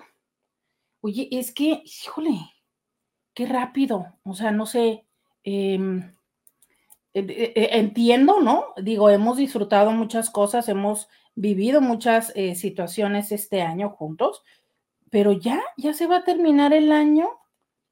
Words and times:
oye, 1.01 1.29
es 1.33 1.53
que, 1.53 1.83
híjole, 1.85 2.39
qué 3.35 3.47
rápido, 3.47 4.07
o 4.23 4.35
sea, 4.35 4.51
no 4.53 4.67
sé, 4.67 5.07
em, 5.45 6.13
e, 7.15 7.21
e, 7.21 7.53
e, 7.57 7.79
entiendo, 7.79 8.41
¿no? 8.41 8.67
Digo, 8.77 9.09
hemos 9.11 9.39
disfrutado 9.39 9.91
muchas 9.93 10.31
cosas, 10.31 10.69
hemos 10.69 11.09
vivido 11.35 11.81
muchas 11.81 12.33
eh, 12.37 12.55
situaciones 12.55 13.33
este 13.33 13.63
año 13.63 13.91
juntos, 13.91 14.43
pero 15.11 15.33
ya, 15.33 15.63
ya 15.77 15.95
se 15.95 16.07
va 16.07 16.19
a 16.19 16.25
terminar 16.25 16.73
el 16.75 16.93
año, 16.93 17.29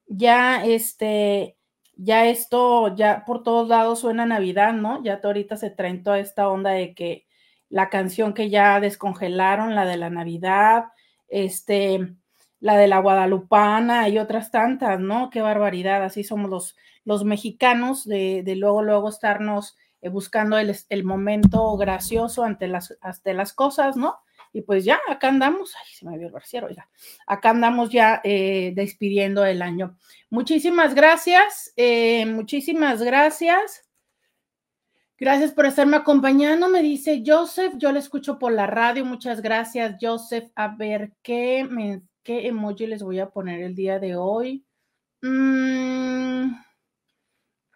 ya 0.06 0.64
este, 0.64 1.56
ya 1.96 2.26
esto, 2.26 2.94
ya 2.96 3.24
por 3.24 3.42
todos 3.42 3.68
lados 3.68 4.00
suena 4.00 4.26
Navidad, 4.26 4.74
¿no? 4.74 5.02
Ya 5.02 5.20
ahorita 5.22 5.56
se 5.56 5.70
traen 5.70 6.02
toda 6.02 6.18
esta 6.18 6.48
onda 6.48 6.70
de 6.70 6.94
que 6.94 7.26
la 7.74 7.90
canción 7.90 8.34
que 8.34 8.50
ya 8.50 8.78
descongelaron, 8.78 9.74
la 9.74 9.84
de 9.84 9.96
la 9.96 10.08
Navidad, 10.08 10.84
este, 11.26 12.14
la 12.60 12.76
de 12.76 12.86
la 12.86 13.00
Guadalupana 13.00 14.08
y 14.08 14.20
otras 14.20 14.52
tantas, 14.52 15.00
¿no? 15.00 15.28
Qué 15.28 15.42
barbaridad, 15.42 16.04
así 16.04 16.22
somos 16.22 16.48
los, 16.48 16.76
los 17.04 17.24
mexicanos 17.24 18.04
de, 18.04 18.44
luego, 18.56 18.80
luego 18.80 19.08
estarnos 19.08 19.76
eh, 20.02 20.08
buscando 20.08 20.56
el, 20.56 21.04
momento 21.04 21.76
gracioso 21.76 22.44
ante 22.44 22.68
las, 22.68 22.96
las 23.24 23.52
cosas, 23.52 23.96
¿no? 23.96 24.18
Y 24.52 24.62
pues 24.62 24.84
ya, 24.84 25.00
acá 25.08 25.26
andamos, 25.26 25.74
ay, 25.74 25.94
se 25.94 26.06
me 26.06 26.16
vio 26.16 26.28
el 26.28 26.32
barciero, 26.32 26.68
oiga, 26.68 26.88
acá 27.26 27.50
andamos 27.50 27.90
ya 27.90 28.20
eh, 28.22 28.72
despidiendo 28.76 29.44
el 29.44 29.62
año. 29.62 29.98
Muchísimas 30.30 30.94
gracias, 30.94 31.72
eh, 31.74 32.24
muchísimas 32.24 33.02
gracias. 33.02 33.84
Gracias 35.16 35.52
por 35.52 35.64
estarme 35.66 35.96
acompañando, 35.96 36.68
me 36.68 36.82
dice 36.82 37.22
Joseph. 37.24 37.74
Yo 37.76 37.92
le 37.92 38.00
escucho 38.00 38.38
por 38.38 38.52
la 38.52 38.66
radio. 38.66 39.04
Muchas 39.04 39.40
gracias, 39.40 39.96
Joseph. 40.00 40.50
A 40.56 40.74
ver 40.74 41.12
qué, 41.22 41.64
me, 41.70 42.02
emoji 42.24 42.86
les 42.88 43.02
voy 43.02 43.20
a 43.20 43.30
poner 43.30 43.60
el 43.62 43.76
día 43.76 44.00
de 44.00 44.16
hoy. 44.16 44.64
Mm, 45.22 46.52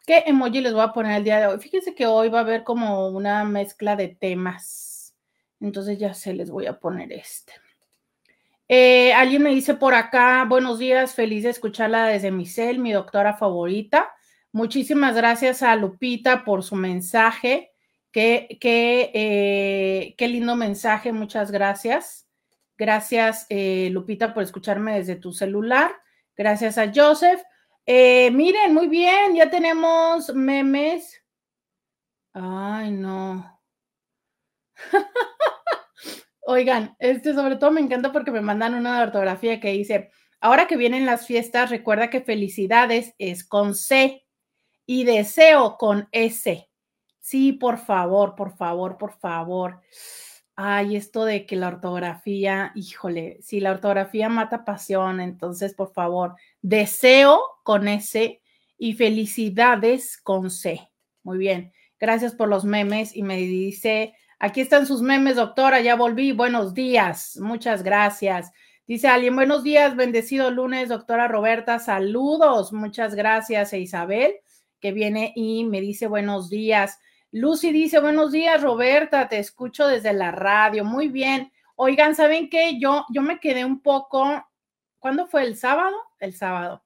¿Qué 0.04 0.25
emoji 0.26 0.60
les 0.60 0.72
voy 0.72 0.82
a 0.82 0.93
poner 0.93 1.19
el 1.19 1.25
día 1.25 1.38
de 1.38 1.47
hoy? 1.47 1.59
Fíjense 1.60 1.94
que 1.94 2.06
hoy 2.06 2.28
va 2.28 2.38
a 2.38 2.43
haber 2.43 2.65
como 2.65 3.09
una 3.09 3.44
mezcla 3.44 3.94
de 3.94 4.09
temas. 4.09 5.15
Entonces 5.60 5.99
ya 5.99 6.15
se 6.15 6.34
les 6.34 6.50
voy 6.50 6.66
a 6.66 6.81
poner 6.81 7.12
este. 7.12 7.53
Eh, 8.66 9.12
alguien 9.15 9.43
me 9.43 9.50
dice 9.50 9.75
por 9.75 9.94
acá, 9.94 10.44
buenos 10.47 10.78
días, 10.78 11.15
feliz 11.15 11.44
de 11.44 11.50
escucharla 11.50 12.06
desde 12.06 12.32
mi 12.32 12.47
cel, 12.47 12.81
mi 12.81 12.93
doctora 12.93 13.34
favorita. 13.34 14.12
Muchísimas 14.58 15.14
gracias 15.14 15.62
a 15.62 15.76
Lupita 15.76 16.44
por 16.44 16.64
su 16.64 16.74
mensaje. 16.74 17.70
Qué, 18.10 18.58
qué, 18.60 19.12
eh, 19.14 20.16
qué 20.19 20.26
lindo 20.26 20.56
mensaje, 20.56 21.12
muchas 21.12 21.52
gracias. 21.52 22.28
Gracias, 22.76 23.46
eh, 23.50 23.88
Lupita, 23.92 24.34
por 24.34 24.42
escucharme 24.42 24.96
desde 24.96 25.14
tu 25.14 25.32
celular. 25.32 25.92
Gracias 26.36 26.76
a 26.76 26.91
Joseph. 26.92 27.41
Eh, 27.86 28.32
miren, 28.32 28.74
muy 28.74 28.88
bien, 28.88 29.36
ya 29.36 29.48
tenemos 29.48 30.34
memes. 30.34 31.22
Ay, 32.32 32.90
no. 32.90 33.60
Oigan, 36.40 36.96
este 36.98 37.32
sobre 37.32 37.54
todo 37.54 37.70
me 37.70 37.80
encanta 37.80 38.10
porque 38.10 38.32
me 38.32 38.40
mandan 38.40 38.75
una 38.75 39.00
ortografía 39.04 39.60
que 39.60 39.70
dice, 39.70 40.10
ahora 40.40 40.66
que 40.66 40.76
vienen 40.76 41.06
las 41.06 41.28
fiestas, 41.28 41.70
recuerda 41.70 42.10
que 42.10 42.22
felicidades 42.22 43.14
es 43.19 43.44
con 43.44 43.76
C 43.76 44.25
y 44.88 45.05
deseo 45.05 45.76
con 45.76 46.08
S. 46.12 46.67
Sí, 47.20 47.52
por 47.52 47.76
favor, 47.76 48.35
por 48.35 48.56
favor, 48.56 48.96
por 48.96 49.12
favor. 49.12 49.82
Ay, 50.56 50.96
esto 50.96 51.26
de 51.26 51.44
que 51.44 51.56
la 51.56 51.69
ortografía, 51.69 52.73
híjole, 52.75 53.37
si 53.43 53.61
la 53.61 53.73
ortografía 53.73 54.31
mata 54.31 54.64
pasión, 54.64 55.20
entonces, 55.20 55.75
por 55.75 55.93
favor, 55.93 56.37
deseo 56.62 57.38
con 57.64 57.87
S 57.87 58.40
y 58.79 58.94
felicidades 58.94 60.17
con 60.17 60.50
C. 60.50 60.88
Muy 61.23 61.37
bien, 61.37 61.70
gracias 62.00 62.35
por 62.35 62.49
los 62.49 62.64
memes 62.64 63.14
y 63.14 63.23
me 63.23 63.37
dice, 63.37 64.14
aquí 64.38 64.62
están 64.62 64.87
sus 64.87 65.02
memes, 65.02 65.37
doctora, 65.37 65.82
ya 65.82 65.96
volví, 65.96 66.32
buenos 66.32 66.73
días, 66.73 67.37
muchas 67.43 67.82
gracias. 67.82 68.52
Dice 68.87 69.08
alguien, 69.08 69.37
buenos 69.37 69.62
días, 69.62 69.96
bendecido 69.96 70.50
lunes, 70.50 70.88
doctora 70.88 71.29
Roberta, 71.29 71.79
saludos, 71.79 72.73
muchas 72.73 73.14
gracias, 73.14 73.75
e 73.75 73.81
Isabel 73.81 74.40
que 74.80 74.92
viene 74.92 75.32
y 75.34 75.64
me 75.64 75.80
dice 75.80 76.06
buenos 76.06 76.48
días. 76.50 76.98
Lucy 77.30 77.72
dice 77.72 78.00
buenos 78.00 78.32
días, 78.32 78.62
Roberta, 78.62 79.28
te 79.28 79.38
escucho 79.38 79.86
desde 79.86 80.12
la 80.12 80.30
radio. 80.30 80.84
Muy 80.84 81.08
bien. 81.08 81.52
Oigan, 81.76 82.14
¿saben 82.14 82.48
qué? 82.48 82.78
Yo, 82.80 83.04
yo 83.10 83.22
me 83.22 83.38
quedé 83.38 83.64
un 83.64 83.80
poco, 83.80 84.46
¿cuándo 84.98 85.26
fue 85.26 85.42
el 85.42 85.56
sábado? 85.56 85.96
El 86.19 86.34
sábado. 86.34 86.84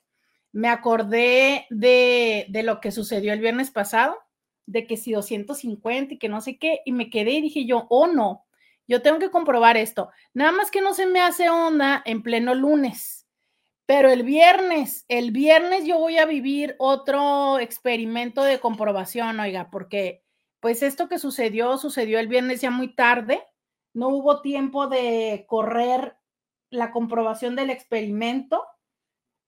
me 0.52 0.68
acordé 0.68 1.66
de, 1.70 2.46
de 2.50 2.62
lo 2.62 2.80
que 2.80 2.92
sucedió 2.92 3.32
el 3.32 3.40
viernes 3.40 3.70
pasado, 3.70 4.18
de 4.66 4.86
que 4.86 4.96
si 4.96 5.12
250 5.12 6.14
y 6.14 6.18
que 6.18 6.28
no 6.28 6.40
sé 6.40 6.58
qué, 6.58 6.80
y 6.84 6.92
me 6.92 7.08
quedé 7.08 7.32
y 7.32 7.40
dije 7.40 7.64
yo, 7.64 7.86
oh 7.88 8.06
no, 8.06 8.44
yo 8.86 9.00
tengo 9.00 9.18
que 9.18 9.30
comprobar 9.30 9.76
esto. 9.76 10.10
Nada 10.34 10.52
más 10.52 10.70
que 10.70 10.82
no 10.82 10.92
se 10.92 11.06
me 11.06 11.20
hace 11.20 11.48
onda 11.48 12.02
en 12.04 12.22
pleno 12.22 12.54
lunes, 12.54 13.21
pero 13.92 14.08
el 14.08 14.22
viernes, 14.22 15.04
el 15.08 15.32
viernes 15.32 15.84
yo 15.84 15.98
voy 15.98 16.16
a 16.16 16.24
vivir 16.24 16.76
otro 16.78 17.58
experimento 17.58 18.42
de 18.42 18.58
comprobación, 18.58 19.38
oiga, 19.38 19.68
porque 19.70 20.24
pues 20.60 20.82
esto 20.82 21.10
que 21.10 21.18
sucedió, 21.18 21.76
sucedió 21.76 22.18
el 22.18 22.26
viernes 22.26 22.62
ya 22.62 22.70
muy 22.70 22.94
tarde, 22.94 23.44
no 23.92 24.08
hubo 24.08 24.40
tiempo 24.40 24.86
de 24.86 25.44
correr 25.46 26.16
la 26.70 26.90
comprobación 26.90 27.54
del 27.54 27.68
experimento 27.68 28.64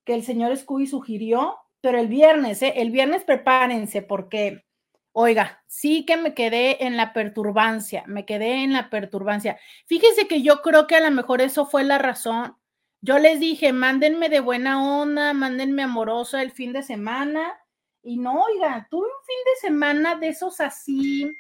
que 0.05 0.13
el 0.13 0.23
señor 0.23 0.55
Scooby 0.55 0.89
sugirió, 0.89 1.57
pero 1.81 1.99
el 1.99 2.09
viernes, 2.09 2.61
¿eh? 2.61 2.75
el 2.77 2.91
viernes 2.91 3.25
prepárense 3.25 4.03
porque, 4.03 4.67
oiga, 5.13 5.65
sí 5.69 6.05
que 6.05 6.19
me 6.19 6.35
quedé 6.35 6.85
en 6.85 6.99
la 6.99 7.15
perturbancia, 7.15 8.05
me 8.09 8.27
quedé 8.27 8.63
en 8.63 8.75
la 8.75 8.91
perturbancia. 8.91 9.59
Fíjense 9.87 10.29
que 10.29 10.43
yo 10.43 10.61
creo 10.61 10.87
que 10.87 10.97
a 10.97 11.01
lo 11.01 11.11
mejor 11.13 11.41
eso 11.41 11.65
fue 11.65 11.83
la 11.83 11.97
razón. 11.97 12.59
Yo 13.07 13.19
les 13.19 13.39
dije, 13.39 13.75
mándenme 13.75 14.31
de 14.31 14.41
buena 14.41 14.83
onda, 14.83 15.35
mándenme 15.35 15.83
amorosa 15.83 16.41
el 16.41 16.53
fin 16.53 16.73
de 16.73 16.83
semana. 16.83 17.55
Y 18.03 18.17
no, 18.17 18.45
oiga, 18.45 18.89
tuve 18.91 19.05
un 19.05 19.27
fin 19.27 19.37
de 19.45 19.61
semana 19.61 20.15
de 20.15 20.29
esos 20.29 20.59
así, 20.59 21.31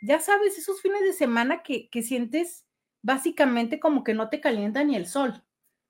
ya 0.00 0.20
sabes, 0.20 0.56
esos 0.56 0.80
fines 0.80 1.00
de 1.00 1.12
semana 1.12 1.64
que, 1.64 1.90
que 1.90 2.04
sientes 2.04 2.66
básicamente 3.02 3.80
como 3.80 4.04
que 4.04 4.14
no 4.14 4.28
te 4.28 4.40
calienta 4.40 4.84
ni 4.84 4.94
el 4.94 5.08
sol. 5.08 5.42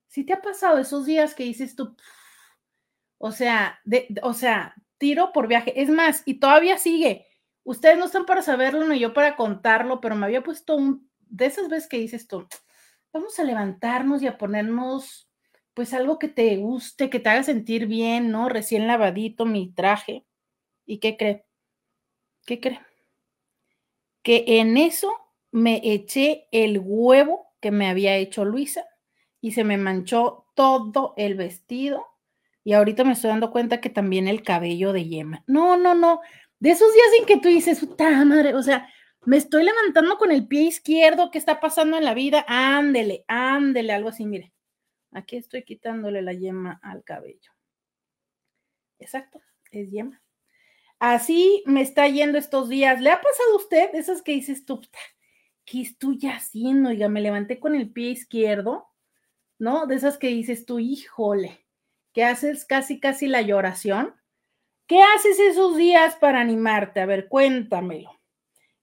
Si 0.06 0.25
te 0.25 0.32
ha 0.32 0.40
pasado 0.40 0.78
esos 0.78 1.04
días 1.04 1.34
que 1.34 1.44
dices 1.44 1.76
tú, 1.76 1.94
o 3.19 3.30
sea, 3.30 3.80
de, 3.84 4.08
o 4.22 4.32
sea, 4.32 4.76
tiro 4.96 5.34
por 5.34 5.46
viaje. 5.46 5.78
Es 5.78 5.90
más, 5.90 6.22
y 6.25 6.40
todavía 6.40 6.78
sigue. 6.78 7.26
Ustedes 7.64 7.98
no 7.98 8.06
están 8.06 8.25
para 8.25 8.40
saberlo 8.40 8.86
ni 8.86 8.98
yo 8.98 9.12
para 9.12 9.36
contarlo, 9.36 10.00
pero 10.00 10.16
me 10.16 10.25
había 10.25 10.42
puesto 10.42 10.75
un 10.75 11.06
de 11.20 11.44
esas 11.44 11.69
veces 11.69 11.86
que 11.86 11.98
dices 11.98 12.26
tú, 12.26 12.48
vamos 13.12 13.38
a 13.38 13.44
levantarnos 13.44 14.22
y 14.22 14.26
a 14.26 14.38
ponernos 14.38 15.28
pues 15.75 15.94
algo 15.94 16.19
que 16.19 16.28
te 16.28 16.56
guste, 16.56 17.08
que 17.10 17.20
te 17.20 17.28
haga 17.28 17.43
sentir 17.44 17.87
bien, 17.87 18.31
¿no? 18.31 18.49
Recién 18.49 18.87
lavadito 18.87 19.46
mi 19.46 19.72
traje. 19.72 20.26
¿Y 20.87 20.99
qué 20.99 21.16
cree? 21.16 21.44
¿Qué 22.46 22.60
cree? 22.60 22.81
Que 24.22 24.44
en 24.46 24.76
eso 24.76 25.12
me 25.52 25.81
eché 25.84 26.49
el 26.50 26.81
huevo 26.82 27.46
que 27.60 27.70
me 27.70 27.88
había 27.88 28.16
hecho 28.16 28.44
Luisa 28.44 28.84
y 29.40 29.52
se 29.52 29.64
me 29.64 29.76
manchó 29.76 30.46
todo 30.54 31.14
el 31.16 31.34
vestido 31.34 32.04
y 32.64 32.72
ahorita 32.72 33.04
me 33.04 33.12
estoy 33.12 33.31
dando 33.31 33.50
cuenta 33.50 33.81
que 33.81 33.88
también 33.90 34.28
el 34.28 34.43
cabello 34.43 34.93
de 34.93 35.06
yema. 35.06 35.44
No, 35.46 35.76
no, 35.76 35.94
no. 35.94 36.20
De 36.58 36.70
esos 36.70 36.93
días 36.93 37.06
en 37.20 37.26
que 37.26 37.38
tú 37.38 37.49
dices, 37.49 37.81
puta 37.81 38.25
madre, 38.25 38.54
o 38.54 38.62
sea, 38.62 38.88
me 39.24 39.36
estoy 39.36 39.64
levantando 39.64 40.16
con 40.16 40.30
el 40.30 40.46
pie 40.46 40.62
izquierdo, 40.62 41.30
¿qué 41.30 41.38
está 41.38 41.60
pasando 41.60 41.96
en 41.96 42.04
la 42.04 42.14
vida? 42.14 42.44
Ándele, 42.48 43.24
ándele, 43.28 43.92
algo 43.92 44.08
así, 44.08 44.26
mire. 44.26 44.52
Aquí 45.12 45.36
estoy 45.36 45.64
quitándole 45.64 46.22
la 46.22 46.32
yema 46.32 46.78
al 46.82 47.02
cabello. 47.02 47.52
Exacto, 48.98 49.40
es 49.70 49.90
yema. 49.90 50.20
Así 50.98 51.62
me 51.66 51.80
está 51.80 52.08
yendo 52.08 52.38
estos 52.38 52.68
días. 52.68 53.00
¿Le 53.00 53.10
ha 53.10 53.20
pasado 53.20 53.52
a 53.52 53.56
usted 53.56 53.94
esas 53.94 54.22
que 54.22 54.32
dices 54.32 54.64
tú, 54.64 54.80
¿qué 55.64 55.82
estoy 55.82 56.18
haciendo? 56.26 56.90
Oiga, 56.90 57.08
me 57.08 57.20
levanté 57.20 57.60
con 57.60 57.74
el 57.74 57.90
pie 57.90 58.10
izquierdo, 58.10 58.88
¿no? 59.58 59.86
De 59.86 59.94
esas 59.94 60.18
que 60.18 60.28
dices 60.28 60.66
tú, 60.66 60.78
híjole, 60.78 61.64
que 62.12 62.24
haces 62.24 62.64
casi, 62.64 62.98
casi 62.98 63.28
la 63.28 63.42
lloración. 63.42 64.14
¿Qué 64.86 65.00
haces 65.02 65.38
esos 65.38 65.76
días 65.76 66.16
para 66.16 66.40
animarte? 66.40 67.00
A 67.00 67.06
ver, 67.06 67.28
cuéntamelo. 67.28 68.17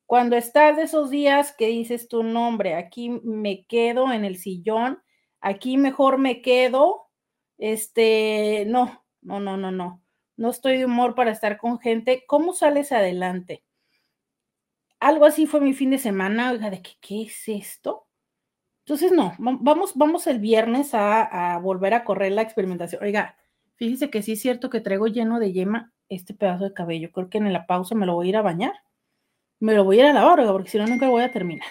Cuando 0.05 0.35
estás 0.35 0.77
de 0.77 0.83
esos 0.83 1.09
días 1.09 1.55
que 1.57 1.67
dices 1.67 2.07
tu 2.07 2.23
nombre, 2.23 2.75
aquí 2.75 3.09
me 3.23 3.65
quedo 3.65 4.11
en 4.11 4.23
el 4.23 4.37
sillón, 4.37 5.01
aquí 5.41 5.77
mejor 5.77 6.17
me 6.19 6.41
quedo, 6.41 7.09
este, 7.57 8.65
no, 8.67 9.03
no, 9.21 9.39
no, 9.39 9.57
no, 9.57 9.71
no, 9.71 10.03
no 10.37 10.49
estoy 10.49 10.77
de 10.77 10.85
humor 10.85 11.15
para 11.15 11.31
estar 11.31 11.57
con 11.57 11.79
gente. 11.79 12.23
¿Cómo 12.27 12.53
sales 12.53 12.91
adelante? 12.91 13.63
Algo 14.99 15.25
así 15.25 15.45
fue 15.47 15.61
mi 15.61 15.73
fin 15.73 15.91
de 15.91 15.97
semana, 15.97 16.51
oiga, 16.51 16.69
de 16.69 16.81
¿qué 16.81 17.23
es 17.23 17.47
esto? 17.47 18.07
Entonces, 18.85 19.11
no, 19.11 19.33
vamos, 19.39 19.93
vamos 19.95 20.27
el 20.27 20.39
viernes 20.39 20.91
a, 20.93 21.59
volver 21.61 21.95
a 21.95 22.03
correr 22.03 22.31
la 22.31 22.43
experimentación. 22.43 23.03
Oiga, 23.03 23.35
fíjese 23.75 24.11
que 24.11 24.21
sí 24.21 24.33
es 24.33 24.41
cierto 24.41 24.69
que 24.69 24.79
traigo 24.79 25.07
lleno 25.07 25.39
de 25.39 25.51
yema 25.53 25.91
este 26.07 26.35
pedazo 26.35 26.65
de 26.65 26.73
cabello. 26.73 27.11
Creo 27.11 27.29
que 27.29 27.39
en 27.39 27.51
la 27.51 27.65
pausa 27.65 27.95
me 27.95 28.05
lo 28.05 28.13
voy 28.13 28.27
a 28.27 28.29
ir 28.29 28.37
a 28.37 28.43
bañar. 28.43 28.73
Me 29.59 29.73
lo 29.73 29.83
voy 29.83 29.97
a 29.97 30.03
ir 30.03 30.05
a 30.07 30.13
lavar, 30.13 30.39
oiga, 30.39 30.51
porque 30.51 30.69
si 30.69 30.77
no, 30.77 30.87
nunca 30.87 31.07
voy 31.07 31.23
a 31.23 31.31
terminar. 31.31 31.67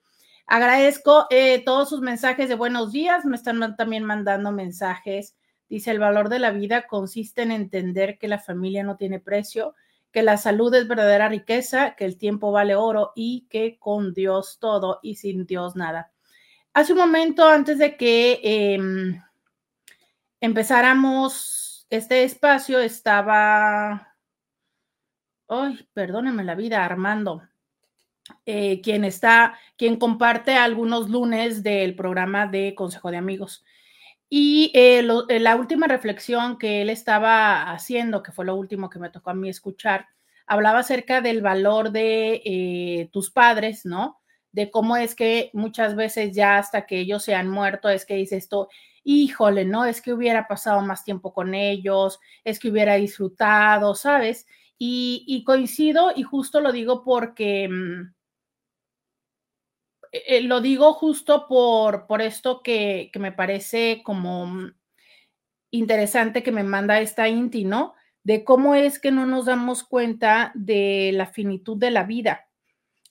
Agradezco 0.45 1.27
eh, 1.29 1.61
todos 1.63 1.89
sus 1.89 2.01
mensajes 2.01 2.49
de 2.49 2.55
buenos 2.55 2.91
días. 2.91 3.25
Me 3.25 3.35
están 3.35 3.75
también 3.75 4.03
mandando 4.03 4.51
mensajes. 4.51 5.35
Dice, 5.67 5.91
el 5.91 5.99
valor 5.99 6.29
de 6.29 6.39
la 6.39 6.51
vida 6.51 6.87
consiste 6.87 7.41
en 7.41 7.51
entender 7.51 8.17
que 8.17 8.27
la 8.27 8.39
familia 8.39 8.83
no 8.83 8.95
tiene 8.95 9.19
precio 9.19 9.75
que 10.13 10.21
la 10.21 10.37
salud 10.37 10.73
es 10.75 10.87
verdadera 10.87 11.27
riqueza, 11.27 11.95
que 11.95 12.05
el 12.05 12.19
tiempo 12.19 12.51
vale 12.51 12.75
oro 12.75 13.13
y 13.15 13.47
que 13.49 13.79
con 13.79 14.13
Dios 14.13 14.59
todo 14.61 14.99
y 15.01 15.15
sin 15.15 15.47
Dios 15.47 15.75
nada. 15.75 16.11
Hace 16.71 16.93
un 16.93 16.99
momento, 16.99 17.47
antes 17.47 17.79
de 17.79 17.97
que 17.97 18.39
em, 18.43 19.19
empezáramos 20.39 21.62
este 21.95 22.23
espacio, 22.23 22.79
estaba, 22.79 24.15
ay, 25.47 25.87
perdónenme 25.93 26.43
la 26.43 26.55
vida, 26.55 26.83
Armando, 26.83 27.43
eh, 28.47 28.81
quien 28.81 29.05
está, 29.05 29.59
quien 29.77 29.97
comparte 29.97 30.55
algunos 30.55 31.11
lunes 31.11 31.61
del 31.61 31.95
programa 31.95 32.47
de 32.47 32.73
Consejo 32.73 33.11
de 33.11 33.17
Amigos. 33.17 33.63
Y 34.27 34.71
eh, 34.73 35.07
eh, 35.29 35.39
la 35.39 35.55
última 35.55 35.85
reflexión 35.85 36.57
que 36.57 36.81
él 36.81 36.89
estaba 36.89 37.71
haciendo, 37.71 38.23
que 38.23 38.31
fue 38.31 38.45
lo 38.45 38.55
último 38.55 38.89
que 38.89 38.97
me 38.97 39.11
tocó 39.11 39.29
a 39.29 39.35
mí 39.35 39.47
escuchar, 39.47 40.07
hablaba 40.47 40.79
acerca 40.79 41.21
del 41.21 41.43
valor 41.43 41.91
de 41.91 43.07
tus 43.13 43.29
padres, 43.29 43.85
¿no? 43.85 44.19
De 44.51 44.71
cómo 44.71 44.97
es 44.97 45.13
que 45.13 45.51
muchas 45.53 45.95
veces 45.95 46.33
ya 46.33 46.57
hasta 46.57 46.87
que 46.87 46.97
ellos 47.01 47.23
se 47.23 47.35
han 47.35 47.49
muerto 47.49 47.87
es 47.89 48.03
que 48.03 48.15
dices 48.15 48.45
esto, 48.45 48.69
híjole, 49.03 49.65
¿no? 49.65 49.85
Es 49.85 50.01
que 50.01 50.13
hubiera 50.13 50.47
pasado 50.47 50.81
más 50.81 51.03
tiempo 51.03 51.33
con 51.33 51.53
ellos, 51.53 52.19
es 52.43 52.59
que 52.59 52.69
hubiera 52.69 52.95
disfrutado, 52.95 53.95
¿sabes? 53.95 54.45
Y, 54.77 55.43
coincido 55.45 56.11
y 56.15 56.23
justo 56.23 56.59
lo 56.61 56.71
digo 56.71 57.03
porque... 57.03 57.69
Mm, 57.69 58.13
eh, 60.11 60.41
lo 60.43 60.61
digo 60.61 60.93
justo 60.93 61.47
por, 61.47 62.05
por 62.05 62.21
esto 62.21 62.61
que, 62.61 63.09
que, 63.11 63.19
me 63.19 63.31
parece 63.31 64.01
como 64.03 64.45
mm, 64.45 64.75
interesante 65.71 66.43
que 66.43 66.51
me 66.51 66.63
manda 66.63 66.99
esta 67.01 67.27
Inti, 67.29 67.65
¿no? 67.65 67.95
De 68.23 68.43
cómo 68.43 68.75
es 68.75 68.99
que 68.99 69.11
no 69.11 69.25
nos 69.25 69.45
damos 69.45 69.83
cuenta 69.83 70.51
de 70.53 71.11
la 71.13 71.27
finitud 71.27 71.77
de 71.77 71.91
la 71.91 72.03
vida. 72.03 72.47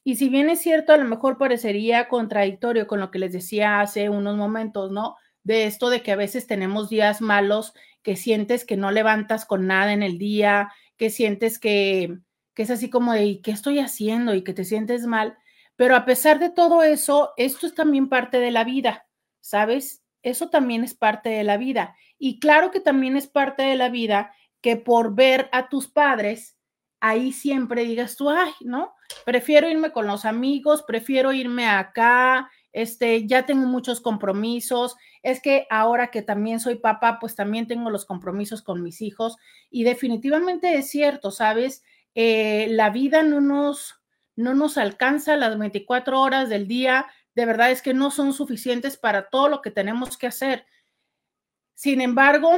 Y 0.04 0.16
si 0.16 0.28
bien 0.28 0.49
es 0.50 0.61
cierto, 0.61 0.92
a 0.92 0.96
lo 0.96 1.04
mejor 1.04 1.38
parecería 1.38 2.08
contradictorio 2.08 2.87
con 2.87 3.00
lo 3.00 3.11
que 3.11 3.18
les 3.18 3.32
decía 3.32 3.80
hace 3.80 4.08
unos 4.08 4.37
momentos, 4.37 4.90
¿no? 4.90 5.16
De 5.44 5.64
esto 5.64 5.90
de 5.90 6.02
que 6.02 6.12
a 6.12 6.16
veces 6.16 6.46
tenemos 6.46 6.88
días 6.88 7.20
malos, 7.20 7.75
que 8.02 8.16
sientes 8.16 8.64
que 8.64 8.76
no 8.76 8.90
levantas 8.90 9.44
con 9.44 9.66
nada 9.66 9.92
en 9.92 10.02
el 10.02 10.18
día, 10.18 10.72
que 10.96 11.11
sientes 11.11 11.58
que, 11.58 12.18
que 12.54 12.62
es 12.62 12.70
así 12.70 12.90
como 12.90 13.12
de, 13.12 13.40
¿qué 13.42 13.50
estoy 13.50 13.78
haciendo? 13.78 14.34
Y 14.34 14.42
que 14.44 14.54
te 14.54 14.64
sientes 14.64 15.06
mal 15.06 15.37
pero 15.76 15.96
a 15.96 16.04
pesar 16.04 16.38
de 16.38 16.50
todo 16.50 16.82
eso, 16.82 17.32
esto 17.37 17.66
es 17.66 17.75
también 17.75 18.08
parte 18.08 18.38
de 18.38 18.50
la 18.50 18.64
vida, 18.64 19.06
¿sabes? 19.40 20.02
Eso 20.22 20.49
también 20.50 20.84
es 20.84 20.94
parte 20.94 21.30
de 21.30 21.44
la 21.44 21.56
vida. 21.56 21.96
Y 22.18 22.38
claro 22.38 22.70
que 22.70 22.80
también 22.80 23.16
es 23.16 23.26
parte 23.26 23.62
de 23.62 23.76
la 23.76 23.88
vida 23.88 24.32
que 24.61 24.76
por 24.76 25.14
ver 25.14 25.49
a 25.50 25.68
tus 25.68 25.88
padres, 25.88 26.56
ahí 27.00 27.32
siempre 27.32 27.84
digas 27.84 28.14
tú, 28.16 28.30
ay, 28.30 28.52
¿no? 28.61 28.94
Prefiero 29.25 29.68
irme 29.68 29.90
con 29.90 30.06
los 30.06 30.25
amigos, 30.25 30.84
prefiero 30.87 31.32
irme 31.32 31.66
acá, 31.66 32.49
este, 32.73 33.26
ya 33.26 33.45
tengo 33.47 33.67
muchos 33.67 34.00
compromisos, 34.00 34.97
es 35.23 35.41
que 35.41 35.67
ahora 35.71 36.11
que 36.11 36.23
también 36.23 36.61
soy 36.61 36.76
papá, 36.76 37.19
pues 37.21 37.35
también 37.35 37.67
tengo 37.67 37.91
los 37.91 38.05
compromisos 38.05 38.62
con 38.62 38.83
mis 38.83 39.02
hijos 39.02 39.37
y 39.71 39.85
definitivamente 39.85 40.75
es 40.75 40.91
cierto, 40.91 41.31
¿sabes? 41.31 41.85
Eh, 42.14 42.69
la 42.71 42.91
vida 42.91 43.23
no 43.23 43.41
nos, 43.41 44.00
no 44.37 44.55
nos 44.55 44.79
alcanza 44.79 45.37
las 45.37 45.59
24 45.59 46.21
horas 46.21 46.49
del 46.49 46.67
día, 46.67 47.07
de 47.35 47.47
verdad 47.47 47.71
es 47.71 47.83
que 47.83 47.95
no 47.95 48.11
son 48.11 48.33
suficientes 48.33 48.97
para 48.97 49.29
todo 49.29 49.49
lo 49.49 49.62
que 49.62 49.71
tenemos 49.71 50.17
que 50.17 50.26
hacer. 50.26 50.67
Sin 51.75 52.00
embargo, 52.00 52.50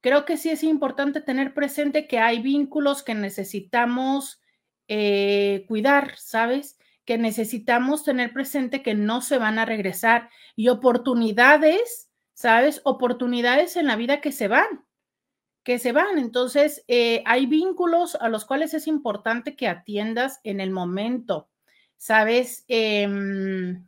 creo 0.00 0.24
que 0.24 0.36
sí 0.36 0.50
es 0.50 0.62
importante 0.62 1.20
tener 1.20 1.54
presente 1.54 2.06
que 2.06 2.18
hay 2.18 2.40
vínculos 2.40 3.02
que 3.02 3.14
necesitamos 3.14 4.40
eh, 4.88 5.64
cuidar, 5.68 6.16
¿sabes? 6.16 6.77
Que 7.08 7.16
necesitamos 7.16 8.04
tener 8.04 8.34
presente 8.34 8.82
que 8.82 8.94
no 8.94 9.22
se 9.22 9.38
van 9.38 9.58
a 9.58 9.64
regresar 9.64 10.28
y 10.56 10.68
oportunidades, 10.68 12.10
¿sabes? 12.34 12.82
Oportunidades 12.84 13.76
en 13.76 13.86
la 13.86 13.96
vida 13.96 14.20
que 14.20 14.30
se 14.30 14.46
van, 14.46 14.84
que 15.62 15.78
se 15.78 15.92
van. 15.92 16.18
Entonces, 16.18 16.84
eh, 16.86 17.22
hay 17.24 17.46
vínculos 17.46 18.14
a 18.16 18.28
los 18.28 18.44
cuales 18.44 18.74
es 18.74 18.86
importante 18.86 19.56
que 19.56 19.68
atiendas 19.68 20.40
en 20.44 20.60
el 20.60 20.70
momento, 20.70 21.48
¿sabes? 21.96 22.66
Em, 22.68 23.86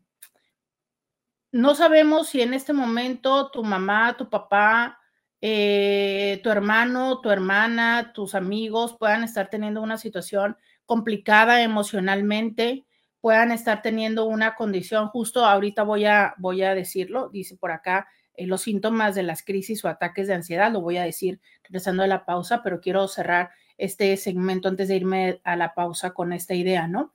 no 1.52 1.74
sabemos 1.74 2.28
si 2.28 2.40
en 2.40 2.54
este 2.54 2.72
momento 2.72 3.50
tu 3.50 3.62
mamá, 3.62 4.16
tu 4.16 4.30
papá, 4.30 4.98
eh, 5.42 6.40
tu 6.42 6.48
hermano, 6.48 7.20
tu 7.20 7.28
hermana, 7.28 8.14
tus 8.14 8.34
amigos 8.34 8.96
puedan 8.98 9.24
estar 9.24 9.50
teniendo 9.50 9.82
una 9.82 9.98
situación 9.98 10.56
complicada 10.86 11.60
emocionalmente, 11.62 12.86
puedan 13.20 13.52
estar 13.52 13.82
teniendo 13.82 14.24
una 14.24 14.54
condición, 14.54 15.08
justo 15.08 15.44
ahorita 15.44 15.82
voy 15.82 16.06
a, 16.06 16.34
voy 16.38 16.62
a 16.62 16.74
decirlo, 16.74 17.28
dice 17.28 17.56
por 17.56 17.70
acá, 17.70 18.08
eh, 18.34 18.46
los 18.46 18.62
síntomas 18.62 19.14
de 19.14 19.22
las 19.22 19.42
crisis 19.42 19.84
o 19.84 19.88
ataques 19.88 20.26
de 20.26 20.34
ansiedad, 20.34 20.72
lo 20.72 20.80
voy 20.80 20.96
a 20.96 21.04
decir 21.04 21.40
regresando 21.62 22.02
a 22.02 22.06
la 22.06 22.24
pausa, 22.24 22.62
pero 22.62 22.80
quiero 22.80 23.06
cerrar 23.08 23.50
este 23.76 24.16
segmento 24.16 24.68
antes 24.68 24.88
de 24.88 24.96
irme 24.96 25.40
a 25.44 25.56
la 25.56 25.74
pausa 25.74 26.12
con 26.12 26.32
esta 26.32 26.54
idea, 26.54 26.86
¿no? 26.86 27.12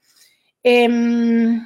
Em, 0.64 1.62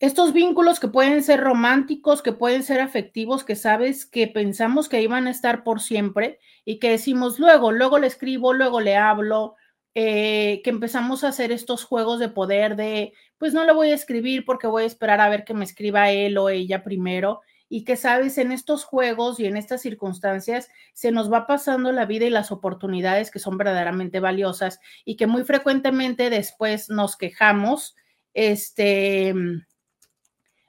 estos 0.00 0.32
vínculos 0.32 0.80
que 0.80 0.88
pueden 0.88 1.22
ser 1.22 1.40
románticos, 1.40 2.22
que 2.22 2.32
pueden 2.32 2.62
ser 2.62 2.80
afectivos, 2.80 3.44
que 3.44 3.56
sabes 3.56 4.06
que 4.06 4.26
pensamos 4.26 4.88
que 4.88 5.02
iban 5.02 5.26
a 5.26 5.30
estar 5.30 5.64
por 5.64 5.80
siempre 5.80 6.38
y 6.64 6.78
que 6.78 6.90
decimos 6.90 7.38
luego, 7.38 7.72
luego 7.72 7.98
le 7.98 8.06
escribo, 8.06 8.52
luego 8.52 8.80
le 8.80 8.96
hablo, 8.96 9.54
eh, 9.94 10.60
que 10.64 10.70
empezamos 10.70 11.22
a 11.22 11.28
hacer 11.28 11.52
estos 11.52 11.84
juegos 11.84 12.18
de 12.18 12.28
poder 12.28 12.76
de, 12.76 13.12
pues 13.38 13.54
no 13.54 13.64
le 13.64 13.72
voy 13.72 13.90
a 13.90 13.94
escribir 13.94 14.44
porque 14.44 14.66
voy 14.66 14.82
a 14.84 14.86
esperar 14.86 15.20
a 15.20 15.28
ver 15.28 15.44
que 15.44 15.54
me 15.54 15.64
escriba 15.64 16.10
él 16.10 16.36
o 16.38 16.48
ella 16.48 16.82
primero 16.82 17.40
y 17.68 17.84
que 17.84 17.96
sabes, 17.96 18.38
en 18.38 18.52
estos 18.52 18.84
juegos 18.84 19.40
y 19.40 19.46
en 19.46 19.56
estas 19.56 19.82
circunstancias 19.82 20.68
se 20.92 21.12
nos 21.12 21.32
va 21.32 21.46
pasando 21.46 21.92
la 21.92 22.06
vida 22.06 22.26
y 22.26 22.30
las 22.30 22.52
oportunidades 22.52 23.30
que 23.30 23.38
son 23.38 23.56
verdaderamente 23.56 24.20
valiosas 24.20 24.80
y 25.04 25.16
que 25.16 25.26
muy 25.26 25.44
frecuentemente 25.44 26.30
después 26.30 26.90
nos 26.90 27.16
quejamos, 27.16 27.96
este 28.32 29.34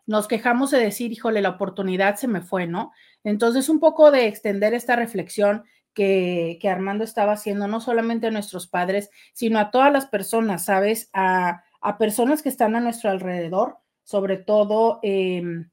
nos 0.08 0.28
quejamos 0.28 0.72
de 0.72 0.80
decir, 0.80 1.12
híjole, 1.12 1.42
la 1.42 1.50
oportunidad 1.50 2.16
se 2.16 2.28
me 2.28 2.42
fue, 2.42 2.68
¿no? 2.68 2.92
Entonces, 3.24 3.70
un 3.70 3.80
poco 3.80 4.12
de 4.12 4.28
extender 4.28 4.74
esta 4.74 4.96
reflexión 4.96 5.64
que, 5.96 6.60
Armando 6.70 7.04
estaba 7.04 7.32
haciendo, 7.32 7.68
no 7.68 7.82
solamente 7.82 8.28
a 8.28 8.32
nuestros 8.32 8.68
padres, 8.68 9.10
sino 9.34 9.58
a 9.58 9.72
todas 9.72 9.92
las 9.92 10.06
personas, 10.06 10.66
¿sabes? 10.66 11.10
A, 11.14 11.64
personas 11.98 12.42
que 12.42 12.50
están 12.50 12.76
a 12.76 12.80
nuestro 12.80 13.12
alrededor, 13.12 13.78
sobre 14.04 14.38
todo 14.38 15.00
em, 15.04 15.70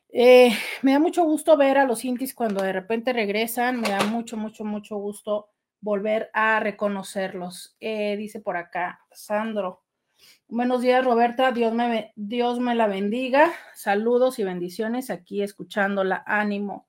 Eh, 0.09 0.51
me 0.83 0.91
da 0.91 0.99
mucho 0.99 1.23
gusto 1.23 1.57
ver 1.57 1.79
a 1.79 1.85
los 1.85 2.05
intis 2.05 2.35
cuando 2.35 2.63
de 2.63 2.73
repente 2.73 3.11
regresan, 3.11 3.81
me 3.81 3.89
da 3.89 4.03
mucho, 4.03 4.37
mucho, 4.37 4.63
mucho 4.63 4.97
gusto 4.97 5.49
volver 5.81 6.29
a 6.31 6.59
reconocerlos. 6.59 7.75
Eh, 7.79 8.15
dice 8.17 8.39
por 8.39 8.55
acá, 8.55 8.99
Sandro. 9.11 9.84
Buenos 10.47 10.81
días, 10.81 11.03
Roberta. 11.03 11.51
Dios 11.51 11.73
me, 11.73 12.13
Dios 12.15 12.59
me 12.59 12.75
la 12.75 12.87
bendiga. 12.87 13.51
Saludos 13.73 14.39
y 14.39 14.43
bendiciones 14.43 15.09
aquí 15.09 15.41
escuchándola. 15.41 16.23
Ánimo. 16.25 16.87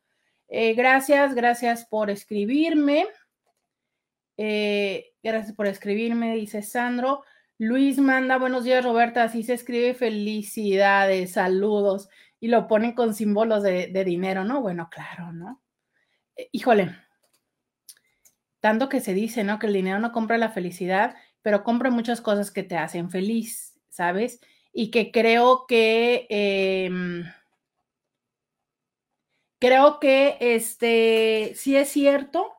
Eh, 0.49 0.75
gracias, 0.75 1.35
gracias 1.35 1.85
por 1.87 2.11
escribirme. 2.11 3.07
gracias 4.37 5.55
por 5.57 5.67
escribirme, 5.67 6.35
dice 6.35 6.63
Sandro. 6.63 7.25
Luis 7.59 7.99
manda, 7.99 8.37
buenos 8.39 8.65
días, 8.65 8.85
Roberta. 8.85 9.23
Así 9.23 9.43
se 9.43 9.55
escribe. 9.55 9.95
Felicidades, 9.95 11.33
saludos 11.33 12.09
y 12.41 12.49
lo 12.49 12.67
ponen 12.69 12.93
con 12.93 13.15
símbolos 13.15 13.63
de, 13.63 14.05
dinero, 14.05 14.45
¿no? 14.45 14.61
Bueno, 14.61 14.89
claro, 14.91 15.33
¿no? 15.33 15.63
Eh, 16.37 16.49
híjole, 16.53 16.95
tanto 18.61 18.89
que 18.89 19.01
se 19.01 19.15
dice, 19.15 19.45
¿no? 19.45 19.59
Que 19.59 19.67
el 19.67 19.73
dinero 19.73 19.99
no 19.99 20.13
compra 20.13 20.39
la 20.39 20.51
felicidad, 20.51 21.17
pero 21.47 21.63
compra 21.63 21.91
muchas 21.91 22.21
cosas 22.21 22.51
que 22.51 22.65
te 22.65 22.77
hacen 22.77 23.09
feliz, 23.09 23.79
¿sabes? 23.89 24.41
Y 24.73 24.91
que 24.91 25.13
creo 25.13 25.65
que... 25.69 26.27
Em, 26.29 27.23
creo 29.61 30.01
que 30.01 30.39
este 30.41 31.53
sí 31.55 31.77
es 31.77 31.89
cierto 31.89 32.53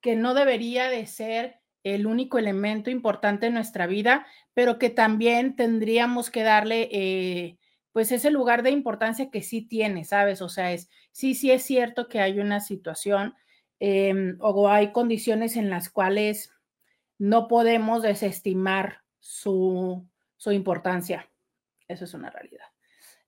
que 0.00 0.16
no 0.16 0.32
debería 0.32 0.88
de 0.88 1.04
ser 1.04 1.60
el 1.82 2.06
único 2.06 2.38
elemento 2.38 2.88
importante 2.88 3.48
en 3.48 3.52
nuestra 3.52 3.86
vida, 3.86 4.26
pero 4.54 4.78
que 4.78 4.88
también 4.88 5.54
tendríamos 5.54 6.30
que 6.30 6.42
darle 6.42 6.88
eh, 6.92 7.58
pues 7.92 8.10
ese 8.10 8.30
lugar 8.30 8.62
de 8.62 8.70
importancia 8.70 9.30
que 9.30 9.42
sí 9.42 9.60
tiene, 9.60 10.06
¿sabes? 10.06 10.40
O 10.40 10.48
sea, 10.48 10.72
es, 10.72 10.88
sí, 11.12 11.34
sí 11.34 11.50
es 11.50 11.62
cierto 11.62 12.08
que 12.08 12.20
hay 12.20 12.40
una 12.40 12.60
situación 12.60 13.34
em, 13.80 14.38
o 14.40 14.70
hay 14.70 14.92
condiciones 14.92 15.58
en 15.58 15.68
las 15.68 15.90
cuales 15.90 16.54
no 17.20 17.48
podemos 17.48 18.02
desestimar 18.02 19.02
su, 19.18 20.08
su 20.38 20.52
importancia. 20.52 21.28
Eso 21.86 22.06
es 22.06 22.14
una 22.14 22.30
realidad. 22.30 22.64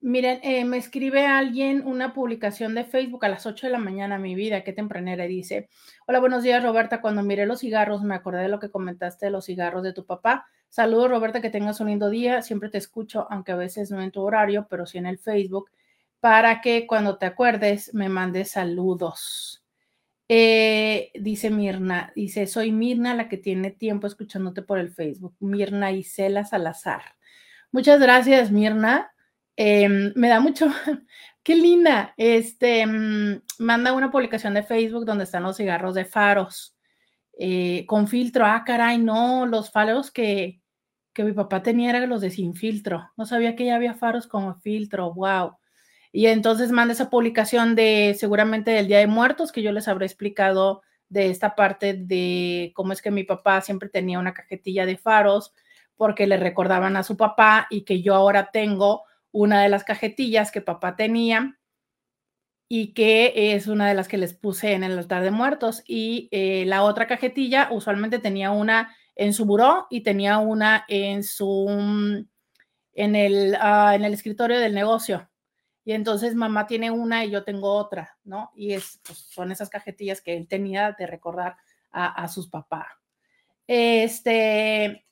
Miren, 0.01 0.41
eh, 0.43 0.65
me 0.65 0.79
escribe 0.79 1.27
alguien 1.27 1.87
una 1.87 2.15
publicación 2.15 2.75
de 2.75 2.85
Facebook 2.85 3.25
a 3.27 3.29
las 3.29 3.45
8 3.45 3.67
de 3.67 3.73
la 3.73 3.79
mañana, 3.79 4.19
mi 4.19 4.35
vida, 4.35 4.65
qué 4.65 4.73
tempranera, 4.73 5.27
dice, 5.27 5.69
hola, 6.07 6.21
buenos 6.21 6.43
días, 6.43 6.63
Roberta, 6.65 7.03
cuando 7.03 7.23
miré 7.23 7.45
los 7.45 7.61
cigarros 7.61 8.03
me 8.03 8.15
acordé 8.15 8.41
de 8.43 8.49
lo 8.49 8.59
que 8.59 8.71
comentaste 8.71 9.27
de 9.27 9.31
los 9.31 9.45
cigarros 9.45 9.83
de 9.83 9.93
tu 9.93 10.07
papá. 10.07 10.47
Saludos, 10.71 11.11
Roberta, 11.11 11.43
que 11.43 11.51
tengas 11.51 11.79
un 11.81 11.89
lindo 11.89 12.09
día, 12.09 12.41
siempre 12.41 12.71
te 12.71 12.79
escucho, 12.79 13.27
aunque 13.31 13.53
a 13.53 13.57
veces 13.57 13.91
no 13.91 14.01
en 14.03 14.11
tu 14.11 14.23
horario, 14.23 14.67
pero 14.71 14.87
sí 14.87 14.97
en 14.97 15.07
el 15.07 15.19
Facebook, 15.19 15.71
para 16.19 16.63
que 16.63 16.87
cuando 16.87 17.19
te 17.19 17.27
acuerdes 17.27 17.93
me 17.93 18.09
mandes 18.09 18.53
saludos. 18.53 19.62
Eh, 20.29 21.11
dice 21.15 21.51
Mirna, 21.51 22.13
dice, 22.15 22.47
soy 22.47 22.73
Mirna 22.73 23.15
la 23.15 23.29
que 23.29 23.37
tiene 23.37 23.71
tiempo 23.71 24.07
escuchándote 24.07 24.63
por 24.63 24.79
el 24.79 24.91
Facebook, 24.93 25.37
Mirna 25.41 25.93
Isela 25.93 26.45
Salazar. 26.45 27.03
Muchas 27.71 28.01
gracias, 28.01 28.51
Mirna. 28.51 29.13
Em, 29.57 30.13
me 30.17 30.29
da 30.29 30.41
mucho, 30.41 30.67
qué 31.43 31.57
linda. 31.57 32.15
Este, 32.17 32.87
mm, 32.87 33.43
manda 33.59 33.93
una 33.93 34.11
publicación 34.11 34.55
de 34.55 34.63
Facebook 34.63 35.05
donde 35.05 35.25
están 35.25 35.43
los 35.43 35.57
cigarros 35.57 35.95
de 35.95 36.05
faros 36.05 36.77
eh, 37.39 37.85
con 37.87 38.09
filtro. 38.09 38.47
Ah, 38.47 38.65
caray, 38.67 38.99
no, 38.99 39.47
los 39.47 39.71
faros 39.71 40.11
que, 40.11 40.61
que 41.13 41.25
mi 41.25 41.33
papá 41.33 41.63
tenía 41.63 41.91
eran 41.91 42.09
los 42.09 42.21
de 42.21 42.31
sin 42.31 42.55
filtro. 42.55 43.11
No 43.17 43.27
sabía 43.27 43.57
que 43.57 43.67
ya 43.67 43.77
había 43.77 43.95
faros 43.95 44.27
con 44.27 44.61
filtro. 44.61 45.13
Wow. 45.15 45.57
Y 46.13 46.27
entonces 46.27 46.71
manda 46.71 46.93
esa 46.93 47.11
publicación 47.11 47.75
de 47.75 48.15
seguramente 48.19 48.71
del 48.71 48.87
Día 48.87 48.99
de 48.99 49.07
Muertos 49.07 49.51
que 49.51 49.63
yo 49.63 49.73
les 49.73 49.89
habré 49.89 50.05
explicado 50.07 50.83
de 51.09 51.31
esta 51.31 51.55
parte 51.55 51.95
de 51.95 52.73
cómo 52.75 52.93
es 52.93 53.03
que 53.03 53.11
mi 53.11 53.25
papá 53.25 53.61
siempre 53.63 53.89
tenía 53.89 54.19
una 54.19 54.35
cajetilla 54.35 54.87
de 54.87 54.99
faros 54.99 55.53
porque 55.97 56.27
le 56.27 56.37
recordaban 56.37 56.97
a 56.97 57.03
su 57.03 57.17
papá 57.17 57.67
y 57.71 57.83
que 57.83 58.03
yo 58.03 58.15
ahora 58.15 58.51
tengo 58.53 59.05
una 59.31 59.63
de 59.63 59.71
las 59.71 59.85
cajetillas 59.85 60.51
que 60.51 60.61
papá 60.61 60.97
tenía 60.97 61.59
y 62.69 62.95
que 62.95 63.55
es 63.55 63.67
una 63.67 63.89
de 63.89 63.95
las 63.95 64.09
que 64.09 64.19
les 64.19 64.35
puse 64.35 64.73
en 64.73 64.85
el 64.85 64.99
altar 64.99 65.23
de 65.23 65.31
muertos. 65.31 65.83
Y 65.87 66.29
eh, 66.31 66.65
la 66.67 66.83
otra 66.83 67.07
cajetilla 67.07 67.69
usualmente 67.71 68.19
tenía 68.19 68.51
una 68.51 68.95
en 69.15 69.35
su 69.35 69.45
buró 69.45 69.87
y 69.91 70.03
tenía 70.03 70.39
una 70.39 70.85
en 70.89 71.23
su 71.23 72.27
en 72.95 73.17
el, 73.17 73.57
ah, 73.61 73.95
en 73.95 74.05
el 74.05 74.15
escritorio 74.15 74.59
del 74.59 74.75
negocio. 74.75 75.29
Y 75.85 75.93
entonces 75.93 76.35
mamá 76.35 76.67
tiene 76.67 76.91
una 76.91 77.25
y 77.25 77.31
yo 77.31 77.45
tengo 77.45 77.73
otra, 77.73 78.17
¿no? 78.25 78.53
Y 78.55 78.73
es, 78.73 79.01
pues, 79.05 79.19
son 79.19 79.51
esas 79.51 79.69
cajetillas 79.69 80.21
que 80.21 80.37
él 80.37 80.47
tenía 80.47 80.93
de 80.93 81.07
recordar 81.07 81.57
a, 81.91 82.27
sus 82.29 82.49
papás. 82.49 82.87
Este, 83.67 85.05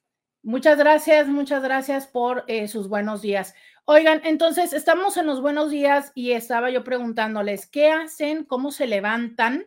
Muchas 0.42 0.78
gracias, 0.78 1.28
muchas 1.28 1.62
gracias 1.62 2.06
por 2.06 2.44
eh, 2.46 2.66
sus 2.66 2.88
buenos 2.88 3.20
días. 3.20 3.54
Oigan, 3.84 4.22
entonces 4.24 4.72
estamos 4.72 5.18
en 5.18 5.26
los 5.26 5.42
buenos 5.42 5.70
días 5.70 6.12
y 6.14 6.32
estaba 6.32 6.70
yo 6.70 6.82
preguntándoles, 6.82 7.66
¿qué 7.66 7.90
hacen? 7.90 8.44
¿Cómo 8.44 8.72
se 8.72 8.86
levantan? 8.86 9.66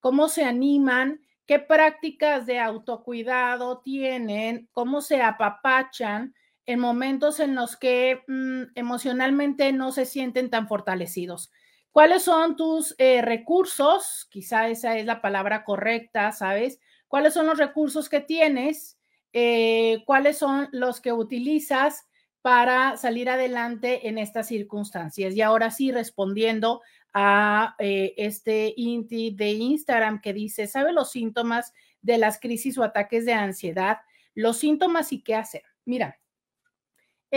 ¿Cómo 0.00 0.28
se 0.28 0.44
animan? 0.44 1.20
¿Qué 1.44 1.58
prácticas 1.58 2.46
de 2.46 2.58
autocuidado 2.58 3.80
tienen? 3.80 4.70
¿Cómo 4.72 5.02
se 5.02 5.20
apapachan 5.20 6.34
en 6.66 6.80
momentos 6.80 7.40
en 7.40 7.54
los 7.54 7.76
que 7.76 8.22
mm, 8.26 8.72
emocionalmente 8.74 9.72
no 9.72 9.92
se 9.92 10.06
sienten 10.06 10.50
tan 10.50 10.68
fortalecidos? 10.68 11.50
¿Cuáles 11.94 12.24
son 12.24 12.56
tus 12.56 12.96
eh, 12.98 13.22
recursos? 13.22 14.26
Quizá 14.28 14.68
esa 14.68 14.98
es 14.98 15.06
la 15.06 15.22
palabra 15.22 15.62
correcta, 15.62 16.32
¿sabes? 16.32 16.80
¿Cuáles 17.06 17.34
son 17.34 17.46
los 17.46 17.56
recursos 17.56 18.08
que 18.08 18.20
tienes? 18.20 18.98
Eh, 19.32 20.02
¿Cuáles 20.04 20.36
son 20.36 20.68
los 20.72 21.00
que 21.00 21.12
utilizas 21.12 22.08
para 22.42 22.96
salir 22.96 23.30
adelante 23.30 24.08
en 24.08 24.18
estas 24.18 24.48
circunstancias? 24.48 25.36
Y 25.36 25.42
ahora 25.42 25.70
sí, 25.70 25.92
respondiendo 25.92 26.82
a 27.12 27.76
eh, 27.78 28.14
este 28.16 28.74
Inti 28.76 29.30
de 29.30 29.52
Instagram 29.52 30.20
que 30.20 30.32
dice, 30.32 30.66
¿sabe 30.66 30.92
los 30.92 31.12
síntomas 31.12 31.72
de 32.02 32.18
las 32.18 32.40
crisis 32.40 32.76
o 32.76 32.82
ataques 32.82 33.24
de 33.24 33.34
ansiedad? 33.34 33.98
Los 34.34 34.56
síntomas 34.56 35.12
y 35.12 35.22
qué 35.22 35.36
hacer. 35.36 35.62
Mira, 35.84 36.18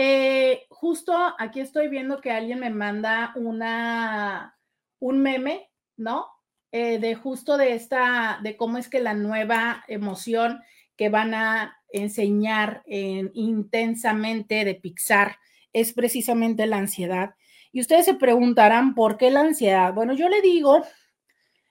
eh, 0.00 0.66
justo 0.70 1.12
aquí 1.40 1.58
estoy 1.58 1.88
viendo 1.88 2.20
que 2.20 2.30
alguien 2.30 2.60
me 2.60 2.70
manda 2.70 3.32
una, 3.34 4.56
un 5.00 5.18
meme, 5.18 5.72
¿no? 5.96 6.28
Eh, 6.70 7.00
de 7.00 7.16
justo 7.16 7.56
de 7.56 7.74
esta, 7.74 8.38
de 8.44 8.56
cómo 8.56 8.78
es 8.78 8.88
que 8.88 9.00
la 9.00 9.14
nueva 9.14 9.82
emoción 9.88 10.62
que 10.96 11.08
van 11.08 11.34
a 11.34 11.76
enseñar 11.90 12.84
intensamente 12.86 14.64
de 14.64 14.76
Pixar 14.76 15.38
es 15.72 15.92
precisamente 15.92 16.68
la 16.68 16.76
ansiedad. 16.76 17.34
Y 17.72 17.80
ustedes 17.80 18.04
se 18.04 18.14
preguntarán, 18.14 18.94
¿por 18.94 19.16
qué 19.16 19.32
la 19.32 19.40
ansiedad? 19.40 19.92
Bueno, 19.94 20.12
yo 20.12 20.28
le 20.28 20.40
digo 20.42 20.84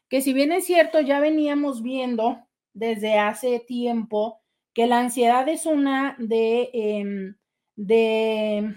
que 0.10 0.22
si 0.22 0.34
bien 0.34 0.52
es 0.52 0.66
cierto, 0.66 1.00
ya 1.00 1.22
veníamos 1.22 1.82
viendo 1.82 2.46
desde 2.74 3.20
hace 3.20 3.62
tiempo 3.62 4.42
que 4.74 4.86
la 4.86 5.00
ansiedad 5.00 5.48
es 5.48 5.66
una 5.66 6.18
de, 6.20 6.70
eh, 6.74 7.36
de, 7.78 8.76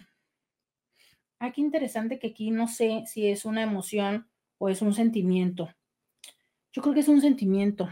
ah, 1.40 1.50
qué 1.50 1.60
interesante 1.60 2.20
que 2.20 2.28
aquí 2.28 2.52
no 2.52 2.68
sé 2.68 3.02
si 3.06 3.26
es 3.26 3.44
una 3.44 3.62
emoción 3.62 4.30
o 4.58 4.68
es 4.68 4.80
un 4.80 4.94
sentimiento. 4.94 5.74
Yo 6.72 6.82
creo 6.82 6.94
que 6.94 7.00
es 7.00 7.08
un 7.08 7.20
sentimiento. 7.20 7.88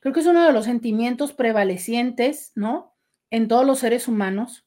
Creo 0.00 0.14
que 0.14 0.20
es 0.20 0.26
uno 0.26 0.46
de 0.46 0.54
los 0.54 0.64
sentimientos 0.64 1.34
prevalecientes, 1.34 2.52
¿no? 2.54 2.96
En 3.30 3.48
todos 3.48 3.66
los 3.66 3.80
seres 3.80 4.08
humanos 4.08 4.64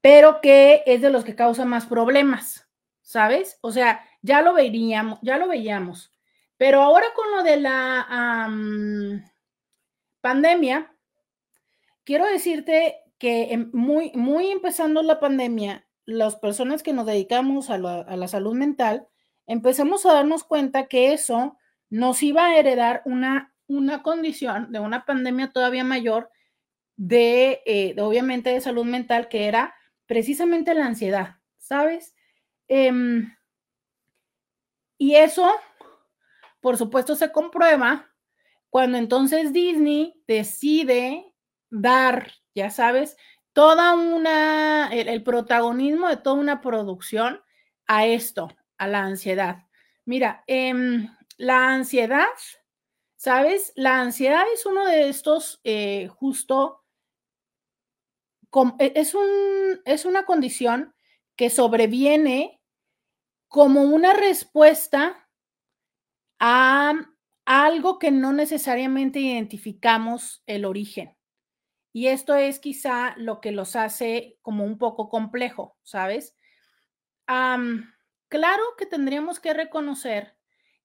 pero 0.00 0.40
que 0.40 0.82
es 0.86 1.02
de 1.02 1.10
los 1.10 1.24
que 1.24 1.34
causa 1.34 1.64
más 1.64 1.86
problemas, 1.86 2.68
¿sabes? 3.02 3.58
O 3.60 3.72
sea, 3.72 4.04
ya 4.22 4.42
lo 4.42 4.54
veríamos, 4.54 5.18
ya 5.22 5.38
lo 5.38 5.48
veíamos. 5.48 6.12
Pero 6.56 6.82
ahora 6.82 7.06
con 7.14 7.30
lo 7.30 7.42
de 7.42 7.56
la 7.58 8.48
pandemia, 10.20 10.94
quiero 12.04 12.26
decirte 12.26 12.96
que 13.18 13.52
em, 13.52 13.70
muy, 13.72 14.12
muy 14.14 14.50
empezando 14.50 15.02
la 15.02 15.20
pandemia, 15.20 15.86
las 16.04 16.36
personas 16.36 16.82
que 16.82 16.92
nos 16.92 17.06
dedicamos 17.06 17.70
a 17.70 17.78
la, 17.78 18.00
a 18.00 18.16
la 18.16 18.28
salud 18.28 18.54
mental, 18.54 19.06
empezamos 19.46 20.06
a 20.06 20.12
darnos 20.12 20.44
cuenta 20.44 20.86
que 20.86 21.12
eso 21.12 21.58
nos 21.90 22.22
iba 22.22 22.46
a 22.46 22.58
heredar 22.58 23.02
una, 23.04 23.54
una 23.66 24.02
condición 24.02 24.72
de 24.72 24.80
una 24.80 25.04
pandemia 25.04 25.52
todavía 25.52 25.84
mayor 25.84 26.30
de, 26.96 27.62
eh, 27.64 27.94
obviamente, 28.00 28.50
de 28.50 28.60
salud 28.60 28.84
mental, 28.84 29.28
que 29.28 29.46
era 29.46 29.74
precisamente 30.06 30.74
la 30.74 30.86
ansiedad, 30.86 31.36
¿sabes? 31.58 32.14
Em, 32.66 33.34
y 34.98 35.14
eso, 35.14 35.48
por 36.60 36.76
supuesto, 36.76 37.14
se 37.14 37.30
comprueba 37.30 38.10
cuando 38.68 38.98
entonces 38.98 39.52
Disney 39.52 40.20
decide 40.26 41.32
dar, 41.70 42.32
ya 42.58 42.70
sabes, 42.70 43.16
toda 43.52 43.94
una, 43.94 44.88
el, 44.92 45.22
protagonismo 45.22 46.08
de 46.08 46.16
toda 46.16 46.36
una 46.36 46.60
producción 46.60 47.40
a 47.86 48.06
esto, 48.06 48.48
a 48.76 48.86
la 48.86 49.04
ansiedad. 49.04 49.66
Mira, 50.04 50.44
em, 50.46 51.08
la 51.36 51.72
ansiedad, 51.72 52.26
¿sabes? 53.16 53.72
La 53.76 54.00
ansiedad 54.00 54.42
es 54.52 54.66
uno 54.66 54.86
de 54.86 55.08
estos 55.08 55.60
eh, 55.64 56.08
justo 56.08 56.84
e, 58.78 58.92
es, 58.96 59.14
un, 59.14 59.28
es 59.84 60.04
una 60.04 60.24
condición 60.24 60.94
que 61.36 61.50
sobreviene 61.50 62.60
como 63.48 63.82
una 63.82 64.12
respuesta 64.12 65.28
a 66.40 66.94
algo 67.44 67.98
que 67.98 68.10
no 68.10 68.32
necesariamente 68.32 69.20
identificamos 69.20 70.42
el 70.46 70.64
origen. 70.64 71.17
Y 71.98 72.06
esto 72.06 72.36
es 72.36 72.60
quizá 72.60 73.16
lo 73.16 73.40
que 73.40 73.50
los 73.50 73.74
hace 73.74 74.38
como 74.40 74.64
un 74.64 74.78
poco 74.78 75.08
complejo, 75.08 75.76
¿sabes? 75.82 76.36
claro 77.26 78.62
que 78.78 78.86
tendríamos 78.86 79.40
que 79.40 79.52
reconocer 79.52 80.36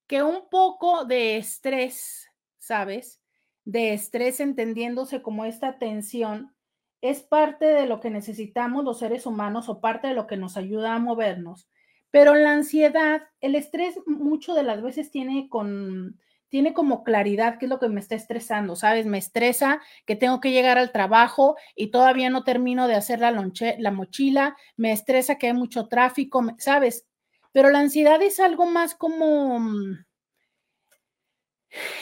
que 0.08 0.24
un 0.24 0.48
poco 0.50 1.04
de 1.04 1.36
estrés, 1.36 2.28
¿sabes? 2.58 3.22
De 3.64 3.92
estrés 3.92 4.40
entendiéndose 4.40 5.22
como 5.22 5.44
esta 5.44 5.78
tensión, 5.78 6.52
es 7.00 7.22
parte 7.22 7.66
de 7.66 7.86
lo 7.86 8.00
que 8.00 8.10
necesitamos 8.10 8.84
los 8.84 8.98
seres 8.98 9.24
humanos 9.24 9.68
o 9.68 9.80
parte 9.80 10.08
de 10.08 10.14
lo 10.14 10.26
que 10.26 10.36
nos 10.36 10.56
ayuda 10.56 10.96
a 10.96 10.98
movernos. 10.98 11.70
Pero 12.10 12.34
la 12.34 12.54
ansiedad, 12.54 13.22
el 13.40 13.54
estrés 13.54 14.00
mucho 14.06 14.52
de 14.52 14.64
las 14.64 14.82
veces 14.82 15.12
tiene 15.12 15.48
con 15.48 16.18
tiene 16.54 16.72
como 16.72 17.02
claridad 17.02 17.58
qué 17.58 17.66
es 17.66 17.68
lo 17.68 17.80
que 17.80 17.88
me 17.88 17.98
está 17.98 18.14
estresando, 18.14 18.76
¿sabes? 18.76 19.06
Me 19.06 19.18
estresa 19.18 19.80
que 20.06 20.14
tengo 20.14 20.40
que 20.40 20.52
llegar 20.52 20.78
al 20.78 20.92
trabajo 20.92 21.56
y 21.74 21.88
todavía 21.88 22.30
no 22.30 22.44
termino 22.44 22.86
de 22.86 22.94
hacer 22.94 23.18
la, 23.18 23.32
la 23.32 23.90
mochila, 23.90 24.56
me 24.76 24.92
estresa 24.92 25.34
que 25.36 25.48
hay 25.48 25.52
mucho 25.52 25.88
tráfico, 25.88 26.46
¿sabes? 26.58 27.08
Pero 27.50 27.70
la 27.70 27.80
ansiedad 27.80 28.22
es 28.22 28.38
algo 28.38 28.66
más 28.66 28.94
como 28.94 29.58
mm, 29.58 30.04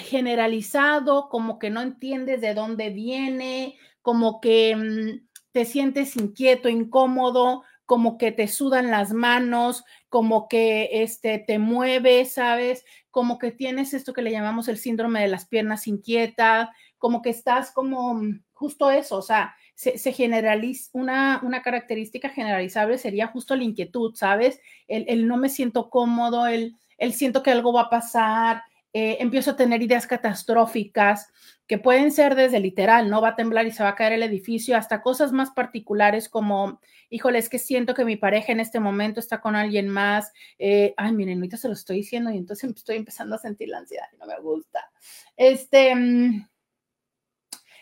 generalizado, 0.01 1.31
como 1.31 1.59
que 1.59 1.71
no 1.71 1.81
entiendes 1.81 2.43
de 2.43 2.53
dónde 2.53 2.91
viene, 2.91 3.79
como 4.03 4.43
que 4.43 4.77
mm, 4.77 5.29
te 5.53 5.65
sientes 5.65 6.15
inquieto, 6.17 6.69
incómodo, 6.69 7.63
como 7.87 8.19
que 8.19 8.33
te 8.33 8.49
sudan 8.49 8.91
las 8.91 9.15
manos, 9.15 9.83
como 10.13 10.47
que 10.47 10.91
este, 10.93 11.39
te 11.39 11.59
mueves, 11.59 12.35
¿sabes? 12.35 12.85
Como 13.11 13.39
que 13.39 13.51
tienes 13.51 13.95
esto 13.95 14.13
que 14.13 14.21
le 14.21 14.31
llamamos 14.31 14.69
el 14.69 14.77
síndrome 14.77 15.23
de 15.23 15.29
las 15.29 15.47
piernas 15.47 15.87
inquietas, 15.87 16.69
como 16.99 17.23
que 17.23 17.31
estás 17.31 17.71
como 17.71 18.13
mm, 18.13 18.43
justo 18.53 18.91
eso, 18.91 19.17
o 19.17 19.23
sea, 19.23 19.57
se, 19.75 20.13
generaliza, 20.13 20.91
una, 20.93 21.41
una, 21.43 21.63
característica 21.63 22.29
generalizable 22.29 22.99
sería 22.99 23.27
justo 23.29 23.57
la 23.57 23.65
inquietud, 23.65 24.15
¿sabes? 24.15 24.61
El, 24.87 25.27
no 25.27 25.39
me 25.39 25.49
siento 25.49 25.89
cómodo, 25.89 26.47
el, 26.47 26.77
el 26.99 27.15
siento 27.15 27.43
que 27.43 27.51
algo 27.51 27.73
va 27.73 27.85
a 27.85 27.91
pasar, 27.91 28.65
eh, 28.95 29.17
empiezo 29.21 29.53
a 29.53 29.57
tener 29.57 29.83
ideas 29.83 30.07
catastróficas 30.07 31.33
que 31.67 31.79
pueden 31.79 32.13
ser 32.13 32.35
desde 32.35 32.61
literal, 32.61 33.09
no 33.09 33.23
va 33.23 33.29
a 33.29 33.37
temblar 33.37 33.67
y 33.67 33.71
se 33.71 33.83
va 33.83 33.91
a 33.91 33.95
caer 33.95 34.13
el 34.13 34.23
edificio, 34.23 34.77
hasta 34.77 35.01
cosas 35.01 35.33
más 35.33 35.51
particulares 35.51 36.29
como, 36.29 36.81
híjole, 37.09 37.39
es 37.39 37.49
que 37.49 37.59
siento 37.59 37.95
que 37.95 38.05
mi 38.05 38.17
pareja 38.17 38.53
en 38.53 38.61
este 38.61 38.81
momento 38.81 39.21
está 39.21 39.41
con 39.41 39.57
alguien 39.57 39.89
más. 39.89 40.33
Eh, 40.59 40.93
ay, 40.99 41.13
miren, 41.13 41.39
ahorita 41.39 41.57
se 41.57 41.69
lo 41.69 41.75
estoy 41.75 41.99
diciendo 41.99 42.31
y 42.31 42.37
entonces 42.37 42.71
estoy 42.77 42.97
empezando 42.97 43.37
a 43.37 43.39
sentir 43.39 43.69
la 43.69 43.79
ansiedad 43.79 44.07
y 44.13 44.19
no 44.19 44.27
me 44.27 44.39
gusta. 44.41 44.91
Este. 45.37 45.95
Mm, 45.95 46.47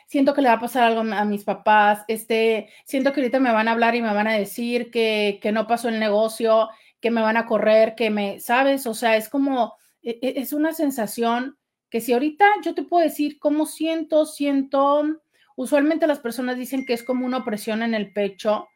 siento 0.06 0.34
que 0.34 0.42
le 0.42 0.48
va 0.48 0.54
a 0.54 0.60
pasar 0.60 0.84
algo 0.84 1.00
a 1.00 1.24
mis 1.24 1.44
papás, 1.44 2.04
este, 2.08 2.68
siento 2.84 3.12
que 3.12 3.20
ahorita 3.20 3.38
me 3.38 3.52
van 3.52 3.68
a 3.68 3.72
hablar 3.72 3.94
y 3.94 4.02
me 4.02 4.12
van 4.12 4.26
a 4.26 4.34
decir 4.34 4.90
que, 4.90 5.38
que 5.40 5.52
no 5.52 5.68
pasó 5.68 5.88
el 5.88 6.00
negocio, 6.00 6.68
que 7.00 7.12
me 7.12 7.22
van 7.22 7.36
a 7.36 7.46
correr, 7.46 7.94
que 7.94 8.10
me, 8.10 8.40
¿sabes? 8.40 8.86
O 8.88 8.94
sea, 8.94 9.16
es 9.16 9.28
como, 9.28 9.74
es 10.02 10.52
una 10.52 10.72
sensación 10.72 11.58
que 11.90 12.00
si 12.00 12.12
ahorita 12.12 12.46
yo 12.62 12.74
te 12.74 12.84
puedo 12.84 13.04
decir 13.04 13.38
cómo 13.38 13.66
siento, 13.66 14.24
siento, 14.24 15.20
usualmente 15.56 16.06
las 16.06 16.20
personas 16.20 16.56
dicen 16.56 16.86
que 16.86 16.94
es 16.94 17.02
como 17.02 17.26
una 17.26 17.38
opresión 17.38 17.82
en 17.82 17.94
el 17.94 18.12
pecho. 18.12 18.68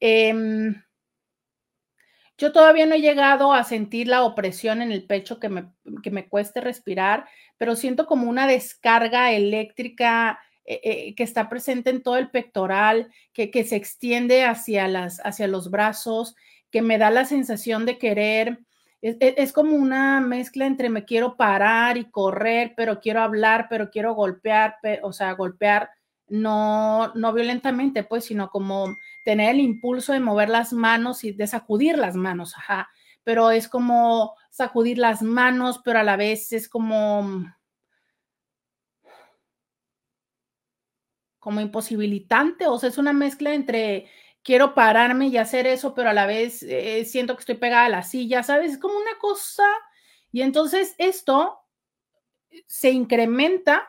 Em, 0.00 0.82
yo 2.38 2.50
todavía 2.50 2.86
no 2.86 2.94
he 2.94 3.00
llegado 3.00 3.52
a 3.52 3.62
sentir 3.62 4.08
la 4.08 4.24
opresión 4.24 4.80
en 4.80 4.90
el 4.90 5.06
pecho 5.06 5.38
que 5.38 5.50
me, 5.50 5.70
que 6.02 6.10
me 6.10 6.28
cueste 6.28 6.60
respirar, 6.60 7.28
pero 7.58 7.76
siento 7.76 8.06
como 8.06 8.28
una 8.28 8.46
descarga 8.46 9.32
eléctrica 9.32 10.40
eh, 10.64 10.80
eh, 10.82 11.14
que 11.14 11.22
está 11.24 11.48
presente 11.48 11.90
en 11.90 12.02
todo 12.02 12.16
el 12.16 12.30
pectoral, 12.30 13.12
que, 13.32 13.50
que 13.50 13.64
se 13.64 13.76
extiende 13.76 14.44
hacia, 14.44 14.88
las, 14.88 15.20
hacia 15.24 15.46
los 15.46 15.70
brazos, 15.70 16.34
que 16.70 16.80
me 16.80 16.96
da 16.98 17.10
la 17.10 17.26
sensación 17.26 17.84
de 17.84 17.98
querer 17.98 18.60
es, 19.02 19.52
como 19.52 19.74
una 19.74 20.20
mezcla 20.20 20.64
entre 20.64 20.88
me 20.88 21.04
quiero 21.04 21.36
parar 21.36 21.98
y 21.98 22.04
correr, 22.10 22.72
pero 22.76 23.00
quiero 23.00 23.20
hablar, 23.20 23.66
pero 23.68 23.90
quiero 23.90 24.14
golpear, 24.14 24.76
o 25.02 25.12
sea, 25.12 25.32
golpear, 25.32 25.90
no, 26.28 27.12
no 27.14 27.32
violentamente, 27.32 28.04
pues, 28.04 28.24
sino 28.26 28.48
como 28.48 28.96
tener 29.24 29.50
el 29.50 29.60
impulso 29.60 30.12
de 30.12 30.20
mover 30.20 30.48
las 30.48 30.72
manos 30.72 31.24
y 31.24 31.32
de 31.32 31.48
sacudir 31.48 31.98
las 31.98 32.14
manos, 32.14 32.56
ajá, 32.56 32.90
pero 33.24 33.50
es 33.50 33.68
como 33.68 34.34
sacudir 34.50 34.98
las 34.98 35.20
manos, 35.22 35.80
pero 35.84 35.98
a 35.98 36.04
la 36.04 36.16
vez 36.16 36.52
es 36.52 36.68
como 36.68 37.44
como 41.40 41.60
imposibilitante, 41.60 42.68
o 42.68 42.78
sea, 42.78 42.88
es 42.88 42.98
una 42.98 43.12
mezcla 43.12 43.52
entre 43.52 44.06
quiero 44.42 44.74
pararme 44.74 45.28
y 45.28 45.36
hacer 45.36 45.66
eso, 45.66 45.94
pero 45.94 46.10
a 46.10 46.14
la 46.14 46.26
vez 46.26 46.62
eh, 46.62 47.04
siento 47.04 47.34
que 47.34 47.40
estoy 47.40 47.56
pegada 47.56 47.86
a 47.86 47.90
la 47.90 48.02
silla, 48.02 48.42
¿sabes? 48.42 48.72
Es 48.72 48.78
como 48.78 48.96
una 48.96 49.18
cosa. 49.20 49.64
Y 50.32 50.42
entonces 50.42 50.94
esto 50.98 51.58
se 52.66 52.90
incrementa 52.90 53.86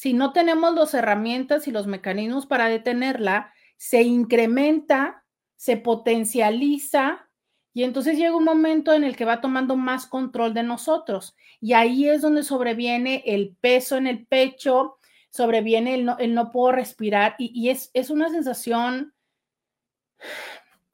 si 0.00 0.14
no 0.14 0.32
tenemos 0.32 0.74
las 0.74 0.94
herramientas 0.94 1.68
y 1.68 1.72
los 1.72 1.86
mecanismos 1.86 2.46
para 2.46 2.68
detenerla, 2.68 3.52
se 3.76 4.02
incrementa, 4.02 5.24
se 5.56 5.76
potencializa 5.76 7.28
y 7.74 7.84
entonces 7.84 8.16
llega 8.16 8.34
un 8.34 8.44
momento 8.44 8.94
en 8.94 9.04
el 9.04 9.14
que 9.14 9.26
va 9.26 9.42
tomando 9.42 9.76
más 9.76 10.06
control 10.06 10.54
de 10.54 10.62
nosotros. 10.62 11.36
Y 11.60 11.74
ahí 11.74 12.08
es 12.08 12.22
donde 12.22 12.42
sobreviene 12.42 13.22
el 13.26 13.54
peso 13.60 13.98
en 13.98 14.06
el 14.06 14.26
pecho, 14.26 14.96
sobreviene 15.28 15.94
el 15.94 16.04
no, 16.06 16.18
el 16.18 16.34
no 16.34 16.50
puedo 16.50 16.72
respirar 16.72 17.36
y, 17.38 17.68
es, 17.68 17.90
es, 17.92 18.08
una 18.08 18.30
sensación, 18.30 19.12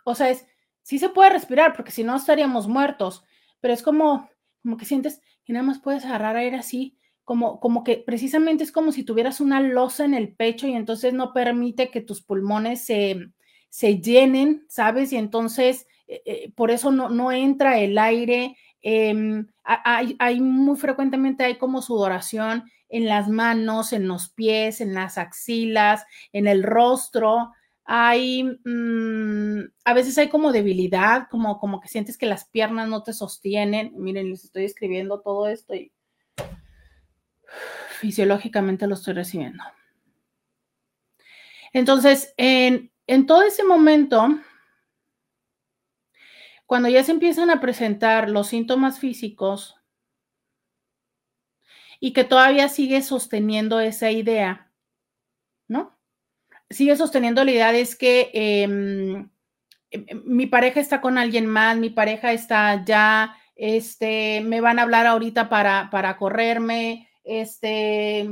o 0.05 0.15
sea, 0.15 0.31
es, 0.31 0.47
sí 0.83 0.99
se 0.99 1.09
puede 1.09 1.31
respirar 1.31 1.75
porque 1.75 1.91
si 1.91 2.05
no 2.05 2.17
estaríamos 2.17 2.69
muertos, 2.69 3.25
pero 3.61 3.75
es 3.75 3.83
como, 3.83 4.31
como 4.63 4.77
que 4.77 4.85
sientes 4.85 5.21
que 5.45 5.53
nada 5.53 5.65
más 5.65 5.81
puedes 5.81 6.05
agarrar 6.05 6.37
aire 6.37 6.57
así, 6.57 6.97
como, 7.25 7.59
como 7.59 7.83
que 7.83 7.97
precisamente 7.99 8.63
es 8.63 8.71
como 8.71 8.93
si 8.93 9.03
tuvieras 9.03 9.41
una 9.41 9.61
losa 9.61 10.05
en 10.05 10.15
el 10.15 10.35
pecho 10.35 10.69
y 10.69 10.75
entonces 10.75 11.13
no 11.13 11.33
permite 11.33 11.91
que 11.91 12.01
tus 12.01 12.23
pulmones 12.23 12.85
se, 12.85 13.33
se 13.69 13.99
llenen, 13.99 14.65
¿sabes? 14.69 15.13
Y 15.13 15.17
entonces 15.17 15.89
eh, 16.07 16.23
eh, 16.25 16.53
por 16.55 16.71
eso 16.71 16.93
no, 16.93 17.09
no 17.09 17.33
entra 17.33 17.79
el 17.81 17.99
aire. 17.99 18.57
Hay, 19.65 20.17
hay, 20.21 20.41
muy 20.41 20.77
frecuentemente 20.77 21.43
hay 21.43 21.59
como 21.59 21.83
sudoración 21.83 22.71
en 22.89 23.07
las 23.07 23.29
manos, 23.29 23.93
en 23.93 24.07
los 24.07 24.29
pies, 24.29 24.81
en 24.81 24.95
las 24.95 25.19
axilas, 25.19 26.05
en 26.33 26.47
el 26.47 26.63
rostro. 26.63 27.53
Hay, 27.87 28.43
mm, 28.43 29.61
a 29.85 29.95
veces 29.95 30.19
hay 30.19 30.29
como 30.29 30.53
debilidad, 30.53 31.29
como, 31.31 31.59
como 31.59 31.81
que 31.81 31.89
sientes 31.89 32.19
que 32.19 32.27
las 32.27 32.45
piernas 32.45 32.89
no 32.89 33.03
te 33.03 33.13
sostienen. 33.13 33.93
Miren, 33.97 34.31
les 34.31 34.45
estoy 34.45 34.65
escribiendo 34.65 35.21
todo 35.21 35.49
esto 35.49 35.75
y 35.75 35.93
fisiológicamente 38.01 38.87
lo 38.87 38.95
estoy 38.95 39.15
recibiendo. 39.15 39.63
Entonces, 41.73 42.35
en, 42.37 42.91
en 43.07 43.27
todo 43.27 43.43
ese 43.43 43.63
momento, 43.65 44.29
cuando 46.67 46.89
ya 46.89 47.05
se 47.05 47.13
empiezan 47.13 47.51
a 47.51 47.61
presentar 47.61 48.29
los 48.29 48.49
síntomas 48.49 48.99
físicos, 48.99 49.77
y 52.01 52.13
que 52.13 52.25
todavía 52.25 52.69
sigue 52.69 53.03
sosteniendo 53.03 53.81
esa 53.81 54.11
idea. 54.11 54.66
Sigue 56.71 56.97
sosteniendo 56.97 57.45
la 57.45 57.51
idea 57.51 57.73
de 57.73 57.81
es 57.81 57.97
que 57.97 58.31
em, 58.35 59.31
em, 59.91 60.05
em, 60.09 60.23
mi 60.25 60.47
pareja 60.47 60.81
está 60.81 61.01
con 61.01 61.19
alguien 61.19 61.47
más, 61.47 61.77
mi 61.77 61.91
pareja 61.91 62.33
está 62.33 62.85
ya, 62.85 63.37
este, 63.55 64.41
me 64.43 64.61
van 64.61 64.79
a 64.79 64.83
hablar 64.83 65.07
ahorita 65.07 65.49
para, 65.49 65.89
para 65.91 66.17
correrme, 66.17 67.09
este, 67.25 68.29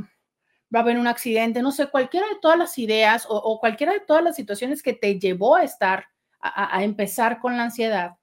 va 0.74 0.80
a 0.80 0.82
haber 0.82 0.98
un 0.98 1.06
accidente, 1.06 1.62
no 1.62 1.72
sé, 1.72 1.88
cualquiera 1.88 2.26
de 2.28 2.38
todas 2.42 2.58
las 2.58 2.78
ideas 2.78 3.26
o, 3.28 3.60
cualquiera 3.60 3.92
de 3.92 4.00
todas 4.00 4.24
las 4.24 4.36
situaciones 4.36 4.82
que 4.82 4.92
te 4.92 5.18
llevó 5.18 5.56
a 5.56 5.64
estar, 5.64 6.06
a 6.40 6.84
empezar 6.84 7.40
con 7.40 7.56
la 7.56 7.64
ansiedad, 7.64 8.16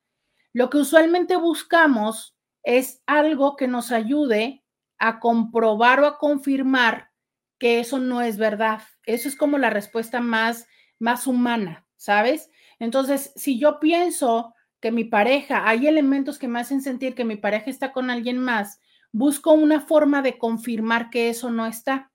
lo 0.53 0.69
que 0.69 0.77
usualmente 0.77 1.37
buscamos 1.37 2.35
es 2.63 3.01
algo 3.05 3.55
que 3.55 3.67
nos 3.67 3.91
ayude 3.91 4.63
a 4.97 5.19
comprobar 5.19 6.01
o 6.01 6.05
a 6.05 6.17
confirmar 6.17 7.09
que 7.57 7.79
eso 7.79 7.99
no 7.99 8.21
es 8.21 8.37
verdad. 8.37 8.81
Eso 9.05 9.27
es 9.27 9.35
como 9.35 9.57
la 9.57 9.69
respuesta 9.69 10.21
más, 10.21 10.67
más 10.99 11.27
humana, 11.27 11.85
¿sabes? 11.95 12.49
Entonces, 12.79 13.33
si 13.35 13.59
yo 13.59 13.79
pienso 13.79 14.53
que 14.79 14.91
mi 14.91 15.03
pareja, 15.03 15.67
hay 15.67 15.87
elementos 15.87 16.39
que 16.39 16.47
me 16.47 16.59
hacen 16.59 16.81
sentir 16.81 17.15
que 17.15 17.25
mi 17.25 17.35
pareja 17.35 17.69
está 17.69 17.91
con 17.91 18.09
alguien 18.09 18.37
más, 18.37 18.81
busco 19.11 19.51
una 19.53 19.81
forma 19.81 20.21
de 20.21 20.37
confirmar 20.37 21.09
que 21.09 21.29
eso 21.29 21.51
no 21.51 21.65
está. 21.65 22.11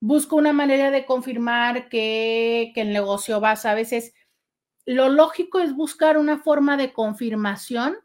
Busco 0.00 0.36
una 0.36 0.52
manera 0.52 0.90
de 0.90 1.06
confirmar 1.06 1.88
que, 1.88 2.72
que 2.74 2.82
el 2.82 2.92
negocio 2.92 3.40
va, 3.40 3.56
¿sabes? 3.56 3.92
Es, 3.92 4.14
lo 4.86 5.08
lógico 5.08 5.60
es 5.60 5.74
buscar 5.74 6.18
una 6.18 6.38
forma 6.38 6.76
de 6.76 6.92
confirmación 6.92 7.96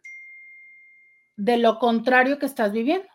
de 1.35 1.57
lo 1.57 1.79
contrario 1.79 2.39
que 2.39 2.45
estás 2.45 2.71
viviendo. 2.71 3.07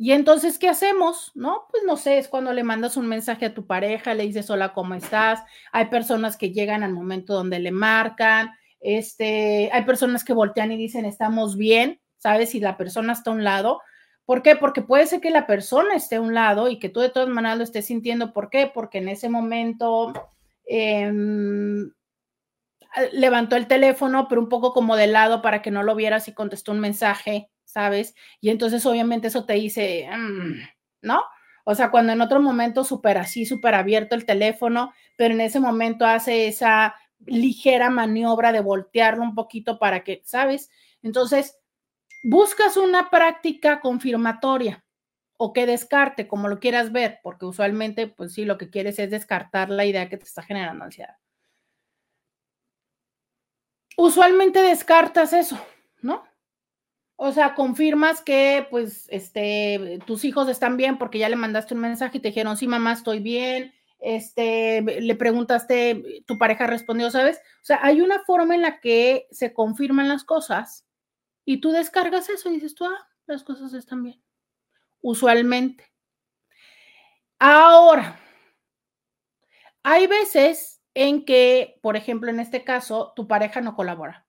Y 0.00 0.12
entonces, 0.12 0.60
¿qué 0.60 0.68
hacemos? 0.68 1.32
No, 1.34 1.66
pues 1.72 1.82
no 1.84 1.96
sé, 1.96 2.18
es 2.18 2.28
cuando 2.28 2.52
le 2.52 2.62
mandas 2.62 2.96
un 2.96 3.08
mensaje 3.08 3.46
a 3.46 3.54
tu 3.54 3.66
pareja, 3.66 4.14
le 4.14 4.22
dices 4.22 4.48
hola, 4.48 4.72
¿cómo 4.72 4.94
estás? 4.94 5.42
Hay 5.72 5.86
personas 5.86 6.36
que 6.36 6.52
llegan 6.52 6.84
al 6.84 6.92
momento 6.92 7.34
donde 7.34 7.58
le 7.58 7.72
marcan, 7.72 8.52
este, 8.78 9.70
hay 9.72 9.84
personas 9.84 10.24
que 10.24 10.32
voltean 10.32 10.70
y 10.70 10.76
dicen, 10.76 11.04
estamos 11.04 11.56
bien, 11.56 12.00
¿sabes? 12.16 12.50
Si 12.50 12.60
la 12.60 12.76
persona 12.76 13.12
está 13.12 13.30
a 13.30 13.34
un 13.34 13.42
lado. 13.42 13.80
¿Por 14.24 14.42
qué? 14.42 14.54
Porque 14.54 14.82
puede 14.82 15.06
ser 15.06 15.20
que 15.20 15.30
la 15.30 15.48
persona 15.48 15.96
esté 15.96 16.16
a 16.16 16.20
un 16.20 16.32
lado 16.32 16.68
y 16.68 16.78
que 16.78 16.90
tú 16.90 17.00
de 17.00 17.10
todas 17.10 17.28
maneras 17.28 17.58
lo 17.58 17.64
estés 17.64 17.86
sintiendo. 17.86 18.32
¿Por 18.32 18.50
qué? 18.50 18.70
Porque 18.72 18.98
en 18.98 19.08
ese 19.08 19.28
momento 19.28 20.12
em, 20.66 21.90
levantó 23.12 23.56
el 23.56 23.66
teléfono, 23.66 24.28
pero 24.28 24.40
un 24.40 24.48
poco 24.48 24.72
como 24.72 24.94
de 24.94 25.08
lado 25.08 25.42
para 25.42 25.60
que 25.60 25.72
no 25.72 25.82
lo 25.82 25.96
vieras 25.96 26.28
y 26.28 26.34
contestó 26.34 26.70
un 26.70 26.80
mensaje 26.80 27.50
¿sabes? 27.68 28.14
Y 28.40 28.50
entonces 28.50 28.84
obviamente 28.86 29.28
eso 29.28 29.44
te 29.44 29.54
dice, 29.54 30.08
mm", 30.10 30.52
¿no? 31.02 31.22
O 31.64 31.74
sea, 31.74 31.90
cuando 31.90 32.12
en 32.12 32.20
otro 32.22 32.40
momento 32.40 32.82
súper 32.84 33.18
así, 33.18 33.44
súper 33.46 33.74
abierto 33.74 34.14
el 34.14 34.24
teléfono, 34.24 34.92
pero 35.16 35.34
en 35.34 35.42
ese 35.42 35.60
momento 35.60 36.06
hace 36.06 36.48
esa 36.48 36.94
ligera 37.26 37.90
maniobra 37.90 38.52
de 38.52 38.60
voltearlo 38.60 39.22
un 39.22 39.34
poquito 39.34 39.78
para 39.78 40.02
que, 40.04 40.22
¿sabes? 40.24 40.70
Entonces, 41.02 41.58
buscas 42.24 42.76
una 42.76 43.10
práctica 43.10 43.80
confirmatoria 43.80 44.84
o 45.38 45.52
que 45.54 45.66
descarte, 45.66 46.28
como 46.28 46.48
lo 46.48 46.60
quieras 46.60 46.92
ver, 46.92 47.20
porque 47.22 47.46
usualmente, 47.46 48.08
pues 48.08 48.34
sí, 48.34 48.44
lo 48.44 48.58
que 48.58 48.70
quieres 48.70 48.98
es 49.00 49.10
descartar 49.10 49.70
la 49.70 49.86
idea 49.86 50.08
que 50.08 50.18
te 50.18 50.24
está 50.24 50.42
generando 50.42 50.84
ansiedad. 50.84 51.16
Usualmente 53.96 54.60
descartas 54.62 55.32
eso, 55.32 55.58
¿no? 56.02 56.27
O 57.20 57.32
sea, 57.32 57.54
confirmas 57.56 58.22
que 58.22 58.64
pues 58.70 59.06
este 59.10 59.98
tus 60.06 60.24
hijos 60.24 60.48
están 60.48 60.76
bien 60.76 60.98
porque 60.98 61.18
ya 61.18 61.28
le 61.28 61.34
mandaste 61.34 61.74
un 61.74 61.80
mensaje 61.80 62.18
y 62.18 62.20
te 62.20 62.28
dijeron, 62.28 62.56
"Sí, 62.56 62.68
mamá, 62.68 62.92
estoy 62.92 63.18
bien." 63.18 63.74
Este, 63.98 64.82
le 64.82 65.14
preguntaste, 65.16 66.22
tu 66.26 66.38
pareja 66.38 66.68
respondió, 66.68 67.10
¿sabes? 67.10 67.38
O 67.60 67.64
sea, 67.64 67.80
hay 67.82 68.00
una 68.00 68.20
forma 68.24 68.54
en 68.54 68.62
la 68.62 68.78
que 68.80 69.26
se 69.32 69.52
confirman 69.52 70.08
las 70.08 70.22
cosas 70.22 70.86
y 71.46 71.60
tú 71.60 71.72
descargas 71.72 72.28
eso 72.28 72.50
y 72.50 72.54
dices, 72.54 72.74
tú, 72.76 72.84
ah, 72.86 73.08
las 73.26 73.44
cosas 73.44 73.74
están 73.74 74.04
bien. 74.04 74.22
Usualmente. 75.02 75.84
Ahora, 77.40 78.16
hay 79.82 80.06
veces 80.06 80.80
en 80.94 81.24
que, 81.24 81.80
por 81.82 81.96
ejemplo, 81.96 82.30
en 82.30 82.38
este 82.40 82.62
caso, 82.64 83.12
tu 83.16 83.26
pareja 83.26 83.60
no 83.60 83.74
colabora. 83.74 84.27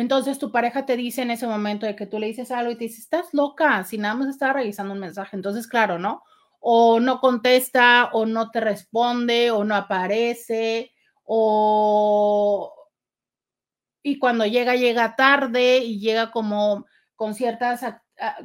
Entonces 0.00 0.38
tu 0.38 0.50
pareja 0.50 0.86
te 0.86 0.96
dice 0.96 1.22
en 1.22 1.30
ese 1.30 1.46
momento 1.46 1.86
de 1.86 1.96
que 1.96 2.06
tú 2.06 2.18
le 2.18 2.26
dices 2.26 2.50
algo 2.50 2.70
y 2.70 2.76
te 2.76 2.84
dice, 2.84 3.00
estás 3.00 3.32
loca, 3.32 3.82
si 3.84 3.98
nada 3.98 4.14
más 4.14 4.28
está 4.28 4.52
revisando 4.52 4.92
un 4.92 5.00
mensaje. 5.00 5.36
Entonces, 5.36 5.66
claro, 5.66 5.98
¿no? 5.98 6.22
O 6.60 7.00
no 7.00 7.20
contesta, 7.20 8.10
o 8.12 8.26
no 8.26 8.50
te 8.50 8.60
responde, 8.60 9.50
o 9.50 9.64
no 9.64 9.74
aparece, 9.74 10.92
o... 11.24 12.72
Y 14.02 14.18
cuando 14.18 14.46
llega, 14.46 14.76
llega 14.76 15.16
tarde 15.16 15.78
y 15.78 15.98
llega 15.98 16.30
como 16.30 16.86
con 17.16 17.34
ciertas 17.34 17.82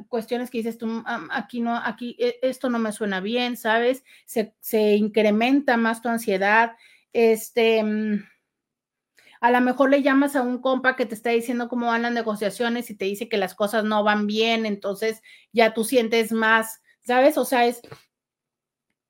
cuestiones 0.08 0.50
que 0.50 0.58
dices 0.58 0.78
tú, 0.78 1.02
aquí 1.30 1.60
no, 1.60 1.76
aquí 1.76 2.16
e, 2.18 2.38
esto 2.42 2.68
no 2.68 2.78
me 2.78 2.92
suena 2.92 3.20
bien, 3.20 3.56
¿sabes? 3.56 4.04
Se, 4.26 4.54
se 4.60 4.96
incrementa 4.96 5.76
más 5.76 6.02
tu 6.02 6.08
ansiedad. 6.08 6.72
Este 7.12 7.82
mm, 7.82 8.24
a 9.42 9.50
lo 9.50 9.60
mejor 9.60 9.90
le 9.90 10.02
llamas 10.02 10.36
a 10.36 10.42
un 10.42 10.60
compa 10.60 10.94
que 10.94 11.04
te 11.04 11.16
está 11.16 11.30
diciendo 11.30 11.68
cómo 11.68 11.88
van 11.88 12.02
las 12.02 12.12
negociaciones 12.12 12.90
y 12.90 12.96
te 12.96 13.06
dice 13.06 13.28
que 13.28 13.36
las 13.36 13.56
cosas 13.56 13.82
no 13.82 14.04
van 14.04 14.28
bien, 14.28 14.66
entonces 14.66 15.20
ya 15.52 15.74
tú 15.74 15.82
sientes 15.82 16.30
más, 16.30 16.80
¿sabes? 17.00 17.36
O 17.36 17.44
sea, 17.44 17.66
es, 17.66 17.82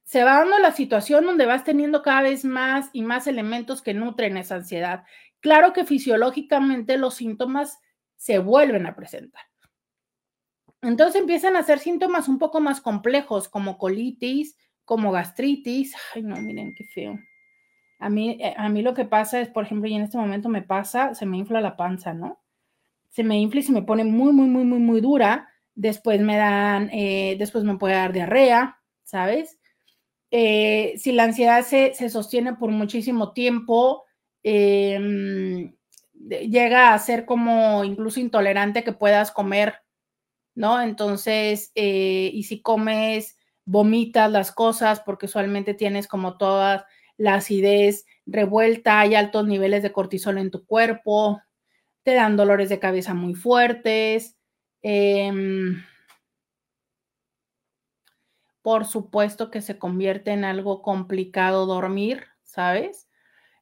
se 0.05 0.25
va 0.25 0.38
dando 0.38 0.59
la 0.59 0.73
situación 0.73 1.27
donde 1.27 1.45
vas 1.45 1.64
teniendo 1.64 2.01
cada 2.01 2.23
vez 2.23 2.47
más 2.47 2.88
y 2.95 3.03
más 3.03 3.27
elementos 3.27 3.83
que 3.83 3.92
nutren 3.92 4.38
esa 4.38 4.55
ansiedad. 4.55 5.05
Claro 5.40 5.75
que 5.75 5.85
fisiológicamente 5.85 6.97
los 6.97 7.12
síntomas 7.12 7.79
se 8.16 8.38
vuelven 8.38 8.87
a 8.87 8.97
presentar. 8.97 9.42
Entonces 10.81 11.21
empiezan 11.21 11.57
a 11.57 11.62
ser 11.62 11.79
síntomas 11.79 12.27
un 12.29 12.38
poco 12.38 12.59
más 12.59 12.81
complejos 12.81 13.51
como 13.51 13.77
colitis, 13.77 14.57
como 14.87 15.12
gastritis. 15.12 15.95
Ay, 16.14 16.23
no, 16.23 16.37
miren 16.37 16.75
qué 16.75 16.85
feo. 16.85 17.18
A 18.03 18.09
mí, 18.11 18.37
eh, 18.41 18.53
a 18.57 18.69
mí 18.69 18.83
lo 18.83 18.95
que 18.95 19.05
pasa 19.05 19.41
es, 19.41 19.49
por 19.49 19.65
ejemplo, 19.65 19.88
y 19.88 19.95
en 19.95 20.03
este 20.03 20.19
momento 20.19 20.49
me 20.49 20.62
pasa, 20.62 21.15
se 21.15 21.25
me 21.25 21.37
infla 21.37 21.61
la 21.61 21.77
panza, 21.77 22.12
¿no? 22.12 22.41
Se 23.11 23.23
me 23.23 23.38
infla 23.38 23.61
y 23.61 23.62
se 23.62 23.73
me 23.73 23.83
pone 23.83 24.03
muy, 24.05 24.33
muy, 24.33 24.49
muy, 24.49 24.65
muy, 24.65 24.81
muy 24.81 25.01
dura. 25.01 25.49
Después 25.77 26.21
me 26.21 26.37
dan, 26.37 26.91
eh, 26.93 27.37
después 27.38 27.62
me 27.62 27.79
puede 27.79 27.95
dar 27.95 28.12
diarrea, 28.12 28.81
¿sabes? 29.05 29.61
Eh, 30.33 30.95
si 30.97 31.12
la 31.12 31.25
ansiedad 31.25 31.62
se, 31.62 31.95
se, 31.95 32.11
sostiene 32.11 32.55
por 32.55 32.71
muchísimo 32.71 33.33
tiempo, 33.33 34.05
em, 34.43 35.77
llega 36.12 36.95
a 36.95 36.99
ser 36.99 37.25
como 37.25 37.85
incluso 37.85 38.19
intolerante 38.19 38.83
que 38.83 38.93
puedas 38.93 39.31
comer, 39.31 39.75
¿no? 40.57 40.81
Entonces, 40.81 41.71
y 41.75 42.43
si 42.45 42.62
comes, 42.62 43.38
vomitas 43.65 44.31
las 44.31 44.51
cosas 44.53 45.01
porque 45.01 45.27
usualmente 45.27 45.75
tienes 45.75 46.09
como 46.09 46.37
todas 46.37 46.85
la 47.23 47.35
acidez 47.35 48.05
revuelta, 48.27 48.99
hay 48.99 49.15
altos 49.15 49.47
niveles 49.47 49.85
de 49.85 49.93
cortisol 49.93 50.39
en 50.39 50.51
tu 50.51 50.67
cuerpo, 50.67 51.41
te 52.03 52.15
dan 52.15 52.37
dolores 52.37 52.69
de 52.69 52.81
cabeza 52.81 53.15
muy 53.15 53.35
fuertes. 53.35 54.37
Em, 54.83 55.85
por 58.61 58.87
supuesto 58.87 59.53
que 59.53 59.61
se 59.61 59.79
convierte 59.79 60.33
en 60.33 60.45
algo 60.45 60.83
complicado 60.83 61.67
dormir, 61.67 62.25
¿sabes? 62.43 63.09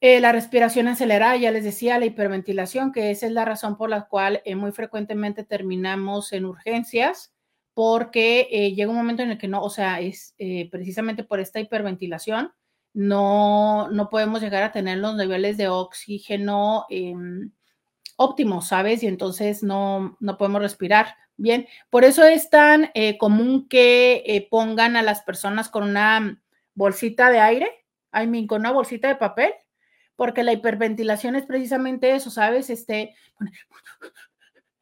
Eh, 0.02 0.20
la 0.20 0.32
respiración 0.32 0.88
acelerada, 0.88 1.38
ya 1.38 1.52
les 1.52 1.64
decía, 1.64 1.98
la 2.00 2.06
hiperventilación, 2.06 2.92
que 2.92 3.12
esa 3.12 3.28
es 3.28 3.32
la 3.32 3.46
razón 3.46 3.78
por 3.78 3.90
la 3.90 4.08
cual 4.08 4.42
eh, 4.46 4.56
muy 4.56 4.72
frecuentemente 4.72 5.46
terminamos 5.46 6.34
en 6.34 6.46
urgencias, 6.46 7.34
porque 7.74 8.48
eh, 8.52 8.74
llega 8.74 8.92
un 8.92 8.98
momento 8.98 9.24
en 9.24 9.32
el 9.32 9.38
que 9.38 9.48
no, 9.48 9.62
o 9.62 9.70
sea, 9.70 10.00
es 10.00 10.36
precisamente 10.70 11.24
por 11.24 11.40
esta 11.40 11.60
hiperventilación, 11.60 12.52
no, 12.94 13.90
no 13.90 14.10
podemos 14.10 14.42
llegar 14.42 14.64
a 14.64 14.72
tener 14.72 15.00
los 15.00 15.16
niveles 15.16 15.58
de 15.58 15.68
oxígeno 15.68 16.86
em, 16.90 17.52
óptimos, 18.18 18.68
¿sabes? 18.68 19.04
Y 19.04 19.08
entonces 19.08 19.64
no, 19.64 20.18
no 20.22 20.38
podemos 20.38 20.62
respirar 20.62 21.16
bien. 21.36 21.68
Por 21.90 22.06
eso 22.06 22.24
es 22.24 22.50
tan 22.50 22.92
común 23.20 23.68
que 23.68 24.48
pongan 24.50 24.96
a 24.96 25.02
las 25.04 25.22
personas 25.24 25.70
con 25.70 25.84
una 25.84 26.42
bolsita 26.74 27.30
de 27.30 27.40
aire, 27.40 27.86
I 28.14 28.28
mean, 28.28 28.48
con 28.48 28.62
una 28.62 28.72
bolsita 28.72 29.10
de 29.10 29.16
papel 29.16 29.54
porque 30.16 30.44
la 30.44 30.54
hiperventilación 30.54 31.36
es 31.36 31.46
precisamente 31.46 32.16
eso, 32.16 32.30
¿sabes? 32.30 32.70
Este, 32.70 33.16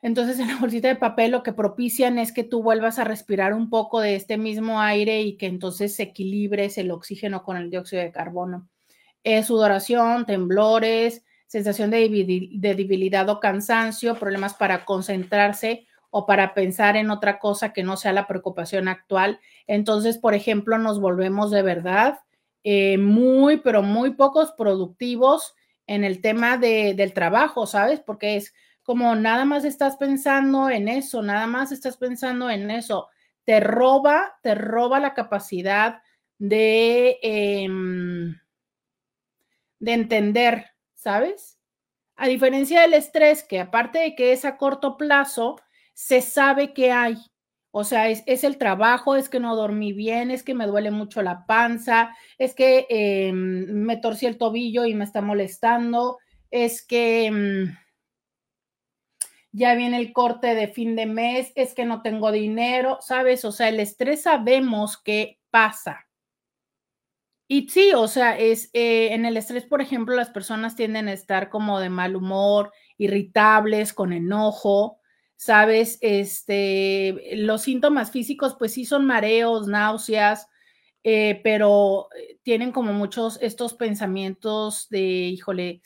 entonces 0.02 0.39
en 0.39 0.48
la 0.48 0.58
bolsita 0.58 0.88
de 0.88 0.96
papel 0.96 1.32
lo 1.32 1.43
que 1.43 1.54
propician 1.54 2.17
es 2.17 2.32
que 2.32 2.43
tú 2.43 2.62
vuelvas 2.62 3.00
a 3.00 3.04
respirar 3.04 3.54
un 3.54 3.69
poco 3.69 4.00
de 4.00 4.15
este 4.15 4.38
mismo 4.38 4.82
aire 4.82 5.22
y 5.22 5.38
que 5.38 5.48
entonces 5.48 5.96
se 5.96 6.04
equilibres 6.04 6.78
el 6.78 6.91
oxígeno 6.91 7.43
con 7.43 7.58
el 7.58 7.69
dióxido 7.69 8.02
de 8.02 8.12
carbono. 8.12 8.69
sudoración, 9.46 10.26
temblores, 10.26 11.24
sensación 11.48 11.91
de, 11.91 12.10
de 12.10 12.76
debilidad 12.76 13.30
o 13.30 13.39
cansancio, 13.39 14.15
problemas 14.15 14.54
para 14.56 14.86
concentrarse 14.86 15.88
o 16.10 16.26
para 16.28 16.54
pensar 16.54 16.96
en 16.96 17.10
otra 17.10 17.39
cosa 17.39 17.74
que 17.74 17.82
no 17.82 17.98
sea 17.98 18.13
la 18.13 18.28
preocupación 18.28 18.88
actual. 18.88 19.39
Entonces, 19.65 20.19
por 20.19 20.36
ejemplo, 20.36 20.78
nos 20.78 21.00
volvemos 21.00 21.50
de 21.50 21.63
verdad 21.63 22.19
eh, 22.63 22.97
muy, 22.97 23.58
pero 23.58 23.82
muy 23.84 24.12
pocos 24.12 24.52
productivos 24.54 25.56
en 25.88 26.04
el 26.04 26.21
tema 26.21 26.58
de, 26.58 26.93
del 26.95 27.13
trabajo, 27.13 27.65
¿sabes? 27.67 27.99
Porque 27.99 28.38
es 28.38 28.54
como 28.84 29.15
nada 29.15 29.45
más 29.45 29.65
estás 29.65 29.97
pensando 29.97 30.69
en 30.69 30.88
eso, 30.88 31.21
nada 31.21 31.47
más 31.47 31.71
estás 31.71 31.97
pensando 31.97 32.49
en 32.49 32.69
eso. 32.71 33.08
Te 33.45 33.60
roba, 33.60 34.38
te 34.41 34.56
roba 34.56 34.99
la 34.99 35.13
capacidad 35.13 36.02
de, 36.38 37.17
em, 37.21 38.36
de 39.80 39.93
entender, 39.93 40.65
¿sabes? 40.93 41.60
A 42.15 42.28
diferencia 42.28 42.82
del 42.82 42.93
estrés, 42.93 43.43
que 43.43 43.60
aparte 43.60 43.99
de 43.99 44.15
que 44.15 44.34
es 44.34 44.45
a 44.45 44.58
corto 44.58 44.97
plazo, 44.97 45.58
se 45.93 46.21
sabe 46.21 46.73
que 46.73 46.91
hay, 46.91 47.17
o 47.76 47.84
sea, 47.84 48.08
es, 48.08 48.44
el 48.44 48.60
trabajo, 48.60 49.16
es 49.16 49.30
que 49.30 49.40
no 49.40 49.56
dormí 49.56 49.94
bien, 49.94 50.30
es 50.30 50.44
que 50.44 50.54
me 50.54 50.68
duele 50.68 50.92
mucho 50.92 51.24
la 51.24 51.48
panza, 51.48 52.16
es 52.38 52.54
que 52.54 52.86
em, 52.88 53.66
me 53.66 53.98
torcí 53.98 54.28
el 54.28 54.38
tobillo 54.38 54.86
y 54.86 54.94
me 54.94 55.04
está 55.04 55.22
molestando, 55.22 56.20
es 56.52 56.86
que 56.86 57.26
em, 57.26 57.76
ya 59.52 59.74
viene 59.74 59.98
el 59.98 60.14
corte 60.14 60.54
de 60.54 60.68
fin 60.68 60.96
de 60.96 61.08
mes, 61.08 61.52
es 61.56 61.74
que 61.74 61.86
no 61.86 62.04
tengo 62.04 62.32
dinero, 62.32 63.00
¿sabes? 63.02 63.44
O 63.44 63.52
sea, 63.52 63.70
el 63.70 63.80
estrés 63.80 64.22
sabemos 64.22 65.02
que 65.02 65.40
pasa. 65.50 66.06
Y 67.48 67.70
sí, 67.70 67.92
o 67.96 68.08
sea, 68.08 68.38
es 68.38 68.70
eh, 68.74 69.14
en 69.14 69.26
el 69.26 69.36
estrés, 69.36 69.66
por 69.66 69.82
ejemplo, 69.82 70.16
las 70.16 70.30
personas 70.30 70.76
tienden 70.76 71.08
a 71.08 71.14
estar 71.14 71.50
como 71.50 71.80
de 71.80 71.90
mal 71.90 72.16
humor, 72.16 72.72
irritables, 73.00 73.94
con 73.94 74.14
enojo, 74.14 75.00
¿sabes? 75.36 75.98
Este, 76.02 77.36
los 77.36 77.62
síntomas 77.62 78.12
físicos, 78.12 78.56
pues 78.58 78.74
sí 78.74 78.86
son 78.86 79.06
mareos, 79.06 79.67
náuseas, 79.67 80.48
eh, 81.04 81.41
pero 81.43 82.08
eh, 82.17 82.39
tienen 82.43 82.72
como 82.72 82.93
muchos 82.93 83.38
estos 83.41 83.74
pensamientos 83.74 84.88
de, 84.89 85.02
híjole, 85.02 85.82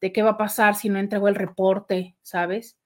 de 0.00 0.12
qué 0.12 0.22
va 0.22 0.30
a 0.30 0.36
pasar 0.36 0.74
si 0.74 0.88
no 0.90 0.98
entrego 0.98 1.28
el 1.28 1.34
reporte, 1.34 2.16
¿sabes? 2.22 2.78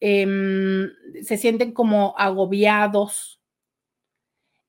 Em, 0.00 0.90
se 1.22 1.36
sienten 1.36 1.72
como 1.72 2.14
agobiados. 2.18 3.40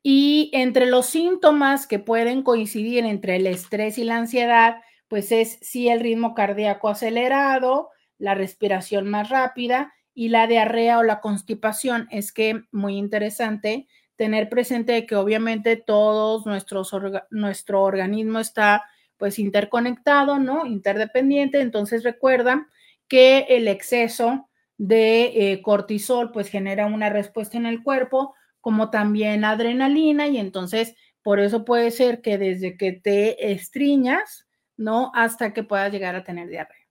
Y 0.02 0.50
entre 0.54 0.86
los 0.86 1.06
síntomas 1.06 1.86
que 1.86 2.00
pueden 2.00 2.42
coincidir 2.42 3.06
entre 3.06 3.36
el 3.36 3.48
estrés 3.48 3.98
y 3.98 4.04
la 4.04 4.18
ansiedad, 4.18 4.78
pues 5.08 5.32
es 5.32 5.60
sí 5.62 5.90
el 5.90 6.00
ritmo 6.00 6.34
cardíaco 6.34 6.90
acelerado, 6.90 7.90
la 8.18 8.34
respiración 8.34 9.10
más 9.10 9.30
rápida 9.30 9.94
y 10.18 10.30
la 10.30 10.48
diarrea 10.48 10.98
o 10.98 11.04
la 11.04 11.22
constipación. 11.22 12.08
Es 12.10 12.32
que 12.32 12.64
muy 12.72 12.98
interesante 12.98 13.88
tener 14.16 14.50
presente 14.50 15.06
que 15.06 15.16
obviamente 15.16 15.76
todos 15.76 16.48
nuestros 16.48 16.92
nuestro 17.30 17.84
organismo 17.84 18.40
está 18.40 18.84
pues 19.18 19.38
interconectado, 19.38 20.40
¿no? 20.40 20.66
Interdependiente. 20.66 21.62
Entonces 21.62 22.04
recuerda 22.04 22.68
que 23.08 23.46
el 23.50 23.68
exceso 23.68 24.50
de 24.80 25.52
eh, 25.52 25.62
cortisol 25.62 26.32
pues 26.32 26.50
genera 26.50 26.88
una 26.88 27.12
respuesta 27.12 27.56
en 27.56 27.68
el 27.68 27.84
cuerpo, 27.84 28.34
como 28.60 28.90
también 28.90 29.46
adrenalina, 29.46 30.28
y 30.28 30.40
entonces 30.40 30.96
por 31.22 31.40
eso 31.40 31.64
puede 31.64 31.92
ser 31.92 32.22
que 32.22 32.40
desde 32.40 32.76
que 32.76 32.92
te 32.92 33.52
estriñas, 33.52 34.48
¿no? 34.78 35.12
Hasta 35.14 35.54
que 35.54 35.62
puedas 35.62 35.92
llegar 35.92 36.16
a 36.16 36.24
tener 36.24 36.50
diarrea. 36.50 36.87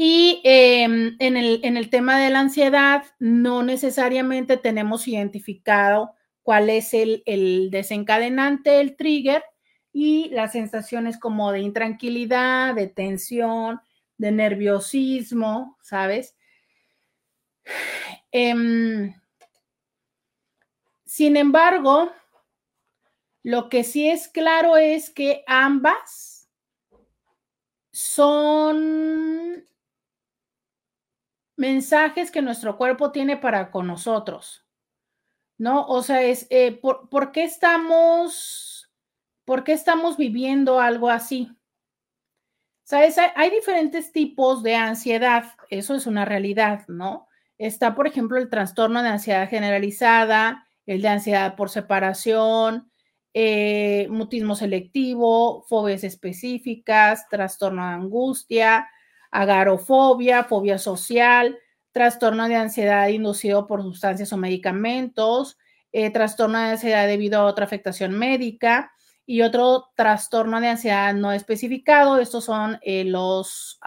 Y 0.00 0.40
em, 0.44 1.16
en, 1.18 1.36
el, 1.36 1.58
en 1.64 1.76
el 1.76 1.90
tema 1.90 2.20
de 2.20 2.30
la 2.30 2.38
ansiedad, 2.38 3.02
no 3.18 3.64
necesariamente 3.64 4.56
tenemos 4.56 5.08
identificado 5.08 6.12
cuál 6.44 6.70
es 6.70 6.94
el, 6.94 7.24
el 7.26 7.70
desencadenante, 7.72 8.80
el 8.80 8.94
trigger, 8.94 9.42
y 9.92 10.28
las 10.28 10.52
sensaciones 10.52 11.18
como 11.18 11.50
de 11.50 11.58
intranquilidad, 11.58 12.76
de 12.76 12.86
tensión, 12.86 13.80
de 14.18 14.30
nerviosismo, 14.30 15.76
¿sabes? 15.82 16.36
Em, 18.30 19.12
sin 21.04 21.36
embargo, 21.36 22.12
lo 23.42 23.68
que 23.68 23.82
sí 23.82 24.08
es 24.08 24.28
claro 24.28 24.76
es 24.76 25.10
que 25.10 25.42
ambas 25.48 26.48
son 27.90 29.66
mensajes 31.58 32.30
que 32.30 32.40
nuestro 32.40 32.78
cuerpo 32.78 33.10
tiene 33.10 33.36
para 33.36 33.70
con 33.70 33.88
nosotros, 33.88 34.64
¿no? 35.58 35.86
O 35.86 36.02
sea, 36.02 36.22
es, 36.22 36.46
eh, 36.50 36.72
¿por, 36.72 37.32
qué 37.32 37.42
estamos, 37.42 38.90
¿por 39.44 39.64
qué 39.64 39.72
estamos 39.72 40.16
viviendo 40.16 40.80
algo 40.80 41.10
así? 41.10 41.50
Hay 43.34 43.50
diferentes 43.50 44.12
tipos 44.12 44.62
de 44.62 44.76
ansiedad, 44.76 45.52
eso 45.68 45.94
es 45.94 46.06
una 46.06 46.24
realidad, 46.24 46.86
¿no? 46.86 47.28
Está, 47.58 47.94
por 47.94 48.06
ejemplo, 48.06 48.38
el 48.38 48.48
trastorno 48.48 49.02
de 49.02 49.08
ansiedad 49.08 49.48
generalizada, 49.50 50.66
el 50.86 51.02
de 51.02 51.08
ansiedad 51.08 51.56
por 51.56 51.70
separación, 51.70 52.90
eh, 53.34 54.06
mutismo 54.10 54.54
selectivo, 54.54 55.64
fobias 55.68 56.04
específicas, 56.04 57.28
trastorno 57.28 57.86
de 57.86 57.94
angustia, 57.94 58.88
agarofobia, 59.30 60.44
fobia 60.44 60.78
social, 60.78 61.58
trastorno 61.92 62.48
de 62.48 62.56
ansiedad 62.56 63.08
inducido 63.08 63.66
por 63.66 63.82
sustancias 63.82 64.32
o 64.32 64.36
medicamentos, 64.36 65.58
eh, 65.92 66.10
trastorno 66.10 66.58
de 66.58 66.70
ansiedad 66.70 67.06
debido 67.06 67.40
a 67.40 67.44
otra 67.44 67.64
afectación 67.64 68.12
médica 68.18 68.92
y 69.26 69.42
otro 69.42 69.90
trastorno 69.94 70.60
de 70.60 70.68
ansiedad 70.68 71.14
no 71.14 71.32
especificado. 71.32 72.18
Estos 72.18 72.44
son 72.44 72.78
eh, 72.82 73.04
los 73.04 73.78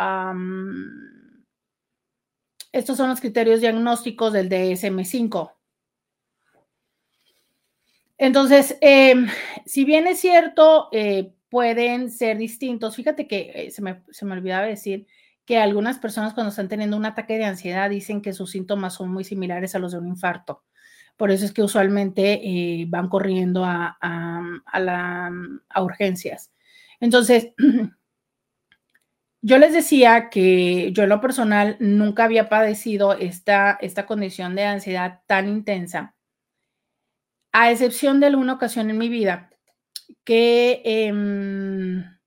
estos 2.72 2.98
son 2.98 3.10
los 3.10 3.20
criterios 3.20 3.60
diagnósticos 3.60 4.32
del 4.34 4.50
DSM5. 4.50 5.52
Entonces, 8.18 8.78
em, 8.82 9.28
si 9.66 9.84
bien 9.84 10.08
es 10.08 10.20
cierto, 10.20 10.88
eh, 10.92 11.34
pueden 11.50 12.12
ser 12.12 12.38
distintos. 12.38 12.96
Fíjate 12.96 13.28
que 13.28 13.70
se, 13.72 13.82
me, 13.82 14.04
se 14.12 14.26
me 14.26 14.34
olvidaba 14.34 14.68
decir 14.68 15.08
que 15.52 15.58
algunas 15.58 16.00
personas 16.00 16.34
cuando 16.34 16.52
están 16.52 16.70
teniendo 16.70 16.96
un 16.96 17.04
ataque 17.04 17.38
de 17.38 17.44
ansiedad 17.44 17.90
dicen 17.90 18.22
que 18.22 18.32
sus 18.32 18.52
síntomas 18.52 18.94
son 18.94 19.12
muy 19.12 19.26
similares 19.26 19.76
a 19.76 19.80
los 19.80 19.92
de 19.92 19.98
un 19.98 20.08
infarto. 20.08 20.64
Por 21.18 21.30
eso 21.30 21.44
es 21.44 21.52
que 21.52 21.62
usualmente 21.62 22.40
eh, 22.42 22.86
van 22.88 23.10
corriendo 23.10 23.66
a, 23.66 23.98
la, 24.74 25.30
a 25.68 25.84
urgencias. 25.84 26.54
Entonces, 27.02 27.50
yo 29.42 29.58
les 29.58 29.74
decía 29.74 30.30
que 30.30 30.94
yo 30.94 31.04
en 31.04 31.10
lo 31.10 31.20
personal 31.20 31.76
nunca 31.82 32.24
había 32.24 32.48
padecido 32.48 33.12
esta, 33.18 33.78
esta 33.82 34.06
condición 34.06 34.56
de 34.56 34.64
ansiedad 34.64 35.20
tan 35.28 35.50
intensa, 35.50 36.16
a 37.52 37.72
excepción 37.72 38.22
de 38.22 38.28
alguna 38.28 38.54
ocasión 38.54 38.90
en 38.90 38.98
mi 38.98 39.10
vida 39.10 39.50
que... 40.24 40.82
Em, 40.86 42.21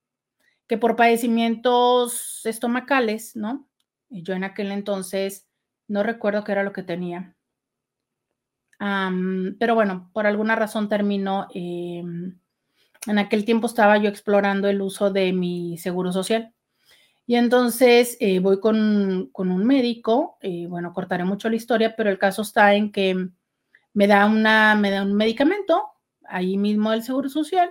por 0.79 0.97
padecimientos 0.97 2.41
estomacales, 2.45 3.37
¿no? 3.37 3.69
Yo 4.11 4.35
en 4.35 4.45
aquel 4.45 4.73
entonces 4.73 5.49
no 5.89 6.03
recuerdo 6.03 6.45
qué 6.45 6.53
era 6.53 6.63
lo 6.63 6.73
que 6.73 6.83
tenía. 6.83 7.37
pero 9.59 9.75
bueno, 9.75 10.11
por 10.13 10.27
alguna 10.27 10.57
razón 10.57 10.89
terminó. 10.89 11.49
Em, 11.55 12.39
en 13.07 13.19
aquel 13.19 13.45
tiempo 13.45 13.67
estaba 13.67 13.99
yo 13.99 14.09
explorando 14.09 14.69
el 14.69 14.81
uso 14.83 15.11
de 15.11 15.33
mi 15.33 15.79
seguro 15.79 16.13
social. 16.13 16.55
Y 17.27 17.37
entonces 17.37 18.17
eh, 18.21 18.39
voy 18.41 18.61
con, 18.61 19.31
un 19.35 19.67
médico, 19.67 20.37
eh, 20.43 20.67
bueno, 20.69 20.93
cortaré 20.93 21.25
mucho 21.25 21.49
la 21.49 21.57
historia, 21.57 21.97
pero 21.97 22.11
el 22.11 22.19
caso 22.19 22.43
está 22.43 22.75
en 22.75 22.93
que 22.93 23.29
me 23.95 24.07
da, 24.07 24.27
una, 24.27 24.75
me 24.75 24.91
da 24.91 25.03
un 25.03 25.15
medicamento, 25.15 25.85
ahí 26.27 26.59
mismo 26.59 26.91
del 26.91 27.03
Seguro 27.03 27.29
Social, 27.31 27.71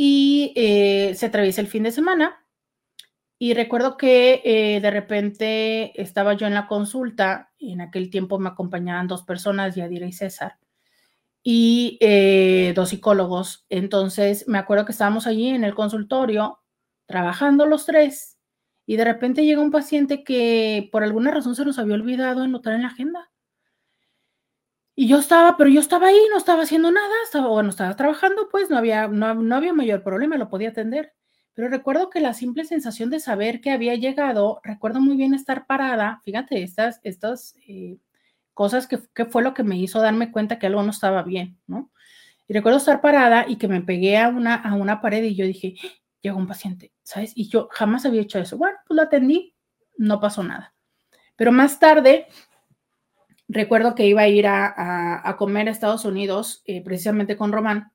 y 0.00 0.52
eh, 0.54 1.16
se 1.16 1.26
atraviesa 1.26 1.60
el 1.60 1.66
fin 1.66 1.82
de 1.82 1.90
semana. 1.90 2.46
Y 3.36 3.54
recuerdo 3.54 3.96
que 3.96 4.40
eh, 4.44 4.80
de 4.80 4.90
repente 4.92 6.00
estaba 6.00 6.34
yo 6.34 6.46
en 6.46 6.54
la 6.54 6.68
consulta 6.68 7.52
y 7.58 7.72
en 7.72 7.80
aquel 7.80 8.08
tiempo 8.08 8.38
me 8.38 8.48
acompañaban 8.48 9.08
dos 9.08 9.24
personas, 9.24 9.74
Yadira 9.74 10.06
y 10.06 10.12
César, 10.12 10.58
y 11.42 11.98
eh, 12.00 12.72
dos 12.76 12.90
psicólogos. 12.90 13.66
Entonces 13.70 14.46
me 14.46 14.58
acuerdo 14.58 14.84
que 14.84 14.92
estábamos 14.92 15.26
allí 15.26 15.48
en 15.48 15.64
el 15.64 15.74
consultorio 15.74 16.60
trabajando 17.06 17.66
los 17.66 17.84
tres 17.84 18.38
y 18.86 18.96
de 18.96 19.04
repente 19.04 19.44
llega 19.44 19.60
un 19.60 19.72
paciente 19.72 20.22
que 20.22 20.88
por 20.92 21.02
alguna 21.02 21.32
razón 21.32 21.56
se 21.56 21.64
nos 21.64 21.78
había 21.78 21.94
olvidado 21.94 22.42
anotar 22.42 22.74
en 22.74 22.82
la 22.82 22.88
agenda. 22.88 23.32
Y 25.00 25.06
yo 25.06 25.18
estaba, 25.20 25.56
pero 25.56 25.70
yo 25.70 25.78
estaba 25.78 26.08
ahí, 26.08 26.18
no 26.28 26.38
estaba 26.38 26.64
haciendo 26.64 26.90
nada, 26.90 27.14
estaba, 27.22 27.46
bueno, 27.46 27.70
estaba 27.70 27.94
trabajando, 27.94 28.48
pues 28.50 28.68
no 28.68 28.76
había, 28.76 29.06
no, 29.06 29.54
había 29.54 29.72
mayor 29.72 30.02
problema, 30.02 30.36
lo 30.36 30.48
podía 30.48 30.70
atender. 30.70 31.12
Pero 31.54 31.68
recuerdo 31.68 32.10
que 32.10 32.18
la 32.18 32.34
simple 32.34 32.64
sensación 32.64 33.08
de 33.08 33.20
saber 33.20 33.60
que 33.60 33.70
había 33.70 33.94
llegado, 33.94 34.60
recuerdo 34.64 35.00
muy 35.00 35.16
bien 35.16 35.34
estar 35.34 35.68
parada, 35.68 36.20
fíjate, 36.24 36.64
estas, 36.64 36.98
estas 37.04 37.54
eh, 37.68 37.98
cosas 38.54 38.88
que, 38.88 38.98
que, 39.14 39.24
fue 39.24 39.44
lo 39.44 39.54
que 39.54 39.62
me 39.62 39.78
hizo 39.78 40.00
darme 40.00 40.32
cuenta 40.32 40.58
que 40.58 40.66
algo 40.66 40.82
no 40.82 40.90
estaba 40.90 41.22
bien, 41.22 41.60
¿no? 41.68 41.92
Y 42.48 42.54
recuerdo 42.54 42.78
estar 42.78 43.00
parada 43.00 43.44
y 43.46 43.54
que 43.54 43.68
me 43.68 43.82
pegué 43.82 44.18
a 44.18 44.28
una, 44.30 44.56
a 44.56 44.74
una 44.74 45.00
pared 45.00 45.22
y 45.22 45.36
yo 45.36 45.44
dije, 45.44 45.76
¡Ah! 45.84 45.88
llegó 46.22 46.38
un 46.38 46.48
paciente, 46.48 46.92
¿sabes? 47.04 47.30
Y 47.36 47.48
yo 47.48 47.68
jamás 47.70 48.04
había 48.04 48.22
hecho 48.22 48.40
eso. 48.40 48.58
Bueno, 48.58 48.76
pues 48.84 48.96
lo 48.96 49.04
atendí, 49.04 49.54
no 49.96 50.18
pasó 50.18 50.42
nada. 50.42 50.74
Pero 51.36 51.52
más 51.52 51.78
tarde 51.78 52.26
recuerdo 53.48 53.94
que 53.94 54.06
iba 54.06 54.22
a 54.22 54.28
ir 54.28 54.46
a, 54.46 55.34
comer 55.38 55.68
a 55.68 55.70
Estados 55.70 56.04
Unidos, 56.04 56.62
eh, 56.66 56.82
precisamente 56.82 57.36
con 57.36 57.52
Román, 57.52 57.92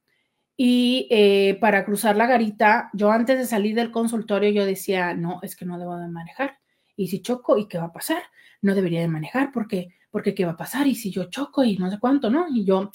y 0.55 1.07
eh, 1.09 1.57
para 1.59 1.85
cruzar 1.85 2.15
la 2.15 2.27
garita, 2.27 2.89
yo 2.93 3.11
antes 3.11 3.37
de 3.37 3.45
salir 3.45 3.75
del 3.75 3.91
consultorio, 3.91 4.51
yo 4.51 4.65
decía, 4.65 5.13
no, 5.13 5.39
es 5.41 5.55
que 5.55 5.65
no 5.65 5.79
debo 5.79 5.97
de 5.97 6.07
manejar. 6.09 6.59
Y 6.95 7.07
si 7.07 7.21
choco, 7.21 7.57
¿y 7.57 7.67
qué 7.67 7.79
va 7.79 7.85
a 7.85 7.93
pasar? 7.93 8.21
No 8.61 8.75
debería 8.75 9.01
de 9.01 9.07
manejar 9.07 9.51
porque, 9.51 9.89
porque 10.11 10.35
¿qué 10.35 10.45
va 10.45 10.51
a 10.51 10.57
pasar? 10.57 10.85
Y 10.87 10.95
si 10.95 11.09
yo 11.11 11.25
choco 11.25 11.63
y 11.63 11.77
no 11.77 11.89
sé 11.89 11.99
cuánto, 11.99 12.29
¿no? 12.29 12.45
Y 12.49 12.65
yo, 12.65 12.91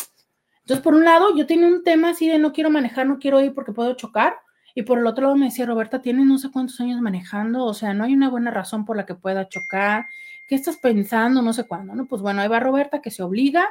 entonces 0.61 0.83
por 0.85 0.95
un 0.95 1.05
lado, 1.05 1.37
yo 1.37 1.47
tenía 1.47 1.67
un 1.67 1.83
tema 1.83 2.11
así 2.11 2.29
de 2.29 2.39
no 2.39 2.53
quiero 2.53 2.71
manejar, 2.71 3.07
no 3.07 3.19
quiero 3.19 3.41
ir 3.41 3.55
porque 3.55 3.73
puedo 3.73 3.95
chocar. 3.95 4.37
Y 4.75 4.83
por 4.83 4.99
el 4.99 5.07
otro 5.07 5.25
lado 5.25 5.37
me 5.37 5.47
decía, 5.47 5.67
Roberta, 5.67 6.01
tienes 6.01 6.27
no 6.27 6.39
sé 6.39 6.53
cuántos 6.53 6.81
años 6.81 7.01
manejando, 7.01 7.65
o 7.65 7.75
sea, 7.75 7.95
no 7.95 8.05
hay 8.05 8.15
una 8.15 8.31
buena 8.31 8.53
razón 8.53 8.85
por 8.85 8.97
la 8.97 9.05
que 9.07 9.17
pueda 9.17 9.49
chocar 9.49 10.07
¿qué 10.49 10.55
estás 10.55 10.79
pensando? 10.79 11.43
No 11.43 11.53
sé 11.53 11.65
cuándo, 11.65 11.95
¿no? 11.95 12.07
Pues 12.07 12.23
bueno, 12.23 12.41
ahí 12.41 12.49
va 12.49 12.59
Roberta 12.59 13.01
que 13.01 13.11
se 13.11 13.23
obliga 13.23 13.69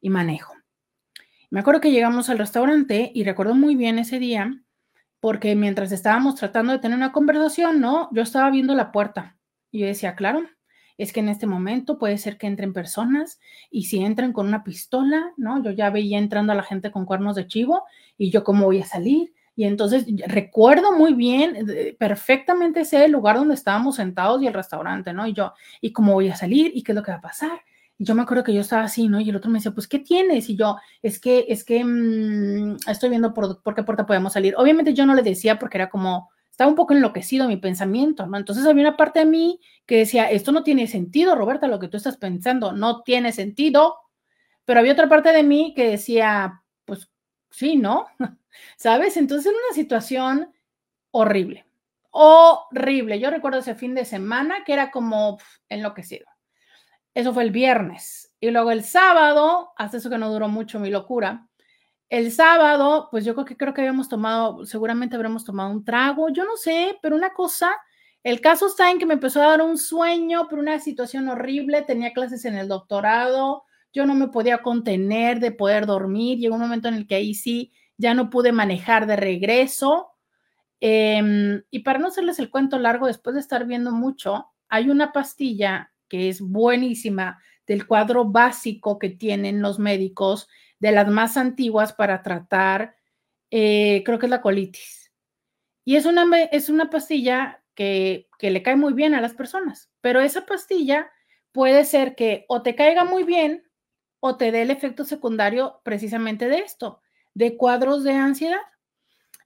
y 0.00 0.10
manejo. 0.10 0.52
Me 1.50 1.60
acuerdo 1.60 1.80
que 1.80 1.92
llegamos 1.92 2.28
al 2.28 2.38
restaurante 2.38 3.10
y 3.14 3.24
recuerdo 3.24 3.54
muy 3.54 3.76
bien 3.76 3.98
ese 3.98 4.18
día 4.18 4.52
porque 5.20 5.54
mientras 5.54 5.92
estábamos 5.92 6.34
tratando 6.34 6.72
de 6.72 6.80
tener 6.80 6.96
una 6.96 7.12
conversación, 7.12 7.80
¿no? 7.80 8.08
Yo 8.12 8.22
estaba 8.22 8.50
viendo 8.50 8.74
la 8.74 8.90
puerta 8.92 9.38
y 9.70 9.80
yo 9.80 9.86
decía, 9.86 10.16
claro, 10.16 10.42
es 10.98 11.12
que 11.12 11.20
en 11.20 11.28
este 11.28 11.46
momento 11.46 11.98
puede 11.98 12.18
ser 12.18 12.38
que 12.38 12.46
entren 12.46 12.72
personas 12.72 13.38
y 13.70 13.84
si 13.84 14.02
entran 14.02 14.32
con 14.32 14.48
una 14.48 14.64
pistola, 14.64 15.32
¿no? 15.36 15.62
Yo 15.62 15.70
ya 15.70 15.90
veía 15.90 16.18
entrando 16.18 16.52
a 16.52 16.56
la 16.56 16.62
gente 16.62 16.90
con 16.90 17.06
cuernos 17.06 17.36
de 17.36 17.46
chivo 17.46 17.84
y 18.18 18.30
yo 18.30 18.42
cómo 18.42 18.64
voy 18.64 18.80
a 18.80 18.86
salir 18.86 19.32
y 19.60 19.64
entonces 19.64 20.06
recuerdo 20.26 20.96
muy 20.96 21.12
bien, 21.12 21.66
perfectamente 21.98 22.86
sé 22.86 23.04
el 23.04 23.12
lugar 23.12 23.36
donde 23.36 23.52
estábamos 23.52 23.96
sentados 23.96 24.40
y 24.40 24.46
el 24.46 24.54
restaurante, 24.54 25.12
¿no? 25.12 25.26
Y 25.26 25.34
yo, 25.34 25.52
¿y 25.82 25.92
cómo 25.92 26.14
voy 26.14 26.30
a 26.30 26.34
salir? 26.34 26.72
¿Y 26.74 26.82
qué 26.82 26.92
es 26.92 26.96
lo 26.96 27.02
que 27.02 27.10
va 27.10 27.18
a 27.18 27.20
pasar? 27.20 27.60
Y 27.98 28.06
yo 28.06 28.14
me 28.14 28.22
acuerdo 28.22 28.42
que 28.42 28.54
yo 28.54 28.62
estaba 28.62 28.84
así, 28.84 29.06
¿no? 29.06 29.20
Y 29.20 29.28
el 29.28 29.36
otro 29.36 29.50
me 29.50 29.58
decía, 29.58 29.72
pues, 29.72 29.86
¿qué 29.86 29.98
tienes? 29.98 30.48
Y 30.48 30.56
yo, 30.56 30.78
es 31.02 31.20
que, 31.20 31.44
es 31.46 31.62
que 31.62 31.84
mm, 31.84 32.76
estoy 32.88 33.10
viendo 33.10 33.34
por, 33.34 33.60
por 33.60 33.74
qué 33.74 33.82
puerta 33.82 34.06
podemos 34.06 34.32
salir. 34.32 34.54
Obviamente 34.56 34.94
yo 34.94 35.04
no 35.04 35.12
le 35.12 35.20
decía 35.20 35.58
porque 35.58 35.76
era 35.76 35.90
como, 35.90 36.30
estaba 36.50 36.70
un 36.70 36.74
poco 36.74 36.94
enloquecido 36.94 37.46
mi 37.46 37.58
pensamiento, 37.58 38.26
¿no? 38.26 38.38
Entonces 38.38 38.64
había 38.64 38.88
una 38.88 38.96
parte 38.96 39.18
de 39.18 39.26
mí 39.26 39.60
que 39.84 39.98
decía, 39.98 40.30
esto 40.30 40.52
no 40.52 40.62
tiene 40.62 40.86
sentido, 40.86 41.34
Roberta, 41.34 41.68
lo 41.68 41.80
que 41.80 41.88
tú 41.88 41.98
estás 41.98 42.16
pensando 42.16 42.72
no 42.72 43.02
tiene 43.02 43.32
sentido. 43.32 43.96
Pero 44.64 44.80
había 44.80 44.94
otra 44.94 45.10
parte 45.10 45.34
de 45.34 45.42
mí 45.42 45.74
que 45.76 45.86
decía, 45.90 46.62
sí, 47.50 47.76
¿no? 47.76 48.06
¿sabes? 48.76 49.16
Entonces, 49.16 49.46
en 49.46 49.58
una 49.58 49.74
situación 49.74 50.52
horrible, 51.10 51.66
horrible. 52.10 53.20
Yo 53.20 53.30
recuerdo 53.30 53.58
ese 53.58 53.74
fin 53.74 53.94
de 53.94 54.04
semana 54.04 54.64
que 54.64 54.72
era 54.72 54.90
como 54.90 55.38
enloquecido. 55.68 56.26
Eso 57.14 57.32
fue 57.34 57.42
el 57.42 57.50
viernes. 57.50 58.32
Y 58.40 58.50
luego 58.50 58.70
el 58.70 58.84
sábado, 58.84 59.72
hasta 59.76 59.96
eso 59.98 60.10
que 60.10 60.18
no 60.18 60.32
duró 60.32 60.48
mucho 60.48 60.80
mi 60.80 60.90
locura, 60.90 61.48
el 62.08 62.32
sábado, 62.32 63.08
pues 63.10 63.24
yo 63.24 63.34
creo 63.34 63.44
que 63.44 63.56
creo 63.56 63.74
que 63.74 63.82
habíamos 63.82 64.08
tomado, 64.08 64.66
seguramente 64.66 65.14
habremos 65.14 65.44
tomado 65.44 65.70
un 65.70 65.84
trago, 65.84 66.28
yo 66.30 66.44
no 66.44 66.56
sé, 66.56 66.98
pero 67.02 67.14
una 67.14 67.32
cosa, 67.32 67.76
el 68.24 68.40
caso 68.40 68.66
está 68.66 68.90
en 68.90 68.98
que 68.98 69.06
me 69.06 69.14
empezó 69.14 69.40
a 69.40 69.48
dar 69.48 69.62
un 69.62 69.78
sueño 69.78 70.48
por 70.48 70.58
una 70.58 70.80
situación 70.80 71.28
horrible, 71.28 71.82
tenía 71.82 72.12
clases 72.12 72.44
en 72.46 72.56
el 72.56 72.66
doctorado, 72.66 73.64
yo 73.92 74.06
no 74.06 74.14
me 74.14 74.28
podía 74.28 74.62
contener 74.62 75.40
de 75.40 75.52
poder 75.52 75.86
dormir, 75.86 76.38
llegó 76.38 76.54
un 76.54 76.60
momento 76.60 76.88
en 76.88 76.94
el 76.94 77.06
que 77.06 77.16
ahí 77.16 77.34
sí 77.34 77.72
ya 77.96 78.14
no 78.14 78.30
pude 78.30 78.52
manejar 78.52 79.06
de 79.06 79.16
regreso. 79.16 80.12
Em, 80.80 81.62
y 81.70 81.80
para 81.80 81.98
no 81.98 82.08
hacerles 82.08 82.38
el 82.38 82.50
cuento 82.50 82.78
largo, 82.78 83.06
después 83.06 83.34
de 83.34 83.40
estar 83.40 83.66
viendo 83.66 83.92
mucho, 83.92 84.46
hay 84.68 84.88
una 84.90 85.12
pastilla 85.12 85.92
que 86.08 86.28
es 86.28 86.40
buenísima 86.40 87.40
del 87.66 87.86
cuadro 87.86 88.24
básico 88.24 88.98
que 88.98 89.10
tienen 89.10 89.62
los 89.62 89.78
médicos, 89.78 90.48
de 90.78 90.92
las 90.92 91.08
más 91.08 91.36
antiguas 91.36 91.92
para 91.92 92.22
tratar, 92.22 92.96
eh, 93.50 94.02
creo 94.04 94.18
que 94.18 94.26
es 94.26 94.30
la 94.30 94.40
colitis. 94.40 95.12
Y 95.84 95.96
es 95.96 96.06
una, 96.06 96.26
es 96.44 96.68
una 96.68 96.90
pastilla 96.90 97.62
que, 97.74 98.28
que 98.38 98.50
le 98.50 98.62
cae 98.62 98.76
muy 98.76 98.92
bien 98.92 99.14
a 99.14 99.20
las 99.20 99.34
personas, 99.34 99.90
pero 100.00 100.20
esa 100.20 100.46
pastilla 100.46 101.10
puede 101.52 101.84
ser 101.84 102.14
que 102.14 102.44
o 102.48 102.62
te 102.62 102.74
caiga 102.74 103.04
muy 103.04 103.24
bien 103.24 103.69
o 104.20 104.36
te 104.36 104.52
dé 104.52 104.62
el 104.62 104.70
efecto 104.70 105.04
secundario 105.04 105.80
precisamente 105.82 106.48
de 106.48 106.58
esto, 106.58 107.00
de 107.34 107.56
cuadros 107.56 108.04
de 108.04 108.12
ansiedad. 108.12 108.60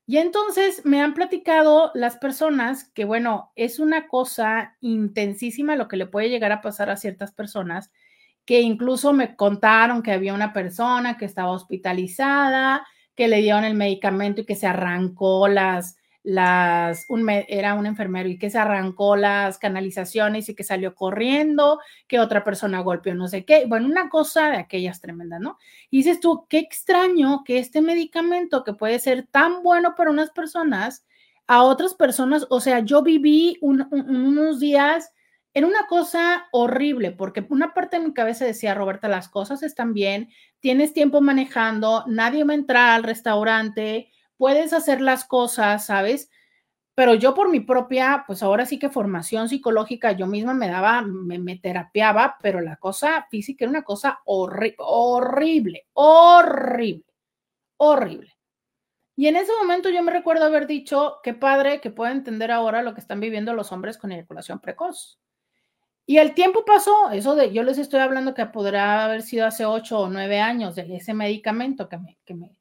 Y 0.07 0.19
entonces 0.19 0.85
me 0.85 1.01
han 1.01 1.15
platicado 1.15 1.91
las 1.95 2.17
personas 2.17 2.91
que, 2.91 3.05
bueno, 3.05 3.53
es 3.57 3.79
una 3.79 4.07
cosa 4.09 4.77
intensísima 4.81 5.77
lo 5.77 5.89
que 5.89 5.97
le 5.97 6.07
puede 6.07 6.29
llegar 6.29 6.53
a 6.53 6.61
pasar 6.61 6.91
a 6.91 6.97
ciertas 6.97 7.33
personas, 7.33 7.91
que 8.45 8.61
incluso 8.61 9.15
me 9.15 9.37
contaron 9.37 10.03
que 10.03 10.13
había 10.13 10.35
una 10.35 10.53
persona 10.53 11.17
que 11.17 11.25
estaba 11.25 11.53
hospitalizada, 11.53 12.87
que 13.15 13.29
le 13.29 13.39
dieron 13.39 13.65
el 13.65 13.75
medicamento 13.75 14.43
y 14.43 14.45
que 14.45 14.57
se 14.57 14.67
arrancó 14.67 15.49
las, 15.49 15.97
las, 16.25 17.05
un, 17.09 17.29
era 17.29 17.75
un 17.75 17.85
enfermero 17.85 18.29
y 18.31 18.39
que 18.39 18.49
se 18.49 18.59
arrancó 18.59 19.15
las 19.15 19.59
canalizaciones 19.59 20.49
y 20.49 20.55
que 20.55 20.65
salió 20.65 20.95
corriendo, 20.95 21.81
que 22.09 22.19
otra 22.19 22.43
persona 22.43 22.81
golpeó 22.81 23.15
no 23.15 23.29
sé 23.29 23.45
qué, 23.45 23.67
bueno, 23.67 23.87
una 23.87 24.09
cosa 24.09 24.51
de 24.51 24.57
aquellas 24.57 25.03
tremendas, 25.03 25.41
¿no? 25.41 25.59
Y 25.91 25.99
dices 25.99 26.21
tú, 26.21 26.47
qué 26.49 26.59
extraño 26.59 27.45
que 27.45 27.59
este 27.59 27.83
medicamento 27.83 28.65
que 28.65 28.73
puede 28.73 28.99
ser 28.99 29.27
tan 29.31 29.63
bueno 29.63 29.95
para 29.95 30.11
unas 30.11 30.31
personas, 30.31 31.07
a 31.47 31.63
otras 31.63 31.95
personas, 31.95 32.47
o 32.49 32.59
sea, 32.59 32.81
yo 32.81 33.03
viví 33.03 33.59
unos 33.61 34.61
días 34.61 35.13
en 35.53 35.67
una 35.67 35.87
cosa 35.89 36.47
horrible, 36.53 37.13
porque 37.13 37.47
una 37.51 37.75
parte 37.75 37.99
de 37.99 38.07
mi 38.07 38.15
cabeza 38.15 38.47
decía, 38.47 38.75
Roberta, 38.75 39.09
las 39.09 39.29
cosas 39.29 39.63
están 39.63 39.93
bien, 39.93 40.31
tienes 40.59 40.95
tiempo 40.95 41.21
manejando, 41.21 42.03
nadie 42.07 42.45
va 42.45 42.55
a 42.55 42.95
al 42.95 43.03
restaurante, 43.03 44.11
puedes 44.37 44.73
hacer 44.73 45.01
las 45.01 45.25
cosas, 45.25 45.87
¿sabes? 45.87 46.31
Pero 46.95 47.15
yo 47.15 47.35
por 47.35 47.49
mi 47.51 47.61
propia, 47.61 48.25
pues 48.27 48.43
ahora 48.43 48.67
sí 48.67 48.79
que 48.79 48.89
formación 48.89 49.49
psicológica, 49.49 50.13
yo 50.13 50.27
misma 50.27 50.55
me 50.55 50.69
daba, 50.69 51.03
me, 51.03 51.39
me 51.39 51.57
terapiaba, 51.57 52.37
pero 52.41 52.61
la 52.61 52.77
cosa 52.77 53.27
física 53.31 53.65
era 53.65 53.71
una 53.71 53.83
cosa 53.83 54.21
horrible, 54.25 54.77
horrible, 54.79 55.87
horrible, 55.95 57.05
horrible. 57.79 58.35
Y 59.17 59.29
en 59.29 59.37
ese 59.37 59.53
momento 59.61 59.91
yo 59.91 60.03
me 60.03 60.13
recuerdo 60.13 60.45
haber 60.45 60.67
dicho, 60.67 61.19
qué 61.23 61.35
padre 61.35 61.81
que 61.81 61.91
pueda 61.91 62.13
entender 62.13 62.51
ahora 62.53 62.83
lo 62.83 62.95
que 62.95 63.01
están 63.01 63.21
viviendo 63.21 63.55
los 63.55 63.73
hombres 63.73 63.99
con 63.99 64.13
eyaculación 64.13 64.61
precoz. 64.61 65.19
Y 66.07 66.19
el 66.19 66.35
tiempo 66.35 66.65
pasó, 66.65 67.11
eso 67.11 67.35
de, 67.35 67.53
yo 67.53 67.63
les 67.63 67.79
estoy 67.79 68.01
hablando 68.01 68.35
que 68.35 68.45
podrá 68.47 69.05
haber 69.05 69.23
sido 69.23 69.47
hace 69.47 69.65
ocho 69.65 70.01
o 70.01 70.09
nueve 70.09 70.41
años 70.41 70.75
de 70.75 70.97
ese 70.97 71.15
medicamento 71.15 71.89
que 71.89 71.97
me, 71.97 72.19
que 72.25 72.35
me, 72.35 72.55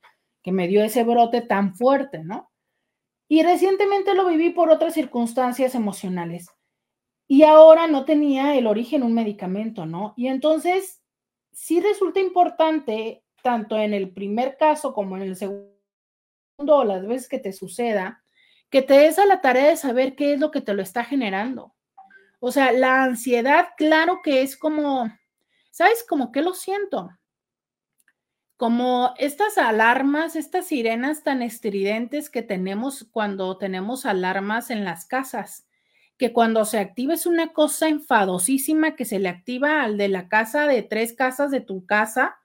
que 0.43 0.51
me 0.51 0.67
dio 0.67 0.83
ese 0.83 1.03
brote 1.03 1.41
tan 1.41 1.73
fuerte, 1.73 2.23
¿no? 2.23 2.51
Y 3.27 3.41
recientemente 3.41 4.13
lo 4.13 4.27
viví 4.27 4.49
por 4.51 4.69
otras 4.69 4.93
circunstancias 4.93 5.73
emocionales. 5.73 6.47
Y 7.27 7.43
ahora 7.43 7.87
no 7.87 8.05
tenía 8.05 8.55
el 8.55 8.67
origen 8.67 9.01
un 9.01 9.13
medicamento, 9.13 9.85
¿no? 9.85 10.13
Y 10.17 10.27
entonces 10.27 11.01
sí 11.51 11.79
resulta 11.79 12.19
importante, 12.19 13.23
tanto 13.41 13.77
en 13.77 13.93
el 13.93 14.11
primer 14.11 14.57
caso 14.57 14.93
como 14.93 15.15
en 15.15 15.23
el 15.23 15.35
segundo, 15.35 16.83
las 16.85 17.07
veces 17.07 17.29
que 17.29 17.39
te 17.39 17.53
suceda, 17.53 18.23
que 18.69 18.81
te 18.81 18.95
des 18.95 19.17
a 19.17 19.25
la 19.25 19.41
tarea 19.41 19.69
de 19.69 19.77
saber 19.77 20.15
qué 20.15 20.33
es 20.33 20.39
lo 20.39 20.51
que 20.51 20.61
te 20.61 20.73
lo 20.73 20.81
está 20.81 21.05
generando. 21.05 21.73
O 22.39 22.51
sea, 22.51 22.73
la 22.73 23.03
ansiedad, 23.03 23.69
claro 23.77 24.19
que 24.21 24.41
es 24.41 24.57
como, 24.57 25.09
¿sabes? 25.71 26.05
Como 26.07 26.31
que 26.31 26.41
lo 26.41 26.53
siento 26.53 27.09
como 28.63 29.13
estas 29.17 29.57
alarmas, 29.57 30.37
estas 30.37 30.67
sirenas 30.67 31.21
tan 31.21 31.41
estridentes 31.41 32.29
que 32.29 32.43
tenemos 32.43 33.05
cuando 33.11 33.57
tenemos 33.57 34.05
alarmas 34.05 34.69
en 34.69 34.85
las 34.85 35.05
casas, 35.05 35.67
que 36.15 36.31
cuando 36.31 36.63
se 36.63 36.79
activa 36.79 37.13
es 37.13 37.25
una 37.25 37.51
cosa 37.51 37.89
enfadosísima 37.89 38.95
que 38.95 39.03
se 39.03 39.19
le 39.19 39.27
activa 39.27 39.83
al 39.83 39.97
de 39.97 40.07
la 40.07 40.29
casa 40.29 40.65
de 40.65 40.81
tres 40.81 41.11
casas 41.11 41.51
de 41.51 41.59
tu 41.59 41.85
casa, 41.85 42.37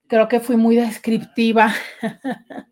Creo 0.08 0.26
que 0.28 0.40
fui 0.40 0.56
muy 0.56 0.74
descriptiva. 0.76 1.72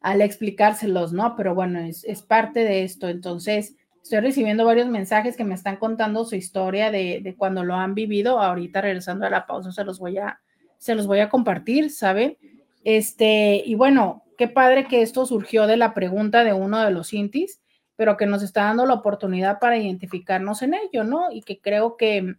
al 0.00 0.20
explicárselos, 0.20 1.12
¿no? 1.12 1.36
Pero 1.36 1.54
bueno, 1.54 1.80
es, 1.80 2.22
parte 2.22 2.60
de 2.60 2.84
esto. 2.84 3.08
Entonces, 3.08 3.76
estoy 4.02 4.20
recibiendo 4.20 4.64
varios 4.64 4.88
mensajes 4.88 5.36
que 5.36 5.44
me 5.44 5.54
están 5.54 5.76
contando 5.76 6.24
su 6.24 6.36
historia 6.36 6.90
de, 6.90 7.20
de, 7.22 7.34
cuando 7.36 7.64
lo 7.64 7.74
han 7.74 7.94
vivido. 7.94 8.40
Ahorita 8.40 8.80
regresando 8.80 9.26
a 9.26 9.30
la 9.30 9.46
pausa 9.46 9.72
se 9.72 9.84
los 9.84 9.98
voy 9.98 10.18
a, 10.18 10.40
se 10.78 10.94
los 10.94 11.06
voy 11.06 11.20
a 11.20 11.28
compartir, 11.28 11.90
¿saben? 11.90 12.36
Este, 12.84 13.62
y 13.64 13.74
bueno, 13.74 14.24
qué 14.36 14.48
padre 14.48 14.86
que 14.86 15.02
esto 15.02 15.24
surgió 15.26 15.66
de 15.66 15.76
la 15.76 15.94
pregunta 15.94 16.44
de 16.44 16.52
uno 16.52 16.80
de 16.80 16.90
los 16.90 17.12
intis, 17.12 17.60
pero 17.96 18.16
que 18.16 18.26
nos 18.26 18.42
está 18.42 18.64
dando 18.64 18.86
la 18.86 18.94
oportunidad 18.94 19.60
para 19.60 19.78
identificarnos 19.78 20.62
en 20.62 20.74
ello, 20.74 21.04
¿no? 21.04 21.30
Y 21.30 21.42
que 21.42 21.60
creo 21.60 21.96
que, 21.96 22.34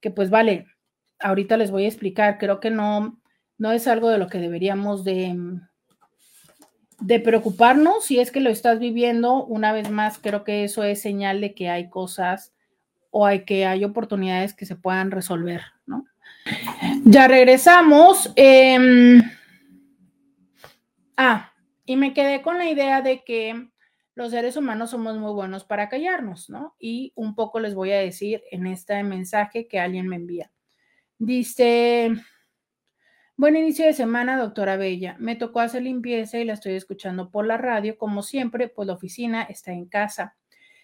que 0.00 0.10
pues 0.10 0.28
vale, 0.28 0.66
ahorita 1.20 1.56
les 1.56 1.70
voy 1.70 1.84
a 1.84 1.88
explicar, 1.88 2.38
creo 2.38 2.60
que 2.60 2.70
no, 2.70 3.18
no 3.56 3.72
es 3.72 3.88
algo 3.88 4.10
de 4.10 4.18
lo 4.18 4.28
que 4.28 4.38
deberíamos 4.38 5.04
de, 5.04 5.36
de 7.00 7.20
preocuparnos. 7.20 8.04
Si 8.04 8.18
es 8.18 8.30
que 8.30 8.40
lo 8.40 8.50
estás 8.50 8.78
viviendo, 8.78 9.44
una 9.44 9.72
vez 9.72 9.90
más, 9.90 10.18
creo 10.18 10.44
que 10.44 10.64
eso 10.64 10.84
es 10.84 11.00
señal 11.00 11.40
de 11.40 11.54
que 11.54 11.68
hay 11.68 11.88
cosas 11.88 12.54
o 13.10 13.26
hay 13.26 13.44
que 13.44 13.66
hay 13.66 13.84
oportunidades 13.84 14.54
que 14.54 14.66
se 14.66 14.76
puedan 14.76 15.10
resolver, 15.10 15.62
¿no? 15.86 16.04
Ya 17.04 17.28
regresamos. 17.28 18.32
Em, 18.36 19.22
ah, 21.16 21.52
y 21.84 21.96
me 21.96 22.12
quedé 22.12 22.42
con 22.42 22.58
la 22.58 22.68
idea 22.68 23.00
de 23.02 23.24
que 23.24 23.68
los 24.14 24.30
seres 24.32 24.56
humanos 24.56 24.90
somos 24.90 25.16
muy 25.16 25.32
buenos 25.32 25.64
para 25.64 25.88
callarnos, 25.88 26.50
¿no? 26.50 26.74
Y 26.78 27.12
un 27.14 27.34
poco 27.34 27.60
les 27.60 27.74
voy 27.74 27.92
a 27.92 27.98
decir 27.98 28.42
en 28.50 28.66
este 28.66 29.02
mensaje 29.04 29.68
que 29.68 29.78
alguien 29.78 30.08
me 30.08 30.16
envía. 30.16 30.50
Dice, 31.18 32.12
buen 33.38 33.56
inicio 33.56 33.86
de 33.86 33.94
semana, 33.94 34.36
doctora 34.36 34.76
Bella. 34.76 35.16
Me 35.18 35.34
tocó 35.34 35.60
hacer 35.60 35.82
limpieza 35.82 36.38
y 36.38 36.44
la 36.44 36.52
estoy 36.52 36.74
escuchando 36.74 37.30
por 37.30 37.46
la 37.46 37.56
radio. 37.56 37.96
Como 37.96 38.22
siempre, 38.22 38.68
pues 38.68 38.86
la 38.86 38.92
oficina 38.92 39.42
está 39.44 39.72
en 39.72 39.86
casa. 39.86 40.36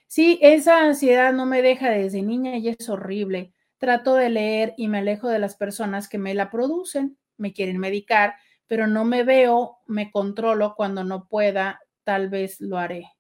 Sí, 0.07 0.39
esa 0.41 0.83
ansiedad 0.83 1.35
no 1.35 1.45
me 1.45 1.61
deja 1.61 1.91
desde 1.91 2.23
niña 2.23 2.57
y 2.57 2.71
es 2.71 2.89
horrible. 2.89 3.53
Trato 3.77 4.15
de 4.15 4.31
leer 4.31 4.73
y 4.79 4.89
me 4.89 5.01
alejo 5.01 5.29
de 5.29 5.39
las 5.39 5.57
personas 5.57 6.09
que 6.09 6.17
me 6.17 6.33
la 6.33 6.51
producen. 6.51 7.19
Me 7.37 7.53
quieren 7.53 7.77
medicar, 7.77 8.37
pero 8.67 8.87
no 8.87 9.05
me 9.05 9.25
veo, 9.25 9.81
me 9.87 10.11
controlo 10.11 10.75
cuando 10.75 11.05
no 11.05 11.29
pueda, 11.29 11.81
tal 12.05 12.31
vez 12.31 12.59
lo 12.63 12.79
haré 12.79 13.11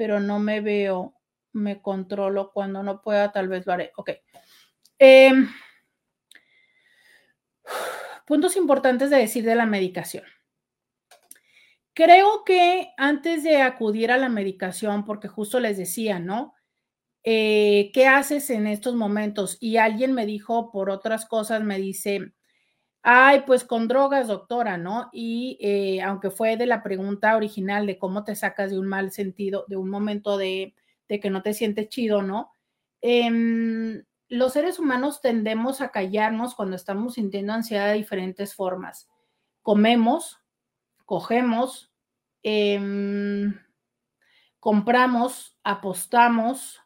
pero 0.00 0.18
no 0.18 0.38
me 0.38 0.62
veo, 0.62 1.14
me 1.52 1.82
controlo 1.82 2.52
cuando 2.54 2.82
no 2.82 3.02
pueda, 3.02 3.32
tal 3.32 3.48
vez 3.48 3.66
lo 3.66 3.74
haré. 3.74 3.92
Ok. 3.96 4.12
Em, 4.98 5.46
puntos 8.30 8.56
importantes 8.56 9.10
de 9.10 9.16
decir 9.16 9.44
de 9.44 9.56
la 9.56 9.66
medicación. 9.66 10.22
Creo 11.94 12.44
que 12.44 12.92
antes 12.96 13.42
de 13.42 13.60
acudir 13.60 14.12
a 14.12 14.18
la 14.18 14.28
medicación, 14.28 15.04
porque 15.04 15.26
justo 15.26 15.58
les 15.58 15.76
decía, 15.76 16.20
¿no? 16.20 16.54
Eh, 17.24 17.90
¿Qué 17.92 18.06
haces 18.06 18.50
en 18.50 18.68
estos 18.68 18.94
momentos? 18.94 19.58
Y 19.58 19.78
alguien 19.78 20.12
me 20.12 20.26
dijo 20.26 20.70
por 20.70 20.90
otras 20.90 21.26
cosas, 21.26 21.64
me 21.64 21.78
dice, 21.78 22.32
Ay, 23.02 23.42
pues 23.48 23.64
con 23.64 23.88
drogas, 23.88 24.28
doctora, 24.28 24.78
¿no? 24.78 25.10
Y 25.12 25.58
eh, 25.60 26.00
aunque 26.00 26.30
fue 26.30 26.56
de 26.56 26.66
la 26.66 26.84
pregunta 26.84 27.34
original 27.36 27.84
de 27.84 27.98
cómo 27.98 28.22
te 28.22 28.36
sacas 28.36 28.70
de 28.70 28.78
un 28.78 28.86
mal 28.86 29.10
sentido, 29.10 29.64
de 29.66 29.76
un 29.76 29.90
momento 29.90 30.38
de, 30.38 30.76
que 31.08 31.30
no 31.30 31.42
te 31.42 31.52
sientes 31.52 31.88
chido, 31.88 32.22
¿no? 32.22 32.52
Em, 33.00 34.04
los 34.30 34.54
seres 34.54 34.78
humanos 34.78 35.20
tendemos 35.20 35.80
a 35.80 35.90
callarnos 35.90 36.54
cuando 36.54 36.76
estamos 36.76 37.14
sintiendo 37.14 37.52
ansiedad 37.52 37.88
de 37.88 37.98
diferentes 37.98 38.54
formas. 38.54 39.08
Comemos, 39.62 40.40
cogemos, 41.04 41.92
em, 42.42 43.54
compramos, 44.58 45.58
apostamos, 45.62 46.80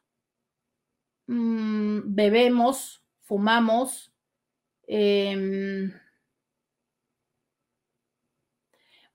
mm, 1.26 2.14
bebemos, 2.14 3.04
fumamos. 3.22 4.12
Em, 4.88 5.92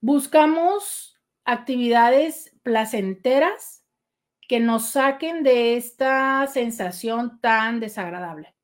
Buscamos 0.02 1.20
actividades 1.44 2.56
placenteras 2.64 3.79
que 4.50 4.60
nos 4.60 4.88
saquen 4.88 5.44
de 5.44 5.78
esta 5.78 6.48
sensación 6.48 7.40
tan 7.40 7.80
desagradable. 7.80 8.56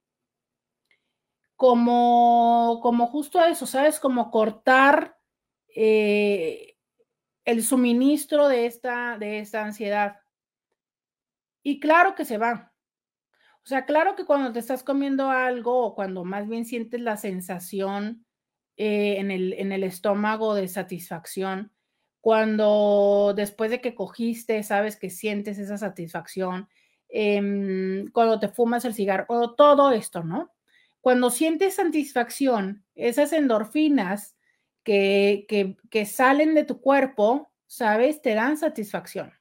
Como, 1.55 2.79
como 2.81 3.05
justo 3.05 3.39
eso, 3.45 3.67
¿sabes? 3.67 3.99
Como 3.99 4.31
cortar 4.31 5.19
eh, 5.75 6.75
el 7.45 7.63
suministro 7.63 8.47
de 8.47 8.65
esta, 8.65 9.19
de 9.19 9.37
esta 9.37 9.63
ansiedad. 9.63 10.21
Y 11.61 11.79
claro 11.79 12.15
que 12.15 12.25
se 12.25 12.39
va. 12.39 12.73
O 13.63 13.67
sea, 13.67 13.85
claro 13.85 14.15
que 14.15 14.25
cuando 14.25 14.51
te 14.51 14.59
estás 14.59 14.81
comiendo 14.81 15.29
algo 15.29 15.85
o 15.85 15.93
cuando 15.93 16.25
más 16.25 16.47
bien 16.49 16.65
sientes 16.65 16.99
la 16.99 17.15
sensación 17.15 18.25
eh, 18.75 19.17
en, 19.19 19.29
el, 19.29 19.53
en 19.53 19.71
el 19.71 19.83
estómago 19.83 20.55
de 20.55 20.67
satisfacción, 20.67 21.74
cuando 22.25 23.33
después 23.35 23.69
de 23.69 23.81
que 23.81 23.93
cogiste, 23.93 24.63
sabes 24.63 24.97
que 24.97 25.11
sientes 25.11 25.59
esa 25.59 25.77
satisfacción, 25.77 26.67
em, 27.07 28.09
cuando 28.13 28.39
te 28.39 28.47
fumas 28.47 28.83
el 28.83 28.95
cigarro, 28.95 29.53
todo 29.53 29.91
esto, 29.91 30.23
¿no? 30.23 30.51
Cuando 31.01 31.29
sientes 31.29 31.75
satisfacción, 31.75 32.83
esas 32.95 33.31
endorfinas 33.31 34.35
que, 34.83 35.45
que, 35.91 36.05
salen 36.07 36.55
de 36.55 36.63
tu 36.63 36.81
cuerpo, 36.81 37.51
¿sabes? 37.67 38.23
Te 38.23 38.33
dan 38.33 38.57
satisfacción. 38.57 39.31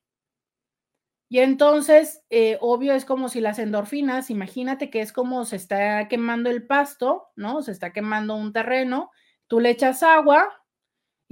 Y 1.31 1.39
entonces, 1.39 2.23
eh, 2.29 2.59
obvio, 2.61 2.93
es 2.93 3.07
como 3.07 3.31
si 3.31 3.41
las 3.41 3.59
endorfinas, 3.59 4.29
imagínate 4.29 4.91
que 4.91 5.01
es 5.01 5.11
como 5.15 5.47
se 5.47 5.57
está 5.57 6.07
quemando 6.07 6.51
el 6.51 6.67
pasto, 6.67 7.29
¿no? 7.35 7.63
Se 7.63 7.73
está 7.73 7.95
quemando 7.95 8.37
un 8.37 8.53
terreno 8.53 9.11
Tú 9.47 9.61
le 9.61 9.71
echas 9.71 10.03
agua 10.03 10.51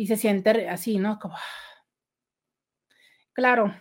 y 0.03 0.07
se 0.09 0.17
siente 0.17 0.69
así, 0.69 0.99
¿no? 0.99 1.21
Claro, 3.35 3.73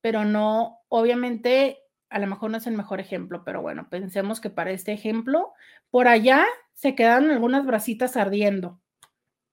pero 0.00 0.24
no, 0.24 0.78
obviamente, 0.88 1.80
a 2.08 2.20
lo 2.20 2.28
mejor 2.28 2.52
no 2.52 2.58
es 2.58 2.66
el 2.68 2.74
mejor 2.76 3.00
ejemplo, 3.00 3.42
pero 3.44 3.60
bueno, 3.60 3.88
pensemos 3.90 4.40
que 4.40 4.50
para 4.50 4.70
este 4.70 4.92
ejemplo, 4.92 5.52
por 5.90 6.06
allá 6.06 6.46
se 6.74 6.94
quedan 6.94 7.28
algunas 7.28 7.66
brasitas 7.66 8.16
ardiendo 8.16 8.80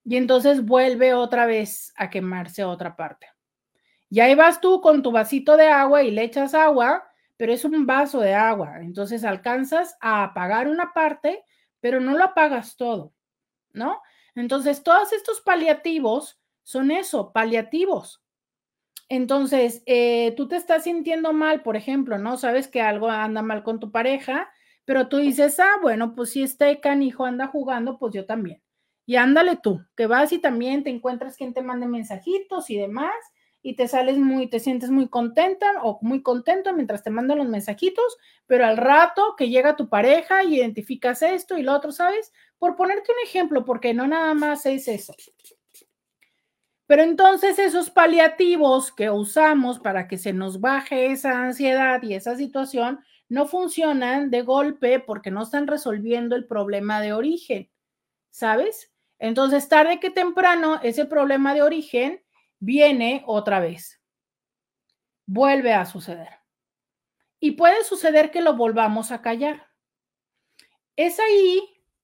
y 0.06 0.18
entonces 0.18 0.64
vuelve 0.64 1.16
otra 1.16 1.48
vez 1.48 1.92
a 1.98 2.12
quemarse 2.12 2.64
otra 2.64 2.96
parte. 2.96 3.28
Y 4.12 4.20
ahí 4.20 4.36
vas 4.36 4.62
tú 4.62 4.80
con 4.80 5.02
tu 5.02 5.12
vasito 5.12 5.58
de 5.58 5.70
agua 5.70 6.04
y 6.04 6.12
le 6.12 6.24
echas 6.24 6.54
agua, 6.54 7.04
pero 7.36 7.52
es 7.52 7.66
un 7.66 7.88
vaso 7.88 8.20
de 8.20 8.36
agua. 8.36 8.78
Entonces 8.82 9.24
alcanzas 9.24 9.98
a 10.00 10.24
apagar 10.24 10.68
una 10.68 10.94
parte, 10.94 11.44
pero 11.80 12.00
no 12.00 12.16
lo 12.16 12.26
apagas 12.26 12.78
todo. 12.78 13.12
¿no? 13.74 14.02
Entonces, 14.36 14.84
todos 14.84 15.14
estos 15.14 15.42
paliativos 15.42 16.40
son 16.64 16.92
eso, 16.92 17.32
paliativos. 17.34 18.22
Entonces, 19.10 19.84
eh, 19.86 20.34
tú 20.38 20.48
te 20.48 20.56
estás 20.56 20.84
sintiendo 20.86 21.34
mal, 21.34 21.62
por 21.62 21.76
ejemplo, 21.76 22.18
¿no? 22.18 22.38
Sabes 22.38 22.68
que 22.68 22.82
algo 22.82 23.10
anda 23.10 23.42
mal 23.42 23.64
con 23.64 23.80
tu 23.80 23.92
pareja, 23.92 24.50
pero 24.86 25.08
tú 25.08 25.18
dices, 25.18 25.60
ah, 25.60 25.78
bueno, 25.82 26.16
pues 26.16 26.32
si 26.32 26.44
este 26.44 26.80
canijo 26.80 27.26
anda 27.26 27.48
jugando, 27.48 28.00
pues 28.00 28.14
yo 28.14 28.26
también. 28.26 28.62
Y 29.06 29.18
ándale 29.18 29.58
tú, 29.58 29.82
que 29.96 30.08
vas 30.08 30.32
y 30.32 30.40
también 30.40 30.84
te 30.84 30.90
encuentras 30.90 31.38
quien 31.38 31.54
te 31.54 31.62
mande 31.62 31.88
mensajitos 31.88 32.70
y 32.70 32.78
demás, 32.78 33.14
y 33.66 33.76
te 33.78 33.88
sales 33.88 34.18
muy, 34.18 34.48
te 34.48 34.60
sientes 34.60 34.92
muy 34.92 35.08
contenta 35.08 35.66
o 35.82 35.98
muy 36.02 36.22
contento 36.22 36.74
mientras 36.74 37.02
te 37.02 37.10
mandan 37.10 37.38
los 37.38 37.48
mensajitos, 37.48 38.18
pero 38.46 38.66
al 38.66 38.76
rato 38.76 39.36
que 39.38 39.50
llega 39.50 39.78
tu 39.78 39.88
pareja 39.88 40.44
y 40.44 40.58
identificas 40.58 41.22
esto 41.22 41.58
y 41.58 41.64
lo 41.64 41.74
otro, 41.74 41.94
¿sabes? 41.94 42.34
Por 42.60 42.76
ponerte 42.76 43.14
un 43.14 43.26
ejemplo, 43.26 43.64
porque 43.64 43.94
no 43.94 44.06
nada 44.06 44.34
más 44.34 44.66
es 44.66 44.90
eso. 44.90 45.16
Pero 46.88 47.04
entonces 47.04 47.58
esos 47.58 47.90
paliativos 47.90 48.92
que 48.92 49.10
usamos 49.10 49.80
para 49.80 50.10
que 50.10 50.18
se 50.18 50.34
nos 50.34 50.60
baje 50.60 51.08
esa 51.08 51.42
ansiedad 51.42 52.04
y 52.04 52.16
esa 52.16 52.36
situación 52.36 53.00
no 53.30 53.48
funcionan 53.48 54.30
de 54.30 54.42
golpe 54.42 55.00
porque 55.00 55.32
no 55.32 55.44
están 55.44 55.68
resolviendo 55.68 56.36
el 56.36 56.46
problema 56.46 57.00
de 57.00 57.14
origen, 57.14 57.72
¿sabes? 58.30 58.92
Entonces, 59.20 59.70
tarde 59.70 60.02
que 60.02 60.10
temprano, 60.10 60.82
ese 60.84 61.06
problema 61.06 61.54
de 61.54 61.62
origen 61.62 62.23
viene 62.64 63.24
otra 63.26 63.60
vez. 63.60 64.02
Vuelve 65.26 65.74
a 65.74 65.86
suceder. 65.86 66.30
Y 67.40 67.52
puede 67.52 67.84
suceder 67.84 68.32
que 68.32 68.42
lo 68.42 68.56
volvamos 68.56 69.12
a 69.12 69.22
callar. 69.22 69.68
Es 70.96 71.20
ahí 71.20 71.62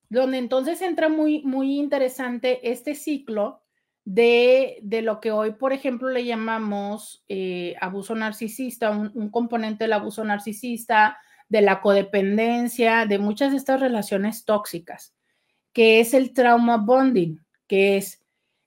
donde 0.10 0.38
entonces 0.38 0.82
entra 0.82 1.07
muy, 1.07 1.43
muy 1.43 1.78
interesante 1.78 2.72
este 2.72 2.95
ciclo 2.95 3.64
de, 4.03 4.80
lo 5.03 5.22
que 5.22 5.32
hoy, 5.32 5.51
por 5.51 5.72
ejemplo, 5.72 6.10
le 6.10 6.26
llamamos 6.26 7.24
eh, 7.30 7.76
abuso 7.80 8.16
narcisista, 8.16 8.89
un, 8.89 9.12
un 9.14 9.30
componente 9.30 9.86
del 9.86 9.93
abuso 9.93 10.24
narcisista, 10.26 11.20
de 11.47 11.62
la 11.62 11.80
codependencia, 11.82 13.05
de 13.05 13.20
muchas 13.20 13.51
de 13.51 13.57
estas 13.57 13.80
relaciones 13.80 14.45
tóxicas, 14.45 15.16
que 15.74 15.99
es 15.99 16.14
el 16.14 16.34
trauma 16.34 16.78
bonding, 16.78 17.39
que 17.68 17.97
es, 17.97 18.24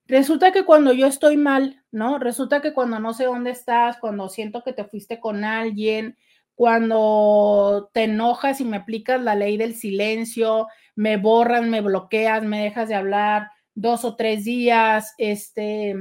resulta 0.07 0.53
que 0.53 0.65
cuando 0.65 0.93
yo 0.93 1.07
estoy 1.07 1.37
mal, 1.37 1.82
¿no? 1.93 2.19
Resulta 2.19 2.61
que 2.61 2.73
cuando 2.73 2.99
no 2.99 3.15
sé 3.15 3.25
dónde 3.25 3.51
estás, 3.51 3.99
cuando 3.99 4.29
siento 4.29 4.63
que 4.65 4.73
te 4.73 4.85
fuiste 4.85 5.21
con 5.21 5.45
alguien, 5.45 6.17
cuando 6.55 7.91
te 7.93 8.05
enojas 8.05 8.61
y 8.61 8.65
me 8.65 8.79
aplicas 8.79 9.21
la 9.21 9.35
ley 9.35 9.57
del 9.57 9.75
silencio, 9.75 10.69
me 10.97 11.17
borras, 11.19 11.65
me 11.65 11.81
bloqueas, 11.81 12.43
me 12.43 12.63
dejas 12.63 12.89
de 12.89 12.95
hablar 12.95 13.51
dos 13.75 14.05
o 14.05 14.17
tres 14.17 14.45
días, 14.45 15.15
este, 15.19 15.95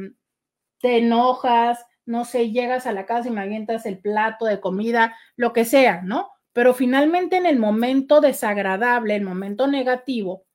te 0.79 0.97
enojas, 0.97 1.85
no 2.05 2.25
sé, 2.25 2.51
llegas 2.51 2.87
a 2.87 2.93
la 2.93 3.05
casa 3.05 3.29
y 3.29 3.31
me 3.31 3.41
avientas 3.41 3.85
el 3.85 3.99
plato 3.99 4.45
de 4.45 4.59
comida, 4.59 5.15
lo 5.35 5.53
que 5.53 5.65
sea, 5.65 6.01
¿no? 6.01 6.31
Pero 6.53 6.73
finalmente 6.73 7.37
en 7.37 7.45
el 7.45 7.59
momento 7.59 8.19
desagradable, 8.19 9.15
el 9.15 9.23
momento 9.23 9.67
negativo, 9.67 10.45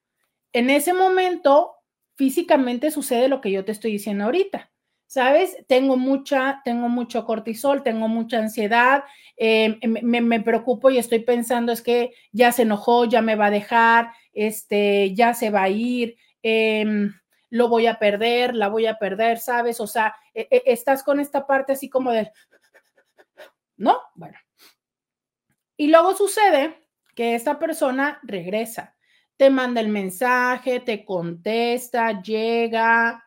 en 0.52 0.70
ese 0.70 0.92
momento 0.92 1.74
físicamente 2.16 2.90
sucede 2.90 3.28
lo 3.28 3.40
que 3.40 3.50
yo 3.50 3.64
te 3.64 3.72
estoy 3.72 3.92
diciendo 3.92 4.24
ahorita. 4.24 4.70
¿Sabes? 5.06 5.56
Tengo 5.68 5.96
mucha, 5.96 6.62
tengo 6.64 6.88
mucho 6.88 7.24
cortisol, 7.24 7.82
tengo 7.82 8.08
mucha 8.08 8.38
ansiedad, 8.38 9.04
eh, 9.36 9.78
me, 10.02 10.20
me, 10.20 10.40
preocupo 10.40 10.90
y 10.90 10.98
estoy 10.98 11.20
pensando 11.20 11.70
es 11.72 11.82
que 11.82 12.12
ya 12.32 12.50
se 12.52 12.62
enojó, 12.62 13.04
ya 13.04 13.22
me 13.22 13.36
va 13.36 13.46
a 13.46 13.50
dejar, 13.50 14.10
este, 14.32 15.14
ya 15.14 15.34
se 15.34 15.50
va 15.50 15.64
a 15.64 15.68
ir, 15.68 16.16
em, 16.42 17.12
lo 17.50 17.68
voy 17.68 17.86
a 17.86 17.98
perder, 17.98 18.54
la 18.54 18.68
voy 18.68 18.86
a 18.86 18.98
perder, 18.98 19.38
¿sabes? 19.38 19.80
O 19.80 19.86
sea, 19.86 20.14
e, 20.34 20.48
e, 20.50 20.62
estás 20.66 21.02
con 21.02 21.20
esta 21.20 21.46
parte 21.46 21.72
así 21.72 21.88
como 21.88 22.12
de, 22.12 22.30
¿no? 23.76 24.00
Bueno. 24.14 24.38
Y 25.76 25.88
luego 25.88 26.14
sucede 26.14 26.86
que 27.14 27.34
esta 27.34 27.58
persona 27.58 28.18
regresa, 28.22 28.96
te 29.36 29.50
manda 29.50 29.80
el 29.80 29.88
mensaje, 29.88 30.80
te 30.80 31.04
contesta, 31.04 32.22
llega, 32.22 33.22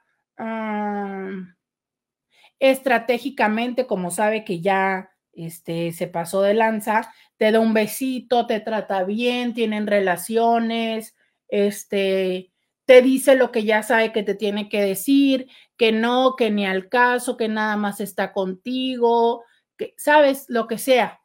estratégicamente, 2.60 3.88
como 3.88 4.12
sabe 4.12 4.44
que 4.44 4.62
ya 4.62 5.12
este, 5.34 5.92
se 5.92 6.08
pasó 6.08 6.42
de 6.42 6.54
lanza, 6.54 7.14
te 7.38 7.52
da 7.52 7.60
un 7.60 7.74
besito, 7.74 8.46
te 8.46 8.60
trata 8.60 9.04
bien, 9.04 9.54
tienen 9.54 9.88
relaciones, 9.88 11.16
este, 11.48 12.52
te 12.86 13.02
dice 13.02 13.36
lo 13.36 13.52
que 13.52 13.64
ya 13.64 13.84
sabe 13.84 14.12
que 14.12 14.24
te 14.24 14.36
tiene 14.36 14.68
que 14.68 14.82
decir, 14.82 15.48
que 15.78 15.92
no, 15.92 16.36
que 16.36 16.52
ni 16.52 16.66
al 16.66 16.90
caso, 16.90 17.38
que 17.38 17.48
nada 17.48 17.78
más 17.78 18.02
está 18.02 18.34
contigo, 18.34 19.44
que 19.78 19.94
sabes 19.98 20.46
lo 20.50 20.68
que 20.68 20.78
sea. 20.78 21.22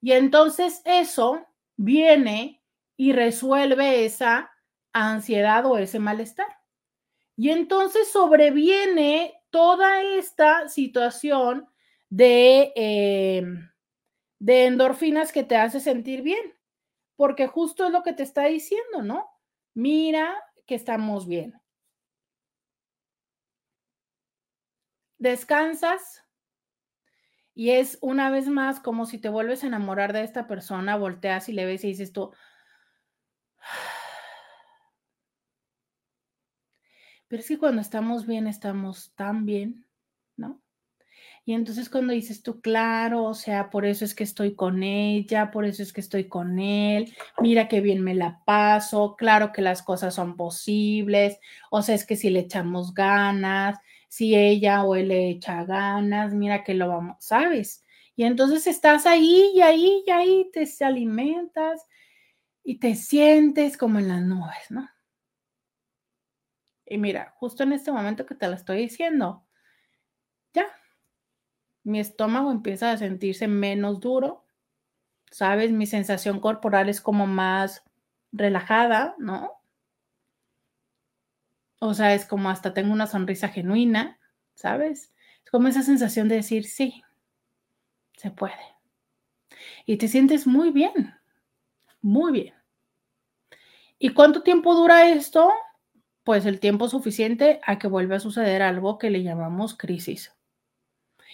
Y 0.00 0.12
entonces 0.12 0.82
eso 0.84 1.46
viene 1.76 2.62
y 2.96 3.12
resuelve 3.12 4.04
esa 4.04 4.50
ansiedad 4.92 5.66
o 5.66 5.78
ese 5.78 5.98
malestar. 5.98 6.48
Y 7.36 7.50
entonces 7.50 8.10
sobreviene 8.10 9.34
toda 9.54 10.02
esta 10.02 10.68
situación 10.68 11.68
de, 12.10 12.72
em, 12.74 13.70
de 14.40 14.66
endorfinas 14.66 15.30
que 15.30 15.44
te 15.44 15.54
hace 15.56 15.78
sentir 15.78 16.22
bien, 16.22 16.56
porque 17.14 17.46
justo 17.46 17.86
es 17.86 17.92
lo 17.92 18.02
que 18.02 18.12
te 18.12 18.24
está 18.24 18.46
diciendo, 18.46 19.02
¿no? 19.04 19.30
Mira 19.72 20.34
que 20.66 20.74
estamos 20.74 21.28
bien. 21.28 21.54
Descansas 25.18 26.24
y 27.54 27.70
es 27.70 27.96
una 28.00 28.28
vez 28.30 28.48
más 28.48 28.80
como 28.80 29.06
si 29.06 29.18
te 29.18 29.28
vuelves 29.28 29.62
a 29.62 29.68
enamorar 29.68 30.12
de 30.12 30.24
esta 30.24 30.48
persona, 30.48 30.96
volteas 30.96 31.48
y 31.48 31.52
le 31.52 31.64
ves 31.64 31.84
y 31.84 31.88
dices 31.90 32.12
tú, 32.12 32.32
pero 37.34 37.42
es 37.42 37.48
que 37.48 37.58
cuando 37.58 37.82
estamos 37.82 38.28
bien, 38.28 38.46
estamos 38.46 39.12
tan 39.16 39.44
bien, 39.44 39.84
¿no? 40.36 40.62
Y 41.44 41.54
entonces 41.54 41.90
cuando 41.90 42.12
dices 42.12 42.44
tú, 42.44 42.60
claro, 42.60 43.24
o 43.24 43.34
sea, 43.34 43.70
por 43.70 43.86
eso 43.86 44.04
es 44.04 44.14
que 44.14 44.22
estoy 44.22 44.54
con 44.54 44.84
ella, 44.84 45.50
por 45.50 45.64
eso 45.64 45.82
es 45.82 45.92
que 45.92 46.00
estoy 46.00 46.28
con 46.28 46.60
él, 46.60 47.12
mira 47.40 47.66
qué 47.66 47.80
bien 47.80 48.04
me 48.04 48.14
la 48.14 48.40
paso, 48.44 49.16
claro 49.16 49.50
que 49.50 49.62
las 49.62 49.82
cosas 49.82 50.14
son 50.14 50.36
posibles, 50.36 51.40
o 51.72 51.82
sea, 51.82 51.96
es 51.96 52.06
que 52.06 52.14
si 52.14 52.30
le 52.30 52.38
echamos 52.38 52.94
ganas, 52.94 53.80
si 54.06 54.36
ella 54.36 54.84
o 54.84 54.94
él 54.94 55.08
le 55.08 55.30
echa 55.30 55.64
ganas, 55.64 56.32
mira 56.34 56.62
que 56.62 56.74
lo 56.74 56.86
vamos, 56.86 57.16
¿sabes? 57.18 57.82
Y 58.14 58.22
entonces 58.22 58.68
estás 58.68 59.06
ahí 59.06 59.50
y 59.56 59.60
ahí 59.60 60.04
y 60.06 60.10
ahí 60.12 60.50
te 60.52 60.68
alimentas 60.84 61.84
y 62.62 62.78
te 62.78 62.94
sientes 62.94 63.76
como 63.76 63.98
en 63.98 64.06
las 64.06 64.22
nubes, 64.22 64.70
¿no? 64.70 64.88
Y 66.86 66.98
mira, 66.98 67.34
justo 67.38 67.62
en 67.62 67.72
este 67.72 67.92
momento 67.92 68.26
que 68.26 68.34
te 68.34 68.46
lo 68.48 68.54
estoy 68.54 68.78
diciendo, 68.78 69.44
ya, 70.52 70.66
mi 71.82 72.00
estómago 72.00 72.50
empieza 72.50 72.90
a 72.92 72.96
sentirse 72.96 73.48
menos 73.48 74.00
duro, 74.00 74.44
¿sabes? 75.30 75.72
Mi 75.72 75.86
sensación 75.86 76.40
corporal 76.40 76.88
es 76.88 77.00
como 77.00 77.26
más 77.26 77.84
relajada, 78.32 79.14
¿no? 79.18 79.52
O 81.80 81.92
sea, 81.94 82.14
es 82.14 82.24
como 82.24 82.50
hasta 82.50 82.72
tengo 82.74 82.92
una 82.92 83.06
sonrisa 83.06 83.48
genuina, 83.48 84.18
¿sabes? 84.54 85.12
Es 85.44 85.50
como 85.50 85.68
esa 85.68 85.82
sensación 85.82 86.28
de 86.28 86.36
decir, 86.36 86.64
sí, 86.64 87.02
se 88.16 88.30
puede. 88.30 88.54
Y 89.86 89.96
te 89.98 90.08
sientes 90.08 90.46
muy 90.46 90.70
bien, 90.70 91.14
muy 92.00 92.32
bien. 92.32 92.54
¿Y 93.98 94.10
cuánto 94.10 94.42
tiempo 94.42 94.74
dura 94.74 95.10
esto? 95.10 95.50
Pues 96.24 96.46
el 96.46 96.58
tiempo 96.58 96.88
suficiente 96.88 97.60
a 97.64 97.78
que 97.78 97.86
vuelva 97.86 98.16
a 98.16 98.20
suceder 98.20 98.62
algo 98.62 98.98
que 98.98 99.10
le 99.10 99.22
llamamos 99.22 99.76
crisis 99.76 100.34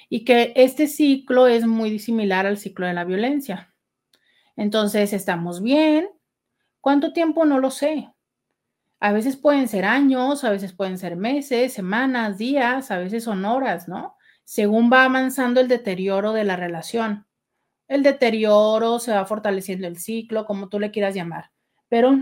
y 0.09 0.24
que 0.24 0.53
este 0.57 0.88
ciclo 0.88 1.47
es 1.47 1.64
muy 1.66 1.99
similar 2.01 2.45
al 2.45 2.59
ciclo 2.59 2.86
de 2.86 2.95
la 2.95 3.05
violencia. 3.05 3.72
Entonces, 4.57 5.12
estamos 5.12 5.62
bien. 5.62 6.11
¿Cuánto 6.80 7.12
tiempo? 7.12 7.45
No 7.45 7.61
lo 7.61 7.70
sé. 7.70 8.11
A 8.99 9.12
veces 9.12 9.36
pueden 9.36 9.68
ser 9.68 9.84
años, 9.84 10.45
a 10.45 10.51
veces 10.51 10.72
pueden 10.72 10.99
ser 10.99 11.16
meses, 11.16 11.72
semanas, 11.72 12.36
días, 12.36 12.91
a 12.91 12.99
veces 12.99 13.24
son 13.24 13.45
horas, 13.45 13.88
¿no? 13.88 14.16
Según 14.45 14.91
va 14.93 15.05
avanzando 15.05 15.61
el 15.61 15.68
deterioro 15.68 16.32
de 16.32 16.45
la 16.45 16.57
relación. 16.57 17.26
El 17.88 18.03
deterioro 18.03 18.99
se 18.99 19.12
va 19.12 19.24
fortaleciendo 19.24 19.86
el 19.86 19.97
ciclo, 19.99 20.45
como 20.45 20.68
tú 20.68 20.78
le 20.80 20.91
quieras 20.91 21.14
llamar, 21.14 21.51
pero 21.88 22.18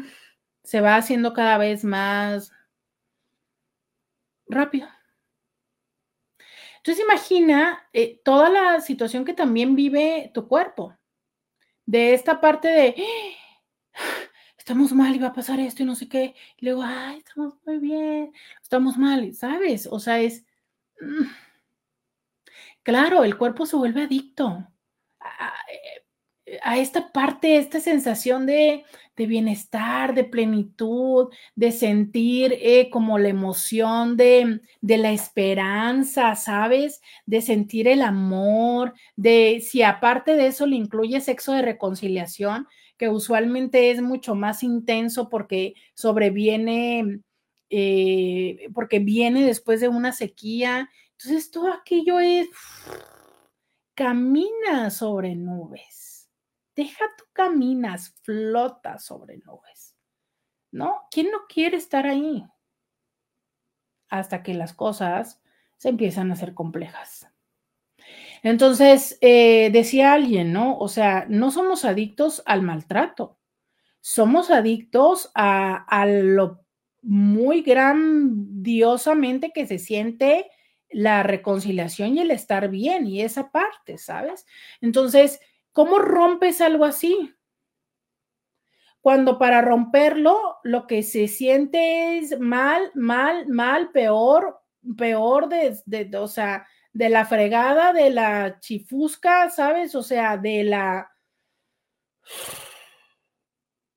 se 0.63 0.81
va 0.81 0.97
haciendo 0.97 1.33
cada 1.33 1.59
vez 1.59 1.85
más 1.85 2.53
rápido. 4.49 4.89
Entonces 6.79 7.05
imagina 7.05 7.89
eh, 7.93 8.21
toda 8.25 8.49
la 8.49 8.81
situación 8.81 9.25
que 9.25 9.35
también 9.35 9.75
vive 9.75 10.31
tu 10.33 10.49
cuerpo, 10.49 10.97
de 11.87 12.15
esta 12.15 12.41
parte 12.41 12.69
de, 12.69 12.95
¡Ah! 13.95 14.01
estamos 14.59 14.93
mal 14.93 15.15
y 15.15 15.19
va 15.19 15.29
a 15.29 15.33
pasar 15.33 15.61
esto 15.61 15.83
y 15.83 15.87
no 15.87 15.95
sé 15.95 16.09
qué, 16.09 16.35
y 16.57 16.67
luego, 16.67 16.83
ay, 16.85 17.19
estamos 17.19 17.55
muy 17.65 17.79
bien, 17.79 18.33
estamos 18.63 18.97
mal, 18.99 19.35
¿sabes? 19.35 19.89
O 19.91 19.99
sea, 19.99 20.21
es, 20.21 20.45
mm, 21.01 21.25
claro, 22.83 23.25
el 23.25 23.37
cuerpo 23.39 23.67
se 23.67 23.77
vuelve 23.77 24.03
adicto 24.03 24.69
a 26.63 26.79
esta 26.79 27.13
parte, 27.13 27.57
esta 27.57 27.81
sensación 27.81 28.47
de, 28.47 28.85
bienestar, 29.17 30.15
de 30.15 30.25
plenitud, 30.25 31.29
de 31.57 31.73
sentir 31.73 32.57
eh, 32.61 32.89
como 32.91 33.19
la 33.19 33.29
emoción 33.29 34.17
de, 34.17 34.61
de, 34.81 34.97
la 34.97 35.11
esperanza, 35.11 36.37
¿sabes? 36.37 37.01
De 37.27 37.41
sentir 37.43 37.89
el 37.89 38.03
amor, 38.03 38.95
de 39.17 39.61
si 39.61 39.83
aparte 39.83 40.37
de 40.37 40.47
eso 40.47 40.67
le 40.67 40.77
incluye 40.77 41.21
sexo 41.21 41.53
de 41.53 41.63
reconciliación, 41.63 42.69
que 42.97 43.09
usualmente 43.09 43.91
es 43.91 44.03
mucho 44.03 44.35
más 44.35 44.63
intenso 44.63 45.29
porque 45.29 45.75
sobreviene, 45.95 47.21
eh, 47.71 48.69
porque 48.75 49.01
viene 49.01 49.45
después 49.45 49.81
de 49.81 49.89
una 49.89 50.13
sequía. 50.13 50.91
Entonces 51.13 51.51
todo 51.51 51.73
aquello 51.73 52.21
es, 52.21 52.49
camina 53.95 54.91
sobre 54.91 55.35
nubes 55.35 56.08
deja 56.79 57.07
tú 57.19 57.25
caminas, 57.33 58.15
flotas 58.23 59.05
sobre 59.05 59.39
nubes. 59.39 59.97
¿No? 60.71 61.09
¿Quién 61.11 61.33
no 61.33 61.39
quiere 61.49 61.77
estar 61.77 62.07
ahí? 62.07 62.45
Hasta 64.09 64.45
que 64.45 64.55
las 64.55 64.75
cosas 64.75 65.43
se 65.77 65.89
empiezan 65.89 66.31
a 66.31 66.35
hacer 66.35 66.55
complejas. 66.55 67.27
Entonces, 68.45 69.19
eh, 69.21 69.71
decía 69.73 70.13
alguien, 70.13 70.53
¿no? 70.53 70.79
O 70.79 70.87
sea, 70.89 71.27
no 71.29 71.51
somos 71.51 71.85
adictos 71.85 72.45
al 72.47 72.63
maltrato, 72.63 73.41
somos 74.01 74.51
adictos 74.51 75.33
a 75.35 76.07
lo 76.07 76.65
muy 77.03 77.63
grandiosamente 77.63 79.51
que 79.53 79.67
se 79.67 79.79
siente 79.79 80.49
la 80.91 81.23
reconciliación 81.25 82.17
y 82.17 82.21
el 82.21 82.31
estar 82.31 82.69
bien 82.69 83.07
y 83.07 83.23
esa 83.23 83.51
parte, 83.51 83.99
¿sabes? 83.99 84.47
Entonces, 84.81 85.41
¿Cómo 85.79 86.01
rompes 86.01 86.61
algo 86.61 86.85
así? 86.85 87.37
Cuando 89.01 89.39
para 89.39 89.63
romperlo 89.63 90.57
lo 90.65 90.89
que 90.89 91.05
se 91.05 91.29
siente 91.29 92.19
es 92.19 92.41
mal, 92.41 92.91
mal, 92.97 93.47
mal, 93.47 93.93
peor, 93.93 94.59
peor 94.97 95.49
de, 95.49 96.11
o 96.19 96.27
sea, 96.27 96.67
de 96.93 97.09
la 97.11 97.25
fregada, 97.27 97.93
de 97.93 98.11
la 98.11 98.59
chifusca, 98.59 99.51
¿sabes? 99.51 99.95
O 99.95 100.03
sea, 100.03 100.37
de 100.37 100.65
la... 100.65 101.13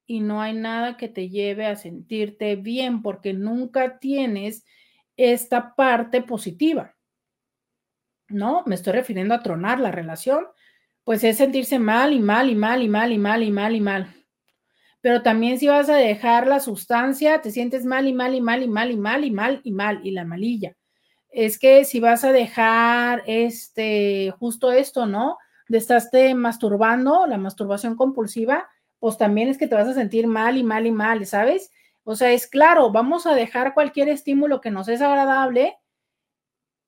Y 0.06 0.20
no 0.20 0.40
hay 0.40 0.54
nada 0.54 0.98
que 0.98 1.10
te 1.10 1.30
lleve 1.30 1.66
a 1.66 1.76
sentirte 1.76 2.58
bien 2.58 3.02
porque 3.02 3.34
nunca 3.34 3.98
tienes 3.98 4.68
esta 5.18 5.74
parte 5.74 6.22
positiva. 6.22 6.96
¿No? 8.30 8.62
Me 8.68 8.76
estoy 8.76 8.94
refiriendo 8.94 9.34
a 9.34 9.42
tronar 9.42 9.80
la 9.80 9.90
relación 9.90 10.46
pues 11.04 11.24
es 11.24 11.38
sentirse 11.38 11.80
mal 11.80 12.14
y 12.14 12.20
mal 12.20 12.50
y 12.50 12.56
mal 12.56 12.82
y 12.84 12.90
mal 12.90 13.12
y 13.12 13.18
mal 13.18 13.44
y 13.44 13.52
mal 13.52 13.76
y 13.76 13.82
mal. 13.82 14.16
pero 15.02 15.24
también 15.24 15.60
si 15.60 15.68
vas 15.68 15.90
a 15.90 15.96
dejar 15.96 16.48
la 16.48 16.60
sustancia, 16.60 17.42
te 17.42 17.52
sientes 17.52 17.86
mal 17.86 18.08
y 18.08 18.14
mal 18.14 18.36
y 18.36 18.42
mal 18.42 18.64
y 18.64 18.68
mal 18.68 18.92
y 18.92 18.98
mal 18.98 19.26
y 19.26 19.32
mal 19.32 19.62
y 19.64 19.72
mal 19.72 20.02
y 20.04 20.12
la 20.12 20.26
malilla. 20.26 20.76
Es 21.32 21.58
que 21.60 21.86
si 21.86 22.00
vas 22.00 22.24
a 22.26 22.32
dejar 22.32 23.24
este, 23.28 24.32
justo 24.40 24.72
esto, 24.72 25.06
¿no? 25.08 25.38
De 25.70 25.78
estarte 25.80 26.36
masturbando, 26.36 27.26
la 27.28 27.38
masturbación 27.38 27.96
compulsiva, 27.96 28.70
pues 29.00 29.18
también 29.18 29.50
es 29.50 29.58
que 29.58 29.68
te 29.68 29.76
vas 29.76 29.88
a 29.88 29.94
sentir 29.96 30.28
mal 30.28 30.58
y 30.58 30.64
mal 30.64 30.86
y 30.86 30.92
mal, 30.92 31.26
¿sabes? 31.26 31.72
O 32.04 32.16
sea, 32.16 32.32
es 32.32 32.48
claro, 32.48 32.92
vamos 32.92 33.26
a 33.26 33.36
dejar 33.36 33.74
cualquier 33.74 34.10
estímulo 34.10 34.62
que 34.62 34.72
nos 34.72 34.88
es 34.88 35.02
agradable, 35.02 35.78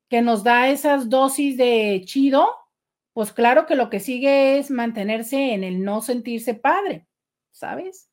que 0.09 0.22
nos 0.22 0.43
da 0.43 0.70
esas 0.70 1.09
dosis 1.09 1.57
de 1.57 2.03
chido, 2.05 2.49
pues 3.14 3.32
claro 3.32 3.66
que 3.66 3.76
lo 3.76 3.89
que 3.89 3.99
sigue 3.99 4.57
es 4.57 4.72
mantenerse 4.72 5.53
en 5.53 5.64
el 5.64 5.84
no 5.84 6.01
sentirse 6.01 6.55
padre, 6.55 7.07
¿sabes? 7.51 8.09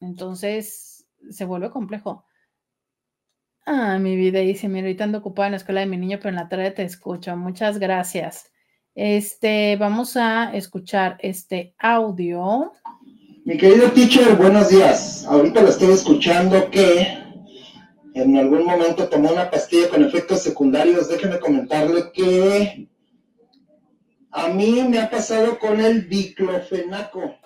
Entonces 0.00 1.06
se 1.30 1.44
vuelve 1.44 1.70
complejo. 1.70 2.24
Ah, 3.66 3.98
mi 3.98 4.16
vida, 4.16 4.40
dice, 4.40 4.68
mi 4.68 4.80
ahorita 4.80 5.04
ando 5.04 5.18
ocupada 5.18 5.46
en 5.46 5.52
la 5.52 5.56
escuela 5.56 5.80
de 5.80 5.86
mi 5.86 5.96
niño, 5.96 6.18
pero 6.18 6.30
en 6.30 6.36
la 6.36 6.48
tarde 6.48 6.70
te 6.70 6.82
escucho. 6.82 7.34
Muchas 7.36 7.78
gracias. 7.78 8.50
Este, 8.94 9.76
vamos 9.76 10.16
a 10.16 10.54
escuchar 10.54 11.16
este 11.20 11.74
audio. 11.78 12.72
Mi 13.44 13.56
querido 13.56 13.90
teacher, 13.92 14.36
buenos 14.36 14.68
días. 14.68 15.24
Ahorita 15.26 15.62
lo 15.62 15.68
estoy 15.68 15.92
escuchando 15.92 16.70
que 16.70 17.18
en 18.14 18.36
algún 18.36 18.64
momento 18.64 19.08
tomó 19.08 19.32
una 19.32 19.50
pastilla 19.50 19.88
con 19.88 20.04
efectos 20.04 20.42
secundarios. 20.42 21.08
Déjeme 21.08 21.38
comentarle 21.38 22.12
que 22.12 22.88
a 24.36 24.48
mí 24.48 24.82
me 24.82 24.98
ha 24.98 25.08
pasado 25.08 25.60
con 25.60 25.80
el 25.80 26.08
diclofenaco. 26.08 27.36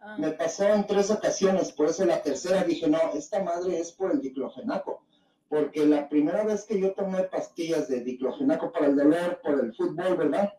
Ah. 0.00 0.16
Me 0.18 0.32
pasó 0.32 0.64
en 0.64 0.84
tres 0.84 1.08
ocasiones, 1.08 1.70
por 1.70 1.88
eso 1.88 2.04
la 2.04 2.20
tercera 2.20 2.64
dije, 2.64 2.88
no, 2.88 2.98
esta 3.14 3.44
madre 3.44 3.78
es 3.78 3.92
por 3.92 4.10
el 4.10 4.20
diclofenaco. 4.20 5.04
Porque 5.48 5.86
la 5.86 6.08
primera 6.08 6.42
vez 6.42 6.64
que 6.64 6.80
yo 6.80 6.92
tomé 6.94 7.22
pastillas 7.22 7.86
de 7.86 8.00
diclofenaco 8.00 8.72
para 8.72 8.86
el 8.86 8.96
dolor, 8.96 9.40
por 9.40 9.60
el 9.60 9.72
fútbol, 9.72 10.16
¿verdad? 10.16 10.52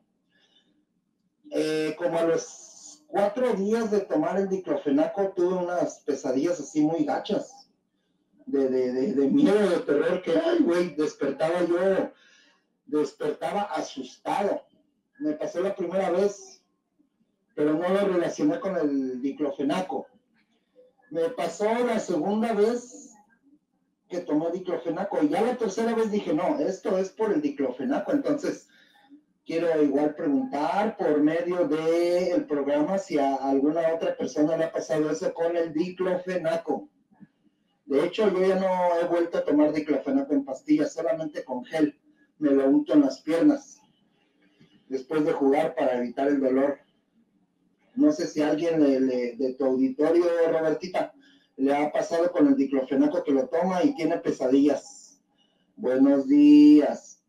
Eh, 1.52 1.94
como 1.98 2.18
a 2.18 2.24
los 2.24 3.04
cuatro 3.08 3.54
días 3.54 3.92
de 3.92 4.02
tomar 4.02 4.40
el 4.40 4.48
diclofenaco 4.48 5.34
tuve 5.36 5.54
unas 5.54 6.00
pesadillas 6.00 6.62
así 6.62 6.80
muy 6.80 7.04
gachas, 7.04 7.70
de, 8.46 8.70
de, 8.70 9.28
miedo, 9.28 9.70
de 9.70 9.80
terror, 9.80 10.22
que, 10.22 10.32
ay, 10.32 10.60
güey, 10.60 10.96
despertaba 10.96 11.66
yo, 11.66 12.10
despertaba 12.86 13.64
asustado. 13.64 14.67
Me 15.20 15.34
pasó 15.34 15.62
la 15.62 15.76
primera 15.76 16.12
vez, 16.12 16.62
pero 17.56 17.74
no 17.74 17.90
lo 17.90 18.08
relacioné 18.08 18.60
con 18.60 18.78
el 18.78 19.20
diclofenaco. 19.22 20.06
Me 21.10 21.30
pasó 21.30 21.66
la 21.86 22.00
segunda 22.00 22.54
vez 22.54 23.16
que 24.10 24.20
tomé 24.20 24.52
diclofenaco 24.52 25.24
y 25.24 25.30
ya 25.30 25.42
la 25.42 25.58
tercera 25.58 25.96
vez 25.96 26.12
dije, 26.12 26.34
no, 26.34 26.60
esto 26.60 26.98
es 26.98 27.10
por 27.10 27.34
el 27.34 27.42
diclofenaco, 27.42 28.12
entonces 28.12 28.70
quiero 29.44 29.82
igual 29.82 30.14
preguntar 30.14 30.96
por 30.98 31.20
medio 31.20 31.68
del 31.68 32.46
programa 32.46 32.98
si 33.00 33.18
a 33.18 33.36
alguna 33.36 33.94
otra 33.94 34.16
persona 34.16 34.56
le 34.56 34.66
ha 34.66 34.72
pasado 34.72 35.10
eso 35.10 35.34
con 35.34 35.58
el 35.58 35.74
diclofenaco. 35.74 36.90
De 37.86 38.06
hecho, 38.06 38.30
yo 38.30 38.46
ya 38.46 38.60
no 38.60 39.00
he 39.00 39.06
vuelto 39.06 39.40
a 39.40 39.46
tomar 39.46 39.74
diclofenaco 39.74 40.34
en 40.34 40.46
pastillas, 40.46 40.94
solamente 40.94 41.44
con 41.44 41.64
gel. 41.66 41.98
Me 42.38 42.52
lo 42.52 42.68
unto 42.68 42.94
en 42.94 43.02
las 43.02 43.22
piernas 43.22 43.82
después 44.90 45.26
de 45.26 45.34
jugar 45.34 45.76
para 45.76 45.98
evitar 45.98 46.28
el 46.28 46.40
dolor. 46.40 46.80
No 47.96 48.12
sé 48.12 48.28
si 48.28 48.42
alguien 48.42 48.80
de 48.80 49.56
tu 49.58 49.66
auditorio, 49.66 50.26
Robertita, 50.52 51.14
le 51.58 51.76
ha 51.76 51.92
pasado 51.92 52.32
con 52.32 52.48
el 52.48 52.56
diclofenaco 52.56 53.24
que 53.24 53.32
lo 53.32 53.48
toma 53.48 53.84
y 53.84 53.96
tiene 53.96 54.18
pesadillas. 54.18 55.20
Buenos 55.76 56.28
días. 56.28 57.24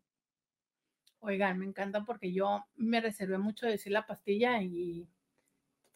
Oigan, 1.19 1.59
me 1.59 1.65
encanta 1.65 2.05
porque 2.05 2.31
yo 2.31 2.63
me 2.77 3.01
reservé 3.01 3.37
mucho 3.37 3.65
de 3.65 3.73
decir 3.73 3.91
la 3.91 4.05
pastilla 4.07 4.61
y, 4.61 5.07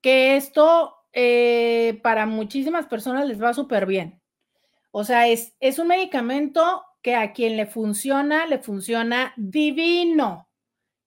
que 0.00 0.36
esto 0.36 0.96
eh, 1.12 2.00
para 2.02 2.26
muchísimas 2.26 2.86
personas 2.86 3.26
les 3.26 3.40
va 3.42 3.54
súper 3.54 3.86
bien. 3.86 4.20
O 4.90 5.04
sea, 5.04 5.28
es, 5.28 5.54
es 5.60 5.78
un 5.78 5.88
medicamento 5.88 6.84
que 7.02 7.14
a 7.14 7.32
quien 7.32 7.56
le 7.56 7.66
funciona, 7.66 8.46
le 8.46 8.58
funciona 8.58 9.32
divino 9.36 10.48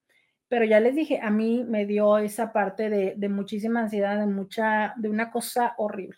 Pero 0.48 0.66
ya 0.66 0.80
les 0.80 0.96
dije, 0.96 1.20
a 1.22 1.32
mí 1.32 1.64
me 1.64 1.86
dio 1.86 2.18
esa 2.18 2.54
parte 2.54 2.90
de, 2.90 3.30
muchísima 3.30 3.82
ansiedad, 3.82 4.20
de 4.20 4.28
mucha, 4.28 4.94
de 4.98 5.10
una 5.10 5.32
cosa 5.32 5.74
horrible. 5.78 6.18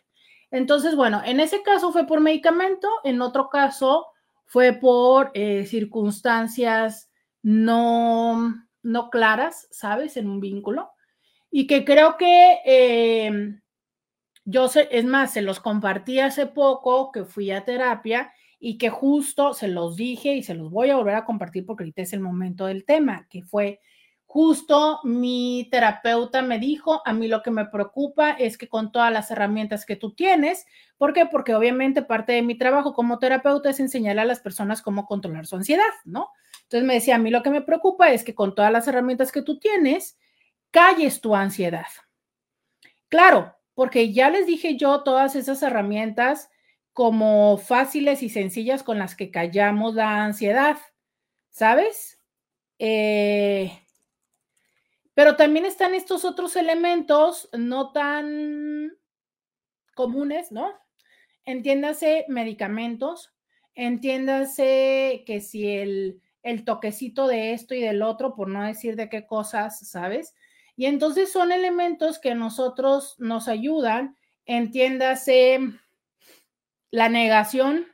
Entonces, 0.51 0.95
bueno, 0.95 1.21
en 1.25 1.39
ese 1.39 1.61
caso 1.63 1.91
fue 1.91 2.05
por 2.05 2.19
medicamento, 2.19 2.87
en 3.03 3.21
otro 3.21 3.49
caso 3.49 4.07
fue 4.45 4.73
por 4.73 5.31
eh, 5.33 5.65
circunstancias 5.65 7.09
no, 7.41 8.53
no 8.83 9.09
claras, 9.09 9.67
¿sabes? 9.71 10.17
En 10.17 10.29
un 10.29 10.39
vínculo. 10.39 10.89
Y 11.51 11.67
que 11.67 11.85
creo 11.85 12.17
que 12.17 12.59
eh, 12.65 13.59
yo 14.49 14.69
sé, 14.69 14.87
es 14.91 15.03
más, 15.03 15.33
se 15.33 15.41
los 15.41 15.59
compartí 15.59 16.21
hace 16.21 16.45
poco 16.45 17.11
que 17.11 17.25
fui 17.25 17.51
a 17.51 17.65
terapia 17.65 18.31
y 18.59 18.77
que 18.77 18.89
justo 18.89 19.53
se 19.53 19.67
los 19.67 19.97
dije 19.97 20.35
y 20.35 20.41
se 20.41 20.55
los 20.55 20.71
voy 20.71 20.89
a 20.89 20.95
volver 20.95 21.15
a 21.15 21.25
compartir 21.25 21.65
porque 21.65 21.83
ahorita 21.83 22.03
es 22.03 22.13
el 22.13 22.21
momento 22.21 22.65
del 22.65 22.85
tema, 22.85 23.27
que 23.29 23.43
fue 23.43 23.81
justo 24.27 24.99
mi 25.03 25.69
terapeuta 25.71 26.41
me 26.41 26.59
dijo, 26.59 27.01
a 27.05 27.13
mí 27.13 27.29
lo 27.29 27.41
que 27.41 27.49
me 27.49 27.65
preocupa 27.65 28.31
es 28.31 28.57
que 28.57 28.67
con 28.67 28.91
todas 28.91 29.11
las 29.11 29.31
herramientas 29.31 29.85
que 29.85 29.95
tú 29.95 30.13
tienes, 30.13 30.65
¿por 30.97 31.13
qué? 31.13 31.25
Porque 31.25 31.55
obviamente 31.55 32.01
parte 32.01 32.33
de 32.33 32.41
mi 32.41 32.57
trabajo 32.57 32.93
como 32.93 33.19
terapeuta 33.19 33.69
es 33.69 33.79
enseñarle 33.79 34.21
a 34.21 34.25
las 34.25 34.41
personas 34.41 34.81
cómo 34.81 35.05
controlar 35.05 35.47
su 35.47 35.55
ansiedad, 35.55 35.83
¿no? 36.03 36.29
Entonces 36.63 36.85
me 36.85 36.95
decía, 36.95 37.15
a 37.15 37.19
mí 37.19 37.31
lo 37.31 37.41
que 37.41 37.49
me 37.49 37.61
preocupa 37.61 38.11
es 38.11 38.25
que 38.25 38.35
con 38.35 38.53
todas 38.53 38.71
las 38.71 38.85
herramientas 38.89 39.31
que 39.31 39.41
tú 39.41 39.59
tienes, 39.59 40.19
calles 40.71 41.21
tu 41.21 41.33
ansiedad. 41.33 41.87
Claro, 43.07 43.55
porque 43.73 44.11
ya 44.11 44.29
les 44.29 44.45
dije 44.45 44.75
yo 44.75 45.03
todas 45.03 45.37
esas 45.37 45.63
herramientas 45.63 46.49
como 46.91 47.57
fáciles 47.57 48.23
y 48.23 48.29
sencillas 48.29 48.83
con 48.83 48.99
las 48.99 49.15
que 49.15 49.31
callamos 49.31 49.95
la 49.95 50.25
ansiedad, 50.25 50.77
¿sabes? 51.49 52.19
Eh, 52.77 53.71
pero 55.17 55.35
también 55.35 55.65
están 55.65 55.95
estos 55.95 56.25
otros 56.25 56.55
elementos 56.55 57.49
no 57.51 57.91
tan 57.91 58.95
comunes, 59.95 60.51
¿no? 60.51 60.71
Entiéndase 61.43 62.25
medicamentos, 62.27 63.33
entiéndase 63.73 65.23
que 65.25 65.41
si 65.41 65.69
el, 65.69 66.21
el 66.43 66.63
toquecito 66.63 67.25
de 67.25 67.53
esto 67.53 67.73
y 67.73 67.81
del 67.81 68.03
otro, 68.03 68.35
por 68.35 68.47
no 68.47 68.61
decir 68.61 68.95
de 68.95 69.09
qué 69.09 69.25
cosas, 69.25 69.89
¿sabes? 69.89 70.35
Y 70.75 70.85
entonces 70.85 71.31
son 71.31 71.51
elementos 71.51 72.19
que 72.19 72.35
nosotros 72.35 73.15
nos 73.17 73.47
ayudan, 73.47 74.15
entiéndase 74.45 75.59
la 76.91 77.09
negación, 77.09 77.87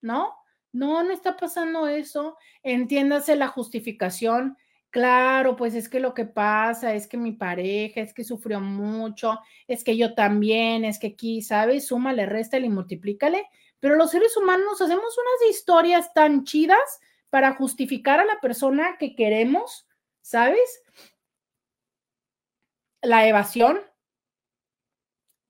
¿no? 0.00 0.34
No, 0.72 1.02
no 1.02 1.12
está 1.12 1.36
pasando 1.36 1.88
eso. 1.88 2.38
Entiéndase 2.62 3.36
la 3.36 3.48
justificación. 3.48 4.56
Claro, 4.94 5.56
pues 5.56 5.74
es 5.74 5.88
que 5.88 5.98
lo 5.98 6.14
que 6.14 6.24
pasa 6.24 6.94
es 6.94 7.08
que 7.08 7.16
mi 7.16 7.32
pareja 7.32 8.00
es 8.00 8.14
que 8.14 8.22
sufrió 8.22 8.60
mucho, 8.60 9.40
es 9.66 9.82
que 9.82 9.96
yo 9.96 10.14
también, 10.14 10.84
es 10.84 11.00
que 11.00 11.08
aquí, 11.08 11.42
¿sabes? 11.42 11.88
Súmale, 11.88 12.26
réstale 12.26 12.66
y 12.66 12.70
multiplícale. 12.70 13.44
Pero 13.80 13.96
los 13.96 14.12
seres 14.12 14.36
humanos 14.36 14.80
hacemos 14.80 15.18
unas 15.18 15.50
historias 15.50 16.14
tan 16.14 16.44
chidas 16.44 17.00
para 17.28 17.54
justificar 17.54 18.20
a 18.20 18.24
la 18.24 18.38
persona 18.40 18.96
que 18.96 19.16
queremos, 19.16 19.88
¿sabes? 20.22 20.84
La 23.02 23.26
evasión. 23.26 23.80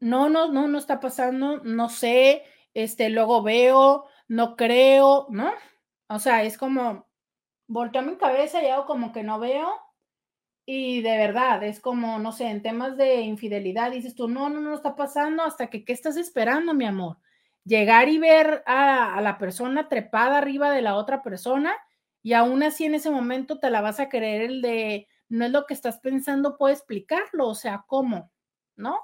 No, 0.01 0.30
no, 0.30 0.51
no, 0.51 0.68
no 0.68 0.78
está 0.78 1.01
pasando, 1.01 1.59
no 1.64 1.90
sé, 1.90 2.45
este, 2.72 3.11
luego 3.11 3.42
veo, 3.42 4.07
no 4.26 4.57
creo, 4.57 5.26
¿no? 5.28 5.53
O 6.09 6.18
sea, 6.18 6.45
es 6.45 6.57
como, 6.57 7.07
volteo 7.67 8.03
mi 8.03 8.17
cabeza 8.17 8.62
y 8.62 8.67
hago 8.67 8.87
como 8.87 9.12
que 9.12 9.23
no 9.23 9.39
veo. 9.39 9.71
Y 10.67 11.03
de 11.03 11.19
verdad, 11.19 11.62
es 11.62 11.81
como, 11.81 12.19
no 12.19 12.33
sé, 12.33 12.47
en 12.49 12.62
temas 12.62 12.97
de 12.97 13.21
infidelidad, 13.21 13.91
dices 13.91 14.15
tú, 14.15 14.29
no, 14.29 14.49
no, 14.49 14.61
no 14.61 14.75
está 14.75 14.97
pasando 14.97 15.43
hasta 15.43 15.69
que, 15.69 15.85
¿qué 15.85 15.93
estás 15.93 16.17
esperando, 16.17 16.73
mi 16.73 16.87
amor? 16.87 17.19
Llegar 17.65 18.09
y 18.09 18.19
ver 18.19 18.62
a, 18.67 19.15
a 19.15 19.21
la 19.21 19.37
persona 19.37 19.89
trepada 19.89 20.39
arriba 20.39 20.71
de 20.71 20.83
la 20.83 20.97
otra 20.97 21.23
persona 21.23 21.75
y 22.23 22.33
aún 22.33 22.62
así 22.62 22.87
en 22.87 22.95
ese 22.95 23.11
momento 23.11 23.59
te 23.59 23.71
la 23.71 23.83
vas 23.83 24.01
a 24.01 24.09
creer 24.09 24.43
el 24.43 24.62
de, 24.62 25.07
no 25.29 25.45
es 25.45 25.51
lo 25.51 25.67
que 25.67 25.75
estás 25.75 25.99
pensando, 25.99 26.57
puedo 26.57 26.73
explicarlo, 26.73 27.49
o 27.49 27.55
sea, 27.55 27.85
¿cómo? 27.87 28.33
¿No? 28.77 28.99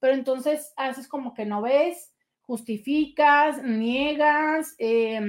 Pero 0.00 0.12
entonces 0.12 0.74
haces 0.76 1.08
como 1.08 1.32
que 1.32 1.46
no 1.46 1.62
ves, 1.62 2.12
justificas, 2.42 3.62
niegas, 3.62 4.74
eh, 4.78 5.20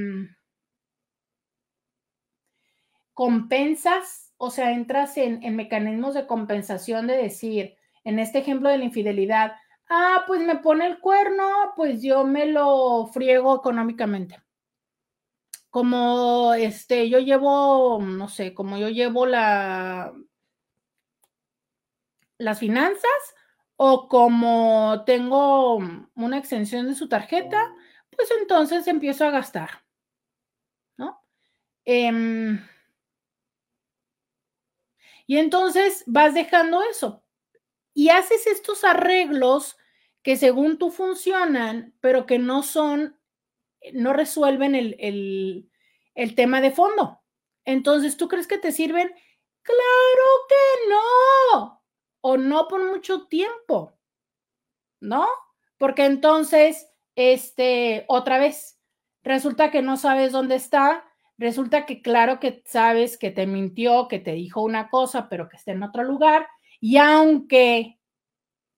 compensas, 3.20 4.34
o 4.38 4.50
sea, 4.50 4.72
entras 4.72 5.18
en, 5.18 5.44
en, 5.44 5.58
mecanismos 5.58 6.14
de 6.14 6.26
compensación 6.26 7.06
de 7.06 7.18
decir, 7.18 7.76
en 8.06 8.18
este 8.18 8.40
ejemplo 8.40 8.70
de 8.70 8.78
la 8.78 8.86
infidelidad, 8.86 9.58
ah, 9.90 10.24
pues 10.26 10.40
me 10.42 10.56
pone 10.56 10.88
el 10.88 11.02
cuerno, 11.02 11.46
pues 11.76 12.02
yo 12.02 12.24
me 12.24 12.46
lo 12.46 13.08
friego 13.08 13.58
económicamente. 13.58 14.42
Como 15.70 16.54
este, 16.54 17.10
yo 17.10 17.20
llevo, 17.20 18.00
no 18.02 18.30
sé, 18.30 18.54
como 18.54 18.78
yo 18.78 18.88
llevo 18.88 19.26
la, 19.26 20.14
las 22.38 22.58
finanzas, 22.58 23.36
o 23.76 24.08
como 24.08 25.04
tengo 25.06 25.76
una 26.16 26.38
extensión 26.38 26.88
de 26.88 26.96
su 26.96 27.10
tarjeta, 27.10 27.76
pues 28.16 28.32
entonces 28.40 28.88
empiezo 28.88 29.26
a 29.26 29.32
gastar, 29.32 29.84
¿no? 30.96 31.22
Eh, 31.84 32.60
y 35.30 35.38
entonces 35.38 36.04
vas 36.08 36.34
dejando 36.34 36.82
eso 36.82 37.24
y 37.94 38.10
haces 38.10 38.48
estos 38.48 38.84
arreglos 38.84 39.78
que 40.24 40.38
según 40.38 40.80
tú 40.80 40.90
funcionan, 40.90 41.94
pero 42.02 42.26
que 42.26 42.40
no 42.40 42.64
son, 42.64 43.16
no 43.94 44.14
resuelven 44.14 44.74
el, 44.74 44.96
el, 44.98 45.70
el 46.16 46.34
tema 46.34 46.62
de 46.62 46.72
fondo. 46.72 47.22
Entonces, 47.64 48.18
¿tú 48.18 48.28
crees 48.28 48.48
que 48.48 48.58
te 48.58 48.72
sirven? 48.72 49.14
Claro 49.62 50.26
que 50.50 50.90
no. 50.90 51.84
O 52.22 52.38
no 52.38 52.68
por 52.68 52.84
mucho 52.92 53.28
tiempo. 53.28 53.94
¿No? 55.00 55.28
Porque 55.78 56.06
entonces, 56.06 56.90
este, 57.14 58.04
otra 58.08 58.40
vez, 58.40 58.80
resulta 59.22 59.70
que 59.70 59.84
no 59.84 59.96
sabes 59.96 60.32
dónde 60.32 60.56
está, 60.56 61.06
Resulta 61.40 61.86
que 61.86 62.02
claro 62.02 62.42
que 62.42 62.62
sabes 62.66 63.18
que 63.18 63.32
te 63.32 63.48
mintió, 63.48 64.10
que 64.10 64.20
te 64.20 64.34
dijo 64.34 64.62
una 64.62 64.90
cosa, 64.90 65.30
pero 65.30 65.48
que 65.48 65.56
está 65.56 65.72
en 65.72 65.84
otro 65.84 66.04
lugar. 66.04 66.46
Y 66.82 66.98
aunque 66.98 67.98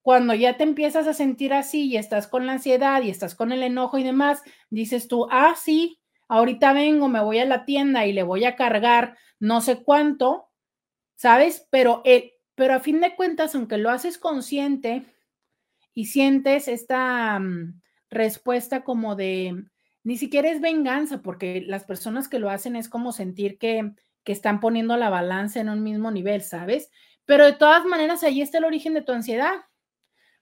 cuando 0.04 0.36
ya 0.36 0.58
te 0.58 0.64
empiezas 0.64 1.08
a 1.08 1.16
sentir 1.16 1.54
así 1.54 1.88
y 1.88 1.98
estás 1.98 2.28
con 2.28 2.46
la 2.46 2.54
ansiedad 2.54 3.02
y 3.02 3.10
estás 3.10 3.34
con 3.34 3.52
el 3.52 3.64
enojo 3.64 3.98
y 3.98 4.04
demás, 4.04 4.44
dices 4.70 5.08
tú, 5.08 5.28
ah, 5.32 5.56
sí, 5.58 6.00
ahorita 6.28 6.72
vengo, 6.74 7.08
me 7.08 7.20
voy 7.20 7.40
a 7.40 7.46
la 7.46 7.66
tienda 7.66 8.06
y 8.06 8.14
le 8.14 8.22
voy 8.22 8.46
a 8.46 8.56
cargar 8.56 9.18
no 9.40 9.62
sé 9.62 9.84
cuánto, 9.84 10.50
¿sabes? 11.16 11.68
Pero, 11.72 12.04
eh, 12.06 12.34
pero 12.54 12.76
a 12.76 12.80
fin 12.80 13.02
de 13.02 13.16
cuentas, 13.16 13.56
aunque 13.56 13.80
lo 13.80 13.90
haces 13.90 14.20
consciente 14.20 15.04
y 15.96 16.06
sientes 16.06 16.68
esta 16.68 17.38
um, 17.40 17.82
respuesta 18.12 18.84
como 18.84 19.16
de, 19.16 19.66
ni 20.04 20.18
siquiera 20.18 20.50
es 20.50 20.62
venganza, 20.62 21.22
porque 21.22 21.62
las 21.66 21.86
personas 21.86 22.28
que 22.28 22.40
lo 22.40 22.50
hacen 22.50 22.76
es 22.76 22.90
como 22.90 23.12
sentir 23.12 23.58
que, 23.58 23.94
que 24.24 24.32
están 24.32 24.60
poniendo 24.60 24.98
la 24.98 25.10
balanza 25.10 25.60
en 25.60 25.70
un 25.70 25.84
mismo 25.84 26.12
nivel, 26.12 26.42
¿sabes? 26.42 26.90
Pero 27.26 27.46
de 27.46 27.54
todas 27.54 27.86
maneras, 27.86 28.24
ahí 28.24 28.42
está 28.42 28.58
el 28.58 28.66
origen 28.66 28.94
de 28.94 29.02
tu 29.02 29.12
ansiedad. 29.12 29.66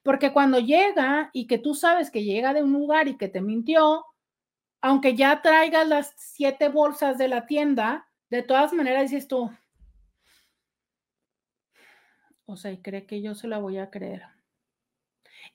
Porque 0.03 0.31
cuando 0.31 0.59
llega 0.59 1.29
y 1.33 1.47
que 1.47 1.57
tú 1.57 1.75
sabes 1.75 2.09
que 2.09 2.23
llega 2.23 2.53
de 2.53 2.63
un 2.63 2.71
lugar 2.71 3.07
y 3.07 3.17
que 3.17 3.27
te 3.27 3.41
mintió, 3.41 4.05
aunque 4.81 5.15
ya 5.15 5.41
traigas 5.41 5.87
las 5.87 6.13
siete 6.17 6.69
bolsas 6.69 7.17
de 7.17 7.27
la 7.27 7.45
tienda, 7.45 8.07
de 8.29 8.43
todas 8.43 8.73
maneras 8.73 9.11
dices 9.11 9.27
tú, 9.27 9.51
o 12.45 12.55
sea, 12.55 12.71
y 12.71 12.81
cree 12.81 13.05
que 13.05 13.21
yo 13.21 13.35
se 13.35 13.47
la 13.47 13.59
voy 13.59 13.77
a 13.77 13.91
creer. 13.91 14.23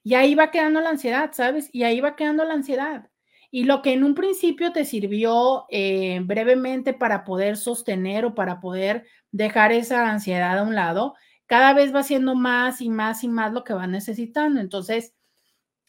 Y 0.03 0.15
ahí 0.15 0.35
va 0.35 0.51
quedando 0.51 0.81
la 0.81 0.91
ansiedad, 0.91 1.33
¿sabes? 1.33 1.69
Y 1.73 1.83
ahí 1.85 2.01
va 2.01 2.15
quedando 2.15 2.45
la 2.45 2.55
ansiedad. 2.55 3.11
Y 3.55 3.63
lo 3.63 3.83
que 3.83 3.93
en 3.93 4.03
un 4.03 4.17
principio 4.17 4.73
te 4.73 4.85
sirvió 4.85 5.67
eh, 5.69 6.19
brevemente 6.25 6.93
para 6.93 7.23
poder 7.23 7.57
sostener 7.57 8.25
o 8.25 8.35
para 8.35 8.59
poder 8.59 9.07
dejar 9.31 9.71
esa 9.71 10.11
ansiedad 10.11 10.59
a 10.59 10.65
un 10.65 10.75
lado, 10.75 11.15
cada 11.47 11.73
vez 11.73 11.95
va 11.95 12.03
siendo 12.03 12.35
más 12.35 12.81
y 12.81 12.89
más 12.89 13.23
y 13.23 13.29
más 13.29 13.53
lo 13.53 13.63
que 13.63 13.73
va 13.73 13.87
necesitando. 13.87 14.61
Entonces, 14.61 15.15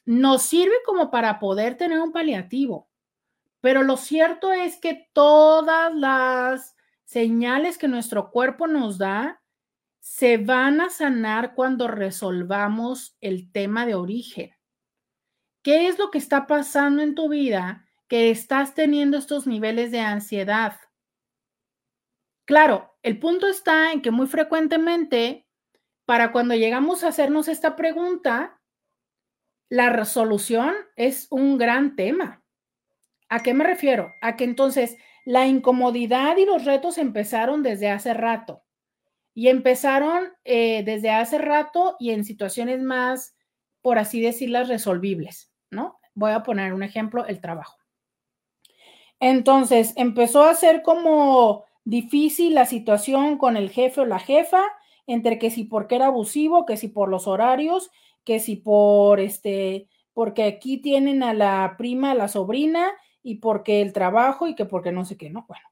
nos 0.05 0.43
sirve 0.43 0.75
como 0.85 1.09
para 1.09 1.39
poder 1.39 1.75
tener 1.75 1.99
un 2.01 2.11
paliativo. 2.11 2.87
Pero 3.61 3.81
lo 3.81 3.97
cierto 3.97 4.53
es 4.53 4.77
que 4.77 5.09
todas 5.11 5.91
las 5.95 6.75
señales 7.03 7.79
que 7.79 7.87
nuestro 7.87 8.29
cuerpo 8.29 8.67
nos 8.67 8.99
da 8.99 9.41
se 10.01 10.37
van 10.37 10.81
a 10.81 10.91
sanar 10.91 11.55
cuando 11.55 11.87
resolvamos 11.87 13.17
el 13.21 13.51
tema 13.51 13.87
de 13.87 13.95
origen. 13.95 14.54
¿Qué 15.65 15.87
es 15.87 15.99
lo 15.99 16.11
que 16.11 16.19
está 16.19 16.47
pasando 16.47 17.01
en 17.01 17.15
tu 17.15 17.27
vida 17.27 17.85
que 18.07 18.29
estás 18.29 18.75
teniendo 18.75 19.17
estos 19.17 19.47
niveles 19.47 19.91
de 19.91 19.99
ansiedad. 19.99 20.77
Claro, 22.45 22.95
el 23.01 23.19
punto 23.19 23.47
está 23.47 23.91
en 23.91 24.01
que 24.01 24.11
muy 24.11 24.27
frecuentemente, 24.27 25.47
para 26.05 26.31
cuando 26.31 26.53
llegamos 26.53 27.03
a 27.03 27.07
hacernos 27.07 27.47
esta 27.47 27.75
pregunta, 27.75 28.61
la 29.69 29.89
resolución 29.89 30.75
es 30.95 31.27
un 31.31 31.57
gran 31.57 31.95
tema. 31.95 32.43
¿A 33.27 33.41
qué 33.41 33.55
me 33.55 33.63
refiero? 33.63 34.13
A 34.21 34.35
que 34.35 34.43
entonces 34.43 34.97
la 35.25 35.47
incomodidad 35.47 36.37
y 36.37 36.45
los 36.45 36.65
retos 36.65 36.99
empezaron 36.99 37.63
desde 37.63 37.89
hace 37.89 38.13
rato. 38.13 38.63
Y 39.33 39.47
empezaron 39.47 40.31
eh, 40.43 40.83
desde 40.85 41.09
hace 41.09 41.39
rato 41.39 41.95
y 41.99 42.11
en 42.11 42.23
situaciones 42.23 42.83
más, 42.83 43.35
por 43.81 43.97
así 43.97 44.21
decirlas, 44.21 44.69
resolvibles, 44.69 45.51
¿no? 45.75 45.99
Voy 46.13 46.31
a 46.31 46.43
poner 46.43 46.73
un 46.73 46.81
ejemplo, 46.81 47.25
el 47.25 47.41
trabajo. 47.41 47.77
Entonces, 49.19 49.93
empezó 49.95 50.43
a 50.43 50.55
ser 50.55 50.81
como 50.81 51.65
difícil 51.83 52.55
la 52.55 52.65
situación 52.65 53.37
con 53.37 53.57
el 53.57 53.69
jefe 53.69 54.01
o 54.01 54.05
la 54.05 54.19
jefa, 54.19 54.63
entre 55.07 55.37
que 55.37 55.51
si 55.51 55.65
porque 55.65 55.95
era 55.95 56.07
abusivo, 56.07 56.65
que 56.65 56.77
si 56.77 56.87
por 56.87 57.09
los 57.09 57.27
horarios, 57.27 57.91
que 58.23 58.39
si 58.39 58.55
por 58.55 59.19
este, 59.19 59.87
porque 60.13 60.43
aquí 60.43 60.77
tienen 60.77 61.21
a 61.21 61.33
la 61.33 61.75
prima, 61.77 62.11
a 62.11 62.15
la 62.15 62.27
sobrina, 62.27 62.91
y 63.25 63.35
porque 63.35 63.81
el 63.81 63.91
trabajo 63.91 64.47
y 64.47 64.53
que 64.53 64.65
porque 64.65 64.91
no 64.91 65.03
sé 65.03 65.17
qué, 65.17 65.31
¿no? 65.31 65.45
Bueno. 65.47 65.67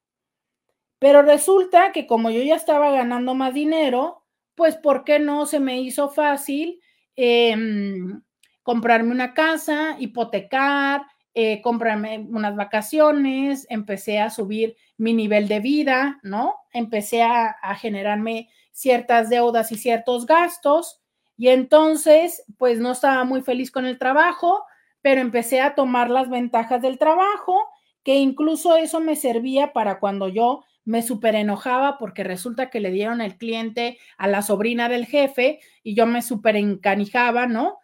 Pero 0.97 1.21
resulta 1.21 1.91
que 1.91 2.07
como 2.07 2.31
yo 2.31 2.41
ya 2.41 2.55
estaba 2.55 2.89
ganando 2.89 3.35
más 3.35 3.53
dinero, 3.53 4.23
pues 4.55 4.75
¿por 4.75 5.03
qué 5.03 5.19
no 5.19 5.45
se 5.45 5.59
me 5.59 5.79
hizo 5.79 6.09
fácil 6.09 6.81
em, 7.15 8.23
comprarme 8.63 9.11
una 9.11 9.33
casa, 9.33 9.95
hipotecar, 9.99 11.03
eh, 11.35 11.61
comprarme 11.61 12.19
unas 12.29 12.55
vacaciones, 12.55 13.67
empecé 13.69 14.19
a 14.19 14.29
subir 14.29 14.75
mi 14.97 15.13
nivel 15.13 15.47
de 15.47 15.59
vida, 15.59 16.19
¿no? 16.23 16.55
Empecé 16.71 17.23
a, 17.23 17.47
a 17.61 17.75
generarme 17.75 18.49
ciertas 18.71 19.29
deudas 19.29 19.71
y 19.71 19.77
ciertos 19.77 20.25
gastos 20.25 21.03
y 21.37 21.49
entonces, 21.49 22.43
pues 22.57 22.79
no 22.79 22.91
estaba 22.91 23.23
muy 23.23 23.41
feliz 23.41 23.71
con 23.71 23.85
el 23.85 23.97
trabajo, 23.97 24.63
pero 25.01 25.21
empecé 25.21 25.61
a 25.61 25.75
tomar 25.75 26.09
las 26.09 26.29
ventajas 26.29 26.81
del 26.81 26.97
trabajo, 26.97 27.59
que 28.03 28.15
incluso 28.15 28.75
eso 28.75 28.99
me 28.99 29.15
servía 29.15 29.73
para 29.73 29.99
cuando 29.99 30.27
yo 30.27 30.63
me 30.85 31.01
súper 31.01 31.35
enojaba 31.35 31.97
porque 31.97 32.23
resulta 32.23 32.69
que 32.69 32.81
le 32.81 32.91
dieron 32.91 33.21
el 33.21 33.37
cliente 33.37 33.97
a 34.17 34.27
la 34.27 34.41
sobrina 34.41 34.89
del 34.89 35.05
jefe 35.05 35.59
y 35.81 35.95
yo 35.95 36.05
me 36.05 36.21
súper 36.21 36.57
encanijaba, 36.57 37.47
¿no? 37.47 37.79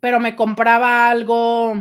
Pero 0.00 0.20
me 0.20 0.36
compraba 0.36 1.10
algo 1.10 1.74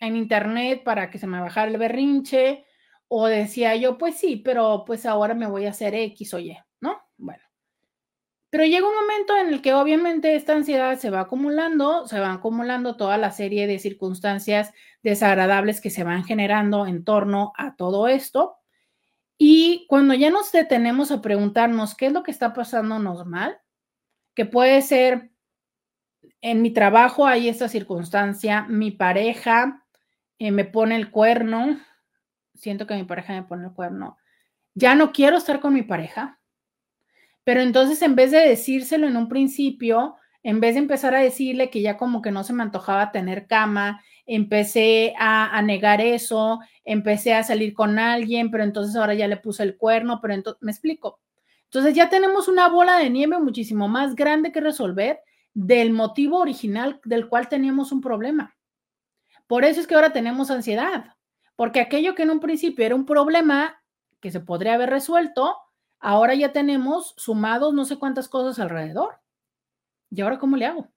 en 0.00 0.16
internet 0.16 0.82
para 0.82 1.10
que 1.10 1.18
se 1.18 1.26
me 1.26 1.40
bajara 1.40 1.70
el 1.70 1.78
berrinche 1.78 2.64
o 3.08 3.26
decía 3.26 3.76
yo, 3.76 3.98
pues 3.98 4.16
sí, 4.16 4.36
pero 4.36 4.84
pues 4.86 5.04
ahora 5.04 5.34
me 5.34 5.46
voy 5.46 5.66
a 5.66 5.70
hacer 5.70 5.94
X 5.94 6.34
o 6.34 6.38
Y, 6.38 6.56
¿no? 6.80 7.00
Bueno. 7.16 7.42
Pero 8.50 8.64
llega 8.64 8.88
un 8.88 8.94
momento 8.94 9.36
en 9.36 9.48
el 9.48 9.62
que 9.62 9.74
obviamente 9.74 10.34
esta 10.34 10.54
ansiedad 10.54 10.98
se 10.98 11.10
va 11.10 11.20
acumulando, 11.20 12.06
se 12.06 12.18
va 12.18 12.32
acumulando 12.32 12.96
toda 12.96 13.16
la 13.16 13.30
serie 13.30 13.66
de 13.66 13.78
circunstancias 13.78 14.72
desagradables 15.02 15.80
que 15.80 15.90
se 15.90 16.02
van 16.02 16.24
generando 16.24 16.86
en 16.86 17.04
torno 17.04 17.52
a 17.56 17.76
todo 17.76 18.08
esto. 18.08 18.56
Y 19.38 19.86
cuando 19.88 20.14
ya 20.14 20.30
nos 20.30 20.52
detenemos 20.52 21.10
a 21.10 21.22
preguntarnos 21.22 21.94
qué 21.94 22.06
es 22.06 22.12
lo 22.12 22.22
que 22.22 22.30
está 22.30 22.52
pasándonos 22.52 23.24
mal, 23.26 23.58
que 24.34 24.46
puede 24.46 24.82
ser 24.82 25.30
en 26.42 26.62
mi 26.62 26.70
trabajo 26.70 27.26
hay 27.26 27.48
esta 27.48 27.68
circunstancia, 27.68 28.66
mi 28.68 28.90
pareja 28.90 29.84
eh, 30.38 30.50
me 30.50 30.64
pone 30.64 30.96
el 30.96 31.10
cuerno, 31.10 31.78
siento 32.54 32.86
que 32.86 32.94
mi 32.94 33.04
pareja 33.04 33.34
me 33.34 33.42
pone 33.42 33.66
el 33.66 33.72
cuerno, 33.72 34.16
ya 34.74 34.94
no 34.94 35.12
quiero 35.12 35.36
estar 35.36 35.60
con 35.60 35.74
mi 35.74 35.82
pareja, 35.82 36.40
pero 37.44 37.60
entonces 37.60 38.00
en 38.02 38.14
vez 38.14 38.30
de 38.30 38.38
decírselo 38.38 39.06
en 39.06 39.16
un 39.16 39.28
principio, 39.28 40.16
en 40.42 40.60
vez 40.60 40.74
de 40.74 40.80
empezar 40.80 41.14
a 41.14 41.20
decirle 41.20 41.68
que 41.68 41.82
ya 41.82 41.96
como 41.96 42.22
que 42.22 42.30
no 42.30 42.44
se 42.44 42.52
me 42.52 42.62
antojaba 42.62 43.12
tener 43.12 43.46
cama, 43.46 44.02
empecé 44.26 45.12
a, 45.18 45.60
negar 45.62 46.00
eso, 46.00 46.60
empecé 46.84 47.34
a 47.34 47.42
salir 47.42 47.74
con 47.74 47.98
alguien, 47.98 48.50
pero 48.50 48.64
entonces 48.64 48.96
ahora 48.96 49.14
ya 49.14 49.28
le 49.28 49.36
puse 49.36 49.62
el 49.64 49.76
cuerno, 49.76 50.20
pero 50.22 50.34
entonces, 50.34 50.62
me 50.62 50.70
explico. 50.70 51.20
Entonces 51.64 51.94
ya 51.94 52.08
tenemos 52.08 52.48
una 52.48 52.68
bola 52.68 52.98
de 52.98 53.10
nieve 53.10 53.38
muchísimo 53.38 53.88
más 53.88 54.14
grande 54.14 54.52
que 54.52 54.60
resolver 54.60 55.20
del 55.54 55.92
motivo 55.92 56.38
original 56.38 57.00
del 57.04 57.28
cual 57.28 57.48
teníamos 57.48 57.92
un 57.92 58.00
problema. 58.00 58.56
Por 59.46 59.64
eso 59.64 59.80
es 59.80 59.86
que 59.86 59.94
ahora 59.94 60.12
tenemos 60.12 60.50
ansiedad, 60.50 61.16
porque 61.56 61.80
aquello 61.80 62.14
que 62.14 62.22
en 62.22 62.30
un 62.30 62.40
principio 62.40 62.86
era 62.86 62.94
un 62.94 63.04
problema 63.04 63.82
que 64.20 64.30
se 64.30 64.40
podría 64.40 64.74
haber 64.74 64.90
resuelto, 64.90 65.56
ahora 65.98 66.34
ya 66.34 66.52
tenemos 66.52 67.14
sumados 67.16 67.74
no 67.74 67.84
sé 67.84 67.98
cuántas 67.98 68.28
cosas 68.28 68.58
alrededor. 68.58 69.20
¿Y 70.10 70.20
ahora 70.20 70.38
cómo 70.38 70.56
le 70.56 70.66
hago? 70.66 70.88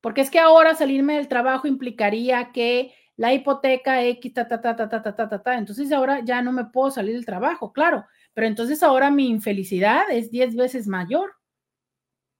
Porque 0.00 0.20
es 0.20 0.30
que 0.30 0.38
ahora 0.38 0.74
salirme 0.74 1.16
del 1.16 1.28
trabajo 1.28 1.66
implicaría 1.66 2.52
que 2.52 2.94
la 3.16 3.34
hipoteca 3.34 4.02
X, 4.02 4.32
ta, 4.32 4.48
ta, 4.48 4.60
ta, 4.60 4.76
ta, 4.76 4.88
ta, 4.88 5.02
ta, 5.02 5.28
ta, 5.28 5.42
ta. 5.42 5.58
Entonces 5.58 5.92
ahora 5.92 6.20
ya 6.24 6.40
no 6.42 6.52
me 6.52 6.64
puedo 6.66 6.90
salir 6.90 7.14
del 7.14 7.26
trabajo, 7.26 7.72
claro. 7.72 8.06
Pero 8.32 8.46
entonces 8.46 8.82
ahora 8.82 9.10
mi 9.10 9.28
infelicidad 9.28 10.10
es 10.10 10.30
10 10.30 10.56
veces 10.56 10.86
mayor. 10.86 11.34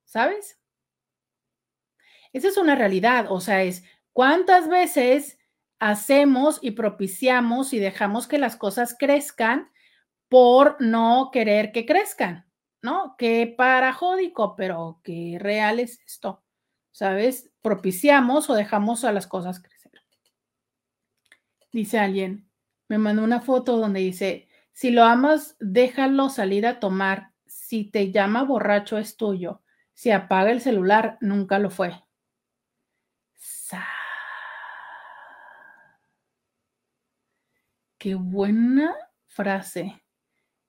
¿Sabes? 0.04 0.59
Esa 2.32 2.48
es 2.48 2.56
una 2.56 2.74
realidad. 2.74 3.26
O 3.30 3.40
sea, 3.40 3.62
es 3.62 3.84
cuántas 4.12 4.68
veces 4.68 5.38
hacemos 5.78 6.58
y 6.62 6.72
propiciamos 6.72 7.72
y 7.72 7.78
dejamos 7.78 8.26
que 8.28 8.38
las 8.38 8.56
cosas 8.56 8.96
crezcan 8.98 9.70
por 10.28 10.76
no 10.80 11.30
querer 11.32 11.72
que 11.72 11.86
crezcan, 11.86 12.46
¿no? 12.82 13.16
Qué 13.18 13.52
parajódico, 13.56 14.54
pero 14.54 15.00
qué 15.02 15.38
real 15.40 15.80
es 15.80 16.00
esto, 16.06 16.44
¿sabes? 16.92 17.50
Propiciamos 17.62 18.48
o 18.48 18.54
dejamos 18.54 19.04
a 19.04 19.12
las 19.12 19.26
cosas 19.26 19.60
crecer. 19.60 19.92
Dice 21.72 21.98
alguien, 21.98 22.48
me 22.88 22.98
mandó 22.98 23.24
una 23.24 23.40
foto 23.40 23.76
donde 23.76 24.00
dice, 24.00 24.48
si 24.72 24.90
lo 24.90 25.04
amas, 25.04 25.56
déjalo 25.60 26.28
salir 26.28 26.66
a 26.66 26.80
tomar. 26.80 27.32
Si 27.46 27.84
te 27.84 28.12
llama 28.12 28.44
borracho 28.44 28.98
es 28.98 29.16
tuyo. 29.16 29.62
Si 29.94 30.10
apaga 30.10 30.50
el 30.50 30.60
celular, 30.60 31.18
nunca 31.20 31.58
lo 31.58 31.70
fue. 31.70 31.92
Qué 38.00 38.14
buena 38.14 38.96
frase. 39.26 40.02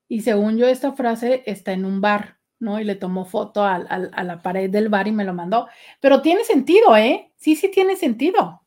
Y 0.09 0.19
según 0.19 0.57
yo, 0.57 0.67
esta 0.67 0.91
frase 0.91 1.43
está 1.45 1.71
en 1.71 1.85
un 1.85 2.01
bar, 2.01 2.41
¿no? 2.59 2.77
Y 2.77 2.83
le 2.83 2.95
tomó 2.95 3.23
foto 3.23 3.63
a, 3.63 3.79
la 3.79 4.41
pared 4.43 4.69
del 4.69 4.89
bar 4.89 5.07
y 5.07 5.13
me 5.13 5.23
lo 5.23 5.33
mandó. 5.33 5.69
Pero 6.01 6.21
tiene 6.21 6.43
sentido, 6.43 6.97
¿eh? 6.97 7.31
Sí, 7.37 7.55
sí 7.55 7.71
tiene 7.71 7.95
sentido. 7.95 8.65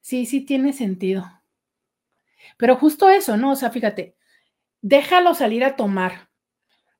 Sí, 0.00 0.24
sí 0.24 0.42
tiene 0.42 0.72
sentido. 0.72 1.42
Pero 2.58 2.76
justo 2.76 3.10
eso, 3.10 3.36
¿no? 3.36 3.50
O 3.50 3.56
sea, 3.56 3.70
fíjate, 3.70 4.14
déjalo 4.80 5.34
salir 5.34 5.64
a 5.64 5.74
tomar. 5.74 6.30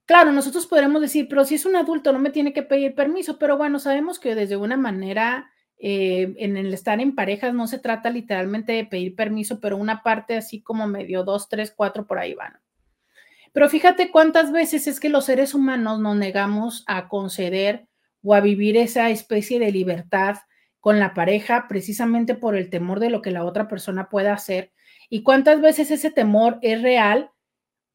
Claro, 0.07 0.33
nosotros 0.33 0.67
podremos 0.67 1.01
decir, 1.01 1.29
pero 1.29 1.45
si 1.45 1.55
es 1.55 1.67
un 1.67 1.77
adulto 1.77 2.13
no 2.13 2.19
me 2.19 2.31
tiene 2.31 2.53
que 2.53 2.65
pedir 2.65 2.97
permiso, 2.97 3.39
pero 3.39 3.57
bueno, 3.57 3.79
sabemos 3.79 4.19
que 4.19 4.35
desde 4.35 4.57
una 4.57 4.77
manera 4.77 5.52
eh, 5.85 6.33
en 6.39 6.57
el 6.57 6.73
estar 6.73 7.01
en 7.01 7.17
parejas 7.17 7.53
no 7.55 7.67
se 7.67 7.81
trata 7.81 8.09
literalmente 8.09 8.71
de 8.71 8.85
pedir 8.85 9.17
permiso, 9.17 9.59
pero 9.59 9.77
una 9.77 10.05
parte 10.05 10.37
así 10.37 10.63
como 10.63 10.87
medio 10.87 11.25
dos, 11.25 11.49
tres, 11.49 11.73
cuatro 11.77 12.07
por 12.07 12.21
ahí 12.21 12.35
van. 12.35 12.61
Pero 13.53 13.69
fíjate 13.69 14.13
cuántas 14.13 14.53
veces 14.53 14.87
es 14.87 15.01
que 15.01 15.09
los 15.09 15.25
seres 15.25 15.55
humanos 15.55 15.99
nos 15.99 16.17
negamos 16.17 16.85
a 16.87 17.09
conceder 17.09 17.89
o 18.23 18.33
a 18.33 18.41
vivir 18.41 18.77
esa 18.77 19.11
especie 19.11 19.59
de 19.59 19.73
libertad 19.73 20.37
con 20.79 21.01
la 21.01 21.15
pareja 21.15 21.67
precisamente 21.69 22.37
por 22.37 22.55
el 22.55 22.71
temor 22.71 23.01
de 23.01 23.11
lo 23.11 23.21
que 23.21 23.33
la 23.33 23.45
otra 23.45 23.67
persona 23.67 24.09
pueda 24.09 24.35
hacer 24.35 24.73
y 25.11 25.25
cuántas 25.25 25.61
veces 25.61 25.91
ese 25.91 26.13
temor 26.13 26.61
es 26.63 26.81
real 26.81 27.33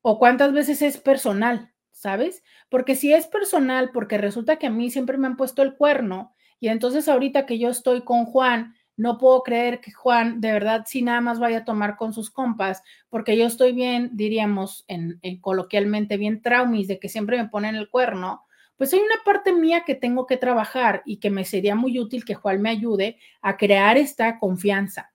o 0.02 0.20
cuántas 0.20 0.52
veces 0.52 0.82
es 0.82 0.98
personal, 0.98 1.72
¿sabes? 1.94 2.44
Porque 2.68 2.96
si 2.96 3.14
es 3.14 3.28
personal, 3.28 3.92
porque 3.94 4.18
resulta 4.18 4.58
que 4.58 4.68
a 4.68 4.72
mí 4.72 4.92
siempre 4.92 5.18
me 5.18 5.28
han 5.28 5.38
puesto 5.38 5.64
el 5.64 5.78
cuerno 5.78 6.34
y 6.60 6.70
entonces 6.70 7.08
ahorita 7.08 7.46
que 7.46 7.60
yo 7.60 7.70
estoy 7.70 8.02
con 8.02 8.26
Juan 8.26 8.76
no 8.98 9.20
puedo 9.20 9.44
creer 9.44 9.80
que 9.80 9.92
Juan 9.92 10.42
de 10.42 10.52
verdad 10.52 10.84
sí 10.88 11.04
nada 11.04 11.22
más 11.22 11.40
vaya 11.40 11.60
a 11.60 11.66
tomar 11.66 11.96
con 11.96 12.14
sus 12.14 12.32
compas, 12.32 12.82
porque 13.10 13.38
yo 13.38 13.46
estoy 13.46 13.72
bien, 13.72 14.10
diríamos 14.14 14.84
en, 14.88 15.20
coloquialmente, 15.40 16.18
bien 16.18 16.42
traumis 16.42 16.88
de 16.88 17.00
que 17.00 17.08
siempre 17.08 17.38
me 17.38 17.48
ponen 17.48 17.76
el 17.76 17.90
cuerno, 17.90 18.44
pues 18.76 18.94
hay 18.94 19.00
una 19.00 19.24
parte 19.24 19.54
mía 19.54 19.84
que 19.86 19.96
tengo 19.96 20.26
que 20.26 20.38
trabajar 20.38 21.04
y 21.06 21.18
que 21.18 21.30
me 21.30 21.46
sería 21.46 21.76
muy 21.76 22.00
útil 22.00 22.26
que 22.26 22.36
Juan 22.36 22.62
me 22.62 22.70
ayude 22.70 23.18
a 23.42 23.56
crear 23.58 23.98
esta 23.98 24.40
confianza. 24.40 25.14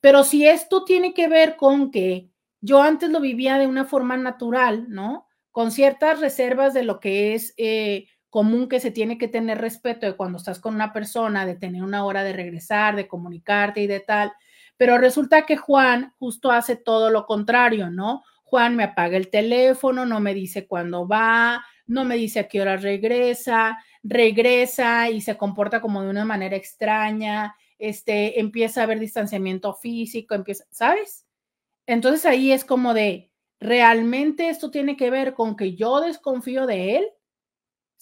Pero 0.00 0.22
si 0.22 0.46
esto 0.46 0.84
tiene 0.84 1.14
que 1.14 1.28
ver 1.28 1.56
con 1.56 1.90
que 1.90 2.28
yo 2.60 2.82
antes 2.82 3.10
lo 3.10 3.20
vivía 3.20 3.58
de 3.58 3.66
una 3.66 3.84
forma 3.84 4.16
natural, 4.16 4.86
¿no? 4.88 5.26
Con 5.50 5.70
ciertas 5.70 6.20
reservas 6.20 6.72
de 6.74 6.82
lo 6.82 6.98
que 7.00 7.34
es 7.34 7.54
eh, 7.56 8.06
común 8.34 8.68
que 8.68 8.80
se 8.80 8.90
tiene 8.90 9.16
que 9.16 9.28
tener 9.28 9.60
respeto 9.60 10.06
de 10.06 10.16
cuando 10.16 10.38
estás 10.38 10.58
con 10.58 10.74
una 10.74 10.92
persona, 10.92 11.46
de 11.46 11.54
tener 11.54 11.84
una 11.84 12.04
hora 12.04 12.24
de 12.24 12.32
regresar, 12.32 12.96
de 12.96 13.06
comunicarte 13.06 13.80
y 13.80 13.86
de 13.86 14.00
tal. 14.00 14.32
Pero 14.76 14.98
resulta 14.98 15.46
que 15.46 15.56
Juan 15.56 16.12
justo 16.18 16.50
hace 16.50 16.74
todo 16.74 17.10
lo 17.10 17.26
contrario, 17.26 17.90
¿no? 17.90 18.24
Juan 18.42 18.74
me 18.74 18.82
apaga 18.82 19.16
el 19.16 19.30
teléfono, 19.30 20.04
no 20.04 20.18
me 20.18 20.34
dice 20.34 20.66
cuándo 20.66 21.06
va, 21.06 21.64
no 21.86 22.04
me 22.04 22.16
dice 22.16 22.40
a 22.40 22.48
qué 22.48 22.60
hora 22.60 22.76
regresa, 22.76 23.78
regresa 24.02 25.08
y 25.10 25.20
se 25.20 25.36
comporta 25.36 25.80
como 25.80 26.02
de 26.02 26.10
una 26.10 26.24
manera 26.24 26.56
extraña, 26.56 27.54
este, 27.78 28.40
empieza 28.40 28.80
a 28.80 28.82
haber 28.82 28.98
distanciamiento 28.98 29.74
físico, 29.74 30.34
empieza, 30.34 30.64
¿sabes? 30.72 31.24
Entonces 31.86 32.26
ahí 32.26 32.50
es 32.50 32.64
como 32.64 32.94
de, 32.94 33.30
¿realmente 33.60 34.48
esto 34.48 34.72
tiene 34.72 34.96
que 34.96 35.10
ver 35.10 35.34
con 35.34 35.56
que 35.56 35.76
yo 35.76 36.00
desconfío 36.00 36.66
de 36.66 36.96
él? 36.96 37.06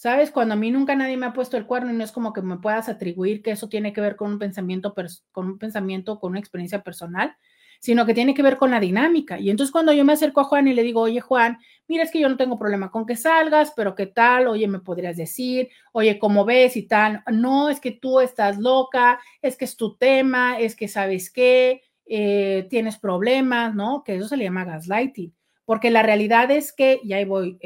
¿Sabes? 0.02 0.32
Cuando 0.32 0.54
a 0.54 0.56
mí 0.56 0.72
nunca 0.72 0.96
nadie 0.96 1.16
me 1.16 1.26
ha 1.26 1.32
puesto 1.32 1.56
el 1.56 1.64
cuerno 1.64 1.92
y 1.92 1.94
no 1.94 2.02
es 2.02 2.10
como 2.10 2.32
que 2.32 2.42
me 2.42 2.56
puedas 2.56 2.88
atribuir 2.88 3.40
que 3.40 3.52
eso 3.52 3.68
tiene 3.68 3.92
que 3.92 4.00
ver 4.00 4.16
con 4.16 4.32
un 4.32 4.38
pensamiento, 4.40 4.96
con 5.30 5.46
un 5.46 5.58
pensamiento, 5.60 6.18
con 6.18 6.32
una 6.32 6.40
experiencia 6.40 6.82
personal, 6.82 7.36
sino 7.78 8.04
que 8.04 8.12
tiene 8.12 8.34
que 8.34 8.42
ver 8.42 8.56
con 8.56 8.72
la 8.72 8.80
dinámica. 8.80 9.38
Y 9.38 9.48
entonces 9.48 9.70
cuando 9.70 9.92
yo 9.92 10.04
me 10.04 10.14
acerco 10.14 10.40
a 10.40 10.44
Juan 10.44 10.66
y 10.66 10.74
le 10.74 10.82
digo, 10.82 11.02
oye 11.02 11.20
Juan, 11.20 11.56
mira, 11.86 12.02
es 12.02 12.10
que 12.10 12.18
yo 12.18 12.28
no 12.28 12.36
tengo 12.36 12.58
problema 12.58 12.90
con 12.90 13.06
que 13.06 13.14
salgas, 13.14 13.74
pero 13.76 13.94
¿qué 13.94 14.06
tal? 14.06 14.48
Oye, 14.48 14.66
me 14.66 14.80
podrías 14.80 15.16
decir, 15.16 15.68
oye, 15.92 16.18
¿cómo 16.18 16.44
ves 16.44 16.76
y 16.76 16.88
tal? 16.88 17.22
No, 17.30 17.68
es 17.68 17.78
que 17.78 17.92
tú 17.92 18.18
estás 18.18 18.58
loca, 18.58 19.20
es 19.40 19.56
que 19.56 19.66
es 19.66 19.76
tu 19.76 19.96
tema, 19.98 20.58
es 20.58 20.74
que 20.74 20.88
sabes 20.88 21.30
qué, 21.30 21.80
eh, 22.06 22.66
tienes 22.68 22.98
problemas, 22.98 23.72
¿no? 23.76 24.02
Que 24.02 24.16
eso 24.16 24.26
se 24.26 24.36
le 24.36 24.42
llama 24.42 24.64
gaslighting, 24.64 25.32
porque 25.64 25.92
la 25.92 26.02
realidad 26.02 26.50
es 26.50 26.72
que, 26.72 26.98
y 27.04 27.12
ahí 27.12 27.24
voy, 27.24 27.56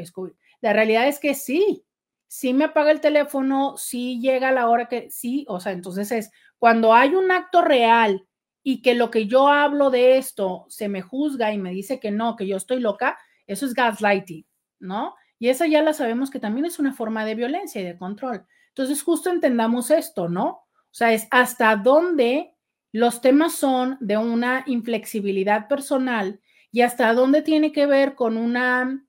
la 0.61 0.73
realidad 0.73 1.07
es 1.07 1.17
que 1.19 1.33
sí, 1.33 1.83
sí 2.27 2.53
me 2.53 2.65
apaga 2.65 2.91
el 2.91 3.01
teléfono, 3.01 3.75
sí 3.77 4.19
llega 4.19 4.51
la 4.51 4.67
hora 4.69 4.87
que 4.87 5.09
sí, 5.09 5.45
o 5.47 5.59
sea, 5.59 5.71
entonces 5.71 6.11
es 6.11 6.31
cuando 6.57 6.93
hay 6.93 7.15
un 7.15 7.31
acto 7.31 7.61
real 7.61 8.27
y 8.63 8.81
que 8.81 8.95
lo 8.95 9.11
que 9.11 9.27
yo 9.27 9.47
hablo 9.47 9.89
de 9.89 10.17
esto 10.17 10.65
se 10.69 10.89
me 10.89 11.01
juzga 11.01 11.53
y 11.53 11.57
me 11.57 11.71
dice 11.71 11.99
que 11.99 12.11
no, 12.11 12.35
que 12.35 12.47
yo 12.47 12.57
estoy 12.57 12.79
loca, 12.79 13.17
eso 13.45 13.65
es 13.65 13.73
gaslighting, 13.73 14.45
¿no? 14.79 15.15
Y 15.39 15.49
esa 15.49 15.67
ya 15.67 15.81
la 15.81 15.93
sabemos 15.93 16.29
que 16.29 16.39
también 16.39 16.65
es 16.65 16.79
una 16.79 16.93
forma 16.93 17.23
de 17.23 17.35
violencia 17.35 17.81
y 17.81 17.85
de 17.85 17.97
control. 17.97 18.45
Entonces, 18.69 19.03
justo 19.03 19.29
entendamos 19.29 19.91
esto, 19.91 20.29
¿no? 20.29 20.47
O 20.47 20.93
sea, 20.97 21.13
es 21.13 21.27
hasta 21.31 21.75
dónde 21.75 22.55
los 22.91 23.21
temas 23.21 23.53
son 23.53 23.97
de 23.99 24.17
una 24.17 24.63
inflexibilidad 24.65 25.67
personal 25.67 26.41
y 26.71 26.81
hasta 26.81 27.13
dónde 27.13 27.41
tiene 27.41 27.71
que 27.71 27.85
ver 27.85 28.15
con 28.15 28.37
una 28.37 29.03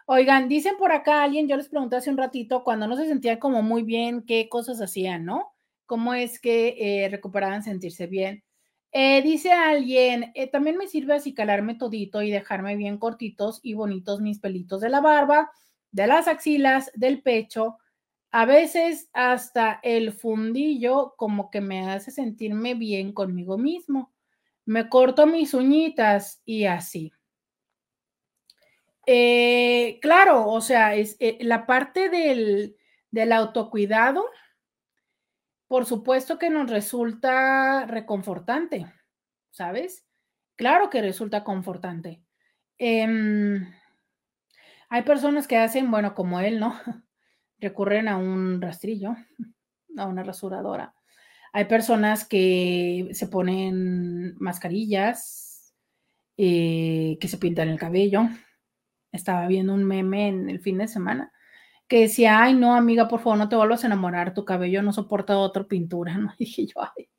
Oigan, 0.06 0.48
dicen 0.48 0.76
por 0.78 0.92
acá 0.92 1.24
alguien, 1.24 1.48
yo 1.48 1.56
les 1.56 1.68
pregunté 1.68 1.96
hace 1.96 2.10
un 2.10 2.16
ratito, 2.16 2.62
cuando 2.62 2.86
no 2.86 2.94
se 2.94 3.08
sentían 3.08 3.40
como 3.40 3.60
muy 3.60 3.82
bien, 3.82 4.22
qué 4.24 4.48
cosas 4.48 4.80
hacían, 4.80 5.24
¿no? 5.24 5.52
¿Cómo 5.84 6.14
es 6.14 6.38
que 6.38 6.76
eh, 6.78 7.08
recuperaban 7.08 7.64
sentirse 7.64 8.06
bien? 8.06 8.44
Eh, 8.92 9.22
dice 9.22 9.52
alguien, 9.52 10.32
también 10.52 10.76
me 10.76 10.86
sirve 10.86 11.14
acicalarme 11.14 11.74
todito 11.74 12.22
y 12.22 12.30
dejarme 12.30 12.76
bien 12.76 12.98
cortitos 12.98 13.60
y 13.62 13.74
bonitos 13.74 14.20
mis 14.20 14.38
pelitos 14.38 14.80
de 14.82 14.90
la 14.90 15.00
barba, 15.00 15.50
de 15.90 16.06
las 16.06 16.28
axilas, 16.28 16.90
del 16.94 17.22
pecho, 17.22 17.78
a 18.32 18.46
veces 18.46 19.10
hasta 19.12 19.78
el 19.82 20.12
fundillo 20.12 21.14
como 21.18 21.50
que 21.50 21.60
me 21.60 21.90
hace 21.90 22.10
sentirme 22.10 22.74
bien 22.74 23.12
conmigo 23.12 23.58
mismo. 23.58 24.10
Me 24.64 24.88
corto 24.88 25.26
mis 25.26 25.52
uñitas 25.52 26.40
y 26.46 26.64
así. 26.64 27.12
Eh, 29.04 29.98
claro, 30.00 30.48
o 30.48 30.62
sea, 30.62 30.94
es 30.94 31.16
eh, 31.20 31.36
la 31.42 31.66
parte 31.66 32.08
del, 32.08 32.76
del 33.10 33.32
autocuidado, 33.32 34.24
por 35.72 35.86
supuesto 35.86 36.38
que 36.38 36.50
nos 36.50 36.68
resulta 36.68 37.86
reconfortante, 37.86 38.92
¿sabes? 39.52 40.04
Claro 40.54 40.90
que 40.90 41.00
resulta 41.00 41.44
confortante. 41.44 42.22
Em, 42.76 43.72
hay 44.90 45.02
personas 45.04 45.48
que 45.48 45.56
hacen, 45.56 45.90
bueno, 45.90 46.14
como 46.14 46.40
él, 46.40 46.60
¿no? 46.60 46.74
Recurren 47.58 48.08
a 48.08 48.18
un 48.18 48.60
rastrillo, 48.60 49.16
a 49.96 50.06
una 50.06 50.22
rasuradora. 50.22 50.94
Hay 51.54 51.64
personas 51.64 52.28
que 52.28 53.08
se 53.14 53.28
ponen 53.28 54.34
mascarillas, 54.38 55.74
eh, 56.36 57.16
que 57.18 57.28
se 57.28 57.38
pintan 57.38 57.70
el 57.70 57.78
cabello. 57.78 58.28
Estaba 59.10 59.46
viendo 59.46 59.72
un 59.72 59.84
meme 59.84 60.28
en 60.28 60.50
el 60.50 60.60
fin 60.60 60.76
de 60.76 60.86
semana 60.86 61.32
que 61.92 62.00
decía, 62.00 62.42
ay, 62.42 62.54
no, 62.54 62.74
amiga, 62.74 63.06
por 63.06 63.20
favor, 63.20 63.36
no 63.36 63.50
te 63.50 63.56
vuelvas 63.56 63.84
a 63.84 63.86
enamorar, 63.86 64.32
tu 64.32 64.46
cabello 64.46 64.80
no 64.80 64.94
soporta 64.94 65.36
otra 65.36 65.64
pintura, 65.64 66.16
¿no? 66.16 66.32
Dije 66.38 66.64
yo, 66.64 66.80
ay, 66.82 67.10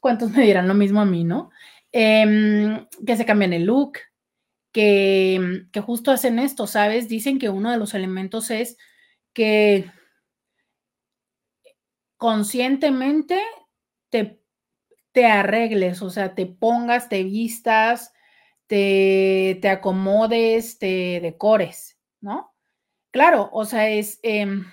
¿cuántos 0.00 0.32
me 0.32 0.42
dirán 0.42 0.66
lo 0.66 0.74
mismo 0.74 1.00
a 1.00 1.04
mí, 1.04 1.22
no? 1.22 1.50
Em, 1.92 2.88
que 3.06 3.16
se 3.16 3.24
cambian 3.24 3.52
el 3.52 3.66
look, 3.66 3.98
que, 4.72 5.66
que 5.70 5.80
justo 5.80 6.10
hacen 6.10 6.40
esto, 6.40 6.66
¿sabes? 6.66 7.08
Dicen 7.08 7.38
que 7.38 7.48
uno 7.48 7.70
de 7.70 7.76
los 7.78 7.94
elementos 7.94 8.50
es 8.50 8.76
que 9.32 9.88
conscientemente 12.16 13.40
te, 14.08 14.42
te 15.12 15.26
arregles, 15.26 16.02
o 16.02 16.10
sea, 16.10 16.34
te 16.34 16.46
pongas, 16.46 17.08
te 17.08 17.22
vistas, 17.22 18.12
te, 18.66 19.60
te 19.62 19.68
acomodes, 19.68 20.80
te 20.80 21.20
decores, 21.22 22.00
¿no? 22.20 22.52
Claro, 23.10 23.48
o 23.52 23.64
sea, 23.64 23.88
es 23.88 24.20
em, 24.22 24.66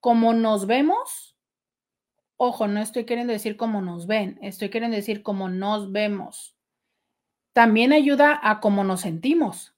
como 0.00 0.32
nos 0.32 0.66
vemos, 0.66 1.36
ojo, 2.36 2.68
no 2.68 2.80
estoy 2.80 3.04
queriendo 3.04 3.32
decir 3.32 3.56
cómo 3.56 3.82
nos 3.82 4.06
ven, 4.06 4.38
estoy 4.42 4.70
queriendo 4.70 4.96
decir 4.96 5.22
cómo 5.22 5.48
nos 5.48 5.90
vemos. 5.92 6.56
También 7.52 7.92
ayuda 7.92 8.38
a 8.42 8.60
cómo 8.60 8.84
nos 8.84 9.00
sentimos. 9.00 9.74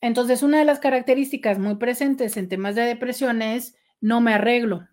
Entonces, 0.00 0.42
una 0.42 0.58
de 0.58 0.64
las 0.64 0.78
características 0.80 1.58
muy 1.58 1.76
presentes 1.76 2.36
en 2.36 2.48
temas 2.48 2.74
de 2.74 2.82
depresión 2.82 3.42
es 3.42 3.76
no 4.00 4.20
me 4.20 4.34
arreglo. 4.34 4.86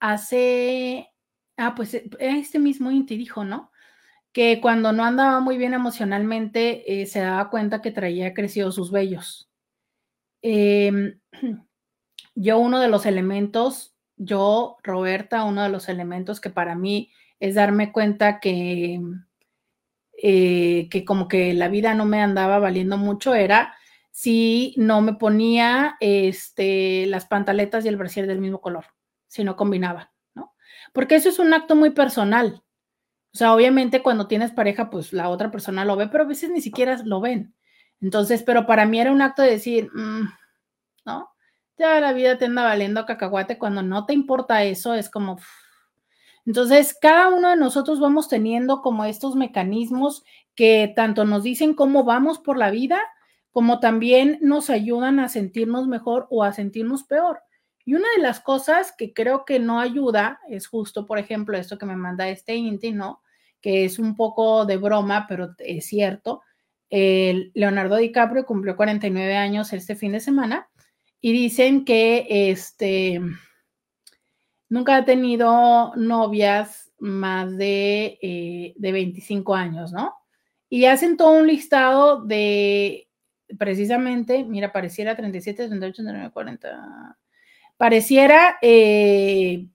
Hace, 0.00 1.10
ah, 1.56 1.74
pues 1.74 1.94
eh, 1.94 2.08
este 2.20 2.58
mismo 2.58 2.90
Inti 2.90 3.16
dijo, 3.16 3.44
¿no? 3.44 3.72
Que 4.32 4.60
cuando 4.60 4.92
no 4.92 5.04
andaba 5.04 5.40
muy 5.40 5.58
bien 5.58 5.74
emocionalmente, 5.74 7.02
eh, 7.02 7.06
se 7.06 7.20
daba 7.20 7.50
cuenta 7.50 7.82
que 7.82 7.90
traía 7.92 8.34
crecidos 8.34 8.76
sus 8.76 8.92
vellos. 8.92 9.47
Em, 10.42 11.20
yo 12.34 12.58
uno 12.58 12.80
de 12.80 12.88
los 12.88 13.06
elementos, 13.06 13.96
yo, 14.16 14.76
Roberta, 14.82 15.44
uno 15.44 15.62
de 15.62 15.68
los 15.68 15.88
elementos 15.88 16.40
que 16.40 16.50
para 16.50 16.74
mí 16.74 17.12
es 17.40 17.54
darme 17.54 17.92
cuenta 17.92 18.40
que 18.40 19.00
eh, 20.20 20.88
que 20.90 21.04
como 21.04 21.28
que 21.28 21.54
la 21.54 21.68
vida 21.68 21.94
no 21.94 22.04
me 22.04 22.20
andaba 22.20 22.58
valiendo 22.58 22.96
mucho 22.96 23.36
era 23.36 23.76
si 24.10 24.74
no 24.76 25.00
me 25.00 25.12
ponía 25.14 25.96
este, 26.00 27.06
las 27.06 27.26
pantaletas 27.26 27.84
y 27.84 27.88
el 27.88 27.96
brasier 27.96 28.26
del 28.26 28.40
mismo 28.40 28.60
color, 28.60 28.86
si 29.28 29.44
no 29.44 29.54
combinaba, 29.54 30.12
¿no? 30.34 30.56
Porque 30.92 31.14
eso 31.14 31.28
es 31.28 31.38
un 31.38 31.54
acto 31.54 31.76
muy 31.76 31.90
personal. 31.90 32.64
O 33.32 33.38
sea, 33.38 33.54
obviamente 33.54 34.02
cuando 34.02 34.26
tienes 34.26 34.50
pareja, 34.50 34.90
pues 34.90 35.12
la 35.12 35.28
otra 35.28 35.52
persona 35.52 35.84
lo 35.84 35.94
ve, 35.94 36.08
pero 36.08 36.24
a 36.24 36.26
veces 36.26 36.50
ni 36.50 36.60
siquiera 36.60 37.00
lo 37.04 37.20
ven. 37.20 37.54
Entonces, 38.00 38.42
pero 38.42 38.66
para 38.66 38.86
mí 38.86 39.00
era 39.00 39.12
un 39.12 39.22
acto 39.22 39.42
de 39.42 39.50
decir, 39.50 39.90
mm, 39.92 40.28
¿no? 41.06 41.30
Ya 41.78 42.00
la 42.00 42.12
vida 42.12 42.38
te 42.38 42.46
anda 42.46 42.64
valiendo 42.64 43.06
cacahuate 43.06 43.58
cuando 43.58 43.82
no 43.82 44.06
te 44.06 44.14
importa 44.14 44.64
eso, 44.64 44.94
es 44.94 45.10
como, 45.10 45.38
entonces, 46.48 46.96
cada 46.98 47.28
uno 47.28 47.50
de 47.50 47.56
nosotros 47.56 48.00
vamos 48.00 48.26
teniendo 48.26 48.80
como 48.80 49.04
estos 49.04 49.36
mecanismos 49.36 50.24
que 50.54 50.90
tanto 50.96 51.26
nos 51.26 51.42
dicen 51.42 51.74
cómo 51.74 52.04
vamos 52.04 52.38
por 52.38 52.56
la 52.56 52.70
vida, 52.70 53.02
como 53.50 53.80
también 53.80 54.38
nos 54.40 54.70
ayudan 54.70 55.20
a 55.20 55.28
sentirnos 55.28 55.88
mejor 55.88 56.26
o 56.30 56.42
a 56.42 56.54
sentirnos 56.54 57.04
peor. 57.04 57.40
Y 57.84 57.96
una 57.96 58.08
de 58.16 58.22
las 58.22 58.40
cosas 58.40 58.94
que 58.96 59.12
creo 59.12 59.44
que 59.44 59.58
no 59.58 59.78
ayuda 59.78 60.40
es 60.48 60.68
justo, 60.68 61.04
por 61.04 61.18
ejemplo, 61.18 61.54
esto 61.54 61.76
que 61.76 61.84
me 61.84 61.96
manda 61.96 62.30
este 62.30 62.54
Inti, 62.54 62.92
¿no? 62.92 63.20
Que 63.60 63.84
es 63.84 63.98
un 63.98 64.16
poco 64.16 64.64
de 64.64 64.78
broma, 64.78 65.26
pero 65.28 65.54
es 65.58 65.84
cierto. 65.84 66.40
Leonardo 66.90 67.96
DiCaprio 67.96 68.46
cumplió 68.46 68.76
49 68.76 69.36
años 69.36 69.72
este 69.72 69.94
fin 69.94 70.12
de 70.12 70.20
semana 70.20 70.68
y 71.20 71.32
dicen 71.32 71.84
que 71.84 72.26
este 72.50 73.20
Nunca 74.70 74.98
he 74.98 75.02
tenido 75.02 75.94
novias 75.96 76.92
más 76.98 77.56
de, 77.56 78.18
eh, 78.20 78.74
de 78.76 78.92
25 78.92 79.54
años, 79.54 79.92
¿no? 79.92 80.14
Y 80.68 80.84
hacen 80.84 81.16
todo 81.16 81.38
un 81.38 81.46
listado 81.46 82.22
de 82.24 83.08
precisamente, 83.58 84.44
mira, 84.44 84.72
pareciera 84.72 85.16
37, 85.16 85.68
38, 85.68 86.02
39, 86.02 86.32
40. 86.32 87.18
Pareciera 87.78 88.58
eh, 88.60 89.68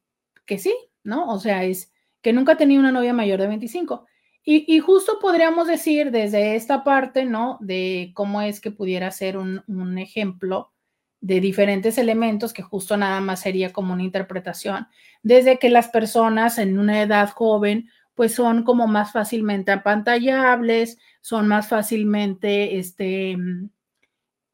que 0.45 0.59
sí, 0.59 0.75
¿no? 1.03 1.27
O 1.29 1.39
sea, 1.39 1.63
es 1.63 1.91
que 2.21 2.33
nunca 2.33 2.51
ha 2.51 2.57
tenido 2.57 2.79
una 2.79 2.91
novia 2.91 3.13
mayor 3.13 3.41
de 3.41 3.47
25. 3.47 4.05
Y, 4.45 4.79
justo 4.79 5.19
podríamos 5.21 5.67
decir 5.67 6.11
desde 6.11 6.55
esta 6.55 6.83
parte, 6.83 7.23
¿no? 7.23 7.57
De 7.61 8.11
cómo 8.13 8.41
es 8.41 8.59
que 8.59 8.71
pudiera 8.71 9.09
ser 9.09 9.37
un, 9.37 9.63
un, 9.67 9.97
ejemplo 9.97 10.73
de 11.21 11.39
diferentes 11.39 11.97
elementos 11.97 12.51
que 12.51 12.61
justo 12.61 12.97
nada 12.97 13.21
más 13.21 13.39
sería 13.39 13.71
como 13.71 13.93
una 13.93 14.03
interpretación, 14.03 14.87
desde 15.21 15.59
que 15.59 15.69
las 15.69 15.87
personas 15.87 16.57
en 16.57 16.77
una 16.77 17.01
edad 17.01 17.29
joven 17.29 17.87
pues 18.15 18.35
son 18.35 18.63
como 18.63 18.87
más 18.87 19.11
fácilmente 19.11 19.71
apantallables, 19.71 20.97
son 21.21 21.47
más 21.47 21.67
fácilmente 21.67 22.77
este, 22.77 23.37
mm, 23.37 23.69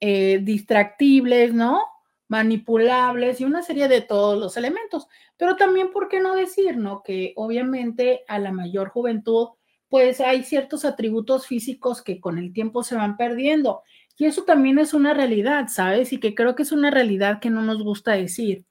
eh, 0.01 0.39
distractibles, 0.43 1.53
¿no? 1.53 1.83
Manipulables 2.27 3.41
y 3.41 3.45
una 3.45 3.63
serie 3.63 3.87
de 3.87 4.01
todos 4.01 4.39
los 4.39 4.55
elementos. 4.55 5.07
Pero 5.37 5.55
también, 5.55 5.91
¿por 5.91 6.07
qué 6.09 6.19
no 6.19 6.35
decir, 6.35 6.77
¿no? 6.77 7.03
Que 7.03 7.33
obviamente 7.35 8.23
a 8.27 8.39
la 8.39 8.51
mayor 8.51 8.89
juventud, 8.89 9.49
pues 9.89 10.21
hay 10.21 10.43
ciertos 10.43 10.85
atributos 10.85 11.47
físicos 11.47 12.01
que 12.01 12.19
con 12.19 12.37
el 12.37 12.53
tiempo 12.53 12.83
se 12.83 12.95
van 12.95 13.17
perdiendo. 13.17 13.83
Y 14.17 14.25
eso 14.25 14.43
también 14.43 14.79
es 14.79 14.93
una 14.93 15.13
realidad, 15.13 15.67
¿sabes? 15.69 16.13
Y 16.13 16.19
que 16.19 16.35
creo 16.35 16.55
que 16.55 16.63
es 16.63 16.71
una 16.71 16.91
realidad 16.91 17.39
que 17.39 17.49
no 17.49 17.61
nos 17.61 17.83
gusta 17.83 18.13
decir 18.13 18.65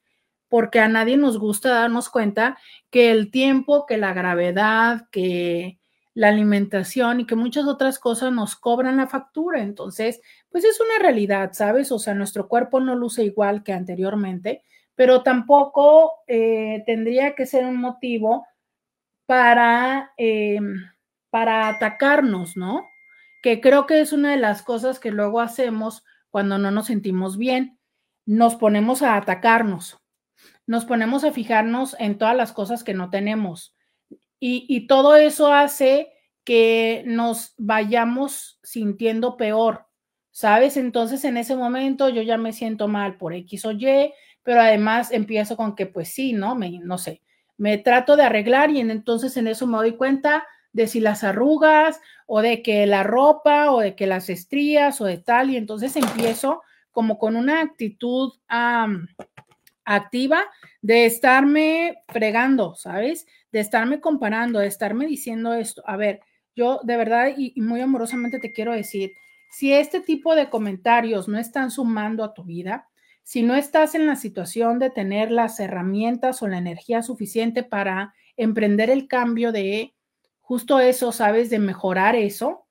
porque 0.49 0.79
a 0.79 0.87
nadie 0.87 1.15
nos 1.15 1.37
gusta 1.37 1.69
darnos 1.69 2.09
cuenta 2.09 2.57
que 2.89 3.11
el 3.11 3.31
tiempo, 3.31 3.85
que 3.85 3.97
la 3.97 4.13
gravedad, 4.13 5.07
que 5.11 5.79
la 6.15 6.29
alimentación 6.29 7.21
y 7.21 7.25
que 7.25 7.35
muchas 7.35 7.65
otras 7.65 7.99
cosas 7.99 8.33
nos 8.33 8.55
cobran 8.55 8.97
la 8.97 9.07
factura. 9.07 9.61
Entonces, 9.61 10.21
pues 10.49 10.65
es 10.65 10.81
una 10.81 10.99
realidad, 10.99 11.51
¿sabes? 11.53 11.91
O 11.91 11.99
sea, 11.99 12.15
nuestro 12.15 12.47
cuerpo 12.49 12.79
no 12.79 12.95
luce 12.95 13.23
igual 13.23 13.63
que 13.63 13.73
anteriormente, 13.73 14.63
pero 14.95 15.21
tampoco 15.23 16.13
eh, 16.27 16.83
tendría 16.85 17.35
que 17.35 17.45
ser 17.45 17.65
un 17.65 17.77
motivo 17.77 18.45
para, 19.27 20.11
em, 20.17 20.83
para 21.29 21.67
atacarnos, 21.67 22.57
¿no? 22.57 22.89
Que 23.41 23.61
creo 23.61 23.85
que 23.85 24.01
es 24.01 24.13
una 24.13 24.31
de 24.31 24.37
las 24.37 24.61
cosas 24.61 24.99
que 24.99 25.11
luego 25.11 25.39
hacemos 25.39 26.03
cuando 26.29 26.57
no 26.57 26.71
nos 26.71 26.87
sentimos 26.87 27.37
bien. 27.37 27.79
Nos 28.25 28.55
ponemos 28.55 29.01
a 29.01 29.15
atacarnos, 29.15 29.97
nos 30.67 30.85
ponemos 30.85 31.23
a 31.23 31.31
fijarnos 31.31 31.95
en 31.99 32.17
todas 32.17 32.35
las 32.35 32.51
cosas 32.51 32.83
que 32.83 32.93
no 32.93 33.09
tenemos. 33.09 33.75
Y, 34.41 34.87
todo 34.87 35.17
eso 35.17 35.51
hace 35.51 36.13
que 36.45 37.03
nos 37.05 37.53
vayamos 37.57 38.57
sintiendo 38.63 39.35
peor, 39.35 39.87
¿sabes? 40.31 40.77
Entonces 40.77 41.25
en 41.25 41.35
ese 41.35 41.57
momento 41.57 42.07
yo 42.07 42.21
ya 42.21 42.37
me 42.37 42.53
siento 42.53 42.87
mal 42.87 43.17
por 43.17 43.33
X 43.33 43.65
o 43.65 43.71
Y, 43.71 44.13
pero 44.43 44.61
además 44.61 45.11
empiezo 45.11 45.57
con 45.57 45.75
que 45.75 45.87
pues 45.87 46.13
sí, 46.13 46.31
¿no? 46.31 46.55
Me, 46.55 46.79
no 46.79 46.97
sé, 46.97 47.21
me 47.57 47.77
trato 47.77 48.15
de 48.15 48.23
arreglar 48.23 48.71
y 48.71 48.79
entonces 48.79 49.35
en 49.35 49.47
eso 49.47 49.67
me 49.67 49.77
doy 49.77 49.97
cuenta 49.97 50.45
de 50.73 50.87
si 50.87 50.99
las 50.99 51.23
arrugas 51.23 51.99
o 52.27 52.41
de 52.41 52.61
que 52.61 52.85
la 52.85 53.03
ropa 53.03 53.71
o 53.71 53.79
de 53.79 53.95
que 53.95 54.07
las 54.07 54.29
estrías 54.29 55.01
o 55.01 55.05
de 55.05 55.17
tal 55.17 55.49
y 55.49 55.57
entonces 55.57 55.95
empiezo 55.95 56.61
como 56.91 57.17
con 57.17 57.35
una 57.35 57.61
actitud 57.61 58.33
activa 59.85 60.45
de 60.81 61.05
estarme 61.05 62.03
fregando, 62.07 62.75
¿sabes? 62.75 63.25
De 63.51 63.59
estarme 63.59 63.99
comparando, 63.99 64.59
de 64.59 64.67
estarme 64.67 65.07
diciendo 65.07 65.53
esto. 65.53 65.81
A 65.85 65.97
ver, 65.97 66.21
yo 66.55 66.79
de 66.83 66.97
verdad 66.97 67.29
y, 67.35 67.59
muy 67.61 67.81
amorosamente 67.81 68.39
te 68.39 68.51
quiero 68.51 68.73
decir, 68.73 69.13
si 69.51 69.73
este 69.73 69.99
tipo 69.99 70.35
de 70.35 70.49
comentarios 70.49 71.27
no 71.27 71.39
están 71.39 71.71
sumando 71.71 72.23
a 72.23 72.33
tu 72.33 72.43
vida, 72.43 72.87
si 73.23 73.43
no 73.43 73.55
estás 73.55 73.95
en 73.95 74.05
la 74.05 74.15
situación 74.15 74.79
de 74.79 74.89
tener 74.89 75.31
las 75.31 75.59
herramientas 75.59 76.41
o 76.41 76.47
la 76.47 76.57
energía 76.57 77.01
suficiente 77.01 77.63
para 77.63 78.13
emprender 78.37 78.89
el 78.89 79.07
cambio 79.07 79.51
de 79.51 79.93
justo 80.49 80.79
eso, 80.79 81.11
¿sabes? 81.11 81.51
De 81.51 81.59
mejorar 81.59 82.15
eso, 82.15 82.65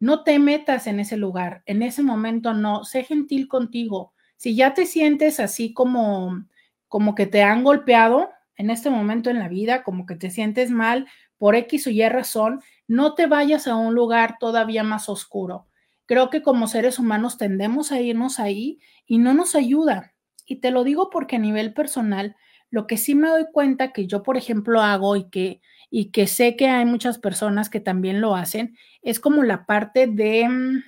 no 0.00 0.24
te 0.24 0.40
metas 0.40 0.88
en 0.88 0.98
ese 0.98 1.16
lugar, 1.16 1.62
en 1.64 1.84
ese 1.84 2.02
momento 2.02 2.54
no, 2.54 2.82
sé 2.82 3.04
gentil 3.04 3.46
contigo. 3.46 4.14
Si 4.36 4.56
ya 4.56 4.74
te 4.74 4.84
sientes 4.84 5.38
así 5.38 5.72
como 5.72 6.44
como 6.88 7.14
que 7.14 7.26
te 7.26 7.44
han 7.44 7.62
golpeado 7.62 8.30
en 8.56 8.68
este 8.68 8.90
momento 8.90 9.30
en 9.30 9.38
la 9.38 9.46
vida, 9.46 9.84
como 9.84 10.06
que 10.06 10.16
te 10.16 10.28
sientes 10.28 10.72
mal 10.72 11.06
por 11.38 11.54
X 11.54 11.86
o 11.86 11.90
Y 11.90 12.08
razón, 12.08 12.62
no 12.88 13.14
te 13.14 13.28
vayas 13.28 13.68
a 13.68 13.76
un 13.76 13.94
lugar 13.94 14.38
todavía 14.40 14.82
más 14.82 15.08
oscuro. 15.08 15.68
Creo 16.06 16.30
que 16.30 16.42
como 16.42 16.66
seres 16.66 16.98
humanos 16.98 17.38
tendemos 17.38 17.92
a 17.92 18.00
irnos 18.00 18.40
ahí 18.40 18.80
y 19.06 19.18
no 19.18 19.34
nos 19.34 19.54
ayuda. 19.54 20.14
Y 20.46 20.56
te 20.56 20.72
lo 20.72 20.82
digo 20.82 21.10
porque 21.10 21.36
a 21.36 21.38
nivel 21.38 21.74
personal, 21.74 22.34
lo 22.70 22.88
que 22.88 22.96
sí 22.96 23.14
me 23.14 23.28
doy 23.28 23.46
cuenta 23.52 23.92
que 23.92 24.08
yo, 24.08 24.24
por 24.24 24.36
ejemplo, 24.36 24.80
hago 24.80 25.14
y 25.14 25.30
que, 25.30 25.60
y 25.90 26.12
que 26.12 26.26
sé 26.26 26.56
que 26.56 26.68
hay 26.68 26.84
muchas 26.84 27.18
personas 27.18 27.68
que 27.68 27.80
también 27.80 28.20
lo 28.20 28.34
hacen, 28.36 28.76
es 29.02 29.20
como 29.20 29.42
la 29.42 29.66
parte 29.66 30.06
de 30.06 30.48
mm, 30.48 30.82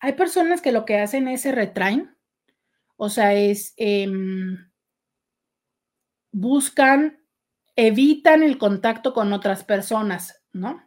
hay 0.00 0.12
personas 0.14 0.62
que 0.62 0.72
lo 0.72 0.84
que 0.84 0.98
hacen 0.98 1.28
es 1.28 1.42
se 1.42 1.52
retraen, 1.52 2.16
o 2.96 3.08
sea, 3.08 3.34
es 3.34 3.74
em, 3.76 4.70
buscan, 6.32 7.20
evitan 7.76 8.42
el 8.42 8.58
contacto 8.58 9.12
con 9.14 9.32
otras 9.32 9.64
personas, 9.64 10.42
¿no? 10.52 10.82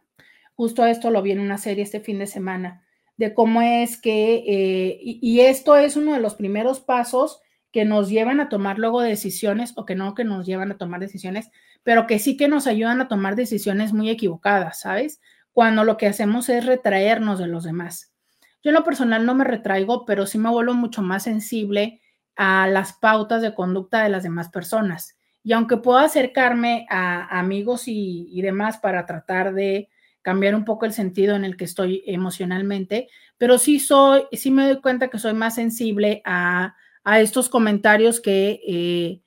Justo 0.54 0.86
esto 0.86 1.10
lo 1.10 1.22
vi 1.22 1.32
en 1.32 1.40
una 1.40 1.58
serie 1.58 1.84
este 1.84 2.00
fin 2.00 2.18
de 2.18 2.26
semana, 2.26 2.84
de 3.16 3.34
cómo 3.34 3.62
es 3.62 4.00
que, 4.00 4.44
eh, 4.46 4.98
y, 5.02 5.40
esto 5.40 5.76
es 5.76 5.96
uno 5.96 6.12
de 6.12 6.20
los 6.20 6.34
primeros 6.34 6.80
pasos 6.80 7.40
que 7.74 7.84
nos 7.84 8.08
llevan 8.08 8.38
a 8.38 8.48
tomar 8.48 8.78
luego 8.78 9.00
decisiones, 9.02 9.72
o 9.74 9.84
que 9.84 9.96
no 9.96 10.14
que 10.14 10.22
nos 10.22 10.46
llevan 10.46 10.70
a 10.70 10.78
tomar 10.78 11.00
decisiones, 11.00 11.50
pero 11.82 12.06
que 12.06 12.20
sí 12.20 12.36
que 12.36 12.46
nos 12.46 12.68
ayudan 12.68 13.00
a 13.00 13.08
tomar 13.08 13.34
decisiones 13.34 13.92
muy 13.92 14.10
equivocadas, 14.10 14.78
¿sabes? 14.78 15.20
Cuando 15.52 15.82
lo 15.82 15.96
que 15.96 16.06
hacemos 16.06 16.48
es 16.50 16.64
retraernos 16.64 17.40
de 17.40 17.48
los 17.48 17.64
demás. 17.64 18.14
Yo 18.62 18.70
en 18.70 18.74
lo 18.74 18.84
personal 18.84 19.26
no 19.26 19.34
me 19.34 19.42
retraigo, 19.42 20.04
pero 20.04 20.24
sí 20.24 20.38
me 20.38 20.50
vuelvo 20.50 20.74
mucho 20.74 21.02
más 21.02 21.24
sensible 21.24 22.00
a 22.36 22.68
las 22.68 22.92
pautas 22.92 23.42
de 23.42 23.56
conducta 23.56 24.04
de 24.04 24.08
las 24.08 24.22
demás 24.22 24.50
personas. 24.50 25.18
Y 25.42 25.52
aunque 25.52 25.76
puedo 25.76 25.98
acercarme 25.98 26.86
a 26.88 27.40
amigos 27.40 27.88
y, 27.88 28.40
demás 28.40 28.78
para 28.78 29.04
tratar 29.04 29.52
de 29.52 29.88
cambiar 30.22 30.54
un 30.54 30.64
poco 30.64 30.86
el 30.86 30.92
sentido 30.92 31.34
en 31.34 31.44
el 31.44 31.56
que 31.56 31.64
estoy 31.64 32.04
emocionalmente, 32.06 33.08
pero 33.36 33.58
sí 33.58 33.80
soy, 33.80 34.26
sí 34.30 34.52
me 34.52 34.64
doy 34.64 34.80
cuenta 34.80 35.08
que 35.08 35.18
soy 35.18 35.34
más 35.34 35.56
sensible 35.56 36.22
a, 36.24 36.76
estos 37.04 37.48
comentarios 37.48 38.20
que 38.20 38.60
eh, 38.66 39.22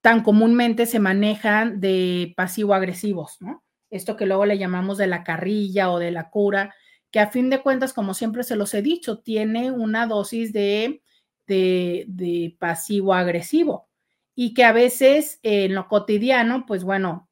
tan 0.00 0.22
comúnmente 0.22 0.86
se 0.86 0.98
manejan 0.98 1.80
de 1.80 2.34
pasivo-agresivos, 2.36 3.36
¿no? 3.40 3.62
Esto 3.90 4.16
que 4.16 4.26
luego 4.26 4.46
le 4.46 4.58
llamamos 4.58 4.98
de 4.98 5.06
la 5.06 5.24
carrilla 5.24 5.90
o 5.90 5.98
de 5.98 6.10
la 6.10 6.30
cura, 6.30 6.74
que 7.10 7.20
a 7.20 7.30
fin 7.30 7.50
de 7.50 7.60
cuentas, 7.60 7.92
como 7.92 8.14
siempre 8.14 8.44
se 8.44 8.56
los 8.56 8.72
he 8.74 8.82
dicho, 8.82 9.18
tiene 9.18 9.70
una 9.70 10.06
dosis 10.06 10.52
de, 10.52 11.02
de, 11.46 12.56
pasivo-agresivo 12.58 13.88
y 14.34 14.54
que 14.54 14.64
a 14.64 14.72
veces 14.72 15.40
en 15.42 15.74
lo 15.74 15.88
cotidiano, 15.88 16.64
pues 16.66 16.84
bueno, 16.84 17.28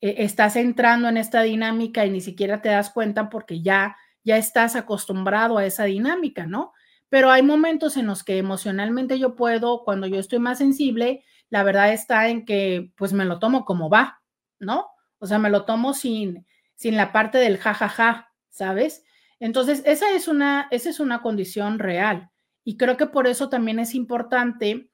e, 0.00 0.24
estás 0.24 0.56
entrando 0.56 1.08
en 1.08 1.16
esta 1.16 1.42
dinámica 1.42 2.04
y 2.04 2.10
ni 2.10 2.20
siquiera 2.20 2.60
te 2.60 2.68
das 2.68 2.90
cuenta 2.90 3.30
porque 3.30 3.62
ya, 3.62 3.96
ya 4.22 4.36
estás 4.36 4.76
acostumbrado 4.76 5.58
a 5.58 5.66
esa 5.66 5.84
dinámica, 5.84 6.46
¿no? 6.46 6.72
Pero 7.12 7.30
hay 7.30 7.42
momentos 7.42 7.98
en 7.98 8.06
los 8.06 8.24
que 8.24 8.38
emocionalmente 8.38 9.18
yo 9.18 9.36
puedo, 9.36 9.84
cuando 9.84 10.06
yo 10.06 10.18
estoy 10.18 10.38
más 10.38 10.56
sensible, 10.56 11.22
la 11.50 11.62
verdad 11.62 11.92
está 11.92 12.30
en 12.30 12.46
que 12.46 12.90
pues 12.96 13.12
me 13.12 13.26
lo 13.26 13.38
tomo 13.38 13.66
como 13.66 13.90
va, 13.90 14.22
¿no? 14.58 14.86
O 15.18 15.26
sea, 15.26 15.38
me 15.38 15.50
lo 15.50 15.66
tomo 15.66 15.92
sin, 15.92 16.46
sin 16.74 16.96
la 16.96 17.12
parte 17.12 17.36
del 17.36 17.58
jajaja, 17.58 17.88
ja, 17.90 18.12
ja, 18.14 18.32
¿sabes? 18.48 19.04
Entonces, 19.40 19.82
esa 19.84 20.10
es 20.12 20.26
una, 20.26 20.68
esa 20.70 20.88
es 20.88 21.00
una 21.00 21.20
condición 21.20 21.78
real. 21.78 22.30
Y 22.64 22.78
creo 22.78 22.96
que 22.96 23.04
por 23.04 23.26
eso 23.26 23.50
también 23.50 23.78
es 23.78 23.94
importante 23.94 24.88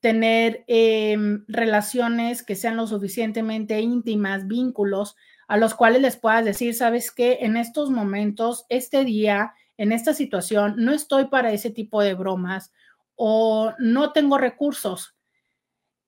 tener 0.00 0.64
em, 0.66 1.42
relaciones 1.48 2.42
que 2.42 2.54
sean 2.54 2.76
lo 2.76 2.86
suficientemente 2.86 3.80
íntimas, 3.80 4.46
vínculos 4.46 5.16
a 5.48 5.56
los 5.56 5.74
cuales 5.74 6.02
les 6.02 6.18
puedas 6.18 6.44
decir, 6.44 6.74
sabes 6.74 7.10
que 7.10 7.38
en 7.40 7.56
estos 7.56 7.88
momentos, 7.88 8.66
este 8.68 9.04
día, 9.06 9.54
en 9.76 9.92
esta 9.92 10.14
situación, 10.14 10.74
no 10.78 10.92
estoy 10.92 11.26
para 11.26 11.52
ese 11.52 11.70
tipo 11.70 12.02
de 12.02 12.14
bromas 12.14 12.72
o 13.14 13.72
no 13.78 14.12
tengo 14.12 14.38
recursos. 14.38 15.16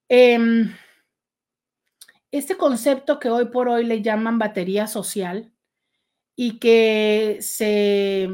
Em, 0.09 0.75
este 2.31 2.57
concepto 2.57 3.19
que 3.19 3.31
hoy 3.31 3.47
por 3.47 3.69
hoy 3.69 3.85
le 3.85 4.03
llaman 4.03 4.39
batería 4.39 4.87
social, 4.87 5.55
y 6.37 6.59
que 6.59 7.39
se, 7.41 8.29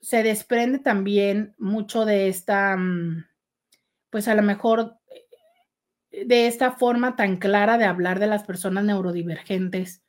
se 0.00 0.22
desprende 0.22 0.78
también 0.78 1.54
mucho 1.58 2.04
de 2.04 2.28
esta, 2.28 2.76
mm, 2.76 3.24
pues 4.10 4.28
a 4.28 4.34
lo 4.34 4.42
mejor 4.42 4.98
de 6.10 6.46
esta 6.46 6.72
forma 6.72 7.16
tan 7.16 7.36
clara 7.36 7.78
de 7.78 7.84
hablar 7.84 8.18
de 8.20 8.26
las 8.26 8.44
personas 8.44 8.84
neurodivergentes 8.84 10.02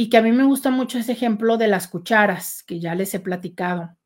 y 0.00 0.10
que 0.10 0.16
a 0.16 0.22
mí 0.22 0.30
me 0.30 0.44
gusta 0.44 0.70
mucho 0.70 0.96
ese 0.96 1.10
ejemplo 1.10 1.56
de 1.56 1.66
las 1.66 1.88
cucharas 1.88 2.62
que 2.62 2.78
ya 2.78 2.94
les 2.94 3.12
he 3.14 3.18
platicado. 3.18 3.96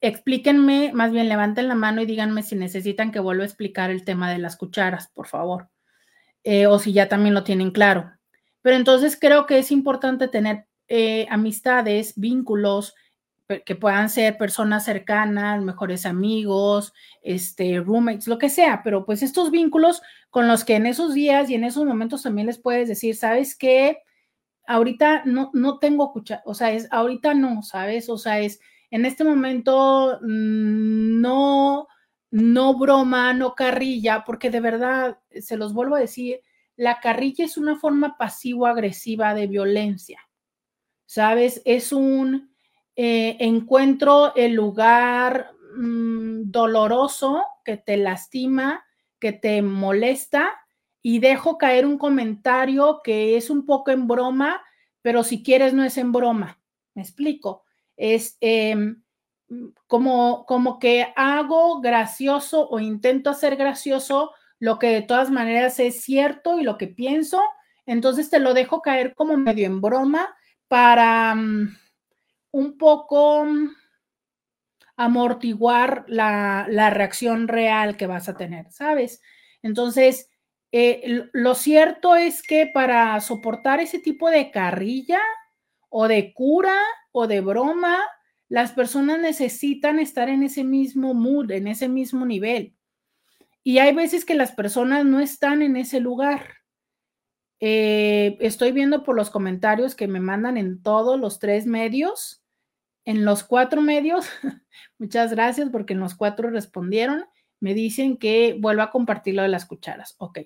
Explíquenme, 0.00 0.92
más 0.94 1.10
bien 1.10 1.28
levanten 1.28 1.66
la 1.66 1.74
mano 1.74 2.00
y 2.02 2.06
díganme 2.06 2.44
si 2.44 2.54
necesitan 2.54 3.10
que 3.10 3.18
vuelva 3.18 3.42
a 3.42 3.46
explicar 3.46 3.90
el 3.90 4.04
tema 4.04 4.30
de 4.30 4.38
las 4.38 4.56
cucharas, 4.56 5.08
por 5.08 5.26
favor, 5.26 5.70
eh, 6.44 6.68
o 6.68 6.78
si 6.78 6.92
ya 6.92 7.08
también 7.08 7.34
lo 7.34 7.42
tienen 7.42 7.72
claro. 7.72 8.12
Pero 8.62 8.76
entonces 8.76 9.18
creo 9.20 9.44
que 9.44 9.58
es 9.58 9.72
importante 9.72 10.28
tener 10.28 10.66
eh, 10.86 11.26
amistades, 11.30 12.12
vínculos, 12.14 12.94
que 13.66 13.74
puedan 13.74 14.08
ser 14.08 14.38
personas 14.38 14.84
cercanas, 14.84 15.60
mejores 15.64 16.06
amigos, 16.06 16.92
este, 17.22 17.80
roommates, 17.80 18.28
lo 18.28 18.38
que 18.38 18.48
sea, 18.48 18.82
pero 18.84 19.04
pues 19.04 19.24
estos 19.24 19.50
vínculos 19.50 20.00
con 20.30 20.46
los 20.46 20.62
que 20.62 20.76
en 20.76 20.86
esos 20.86 21.12
días 21.12 21.50
y 21.50 21.56
en 21.56 21.64
esos 21.64 21.84
momentos 21.86 22.22
también 22.22 22.46
les 22.46 22.58
puedes 22.58 22.86
decir, 22.86 23.16
¿sabes 23.16 23.56
qué? 23.56 23.98
Ahorita 24.70 25.22
no, 25.24 25.50
no 25.52 25.78
tengo 25.78 26.12
cuchara, 26.12 26.42
o 26.44 26.54
sea, 26.54 26.70
es 26.70 26.86
ahorita 26.92 27.34
no, 27.34 27.62
¿sabes? 27.62 28.08
O 28.08 28.18
sea, 28.18 28.38
es 28.38 28.60
en 28.90 29.04
este 29.04 29.24
momento 29.24 30.18
mm, 30.22 31.20
no, 31.20 31.88
no 32.30 32.78
broma, 32.78 33.34
no 33.34 33.54
carrilla, 33.54 34.24
porque 34.24 34.50
de 34.50 34.60
verdad, 34.60 35.18
se 35.40 35.56
los 35.56 35.72
vuelvo 35.72 35.96
a 35.96 36.00
decir, 36.00 36.40
la 36.76 37.00
carrilla 37.00 37.44
es 37.44 37.56
una 37.56 37.78
forma 37.78 38.16
pasivo-agresiva 38.16 39.34
de 39.34 39.48
violencia, 39.48 40.20
¿sabes? 41.04 41.62
Es 41.64 41.92
un 41.92 42.54
eh, 42.96 43.36
encuentro 43.40 44.34
el 44.36 44.52
lugar 44.52 45.52
mm, 45.76 46.50
doloroso 46.50 47.44
que 47.64 47.76
te 47.76 47.96
lastima, 47.96 48.84
que 49.18 49.32
te 49.32 49.62
molesta 49.62 50.52
y 51.02 51.18
dejo 51.18 51.58
caer 51.58 51.86
un 51.86 51.98
comentario 51.98 53.00
que 53.02 53.36
es 53.36 53.50
un 53.50 53.66
poco 53.66 53.90
en 53.90 54.06
broma, 54.06 54.62
pero 55.02 55.24
si 55.24 55.42
quieres 55.42 55.72
no 55.72 55.84
es 55.84 55.96
en 55.98 56.12
broma. 56.12 56.60
Me 56.94 57.02
explico. 57.02 57.64
Es 57.96 58.36
em, 58.40 59.02
como, 59.86 60.44
como 60.46 60.78
que 60.78 61.12
hago 61.16 61.80
gracioso 61.80 62.68
o 62.68 62.80
intento 62.80 63.30
hacer 63.30 63.56
gracioso 63.56 64.32
lo 64.58 64.78
que 64.78 64.88
de 64.88 65.02
todas 65.02 65.30
maneras 65.30 65.80
es 65.80 66.02
cierto 66.02 66.58
y 66.58 66.62
lo 66.62 66.76
que 66.76 66.86
pienso. 66.86 67.42
Entonces 67.86 68.30
te 68.30 68.40
lo 68.40 68.54
dejo 68.54 68.82
caer 68.82 69.14
como 69.14 69.36
medio 69.36 69.66
en 69.66 69.80
broma 69.80 70.34
para... 70.68 71.34
Mm, 71.34 71.76
un 72.52 72.78
poco 72.78 73.44
mm, 73.44 73.70
amortiguar 74.96 76.04
la, 76.08 76.66
reacción 76.90 77.48
real 77.48 77.96
que 77.96 78.06
vas 78.06 78.28
a 78.28 78.36
tener, 78.36 78.70
¿sabes? 78.70 79.22
Entonces, 79.62 80.29
eh, 80.72 81.28
lo 81.32 81.54
cierto 81.54 82.16
es 82.16 82.42
que 82.42 82.66
para 82.72 83.18
soportar 83.20 83.80
ese 83.80 83.98
tipo 83.98 84.30
de 84.30 84.50
carrilla 84.50 85.20
o 85.88 86.08
de 86.08 86.32
cura 86.32 86.76
o 87.12 87.26
de 87.26 87.40
broma, 87.40 87.98
las 88.48 88.72
personas 88.72 89.20
necesitan 89.20 89.98
estar 89.98 90.28
en 90.28 90.42
ese 90.42 90.64
mismo 90.64 91.14
mood, 91.14 91.50
en 91.50 91.66
ese 91.66 91.88
mismo 91.88 92.26
nivel. 92.26 92.74
Y 93.62 93.78
hay 93.78 93.94
veces 93.94 94.24
que 94.24 94.34
las 94.34 94.52
personas 94.52 95.04
no 95.04 95.20
están 95.20 95.62
en 95.62 95.76
ese 95.76 96.00
lugar. 96.00 96.54
Eh, 97.60 98.38
estoy 98.40 98.72
viendo 98.72 99.04
por 99.04 99.16
los 99.16 99.30
comentarios 99.30 99.94
que 99.94 100.08
me 100.08 100.20
mandan 100.20 100.56
en 100.56 100.82
todos 100.82 101.20
los 101.20 101.38
tres 101.38 101.66
medios 101.66 102.40
en 103.04 103.24
los 103.24 103.44
cuatro 103.44 103.80
medios, 103.82 104.26
muchas 104.98 105.32
gracias 105.32 105.68
porque 105.70 105.94
en 105.94 106.00
los 106.00 106.14
cuatro 106.14 106.50
respondieron, 106.50 107.24
me 107.58 107.74
dicen 107.74 108.16
que 108.16 108.56
vuelva 108.58 108.84
a 108.84 108.90
compartir 108.90 109.34
lo 109.34 109.42
de 109.42 109.48
las 109.48 109.66
cucharas. 109.66 110.14
Ok, 110.18 110.40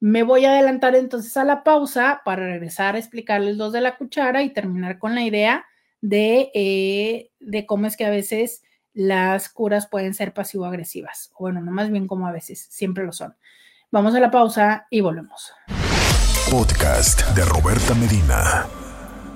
me 0.00 0.22
voy 0.22 0.44
a 0.44 0.52
adelantar 0.52 0.94
entonces 0.94 1.36
a 1.36 1.44
la 1.44 1.64
pausa 1.64 2.22
para 2.24 2.46
regresar 2.46 2.94
a 2.94 2.98
explicarles 2.98 3.56
los 3.56 3.72
de 3.72 3.80
la 3.80 3.96
cuchara 3.96 4.42
y 4.42 4.52
terminar 4.52 4.98
con 4.98 5.14
la 5.14 5.22
idea 5.22 5.66
de, 6.00 6.50
eh, 6.54 7.30
de 7.40 7.66
cómo 7.66 7.86
es 7.86 7.96
que 7.96 8.04
a 8.04 8.10
veces 8.10 8.62
las 8.94 9.48
curas 9.48 9.88
pueden 9.88 10.14
ser 10.14 10.32
pasivo-agresivas. 10.32 11.32
Bueno, 11.38 11.60
no 11.60 11.72
más 11.72 11.90
bien 11.90 12.06
como 12.06 12.26
a 12.26 12.32
veces, 12.32 12.66
siempre 12.70 13.04
lo 13.04 13.12
son. 13.12 13.36
Vamos 13.90 14.14
a 14.14 14.20
la 14.20 14.30
pausa 14.30 14.86
y 14.90 15.00
volvemos. 15.00 15.52
Podcast 16.50 17.28
de 17.34 17.44
Roberta 17.44 17.94
Medina. 17.94 18.66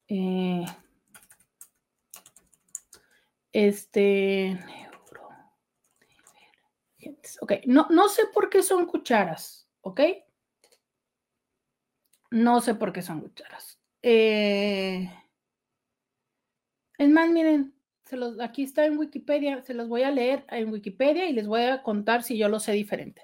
Eh, 0.09 0.65
este. 3.52 4.59
Ok, 7.40 7.52
no, 7.66 7.86
no 7.90 8.09
sé 8.09 8.27
por 8.32 8.51
qué 8.51 8.62
son 8.62 8.86
cucharas, 8.86 9.69
¿ok? 9.82 10.01
No 12.31 12.61
sé 12.61 12.74
por 12.74 12.93
qué 12.93 13.02
son 13.02 13.20
cucharas. 13.20 13.81
Eh, 14.02 15.11
es 16.98 17.09
más, 17.09 17.31
miren, 17.31 17.74
se 18.05 18.16
los, 18.16 18.40
aquí 18.40 18.62
está 18.62 18.86
en 18.86 18.98
Wikipedia, 18.98 19.62
se 19.62 19.74
los 19.74 19.89
voy 19.89 20.02
a 20.02 20.11
leer 20.11 20.44
en 20.48 20.70
Wikipedia 20.73 21.28
y 21.28 21.32
les 21.32 21.47
voy 21.47 21.62
a 21.62 21.82
contar 21.82 22.23
si 22.23 22.36
yo 22.36 22.48
lo 22.48 22.61
sé 22.61 22.73
diferente. 22.73 23.23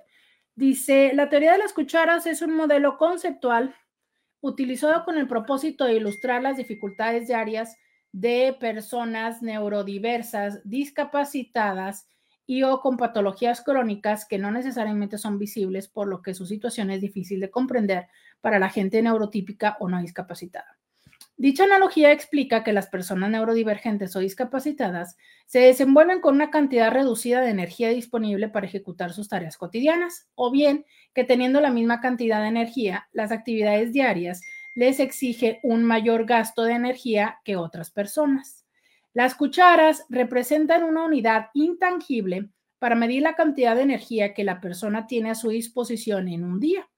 Dice, 0.57 1.13
la 1.13 1.29
teoría 1.29 1.53
de 1.53 1.59
las 1.59 1.75
cucharas 1.75 2.27
es 2.27 2.41
un 2.41 2.57
modelo 2.57 2.97
conceptual 2.97 3.75
utilizado 4.41 5.05
con 5.05 5.19
el 5.19 5.29
propósito 5.29 5.85
de 5.85 5.97
ilustrar 5.97 6.43
las 6.43 6.57
dificultades 6.57 7.29
diarias 7.29 7.77
de 8.11 8.57
personas 8.59 9.43
neurodiversas, 9.43 10.63
discapacitadas 10.65 12.09
y 12.47 12.63
o 12.63 12.81
con 12.81 12.97
patologías 12.97 13.61
crónicas 13.61 14.25
que 14.25 14.39
no 14.39 14.51
necesariamente 14.51 15.19
son 15.19 15.39
visibles, 15.39 15.89
por 15.89 16.09
lo 16.09 16.23
que 16.23 16.33
su 16.33 16.47
situación 16.47 16.91
es 16.91 17.03
difícil 17.03 17.39
de 17.41 17.51
comprender 17.51 18.07
para 18.41 18.59
la 18.59 18.71
gente 18.71 19.03
neurotípica 19.03 19.77
o 19.79 19.91
no 19.91 20.01
discapacitada. 20.01 20.79
Dicha 21.39 21.65
analogía 21.65 22.13
explica 22.13 22.65
que 22.65 22.73
las 22.73 22.87
personas 22.87 23.29
neurodivergentes 23.29 24.17
o 24.17 24.21
discapacitadas 24.21 25.19
se 25.45 25.59
desenvuelven 25.59 26.21
con 26.21 26.35
una 26.35 26.51
cantidad 26.51 26.91
reducida 26.91 27.43
de 27.43 27.51
energía 27.51 27.91
disponible 27.91 28.49
para 28.49 28.67
ejecutar 28.67 29.13
sus 29.13 29.29
tareas 29.29 29.59
cotidianas, 29.59 30.29
o 30.35 30.51
bien 30.51 30.87
que 31.15 31.25
teniendo 31.25 31.61
la 31.61 31.71
misma 31.71 32.01
cantidad 32.01 32.41
de 32.41 32.49
energía, 32.49 33.09
las 33.13 33.33
actividades 33.33 33.93
diarias 33.93 34.41
les 34.75 34.99
exige 34.99 35.61
un 35.63 35.85
mayor 35.85 36.25
gasto 36.25 36.63
de 36.63 36.73
energía 36.73 37.39
que 37.45 37.57
otras 37.57 37.91
personas. 37.91 38.65
Las 39.13 39.35
cucharas 39.35 40.05
representan 40.09 40.85
una 40.85 41.05
unidad 41.05 41.47
intangible 41.53 42.49
para 42.79 42.95
medir 42.95 43.23
la 43.23 43.35
cantidad 43.35 43.77
de 43.77 43.83
energía 43.83 44.33
que 44.33 44.45
la 44.45 44.61
persona 44.61 45.07
tiene 45.07 45.31
a 45.31 45.35
su 45.35 45.51
disposición 45.51 46.29
en 46.29 46.45
un 46.45 46.61
día. 46.61 46.89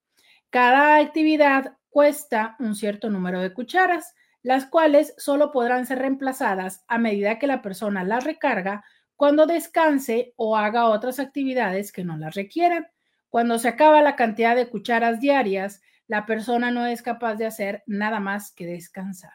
Cada 0.50 0.96
actividad 0.96 1.76
cuesta 1.90 2.56
un 2.58 2.74
cierto 2.74 3.10
número 3.10 3.40
de 3.40 3.52
cucharas, 3.52 4.14
las 4.42 4.66
cuales 4.66 5.14
solo 5.18 5.50
podrán 5.50 5.86
ser 5.86 5.98
reemplazadas 5.98 6.84
a 6.88 6.98
medida 6.98 7.38
que 7.38 7.46
la 7.46 7.62
persona 7.62 8.04
las 8.04 8.24
recarga 8.24 8.84
cuando 9.16 9.46
descanse 9.46 10.32
o 10.36 10.56
haga 10.56 10.86
otras 10.86 11.18
actividades 11.18 11.90
que 11.92 12.04
no 12.04 12.16
las 12.16 12.34
requieran. 12.34 12.86
Cuando 13.28 13.58
se 13.58 13.68
acaba 13.68 14.00
la 14.00 14.16
cantidad 14.16 14.54
de 14.54 14.68
cucharas 14.68 15.20
diarias, 15.20 15.82
la 16.06 16.24
persona 16.24 16.70
no 16.70 16.86
es 16.86 17.02
capaz 17.02 17.34
de 17.34 17.46
hacer 17.46 17.82
nada 17.86 18.20
más 18.20 18.52
que 18.52 18.66
descansar. 18.66 19.32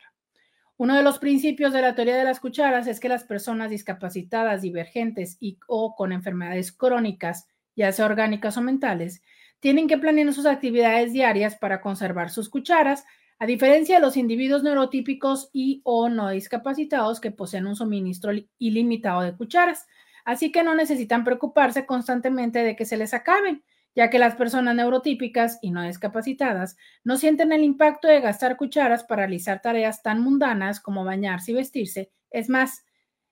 Uno 0.78 0.96
de 0.96 1.04
los 1.04 1.20
principios 1.20 1.72
de 1.72 1.82
la 1.82 1.94
teoría 1.94 2.16
de 2.16 2.24
las 2.24 2.40
cucharas 2.40 2.88
es 2.88 3.00
que 3.00 3.10
las 3.10 3.24
personas 3.24 3.70
discapacitadas, 3.70 4.62
divergentes 4.62 5.38
y 5.40 5.60
o 5.68 5.96
con 5.96 6.12
enfermedades 6.12 6.72
crónicas, 6.72 7.48
ya 7.76 7.92
sea 7.92 8.06
orgánicas 8.06 8.58
o 8.58 8.62
mentales, 8.62 9.22
tienen 9.60 9.88
que 9.88 9.98
planear 9.98 10.34
sus 10.34 10.46
actividades 10.46 11.14
diarias 11.14 11.56
para 11.56 11.80
conservar 11.80 12.32
sus 12.32 12.50
cucharas 12.50 13.06
diferencia 13.46 13.96
de 13.96 14.02
los 14.02 14.18
individuos 14.18 14.64
neurotípicos 14.64 15.50
y 15.54 15.82
o 15.84 16.10
no 16.10 16.30
discapacitados 16.30 17.20
que 17.20 17.32
poseen 17.32 17.68
un 17.68 17.76
suministro 17.76 18.32
ilimitado 18.58 19.22
de 19.22 19.36
cucharas, 19.36 19.86
así 20.26 20.52
que 20.52 20.64
no 20.64 20.76
necesitan 20.76 21.24
preocuparse 21.24 21.86
constantemente 21.86 22.64
de 22.64 22.76
que 22.76 22.86
se 22.86 22.98
les 22.98 23.14
acaben, 23.14 23.64
ya 23.96 24.10
que 24.10 24.20
las 24.20 24.36
personas 24.36 24.76
neurotípicas 24.76 25.60
y 25.62 25.72
no 25.72 25.84
discapacitadas 25.84 26.78
no 27.04 27.18
sienten 27.18 27.52
el 27.52 27.64
impacto 27.64 28.08
de 28.08 28.22
gastar 28.22 28.58
cucharas 28.58 29.04
para 29.04 29.24
realizar 29.24 29.62
tareas 29.62 30.02
tan 30.02 30.22
mundanas 30.22 30.80
como 30.80 31.04
bañarse 31.04 31.52
y 31.52 31.56
vestirse. 31.56 32.12
Es 32.32 32.50
más 32.50 32.86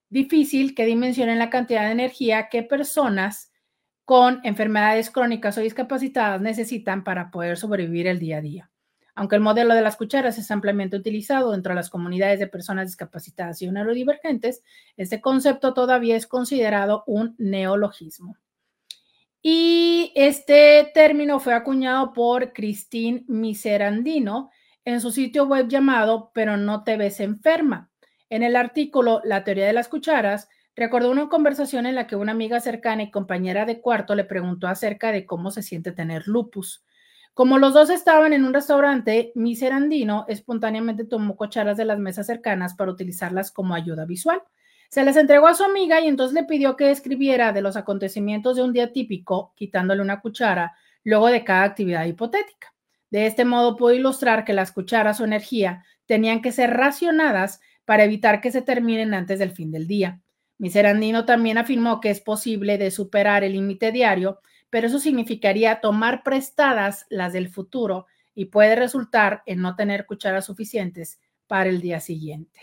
difícil 0.09 0.75
que 0.75 0.85
dimensionen 0.85 1.39
la 1.39 1.49
cantidad 1.49 1.85
de 1.85 1.91
energía 1.91 2.49
que 2.49 2.63
personas 2.63 3.51
con 4.03 4.41
enfermedades 4.43 5.09
crónicas 5.09 5.57
o 5.57 5.61
discapacitadas 5.61 6.41
necesitan 6.41 7.03
para 7.03 7.31
poder 7.31 7.57
sobrevivir 7.57 8.07
el 8.07 8.19
día 8.19 8.37
a 8.37 8.41
día. 8.41 8.70
Aunque 9.15 9.35
el 9.35 9.41
modelo 9.41 9.73
de 9.73 9.81
las 9.81 9.97
cucharas 9.97 10.37
es 10.37 10.49
ampliamente 10.51 10.97
utilizado 10.97 11.51
dentro 11.51 11.71
de 11.71 11.75
las 11.75 11.89
comunidades 11.89 12.39
de 12.39 12.47
personas 12.47 12.87
discapacitadas 12.87 13.61
y 13.61 13.69
neurodivergentes, 13.69 14.63
este 14.97 15.21
concepto 15.21 15.73
todavía 15.73 16.15
es 16.15 16.27
considerado 16.27 17.03
un 17.07 17.35
neologismo. 17.37 18.37
Y 19.41 20.11
este 20.15 20.91
término 20.93 21.39
fue 21.39 21.53
acuñado 21.53 22.13
por 22.13 22.53
Christine 22.53 23.23
Miserandino 23.27 24.51
en 24.85 25.01
su 25.01 25.11
sitio 25.11 25.45
web 25.45 25.67
llamado 25.67 26.31
Pero 26.33 26.57
no 26.57 26.83
te 26.83 26.95
ves 26.95 27.19
enferma. 27.19 27.89
En 28.29 28.43
el 28.43 28.55
artículo 28.55 29.21
La 29.23 29.43
teoría 29.43 29.65
de 29.65 29.73
las 29.73 29.87
cucharas, 29.87 30.47
recordó 30.75 31.11
una 31.11 31.27
conversación 31.27 31.85
en 31.85 31.95
la 31.95 32.07
que 32.07 32.15
una 32.15 32.31
amiga 32.31 32.59
cercana 32.59 33.03
y 33.03 33.11
compañera 33.11 33.65
de 33.65 33.81
cuarto 33.81 34.15
le 34.15 34.23
preguntó 34.23 34.67
acerca 34.67 35.11
de 35.11 35.25
cómo 35.25 35.51
se 35.51 35.63
siente 35.63 35.91
tener 35.91 36.27
lupus. 36.27 36.85
Como 37.33 37.57
los 37.57 37.73
dos 37.73 37.89
estaban 37.89 38.33
en 38.33 38.43
un 38.43 38.53
restaurante, 38.53 39.31
Miserandino 39.35 40.25
espontáneamente 40.27 41.05
tomó 41.05 41.35
cucharas 41.37 41.77
de 41.77 41.85
las 41.85 41.97
mesas 41.97 42.27
cercanas 42.27 42.73
para 42.73 42.91
utilizarlas 42.91 43.51
como 43.51 43.73
ayuda 43.73 44.05
visual. 44.05 44.41
Se 44.89 45.05
les 45.05 45.15
entregó 45.15 45.47
a 45.47 45.53
su 45.53 45.63
amiga 45.63 46.01
y 46.01 46.07
entonces 46.07 46.33
le 46.33 46.43
pidió 46.43 46.75
que 46.75 46.91
escribiera 46.91 47.53
de 47.53 47.61
los 47.61 47.77
acontecimientos 47.77 48.57
de 48.57 48.63
un 48.63 48.73
día 48.73 48.91
típico, 48.91 49.53
quitándole 49.55 50.01
una 50.01 50.19
cuchara, 50.19 50.75
luego 51.05 51.27
de 51.27 51.45
cada 51.45 51.63
actividad 51.63 52.05
hipotética. 52.05 52.73
De 53.09 53.25
este 53.25 53.45
modo 53.45 53.77
pudo 53.77 53.93
ilustrar 53.93 54.43
que 54.43 54.53
las 54.53 54.73
cucharas 54.73 55.21
o 55.21 55.23
energía 55.23 55.85
tenían 56.05 56.41
que 56.41 56.51
ser 56.51 56.71
racionadas 56.71 57.61
para 57.85 58.03
evitar 58.03 58.41
que 58.41 58.51
se 58.51 58.61
terminen 58.61 59.13
antes 59.13 59.39
del 59.39 59.51
fin 59.51 59.71
del 59.71 59.87
día. 59.87 60.21
Miserandino 60.57 61.25
también 61.25 61.57
afirmó 61.57 62.01
que 62.01 62.09
es 62.09 62.19
posible 62.19 62.77
de 62.77 62.91
superar 62.91 63.43
el 63.43 63.53
límite 63.53 63.91
diario, 63.93 64.41
pero 64.71 64.87
eso 64.87 64.97
significaría 64.97 65.81
tomar 65.81 66.23
prestadas 66.23 67.05
las 67.11 67.33
del 67.33 67.49
futuro 67.49 68.07
y 68.33 68.45
puede 68.45 68.75
resultar 68.75 69.43
en 69.45 69.61
no 69.61 69.75
tener 69.75 70.07
cucharas 70.07 70.45
suficientes 70.45 71.19
para 71.45 71.69
el 71.69 71.81
día 71.81 71.99
siguiente. 71.99 72.59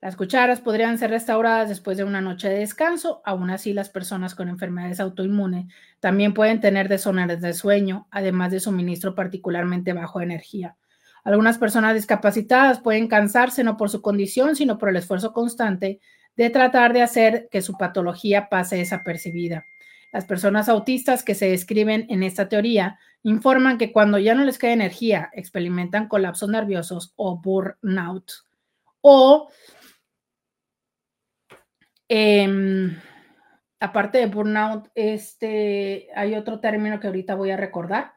Las 0.00 0.16
cucharas 0.16 0.60
podrían 0.60 0.98
ser 0.98 1.10
restauradas 1.10 1.68
después 1.68 1.96
de 1.96 2.02
una 2.02 2.20
noche 2.20 2.48
de 2.48 2.58
descanso. 2.58 3.22
Aún 3.24 3.50
así, 3.50 3.72
las 3.72 3.88
personas 3.88 4.34
con 4.34 4.48
enfermedades 4.48 4.98
autoinmunes 4.98 5.72
también 6.00 6.34
pueden 6.34 6.60
tener 6.60 6.88
desórdenes 6.88 7.40
de 7.40 7.52
sueño, 7.52 8.08
además 8.10 8.50
de 8.50 8.58
suministro 8.58 9.14
particularmente 9.14 9.92
bajo 9.92 10.20
energía. 10.20 10.76
Algunas 11.22 11.56
personas 11.56 11.94
discapacitadas 11.94 12.80
pueden 12.80 13.06
cansarse 13.06 13.62
no 13.62 13.76
por 13.76 13.90
su 13.90 14.02
condición, 14.02 14.56
sino 14.56 14.76
por 14.76 14.88
el 14.88 14.96
esfuerzo 14.96 15.32
constante 15.32 16.00
de 16.36 16.50
tratar 16.50 16.92
de 16.92 17.02
hacer 17.02 17.48
que 17.50 17.62
su 17.62 17.76
patología 17.76 18.48
pase 18.48 18.76
desapercibida. 18.76 19.66
Las 20.12 20.24
personas 20.24 20.68
autistas 20.68 21.22
que 21.22 21.34
se 21.34 21.48
describen 21.48 22.06
en 22.10 22.22
esta 22.22 22.48
teoría 22.48 22.98
informan 23.22 23.78
que 23.78 23.92
cuando 23.92 24.18
ya 24.18 24.34
no 24.34 24.44
les 24.44 24.58
queda 24.58 24.72
energía, 24.72 25.30
experimentan 25.32 26.08
colapsos 26.08 26.48
nerviosos 26.48 27.12
o 27.16 27.40
burnout. 27.40 28.30
O 29.00 29.48
Em, 32.14 32.94
aparte 33.80 34.18
de 34.18 34.26
burnout, 34.26 34.90
este, 34.94 36.10
hay 36.14 36.34
otro 36.34 36.60
término 36.60 37.00
que 37.00 37.06
ahorita 37.06 37.34
voy 37.36 37.50
a 37.50 37.56
recordar, 37.56 38.12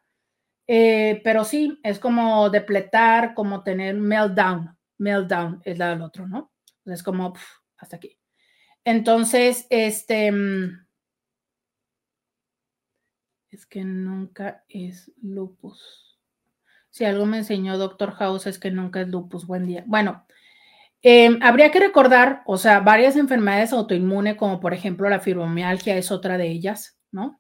eh, 0.68 1.22
pero 1.24 1.46
sí, 1.46 1.80
es 1.82 1.98
como 2.00 2.50
depletar, 2.50 3.34
como 3.34 3.64
tener 3.64 3.96
meltdown. 3.96 4.78
Meltdown 4.98 5.62
es 5.64 5.78
la 5.78 5.92
del 5.92 6.02
otro, 6.02 6.28
¿no? 6.28 6.52
Es 6.84 7.04
como 7.04 7.36
hasta 7.86 7.98
aquí. 7.98 8.18
Entonces, 8.84 9.68
este, 9.70 10.32
mm, 10.32 10.86
es 13.52 13.66
que 13.66 13.84
nunca 13.84 14.64
es 14.68 15.12
lupus. 15.22 16.20
Si 16.90 17.06
algo 17.06 17.26
me 17.26 17.38
enseñó 17.38 17.78
Doctor 17.78 18.12
House 18.12 18.48
es 18.48 18.60
que 18.60 18.72
nunca 18.72 19.02
es 19.02 19.08
lupus. 19.08 19.48
Buen 19.48 19.66
día. 19.66 19.84
Bueno, 19.88 20.26
Em, 21.08 21.38
habría 21.44 21.70
que 21.70 21.80
recordar, 21.80 22.42
o 22.48 22.58
sea, 22.58 22.80
varias 22.80 23.16
enfermedades 23.16 23.74
autoinmunes, 23.74 24.38
como 24.38 24.60
por 24.60 24.74
ejemplo 24.74 25.08
la 25.08 25.20
fibromialgia 25.20 25.96
es 25.98 26.10
otra 26.10 26.36
de 26.40 26.48
ellas, 26.48 27.00
¿no? 27.12 27.40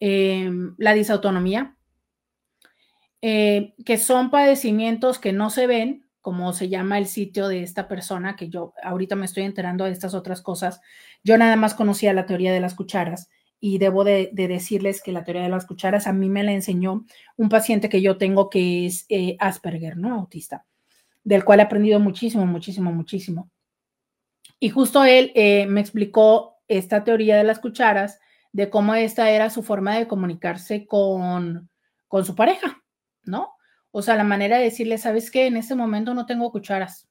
Em, 0.00 0.74
la 0.76 0.92
disautonomía, 0.92 1.78
eh, 3.22 3.72
que 3.86 3.96
son 3.96 4.30
padecimientos 4.30 5.18
que 5.18 5.32
no 5.32 5.48
se 5.48 5.66
ven, 5.66 6.03
como 6.24 6.54
se 6.54 6.70
llama 6.70 6.96
el 6.96 7.06
sitio 7.06 7.48
de 7.48 7.62
esta 7.62 7.86
persona, 7.86 8.34
que 8.34 8.48
yo 8.48 8.72
ahorita 8.82 9.14
me 9.14 9.26
estoy 9.26 9.42
enterando 9.42 9.84
de 9.84 9.90
estas 9.90 10.14
otras 10.14 10.40
cosas. 10.40 10.80
Yo 11.22 11.36
nada 11.36 11.54
más 11.56 11.74
conocía 11.74 12.14
la 12.14 12.24
teoría 12.24 12.50
de 12.50 12.60
las 12.60 12.74
cucharas 12.74 13.28
y 13.60 13.76
debo 13.76 14.04
de, 14.04 14.30
decirles 14.32 15.02
que 15.02 15.12
la 15.12 15.22
teoría 15.22 15.42
de 15.42 15.50
las 15.50 15.66
cucharas 15.66 16.06
a 16.06 16.14
mí 16.14 16.30
me 16.30 16.42
la 16.42 16.52
enseñó 16.52 17.04
un 17.36 17.50
paciente 17.50 17.90
que 17.90 18.00
yo 18.00 18.16
tengo 18.16 18.48
que 18.48 18.86
es 18.86 19.04
eh, 19.10 19.36
Asperger, 19.38 19.98
¿no? 19.98 20.14
Autista 20.14 20.64
del 21.24 21.44
cual 21.44 21.60
he 21.60 21.64
aprendido 21.64 22.00
muchísimo, 22.00 22.46
muchísimo, 22.46 22.90
muchísimo. 22.90 23.50
Y 24.58 24.70
justo 24.70 25.04
él 25.04 25.30
eh, 25.34 25.66
me 25.66 25.82
explicó 25.82 26.56
esta 26.68 27.04
teoría 27.04 27.36
de 27.36 27.44
las 27.44 27.58
cucharas, 27.58 28.18
de 28.50 28.70
cómo 28.70 28.94
esta 28.94 29.28
era 29.28 29.50
su 29.50 29.62
forma 29.62 29.98
de 29.98 30.08
comunicarse 30.08 30.86
con, 30.86 31.68
con 32.08 32.24
su 32.24 32.34
pareja, 32.34 32.82
¿no? 33.24 33.53
O 33.96 34.02
sea, 34.02 34.16
la 34.16 34.24
manera 34.24 34.58
de 34.58 34.64
decirle, 34.64 34.98
¿sabes 34.98 35.30
qué? 35.30 35.46
En 35.46 35.56
este 35.56 35.76
momento 35.76 36.14
no 36.14 36.26
tengo 36.26 36.50
cucharas. 36.50 37.08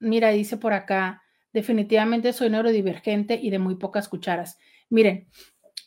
Mira, 0.00 0.30
dice 0.30 0.56
por 0.56 0.72
acá, 0.72 1.22
definitivamente 1.52 2.32
soy 2.32 2.50
neurodivergente 2.50 3.38
y 3.40 3.50
de 3.50 3.60
muy 3.60 3.76
pocas 3.76 4.08
cucharas. 4.08 4.58
Miren, 4.90 5.28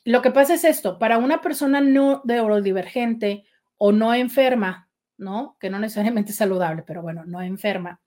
lo 0.05 0.21
que 0.21 0.31
pasa 0.31 0.53
es 0.53 0.63
esto, 0.63 0.97
para 0.97 1.17
una 1.17 1.41
persona 1.41 1.81
no 1.81 2.21
neurodivergente 2.23 3.43
o 3.75 3.91
no 3.91 4.13
enferma, 4.13 4.89
¿no? 5.17 5.57
Que 5.59 5.69
no 5.69 5.77
necesariamente 5.77 6.31
es 6.31 6.37
saludable, 6.37 6.83
pero 6.87 7.01
bueno, 7.01 7.25
no 7.25 7.41
enferma. 7.41 7.99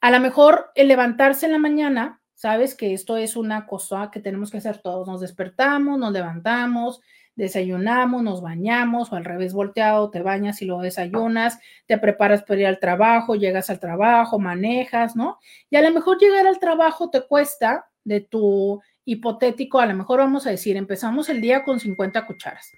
A 0.00 0.12
lo 0.12 0.20
mejor 0.20 0.70
el 0.76 0.86
levantarse 0.86 1.46
en 1.46 1.52
la 1.52 1.58
mañana, 1.58 2.22
sabes 2.34 2.76
que 2.76 2.94
esto 2.94 3.16
es 3.16 3.34
una 3.34 3.66
cosa 3.66 4.08
que 4.12 4.20
tenemos 4.20 4.52
que 4.52 4.58
hacer 4.58 4.78
todos. 4.78 5.08
Nos 5.08 5.20
despertamos, 5.20 5.98
nos 5.98 6.12
levantamos, 6.12 7.00
desayunamos, 7.36 8.22
nos 8.22 8.40
bañamos 8.42 9.12
o 9.12 9.16
al 9.16 9.24
revés 9.24 9.52
volteado, 9.52 10.10
te 10.10 10.22
bañas 10.22 10.62
y 10.62 10.66
luego 10.66 10.82
desayunas, 10.82 11.58
te 11.86 11.98
preparas 11.98 12.42
para 12.42 12.60
ir 12.60 12.66
al 12.66 12.80
trabajo, 12.80 13.34
llegas 13.34 13.70
al 13.70 13.80
trabajo, 13.80 14.38
manejas, 14.38 15.16
¿no? 15.16 15.38
Y 15.70 15.76
a 15.76 15.82
lo 15.82 15.90
mejor 15.90 16.18
llegar 16.18 16.46
al 16.46 16.58
trabajo 16.58 17.10
te 17.10 17.22
cuesta 17.26 17.86
de 18.04 18.20
tu 18.20 18.80
hipotético, 19.04 19.80
a 19.80 19.86
lo 19.86 19.94
mejor 19.94 20.20
vamos 20.20 20.46
a 20.46 20.50
decir, 20.50 20.76
empezamos 20.76 21.28
el 21.28 21.40
día 21.40 21.64
con 21.64 21.80
50 21.80 22.26
cucharas 22.26 22.72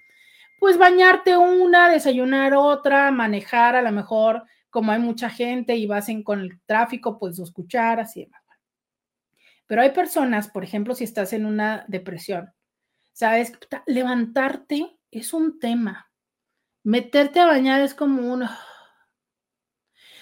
pues 0.59 0.77
bañarte 0.77 1.37
una, 1.37 1.89
desayunar 1.89 2.53
otra, 2.55 3.11
manejar 3.11 3.75
a 3.75 3.81
lo 3.81 3.91
mejor, 3.91 4.43
como 4.69 4.91
hay 4.91 4.99
mucha 4.99 5.29
gente 5.29 5.75
y 5.75 5.85
vas 5.85 6.09
en, 6.09 6.23
con 6.23 6.39
el 6.39 6.59
tráfico, 6.65 7.19
pues 7.19 7.37
dos 7.37 7.51
cucharas 7.51 8.17
y 8.17 8.25
demás. 8.25 8.41
Pero 9.67 9.81
hay 9.81 9.91
personas, 9.91 10.49
por 10.49 10.63
ejemplo, 10.63 10.95
si 10.95 11.03
estás 11.03 11.33
en 11.33 11.45
una 11.45 11.85
depresión, 11.87 12.53
sabes, 13.17 13.51
levantarte 13.87 14.95
es 15.09 15.33
un 15.33 15.59
tema. 15.59 16.11
Meterte 16.83 17.39
a 17.39 17.47
bañar 17.47 17.81
es 17.81 17.95
como 17.95 18.31
un... 18.31 18.47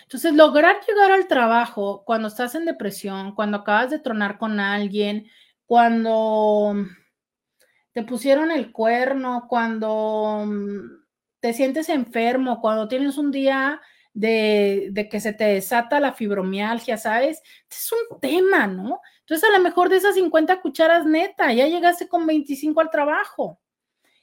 Entonces, 0.03 0.33
lograr 0.33 0.77
llegar 0.87 1.11
al 1.11 1.27
trabajo 1.27 2.03
cuando 2.05 2.29
estás 2.29 2.55
en 2.55 2.63
depresión, 2.63 3.35
cuando 3.35 3.57
acabas 3.57 3.89
de 3.89 3.99
tronar 3.99 4.37
con 4.37 4.61
alguien, 4.61 5.27
cuando 5.65 6.73
te 7.91 8.03
pusieron 8.03 8.49
el 8.49 8.71
cuerno, 8.71 9.47
cuando 9.49 10.45
mm, 10.45 11.03
te 11.41 11.51
sientes 11.51 11.89
enfermo, 11.89 12.61
cuando 12.61 12.87
tienes 12.87 13.17
un 13.17 13.29
día 13.29 13.81
de, 14.13 15.09
que 15.11 15.19
se 15.19 15.33
te 15.33 15.43
desata 15.43 15.99
la 15.99 16.13
fibromialgia, 16.13 16.95
¿sabes? 16.97 17.41
Es 17.69 17.91
un 17.91 18.21
tema, 18.21 18.67
¿no? 18.67 19.01
Entonces 19.25 19.49
a 19.49 19.57
lo 19.57 19.63
mejor 19.63 19.89
de 19.89 19.97
esas 19.97 20.13
50 20.13 20.61
cucharas 20.61 21.05
neta, 21.05 21.51
ya 21.51 21.67
llegaste 21.67 22.07
con 22.07 22.27
25 22.27 22.79
al 22.79 22.91
trabajo. 22.91 23.59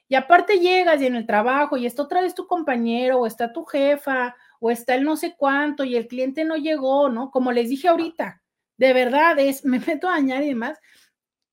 Y 0.09 0.15
aparte 0.15 0.61
llegas 0.61 1.01
y 1.03 1.07
en 1.07 1.17
el 1.17 1.27
trabajo 1.27 1.77
y 1.77 1.87
está 1.87 2.03
otra 2.03 2.21
vez 2.21 2.35
tu 2.35 2.47
compañero 2.47 3.19
o 3.19 3.27
está 3.27 3.53
tu 3.53 3.65
jefa 3.65 4.37
o 4.61 4.71
está 4.71 4.95
el 4.95 5.05
no 5.05 5.17
sé 5.17 5.35
cuánto 5.37 5.83
y 5.85 5.97
el 5.97 6.07
cliente 6.07 6.45
no 6.45 6.57
llegó, 6.57 7.09
¿no? 7.09 7.31
Como 7.31 7.51
les 7.51 7.69
dije 7.69 7.89
ahorita, 7.89 8.43
de 8.77 8.93
verdad 8.93 9.39
es, 9.41 9.65
me 9.65 9.81
meto 9.87 10.09
a 10.09 10.13
dañar 10.13 10.45
y 10.45 10.49
demás, 10.49 10.79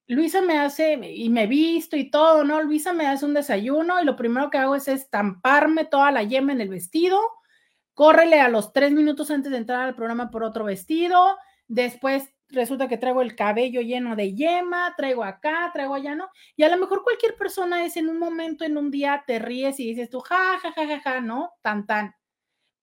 Luisa 0.06 0.42
me 0.42 0.60
hace, 0.60 0.94
y 0.94 1.30
me 1.30 1.48
visto 1.48 1.96
y 1.96 2.10
todo, 2.12 2.44
¿no? 2.44 2.62
Luisa 2.62 2.94
me 2.94 3.08
hace 3.08 3.26
un 3.26 3.34
desayuno 3.34 4.02
y 4.02 4.06
lo 4.06 4.16
primero 4.16 4.50
que 4.50 4.58
hago 4.58 4.76
es 4.76 4.88
estamparme 4.88 5.86
toda 5.86 6.12
la 6.12 6.24
yema 6.24 6.52
en 6.52 6.62
el 6.62 6.70
vestido, 6.70 7.20
córrele 7.94 8.42
a 8.42 8.50
los 8.50 8.74
tres 8.74 8.92
minutos 8.92 9.32
antes 9.32 9.52
de 9.52 9.58
entrar 9.58 9.82
al 9.82 9.96
programa 9.96 10.32
por 10.32 10.44
otro 10.44 10.66
vestido, 10.66 11.38
después 11.68 12.34
resulta 12.50 12.88
que 12.88 12.98
traigo 12.98 13.22
el 13.22 13.36
cabello 13.36 13.82
lleno 13.82 14.16
de 14.16 14.34
yema, 14.36 14.94
traigo 14.98 15.24
acá, 15.24 15.70
traigo 15.74 15.96
allá, 15.96 16.16
¿no? 16.16 16.30
Y 16.56 16.64
a 16.64 16.70
lo 16.70 16.78
mejor 16.78 17.04
cualquier 17.04 17.36
persona 17.36 17.86
es 17.86 17.98
en 17.98 18.10
un 18.10 18.20
momento, 18.20 18.66
en 18.66 18.78
un 18.78 18.92
día, 18.92 19.24
te 19.26 19.40
ríes 19.40 19.80
y 19.80 19.88
dices 19.88 20.10
tú, 20.10 20.20
ja, 20.22 20.60
ja, 20.62 20.72
ja, 20.72 20.88
ja, 20.88 21.00
ja, 21.02 21.22
¿no? 21.22 21.52
Tan, 21.62 21.86
tan. 21.86 22.16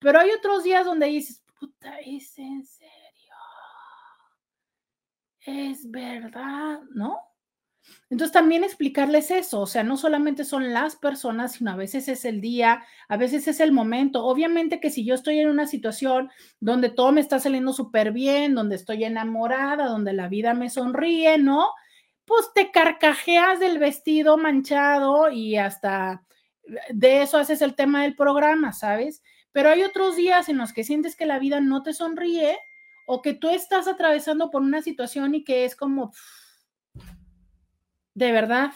Pero 0.01 0.21
hay 0.21 0.31
otros 0.31 0.65
días 0.65 0.85
donde 0.85 1.07
dices, 1.07 1.43
puta, 1.59 1.99
es 2.01 2.39
en 2.39 2.65
serio 2.65 2.97
es 5.47 5.89
verdad, 5.91 6.81
¿no? 6.95 7.21
Entonces 8.09 8.33
también 8.33 8.63
explicarles 8.63 9.31
eso, 9.31 9.61
o 9.61 9.67
sea, 9.67 9.83
no 9.83 9.97
solamente 9.97 10.45
son 10.45 10.73
las 10.73 10.95
personas, 10.95 11.55
sino 11.55 11.73
a 11.73 11.77
veces 11.77 12.09
es 12.09 12.25
el 12.25 12.41
día, 12.41 12.85
a 13.09 13.17
veces 13.17 13.49
es 13.49 13.61
el 13.61 13.73
momento. 13.73 14.25
Obviamente 14.25 14.79
que 14.79 14.91
si 14.91 15.05
yo 15.05 15.15
estoy 15.15 15.41
en 15.41 15.49
una 15.49 15.67
situación 15.67 16.31
donde 16.61 16.89
todo 16.89 17.13
me 17.13 17.21
está 17.21 17.41
saliendo 17.41 17.73
súper 17.73 18.13
bien, 18.13 18.55
donde 18.55 18.77
estoy 18.77 19.05
enamorada, 19.05 19.87
donde 19.87 20.13
la 20.13 20.29
vida 20.29 20.55
me 20.55 20.71
sonríe, 20.71 21.39
¿no? 21.39 21.67
pues 22.27 22.51
te 22.55 22.71
carcajeas 22.73 23.61
del 23.61 23.79
vestido 23.79 24.37
manchado 24.37 25.31
y 25.31 25.57
hasta 25.57 26.25
de 26.93 27.23
eso 27.23 27.39
haces 27.39 27.63
el 27.63 27.77
tema 27.77 28.03
del 28.03 28.17
programa, 28.17 28.73
¿sabes? 28.73 29.23
Pero 29.53 29.71
hay 29.71 29.85
otros 29.85 30.17
días 30.17 30.49
en 30.49 30.59
los 30.59 30.73
que 30.73 30.85
sientes 30.85 31.17
que 31.17 31.25
la 31.25 31.39
vida 31.39 31.61
no 31.61 31.83
te 31.85 31.95
sonríe 31.95 32.59
o 33.07 33.23
que 33.23 33.33
tú 33.33 33.49
estás 33.49 33.87
atravesando 33.87 34.51
por 34.51 34.63
una 34.63 34.83
situación 34.83 35.37
y 35.37 35.45
que 35.45 35.65
es 35.65 35.77
como, 35.77 36.13
de 38.17 38.33
verdad, 38.33 38.73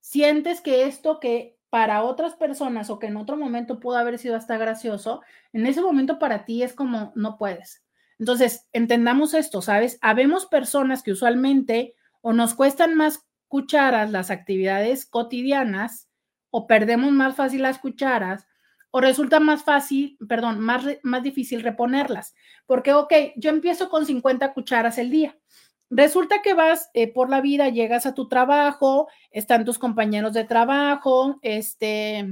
sientes 0.00 0.62
que 0.62 0.84
esto 0.84 1.20
que 1.20 1.58
para 1.68 2.02
otras 2.02 2.34
personas 2.34 2.88
o 2.88 2.98
que 2.98 3.08
en 3.08 3.18
otro 3.18 3.36
momento 3.36 3.78
pudo 3.78 3.98
haber 3.98 4.18
sido 4.18 4.36
hasta 4.36 4.56
gracioso, 4.56 5.20
en 5.52 5.66
ese 5.66 5.82
momento 5.82 6.18
para 6.18 6.46
ti 6.46 6.62
es 6.62 6.72
como, 6.72 7.12
no 7.14 7.36
puedes. 7.36 7.84
Entonces, 8.18 8.68
entendamos 8.72 9.34
esto, 9.34 9.60
¿sabes? 9.60 9.98
Habemos 10.00 10.46
personas 10.46 11.02
que 11.02 11.12
usualmente 11.12 11.94
o 12.22 12.32
nos 12.32 12.54
cuestan 12.54 12.94
más 12.94 13.28
cucharas 13.48 14.10
las 14.10 14.30
actividades 14.30 15.04
cotidianas 15.04 16.08
o 16.48 16.66
perdemos 16.66 17.12
más 17.12 17.36
fácil 17.36 17.62
las 17.62 17.78
cucharas 17.78 18.46
o 18.90 19.02
resulta 19.02 19.40
más 19.40 19.62
fácil, 19.62 20.16
perdón, 20.26 20.58
más, 20.58 20.84
más 21.02 21.22
difícil 21.22 21.62
reponerlas. 21.62 22.34
Porque, 22.64 22.94
ok, 22.94 23.12
yo 23.36 23.50
empiezo 23.50 23.90
con 23.90 24.06
50 24.06 24.54
cucharas 24.54 24.96
el 24.96 25.10
día. 25.10 25.38
Resulta 25.90 26.40
que 26.40 26.54
vas 26.54 26.88
eh, 26.94 27.12
por 27.12 27.28
la 27.28 27.40
vida, 27.40 27.68
llegas 27.68 28.06
a 28.06 28.14
tu 28.14 28.28
trabajo, 28.28 29.08
están 29.32 29.64
tus 29.64 29.78
compañeros 29.78 30.32
de 30.32 30.44
trabajo, 30.44 31.40
este, 31.42 32.28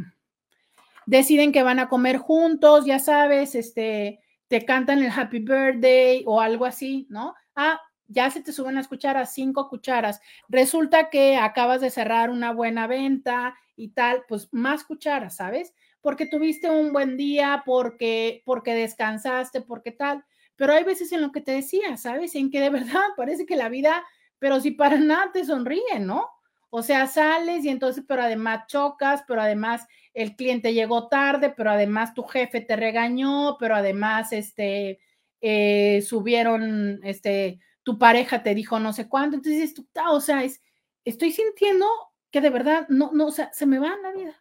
deciden 1.06 1.50
que 1.50 1.64
van 1.64 1.80
a 1.80 1.88
comer 1.88 2.18
juntos, 2.18 2.86
ya 2.86 3.00
sabes, 3.00 3.56
este, 3.56 4.20
te 4.46 4.64
cantan 4.64 5.02
el 5.02 5.10
happy 5.10 5.40
birthday 5.40 6.22
o 6.24 6.40
algo 6.40 6.66
así, 6.66 7.08
¿no? 7.10 7.34
Ah, 7.56 7.80
ya 8.06 8.30
se 8.30 8.42
te 8.42 8.52
suben 8.52 8.76
las 8.76 8.88
cucharas, 8.88 9.34
cinco 9.34 9.68
cucharas. 9.68 10.20
Resulta 10.48 11.10
que 11.10 11.36
acabas 11.36 11.80
de 11.80 11.90
cerrar 11.90 12.30
una 12.30 12.52
buena 12.52 12.86
venta 12.86 13.54
y 13.76 13.88
tal, 13.88 14.22
pues 14.28 14.48
más 14.52 14.84
cucharas, 14.84 15.36
¿sabes? 15.36 15.74
Porque 16.00 16.26
tuviste 16.26 16.70
un 16.70 16.92
buen 16.92 17.16
día, 17.16 17.64
porque, 17.66 18.42
porque 18.44 18.74
descansaste, 18.74 19.60
porque 19.60 19.90
tal. 19.90 20.24
Pero 20.58 20.72
hay 20.72 20.82
veces 20.82 21.12
en 21.12 21.22
lo 21.22 21.30
que 21.30 21.40
te 21.40 21.52
decía, 21.52 21.96
¿sabes? 21.96 22.34
En 22.34 22.50
que 22.50 22.60
de 22.60 22.68
verdad 22.70 23.00
parece 23.16 23.46
que 23.46 23.56
la 23.56 23.68
vida, 23.70 24.04
pero 24.38 24.60
si 24.60 24.72
para 24.72 24.98
nada 24.98 25.30
te 25.32 25.44
sonríe, 25.44 26.00
¿no? 26.00 26.28
O 26.70 26.82
sea, 26.82 27.06
sales 27.06 27.64
y 27.64 27.70
entonces, 27.70 28.04
pero 28.06 28.22
además 28.22 28.66
chocas, 28.66 29.24
pero 29.26 29.40
además 29.40 29.86
el 30.12 30.36
cliente 30.36 30.74
llegó 30.74 31.08
tarde, 31.08 31.48
pero 31.56 31.70
además 31.70 32.12
tu 32.12 32.24
jefe 32.24 32.60
te 32.60 32.76
regañó, 32.76 33.56
pero 33.58 33.76
además, 33.76 34.32
este, 34.32 35.00
eh, 35.40 36.02
subieron, 36.02 37.00
este, 37.04 37.60
tu 37.84 37.98
pareja 37.98 38.42
te 38.42 38.54
dijo 38.54 38.78
no 38.80 38.92
sé 38.92 39.08
cuánto, 39.08 39.36
entonces, 39.36 39.72
tú, 39.72 39.88
o 40.10 40.20
sea, 40.20 40.44
es, 40.44 40.60
estoy 41.04 41.32
sintiendo 41.32 41.86
que 42.30 42.40
de 42.40 42.50
verdad, 42.50 42.86
no, 42.88 43.12
no, 43.14 43.26
o 43.28 43.30
sea, 43.30 43.50
se 43.52 43.64
me 43.64 43.78
va 43.78 43.96
la 44.02 44.12
vida, 44.12 44.36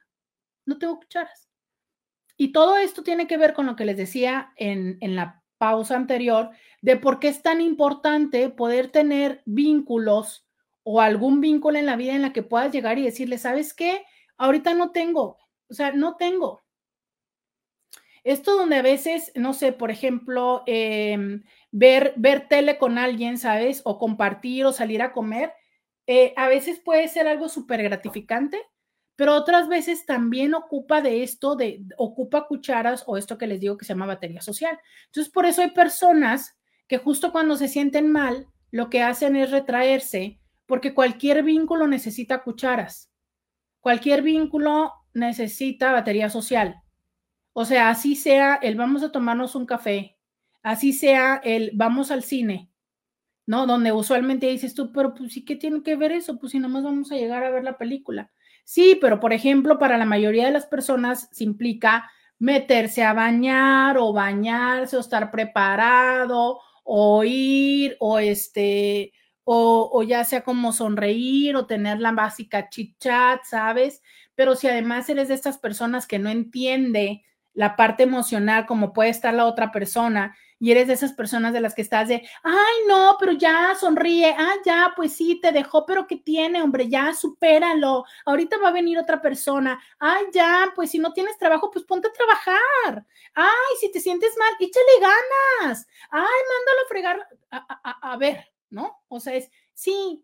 no 0.65 0.77
tengo 0.77 0.97
cucharas. 0.97 1.47
Y 2.37 2.51
todo 2.51 2.77
esto 2.77 3.03
tiene 3.03 3.27
que 3.27 3.37
ver 3.37 3.53
con 3.53 3.65
lo 3.67 3.75
que 3.75 3.85
les 3.85 3.97
decía 3.97 4.51
en, 4.57 4.97
en 5.01 5.15
la 5.15 5.36
pausa 5.57 5.95
anterior, 5.95 6.51
de 6.81 6.97
por 6.97 7.19
qué 7.19 7.27
es 7.29 7.41
tan 7.41 7.61
importante 7.61 8.49
poder 8.49 8.91
tener 8.91 9.41
vínculos 9.45 10.47
o 10.83 11.01
algún 11.01 11.41
vínculo 11.41 11.77
en 11.77 11.85
la 11.85 11.95
vida 11.95 12.13
en 12.15 12.21
la 12.21 12.33
que 12.33 12.43
puedas 12.43 12.71
llegar 12.71 12.97
y 12.97 13.03
decirle, 13.03 13.37
¿sabes 13.37 13.73
qué? 13.73 14.05
Ahorita 14.37 14.73
no 14.73 14.91
tengo, 14.91 15.37
o 15.69 15.73
sea, 15.73 15.91
no 15.91 16.15
tengo. 16.15 16.63
Esto 18.23 18.57
donde 18.57 18.75
a 18.75 18.81
veces, 18.81 19.31
no 19.35 19.53
sé, 19.53 19.71
por 19.71 19.89
ejemplo, 19.89 20.63
em, 20.65 21.43
ver, 21.71 22.13
ver 22.17 22.47
tele 22.49 22.77
con 22.77 22.97
alguien, 22.97 23.37
¿sabes? 23.37 23.81
O 23.85 23.97
compartir 23.97 24.65
o 24.65 24.73
salir 24.73 25.01
a 25.01 25.13
comer, 25.13 25.53
eh, 26.07 26.33
a 26.35 26.47
veces 26.49 26.79
puede 26.79 27.07
ser 27.07 27.27
algo 27.27 27.49
súper 27.49 27.83
gratificante, 27.83 28.61
pero 29.17 29.33
otras 29.33 29.67
veces 29.67 30.05
también 30.05 30.53
ocupa 30.53 31.01
de 31.01 31.23
esto, 31.23 31.55
de 31.55 31.83
ocupa 31.97 32.45
cucharas 32.47 33.03
o 33.07 33.17
esto 33.17 33.39
que 33.39 33.47
les 33.47 33.59
digo 33.59 33.75
que 33.75 33.83
se 33.83 33.93
llama 33.93 34.05
batería 34.05 34.41
social. 34.41 34.79
Entonces, 35.07 35.33
por 35.33 35.47
eso 35.47 35.63
hay 35.63 35.71
personas 35.71 36.55
que 36.87 36.99
justo 36.99 37.31
cuando 37.31 37.57
se 37.57 37.67
sienten 37.67 38.11
mal, 38.11 38.47
lo 38.69 38.91
que 38.91 39.01
hacen 39.01 39.35
es 39.35 39.49
retraerse 39.49 40.39
porque 40.67 40.93
cualquier 40.93 41.41
vínculo 41.41 41.87
necesita 41.87 42.43
cucharas. 42.43 43.11
Cualquier 43.79 44.21
vínculo 44.21 44.93
necesita 45.15 45.91
batería 45.91 46.29
social. 46.29 46.75
O 47.53 47.65
sea, 47.65 47.89
así 47.89 48.15
sea 48.15 48.53
el 48.61 48.75
vamos 48.75 49.01
a 49.01 49.11
tomarnos 49.11 49.55
un 49.55 49.65
café, 49.65 50.15
así 50.61 50.93
sea 50.93 51.41
el 51.43 51.71
vamos 51.73 52.11
al 52.11 52.21
cine, 52.21 52.69
¿no? 53.47 53.65
Donde 53.65 53.91
usualmente 53.91 54.45
dices 54.45 54.75
tú, 54.75 54.91
pero 54.91 55.15
pues 55.15 55.33
sí, 55.33 55.43
¿qué 55.43 55.55
tiene 55.55 55.81
que 55.81 55.95
ver 55.95 56.11
eso? 56.11 56.37
Pues 56.37 56.51
si 56.51 56.59
nomás 56.59 56.83
vamos 56.83 57.11
a 57.11 57.15
llegar 57.15 57.43
a 57.43 57.49
ver 57.49 57.63
la 57.63 57.79
película. 57.79 58.31
Sí, 58.69 58.97
pero 58.99 59.21
por 59.21 59.31
ejemplo, 59.31 59.79
para 59.79 59.97
la 59.97 60.03
mayoría 60.03 60.45
de 60.47 60.51
las 60.51 60.65
personas 60.65 61.29
se 61.31 61.45
implica 61.45 62.11
meterse 62.37 63.01
a 63.01 63.13
bañar 63.13 63.97
o 63.97 64.11
bañarse 64.11 64.97
o 64.97 64.99
estar 64.99 65.31
preparado 65.31 66.59
o 66.83 67.23
ir 67.23 67.95
o 68.01 68.19
este 68.19 69.13
o, 69.45 70.03
ya 70.03 70.25
sea 70.25 70.41
como 70.41 70.73
sonreír 70.73 71.55
o 71.55 71.65
tener 71.65 72.01
la 72.01 72.11
básica 72.11 72.67
chit 72.69 72.97
chat, 72.99 73.39
¿sabes? 73.45 74.01
Pero 74.35 74.53
si 74.57 74.67
además 74.67 75.07
eres 75.07 75.29
de 75.29 75.35
estas 75.35 75.57
personas 75.57 76.05
que 76.05 76.19
no 76.19 76.29
entiende 76.29 77.23
la 77.53 77.77
parte 77.77 78.03
emocional 78.03 78.65
como 78.65 78.91
puede 78.91 79.11
estar 79.11 79.33
la 79.33 79.45
otra 79.45 79.71
persona 79.71 80.35
y 80.59 80.71
eres 80.71 80.87
de 80.87 80.93
esas 80.93 81.13
personas 81.13 81.53
de 81.53 81.61
las 81.61 81.75
que 81.75 81.81
estás 81.81 82.07
de, 82.07 82.27
ay, 82.43 82.75
no, 82.87 83.15
pero 83.19 83.33
ya 83.33 83.75
sonríe, 83.79 84.33
ah, 84.37 84.53
ya, 84.65 84.93
pues 84.95 85.13
sí, 85.13 85.39
te 85.41 85.51
dejó, 85.51 85.85
pero 85.85 86.07
¿qué 86.07 86.17
tiene, 86.17 86.61
hombre? 86.61 86.89
Ya, 86.89 87.13
supéralo, 87.13 88.05
ahorita 88.25 88.57
va 88.57 88.69
a 88.69 88.71
venir 88.73 88.97
otra 88.99 89.21
persona, 89.21 89.79
ay, 89.99 90.25
ya, 90.33 90.71
pues 90.75 90.91
si 90.91 90.99
no 90.99 91.13
tienes 91.13 91.37
trabajo, 91.37 91.69
pues 91.71 91.85
ponte 91.85 92.07
a 92.07 92.13
trabajar, 92.13 93.05
ay, 93.35 93.75
si 93.79 93.91
te 93.91 93.99
sientes 93.99 94.35
mal, 94.37 94.53
échale 94.59 94.85
ganas, 95.01 95.87
ay, 96.09 96.21
mándalo 96.21 96.81
a 96.85 96.87
fregar, 96.89 97.27
a, 97.51 98.11
a 98.13 98.17
ver, 98.17 98.45
¿no? 98.69 98.97
O 99.07 99.19
sea, 99.19 99.35
es, 99.35 99.49
sí, 99.73 100.23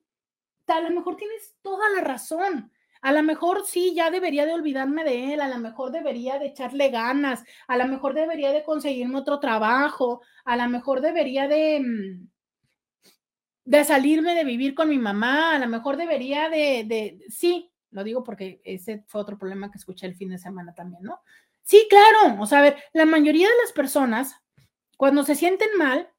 a 0.67 0.81
lo 0.81 0.91
mejor 0.91 1.17
tienes 1.17 1.55
toda 1.63 1.89
la 1.91 2.01
razón. 2.01 2.72
A 3.03 3.11
lo 3.11 3.21
mejor 3.21 3.65
sí, 3.65 3.93
ya 3.93 4.09
debería 4.09 4.45
de 4.45 4.53
olvidarme 4.53 5.03
de 5.03 5.33
él, 5.33 5.41
a 5.41 5.49
lo 5.49 5.57
mejor 5.57 5.91
debería 5.91 6.39
de 6.39 6.47
echarle 6.47 6.89
ganas, 6.89 7.43
a 7.67 7.75
lo 7.75 7.85
mejor 7.85 8.13
debería 8.13 8.53
de 8.53 8.63
conseguirme 8.63 9.19
otro 9.19 9.41
trabajo, 9.41 10.21
a 10.45 10.55
lo 10.55 10.69
mejor 10.69 11.01
debería 11.01 11.49
de, 11.49 11.81
mm, 11.81 12.29
de 13.65 13.83
salirme 13.83 14.35
de 14.35 14.45
vivir 14.45 14.73
con 14.73 14.87
mi 14.87 14.97
mamá, 14.99 15.53
a 15.53 15.59
lo 15.59 15.67
mejor 15.67 15.97
debería 15.97 16.47
de, 16.47 16.85
de, 16.85 17.19
sí, 17.27 17.73
lo 17.91 18.05
digo 18.05 18.23
porque 18.23 18.61
ese 18.63 19.03
fue 19.07 19.19
otro 19.19 19.37
problema 19.37 19.69
que 19.69 19.79
escuché 19.79 20.07
el 20.07 20.15
fin 20.15 20.29
de 20.29 20.37
semana 20.37 20.73
también, 20.73 21.03
¿no? 21.03 21.19
Sí, 21.63 21.85
claro, 21.89 22.41
o 22.41 22.45
sea, 22.45 22.59
a 22.59 22.63
ver, 22.63 22.83
la 22.93 23.05
mayoría 23.05 23.49
de 23.49 23.57
las 23.63 23.73
personas, 23.73 24.37
cuando 24.95 25.23
se 25.23 25.35
sienten 25.35 25.77
mal, 25.77 26.09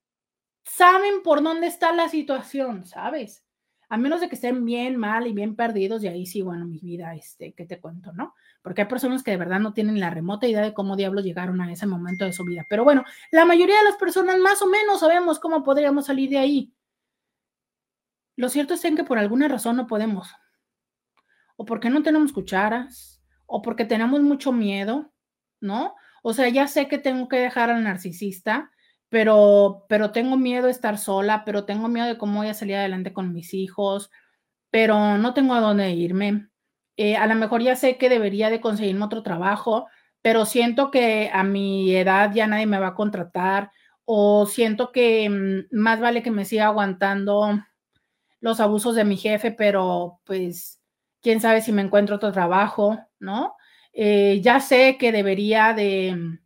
saben 0.64 1.22
por 1.22 1.42
dónde 1.42 1.66
está 1.66 1.92
la 1.92 2.10
situación, 2.10 2.84
¿sabes? 2.84 3.43
A 3.88 3.96
menos 3.96 4.20
de 4.20 4.28
que 4.28 4.34
estén 4.34 4.64
bien 4.64 4.96
mal 4.96 5.26
y 5.26 5.32
bien 5.32 5.56
perdidos, 5.56 6.02
y 6.02 6.08
ahí 6.08 6.26
sí, 6.26 6.42
bueno, 6.42 6.66
mi 6.66 6.78
vida, 6.78 7.14
este, 7.14 7.52
¿qué 7.52 7.66
te 7.66 7.80
cuento, 7.80 8.12
no? 8.12 8.34
Porque 8.62 8.82
hay 8.82 8.88
personas 8.88 9.22
que 9.22 9.30
de 9.30 9.36
verdad 9.36 9.60
no 9.60 9.74
tienen 9.74 10.00
la 10.00 10.10
remota 10.10 10.46
idea 10.46 10.62
de 10.62 10.74
cómo 10.74 10.96
diablos 10.96 11.24
llegaron 11.24 11.60
a 11.60 11.70
ese 11.72 11.86
momento 11.86 12.24
de 12.24 12.32
su 12.32 12.44
vida. 12.44 12.66
Pero 12.68 12.84
bueno, 12.84 13.04
la 13.30 13.44
mayoría 13.44 13.76
de 13.78 13.84
las 13.84 13.96
personas 13.96 14.38
más 14.38 14.62
o 14.62 14.66
menos 14.66 15.00
sabemos 15.00 15.38
cómo 15.38 15.62
podríamos 15.62 16.06
salir 16.06 16.30
de 16.30 16.38
ahí. 16.38 16.74
Lo 18.36 18.48
cierto 18.48 18.74
es 18.74 18.80
que 18.80 19.04
por 19.04 19.18
alguna 19.18 19.48
razón 19.48 19.76
no 19.76 19.86
podemos. 19.86 20.34
O 21.56 21.64
porque 21.64 21.90
no 21.90 22.02
tenemos 22.02 22.32
cucharas, 22.32 23.22
o 23.46 23.62
porque 23.62 23.84
tenemos 23.84 24.20
mucho 24.22 24.52
miedo, 24.52 25.12
¿no? 25.60 25.94
O 26.22 26.32
sea, 26.32 26.48
ya 26.48 26.66
sé 26.66 26.88
que 26.88 26.98
tengo 26.98 27.28
que 27.28 27.36
dejar 27.36 27.70
al 27.70 27.84
narcisista, 27.84 28.72
pero, 29.14 29.86
pero 29.88 30.10
tengo 30.10 30.36
miedo 30.36 30.64
de 30.64 30.72
estar 30.72 30.98
sola, 30.98 31.44
pero 31.44 31.64
tengo 31.64 31.86
miedo 31.86 32.08
de 32.08 32.18
cómo 32.18 32.38
voy 32.40 32.48
a 32.48 32.54
salir 32.54 32.74
adelante 32.74 33.12
con 33.12 33.32
mis 33.32 33.54
hijos, 33.54 34.10
pero 34.70 35.18
no 35.18 35.34
tengo 35.34 35.54
a 35.54 35.60
dónde 35.60 35.92
irme. 35.92 36.48
Eh, 36.96 37.16
a 37.16 37.28
lo 37.28 37.36
mejor 37.36 37.62
ya 37.62 37.76
sé 37.76 37.96
que 37.96 38.08
debería 38.08 38.50
de 38.50 38.60
conseguirme 38.60 39.04
otro 39.04 39.22
trabajo, 39.22 39.86
pero 40.20 40.44
siento 40.46 40.90
que 40.90 41.30
a 41.32 41.44
mi 41.44 41.94
edad 41.94 42.32
ya 42.34 42.48
nadie 42.48 42.66
me 42.66 42.80
va 42.80 42.88
a 42.88 42.94
contratar 42.96 43.70
o 44.04 44.46
siento 44.46 44.90
que 44.90 45.30
mm, 45.30 45.76
más 45.78 46.00
vale 46.00 46.24
que 46.24 46.32
me 46.32 46.44
siga 46.44 46.66
aguantando 46.66 47.60
los 48.40 48.58
abusos 48.58 48.96
de 48.96 49.04
mi 49.04 49.16
jefe, 49.16 49.52
pero 49.52 50.18
pues 50.24 50.80
quién 51.22 51.40
sabe 51.40 51.62
si 51.62 51.70
me 51.70 51.82
encuentro 51.82 52.16
otro 52.16 52.32
trabajo, 52.32 52.98
¿no? 53.20 53.54
Eh, 53.92 54.40
ya 54.42 54.58
sé 54.58 54.96
que 54.98 55.12
debería 55.12 55.72
de 55.72 56.40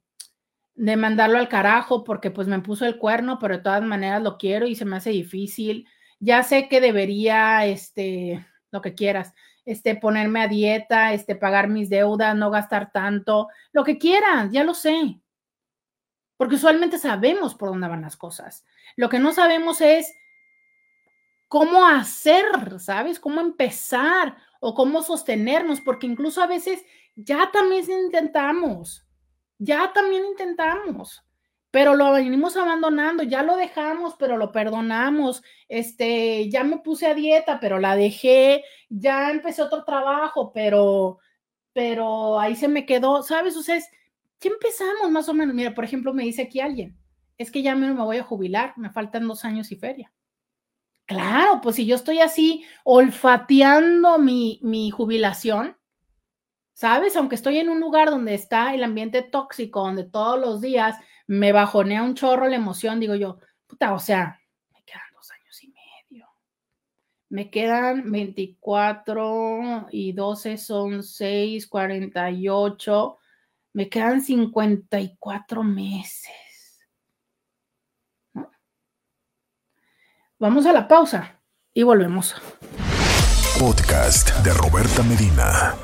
de 0.78 0.96
mandarlo 0.96 1.38
al 1.38 1.48
carajo 1.48 2.04
porque 2.04 2.30
pues 2.30 2.46
me 2.46 2.60
puso 2.60 2.86
el 2.86 2.98
cuerno, 2.98 3.38
pero 3.40 3.56
de 3.56 3.62
todas 3.62 3.82
maneras 3.82 4.22
lo 4.22 4.38
quiero 4.38 4.66
y 4.66 4.76
se 4.76 4.84
me 4.84 4.96
hace 4.96 5.10
difícil. 5.10 5.88
Ya 6.20 6.44
sé 6.44 6.68
que 6.68 6.80
debería, 6.80 7.66
este, 7.66 8.46
lo 8.70 8.80
que 8.80 8.94
quieras, 8.94 9.34
este, 9.64 9.96
ponerme 9.96 10.40
a 10.40 10.48
dieta, 10.48 11.12
este, 11.12 11.34
pagar 11.34 11.68
mis 11.68 11.90
deudas, 11.90 12.36
no 12.36 12.50
gastar 12.50 12.92
tanto, 12.92 13.48
lo 13.72 13.82
que 13.82 13.98
quieras, 13.98 14.52
ya 14.52 14.62
lo 14.62 14.72
sé. 14.72 15.20
Porque 16.36 16.54
usualmente 16.54 16.98
sabemos 16.98 17.56
por 17.56 17.70
dónde 17.70 17.88
van 17.88 18.02
las 18.02 18.16
cosas. 18.16 18.64
Lo 18.94 19.08
que 19.08 19.18
no 19.18 19.32
sabemos 19.32 19.80
es 19.80 20.14
cómo 21.48 21.84
hacer, 21.86 22.78
¿sabes? 22.78 23.18
Cómo 23.18 23.40
empezar 23.40 24.36
o 24.60 24.74
cómo 24.74 25.02
sostenernos, 25.02 25.80
porque 25.80 26.06
incluso 26.06 26.40
a 26.40 26.46
veces 26.46 26.84
ya 27.16 27.50
también 27.50 27.84
intentamos, 27.90 29.07
ya 29.58 29.92
también 29.92 30.24
intentamos, 30.24 31.24
pero 31.70 31.94
lo 31.94 32.12
venimos 32.12 32.56
abandonando, 32.56 33.22
ya 33.22 33.42
lo 33.42 33.56
dejamos, 33.56 34.14
pero 34.18 34.36
lo 34.36 34.52
perdonamos, 34.52 35.42
este, 35.68 36.48
ya 36.50 36.64
me 36.64 36.78
puse 36.78 37.06
a 37.06 37.14
dieta, 37.14 37.60
pero 37.60 37.78
la 37.78 37.96
dejé, 37.96 38.64
ya 38.88 39.30
empecé 39.30 39.62
otro 39.62 39.84
trabajo, 39.84 40.52
pero, 40.52 41.18
pero 41.72 42.40
ahí 42.40 42.56
se 42.56 42.68
me 42.68 42.86
quedó, 42.86 43.22
¿sabes? 43.22 43.56
O 43.56 43.62
sea, 43.62 43.78
ya 43.78 44.50
empezamos 44.50 45.10
más 45.10 45.28
o 45.28 45.34
menos, 45.34 45.54
mira, 45.54 45.74
por 45.74 45.84
ejemplo, 45.84 46.14
me 46.14 46.24
dice 46.24 46.42
aquí 46.42 46.60
alguien, 46.60 46.96
es 47.36 47.50
que 47.50 47.62
ya 47.62 47.74
me 47.74 47.92
voy 47.92 48.18
a 48.18 48.24
jubilar, 48.24 48.74
me 48.76 48.90
faltan 48.90 49.28
dos 49.28 49.44
años 49.44 49.70
y 49.72 49.76
feria. 49.76 50.12
Claro, 51.06 51.62
pues 51.62 51.76
si 51.76 51.86
yo 51.86 51.96
estoy 51.96 52.20
así 52.20 52.64
olfateando 52.84 54.18
mi, 54.18 54.60
mi 54.62 54.90
jubilación, 54.90 55.77
¿sabes? 56.78 57.16
Aunque 57.16 57.34
estoy 57.34 57.58
en 57.58 57.70
un 57.70 57.80
lugar 57.80 58.08
donde 58.08 58.34
está 58.34 58.72
el 58.72 58.84
ambiente 58.84 59.22
tóxico, 59.22 59.80
donde 59.80 60.04
todos 60.04 60.38
los 60.38 60.60
días 60.60 60.96
me 61.26 61.50
bajonea 61.50 62.04
un 62.04 62.14
chorro 62.14 62.46
la 62.46 62.54
emoción, 62.54 63.00
digo 63.00 63.16
yo, 63.16 63.40
puta, 63.66 63.92
o 63.92 63.98
sea, 63.98 64.40
me 64.72 64.84
quedan 64.84 65.02
dos 65.12 65.28
años 65.32 65.60
y 65.64 65.72
medio. 65.72 66.28
Me 67.30 67.50
quedan 67.50 68.12
24 68.12 69.88
y 69.90 70.12
12 70.12 70.56
son 70.56 71.02
6, 71.02 71.66
48. 71.66 73.18
Me 73.72 73.88
quedan 73.88 74.20
54 74.22 75.64
meses. 75.64 76.30
Vamos 80.38 80.64
a 80.64 80.72
la 80.72 80.86
pausa 80.86 81.40
y 81.74 81.82
volvemos. 81.82 82.36
Podcast 83.58 84.30
de 84.44 84.52
Roberta 84.54 85.02
Medina. 85.02 85.74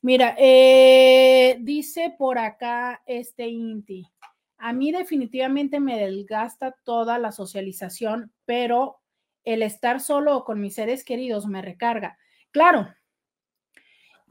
Mira, 0.00 0.34
eh, 0.36 1.58
dice 1.60 2.12
por 2.18 2.38
acá 2.38 3.00
este 3.06 3.46
Inti, 3.46 4.10
a 4.58 4.72
mí 4.72 4.90
definitivamente 4.90 5.78
me 5.78 5.96
desgasta 5.96 6.74
toda 6.82 7.18
la 7.18 7.30
socialización, 7.30 8.32
pero 8.44 8.98
el 9.44 9.62
estar 9.62 10.00
solo 10.00 10.38
o 10.38 10.44
con 10.44 10.60
mis 10.60 10.74
seres 10.74 11.04
queridos 11.04 11.46
me 11.46 11.62
recarga. 11.62 12.18
Claro, 12.50 12.92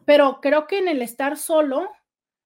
pero 0.04 0.42
creo 0.42 0.68
que 0.68 0.80
en 0.80 0.90
el 0.90 1.02
estar 1.02 1.38
solo 1.38 1.90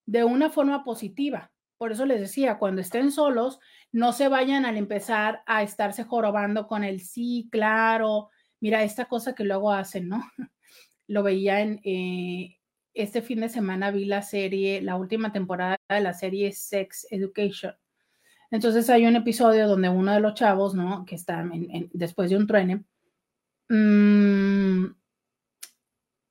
de 0.06 0.24
una 0.24 0.52
forma 0.52 0.84
positiva. 0.84 1.52
Por 1.78 1.92
eso 1.92 2.06
les 2.06 2.22
decía, 2.22 2.58
cuando 2.58 2.82
estén 2.82 3.12
solos, 3.12 3.60
no 3.92 4.14
se 4.14 4.28
vayan 4.30 4.66
al 4.66 4.78
empezar 4.78 5.44
a 5.46 5.64
estarse 5.64 6.04
jorobando 6.04 6.68
con 6.68 6.84
el 6.84 7.02
sí, 7.02 7.50
claro, 7.52 8.30
mira, 8.60 8.84
esta 8.84 9.06
cosa 9.06 9.36
que 9.36 9.44
luego 9.44 9.72
hacen, 9.72 10.08
¿no? 10.08 10.24
Lo 11.08 11.24
veía 11.24 11.62
en 11.62 11.82
eh, 11.84 12.58
este 12.94 13.22
fin 13.22 13.42
de 13.42 13.50
semana, 13.50 13.92
vi 13.92 14.06
la 14.06 14.22
serie, 14.22 14.82
la 14.82 14.96
última 14.96 15.32
temporada 15.32 15.78
de 15.90 16.02
la 16.02 16.14
serie 16.14 16.52
Sex 16.54 17.08
Education. 17.12 17.76
Entonces 18.52 18.90
hay 18.90 19.06
un 19.06 19.16
episodio 19.16 19.68
donde 19.68 19.90
uno 19.90 20.14
de 20.14 20.20
los 20.22 20.34
chavos, 20.34 20.76
¿no? 20.76 21.06
Que 21.06 21.16
está 21.16 21.44
después 21.94 22.30
de 22.30 22.38
un 22.38 22.48
truene, 22.48 22.86
mmm, 23.70 24.86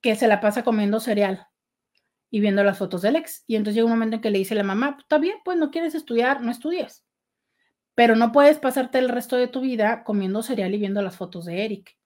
que 0.01 0.17
se 0.17 0.29
la 0.29 0.41
pasa 0.41 0.65
comiendo 0.65 1.01
cereal 1.01 1.47
y 2.35 2.41
viendo 2.41 2.65
las 2.65 2.79
fotos 2.79 3.03
del 3.03 3.15
ex. 3.15 3.45
Y 3.47 3.55
entonces 3.55 3.77
llega 3.77 3.85
un 3.85 3.93
momento 3.93 4.17
en 4.17 4.21
que 4.21 4.31
le 4.33 4.39
dice 4.39 4.57
la 4.57 4.65
mamá, 4.65 4.97
está 4.99 5.19
bien, 5.19 5.37
pues 5.45 5.57
no 5.57 5.71
quieres 5.71 5.95
estudiar, 5.95 6.41
no 6.41 6.51
estudies. 6.51 7.05
Pero 7.95 8.17
no 8.17 8.33
puedes 8.33 8.59
pasarte 8.59 8.99
el 8.99 9.09
resto 9.09 9.37
de 9.37 9.47
tu 9.47 9.61
vida 9.61 10.03
comiendo 10.03 10.43
cereal 10.43 10.75
y 10.75 10.79
viendo 10.79 11.01
las 11.01 11.17
fotos 11.17 11.45
de 11.45 11.65
Eric. 11.65 11.97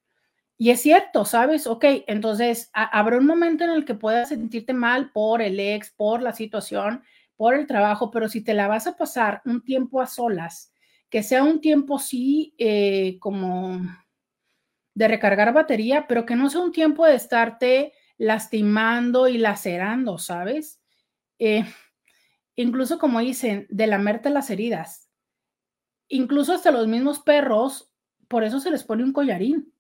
Y 0.59 0.69
es 0.69 0.83
cierto, 0.83 1.25
¿sabes? 1.25 1.67
Ok, 1.67 1.83
entonces 2.07 2.71
habrá 2.75 3.17
un 3.17 3.25
momento 3.25 3.65
en 3.65 3.71
el 3.71 3.87
que 3.87 3.95
puedas 3.95 4.29
sentirte 4.29 4.75
mal 4.75 5.13
por 5.13 5.41
el 5.41 5.59
ex, 5.59 5.93
por 5.93 6.21
la 6.21 6.35
situación, 6.35 7.03
por 7.35 7.55
el 7.55 7.67
trabajo, 7.67 8.11
pero 8.11 8.29
si 8.29 8.45
te 8.45 8.53
la 8.53 8.69
vas 8.69 8.87
a 8.87 8.99
pasar 8.99 9.41
un 9.47 9.65
tiempo 9.65 10.03
a 10.03 10.07
solas, 10.07 10.75
que 11.09 11.23
sea 11.23 11.43
un 11.43 11.63
tiempo 11.63 11.99
sí 11.99 12.55
eh, 12.59 13.17
como 13.19 13.81
de 14.93 15.09
recargar 15.09 15.55
batería, 15.55 16.05
pero 16.07 16.27
que 16.27 16.37
no 16.37 16.51
sea 16.51 16.61
un 16.61 16.73
tiempo 16.73 17.07
de 17.07 17.15
estarte 17.15 17.95
lastimando 18.19 19.29
y 19.29 19.39
lacerando, 19.39 20.19
¿sabes? 20.19 20.81
Eh, 21.39 21.65
incluso 22.57 22.99
como 22.99 23.21
dicen, 23.21 23.67
de 23.71 23.87
lamerte 23.87 24.31
las 24.31 24.51
heridas. 24.51 25.09
Incluso 26.09 26.53
hasta 26.53 26.71
los 26.71 26.87
mismos 26.89 27.21
perros, 27.21 27.91
por 28.29 28.45
eso 28.45 28.61
se 28.61 28.71
les 28.71 28.85
pone 28.85 29.05
un 29.05 29.13
collarín. 29.13 29.73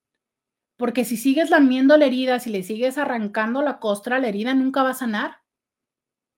Porque 0.76 1.04
si 1.04 1.16
sigues 1.16 1.50
lamiendo 1.50 1.96
la 1.96 2.06
herida, 2.06 2.38
si 2.38 2.50
le 2.50 2.62
sigues 2.62 2.98
arrancando 2.98 3.62
la 3.62 3.80
costra, 3.80 4.18
la 4.18 4.28
herida 4.28 4.54
nunca 4.54 4.82
va 4.82 4.90
a 4.90 4.94
sanar. 4.94 5.38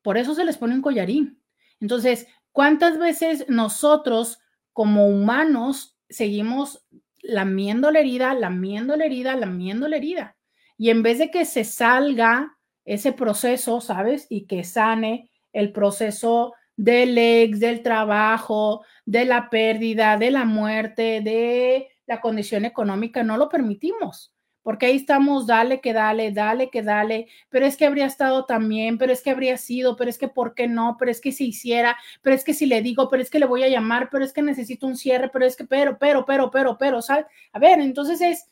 Por 0.03 0.17
eso 0.17 0.35
se 0.35 0.45
les 0.45 0.57
pone 0.57 0.75
un 0.75 0.83
collarín. 0.83 1.43
Entonces, 1.79 2.27
¿cuántas 2.53 2.99
veces 2.99 3.45
nosotros 3.49 4.41
como 4.73 5.07
humanos 5.09 5.99
seguimos 6.09 6.87
lamiendo 7.23 7.91
la 7.91 8.01
herida, 8.01 8.35
lamiendo 8.35 8.97
la 8.97 9.05
herida, 9.05 9.37
lamiendo 9.37 9.89
la 9.89 9.97
herida. 9.97 10.37
Y 10.81 10.89
en 10.89 11.03
vez 11.03 11.19
de 11.19 11.31
que 11.31 11.45
se 11.45 11.63
salga 11.65 12.57
ese 12.87 13.13
proceso, 13.13 13.83
¿sabes? 13.83 14.27
Y 14.31 14.47
que 14.47 14.65
sane 14.65 15.31
el 15.53 15.73
proceso 15.73 16.55
del 16.75 17.19
ex, 17.19 17.61
del 17.61 17.83
trabajo, 17.83 18.83
de 19.05 19.27
la 19.27 19.51
pérdida, 19.51 20.17
de 20.17 20.31
la 20.31 20.47
muerte, 20.47 21.21
de 21.21 21.89
la 22.07 22.23
condición 22.23 22.65
económica, 22.65 23.23
no 23.23 23.37
lo 23.37 23.51
permitimos 23.51 24.33
porque 24.63 24.87
ahí 24.87 24.97
estamos, 24.97 25.47
dale 25.47 25.83
que 25.83 25.93
dale, 25.93 26.33
dale 26.33 26.71
que 26.71 26.83
dale, 26.83 27.27
pero 27.51 27.67
es 27.67 27.77
que 27.77 27.87
habría 27.87 28.07
estado 28.07 28.45
también, 28.47 28.97
pero 28.99 29.13
es 29.13 29.23
que 29.23 29.31
habría 29.31 29.59
sido, 29.59 29.97
pero 29.97 30.09
es 30.09 30.19
que 30.19 30.29
por 30.29 30.55
qué 30.55 30.67
no, 30.67 30.97
pero 30.99 31.11
es 31.11 31.21
que 31.21 31.33
si 31.33 31.49
hiciera, 31.49 31.97
pero 32.23 32.37
es 32.37 32.45
que 32.45 32.55
si 32.55 32.67
le 32.67 32.83
digo, 32.83 33.09
pero 33.09 33.23
es 33.23 33.31
que 33.31 33.39
le 33.39 33.47
voy 33.47 33.65
a 33.65 33.69
llamar, 33.69 34.09
pero 34.11 34.25
es 34.25 34.33
que 34.33 34.43
necesito 34.43 34.87
un 34.87 34.97
cierre, 34.97 35.31
pero 35.33 35.45
es 35.47 35.57
que, 35.57 35.65
pero, 35.65 35.99
pero, 35.99 36.25
pero, 36.27 36.51
pero, 36.51 36.77
pero, 36.79 37.03
¿sabes? 37.03 37.27
A 37.53 37.59
ver, 37.59 37.81
entonces 37.81 38.21
es, 38.21 38.51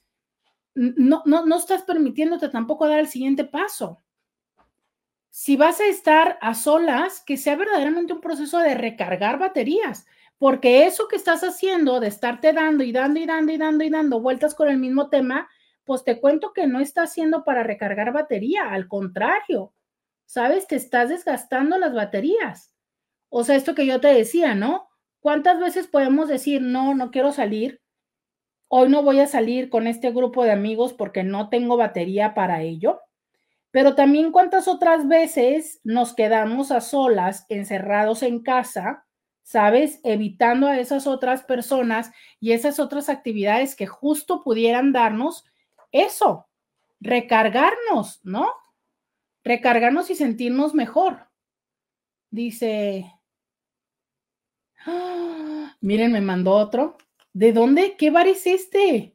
no, 0.79 1.23
no, 1.27 1.45
no 1.45 1.57
estás 1.57 1.83
permitiéndote 1.83 2.49
tampoco 2.49 2.87
dar 2.87 3.01
el 3.01 3.09
siguiente 3.09 3.45
paso. 3.45 4.01
Si 5.31 5.57
vas 5.57 5.81
a 5.81 5.87
estar 5.87 6.39
a 6.41 6.55
solas, 6.55 7.23
que 7.27 7.37
sea 7.37 7.57
verdaderamente 7.57 8.13
un 8.13 8.21
proceso 8.21 8.59
de 8.59 8.75
recargar 8.75 9.39
baterías, 9.39 10.07
porque 10.39 10.87
eso 10.87 11.09
que 11.09 11.17
estás 11.17 11.43
haciendo 11.43 12.01
de 12.01 12.09
estarte 12.09 12.53
dando 12.53 12.85
y 12.85 12.93
dando 12.93 13.19
y 13.19 13.27
dando 13.27 13.53
y 13.53 13.59
dando 13.59 13.85
y 13.85 13.91
dando 13.91 14.21
vueltas 14.21 14.55
con 14.55 14.69
el 14.69 14.79
mismo 14.79 15.09
tema, 15.09 15.49
pues 15.85 16.05
te 16.05 16.21
cuento 16.21 16.53
que 16.53 16.67
no 16.67 16.81
está 16.81 17.03
haciendo 17.03 17.45
para 17.45 17.65
recargar 17.65 18.13
batería, 18.13 18.71
al 18.71 18.87
contrario, 18.87 19.73
¿sabes? 20.27 20.67
Te 20.67 20.77
estás 20.77 21.09
desgastando 21.09 21.77
las 21.79 21.93
baterías. 21.93 22.73
O 23.31 23.43
sea, 23.43 23.57
esto 23.57 23.75
que 23.75 23.87
yo 23.87 24.01
te 24.01 24.09
decía, 24.09 24.55
¿no? 24.55 24.89
¿Cuántas 25.21 25.59
veces 25.59 25.89
podemos 25.89 26.29
decir, 26.29 26.63
no, 26.63 26.95
no 26.95 27.11
quiero 27.11 27.33
salir? 27.33 27.81
Hoy 28.69 28.91
no 28.91 29.03
voy 29.03 29.21
a 29.21 29.27
salir 29.27 29.71
con 29.71 29.87
este 29.87 30.13
grupo 30.13 30.45
de 30.45 30.53
amigos 30.53 30.93
porque 30.93 31.25
no 31.25 31.49
tengo 31.49 31.77
batería 31.77 32.35
para 32.35 32.63
ello. 32.63 33.01
Pero 33.71 33.95
también 33.95 34.33
cuántas 34.33 34.69
otras 34.69 35.09
veces 35.09 35.81
nos 35.85 36.15
quedamos 36.15 36.71
a 36.71 36.81
solas, 36.81 37.47
encerrados 37.49 38.23
en 38.23 38.43
casa, 38.43 39.07
¿sabes? 39.43 40.01
Evitando 40.05 40.67
a 40.67 40.79
esas 40.79 41.07
otras 41.07 41.43
personas 41.43 42.11
y 42.41 42.53
esas 42.53 42.79
otras 42.79 43.09
actividades 43.09 43.75
que 43.75 43.87
justo 43.87 44.43
pudieran 44.43 44.93
darnos 44.93 45.45
eso, 45.93 46.49
recargarnos, 47.01 48.21
¿no? 48.25 48.51
Recargarnos 49.45 50.11
y 50.11 50.15
sentirnos 50.15 50.75
mejor. 50.75 51.29
Dice, 52.31 53.11
¡Ah! 54.87 55.77
miren, 55.81 56.13
me 56.13 56.21
mandó 56.21 56.53
otro. 56.53 56.97
¿De 57.39 57.53
dónde? 57.53 57.95
¿Qué 57.97 58.11
bar 58.11 58.27
es 58.27 58.49
este? 58.49 59.15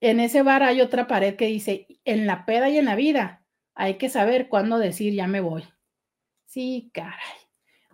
En 0.00 0.20
ese 0.20 0.42
bar 0.42 0.62
hay 0.62 0.80
otra 0.80 1.08
pared 1.08 1.34
que 1.34 1.46
dice, 1.46 1.88
en 2.04 2.28
la 2.28 2.46
peda 2.46 2.70
y 2.70 2.78
en 2.78 2.84
la 2.84 2.94
vida, 2.94 3.44
hay 3.74 3.98
que 3.98 4.08
saber 4.08 4.48
cuándo 4.48 4.78
decir 4.78 5.12
ya 5.12 5.26
me 5.26 5.40
voy. 5.40 5.64
Sí, 6.46 6.92
caray. 6.94 7.18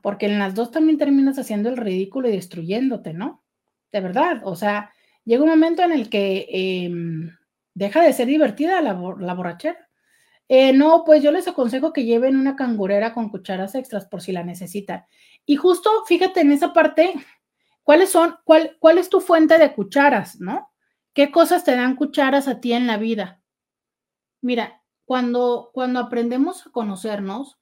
Porque 0.02 0.26
en 0.26 0.38
las 0.38 0.54
dos 0.54 0.70
también 0.70 0.98
terminas 0.98 1.38
haciendo 1.38 1.70
el 1.70 1.78
ridículo 1.78 2.28
y 2.28 2.32
destruyéndote, 2.32 3.14
¿no? 3.14 3.42
De 3.92 4.02
verdad. 4.02 4.42
O 4.44 4.56
sea, 4.56 4.92
llega 5.24 5.42
un 5.42 5.48
momento 5.48 5.82
en 5.82 5.92
el 5.92 6.10
que 6.10 6.46
em, 6.50 7.34
deja 7.72 8.02
de 8.02 8.12
ser 8.12 8.26
divertida 8.26 8.82
la, 8.82 8.92
borrachera. 8.92 9.88
Eh, 10.48 10.74
no, 10.74 11.04
pues 11.06 11.22
yo 11.22 11.32
les 11.32 11.48
aconsejo 11.48 11.94
que 11.94 12.04
lleven 12.04 12.36
una 12.36 12.56
cangurera 12.56 13.14
con 13.14 13.30
cucharas 13.30 13.74
extras 13.74 14.04
por 14.04 14.20
si 14.20 14.32
la 14.32 14.44
necesitan. 14.44 15.06
Y 15.46 15.56
justo 15.56 15.88
fíjate 16.06 16.40
en 16.42 16.52
esa 16.52 16.74
parte, 16.74 17.14
¿cuáles 17.88 18.10
son, 18.10 18.36
cuál, 18.44 18.76
cuál 18.80 18.98
es 18.98 19.08
tu 19.08 19.18
fuente 19.22 19.56
de 19.56 19.72
cucharas, 19.72 20.38
no? 20.42 20.70
¿Qué 21.14 21.30
cosas 21.30 21.64
te 21.64 21.74
dan 21.74 21.96
cucharas 21.96 22.46
a 22.46 22.60
ti 22.60 22.74
en 22.74 22.86
la 22.86 22.98
vida? 22.98 23.42
Mira, 24.42 24.82
cuando, 25.06 25.70
cuando 25.72 25.98
aprendemos 25.98 26.66
a 26.66 26.70
conocernos, 26.70 27.58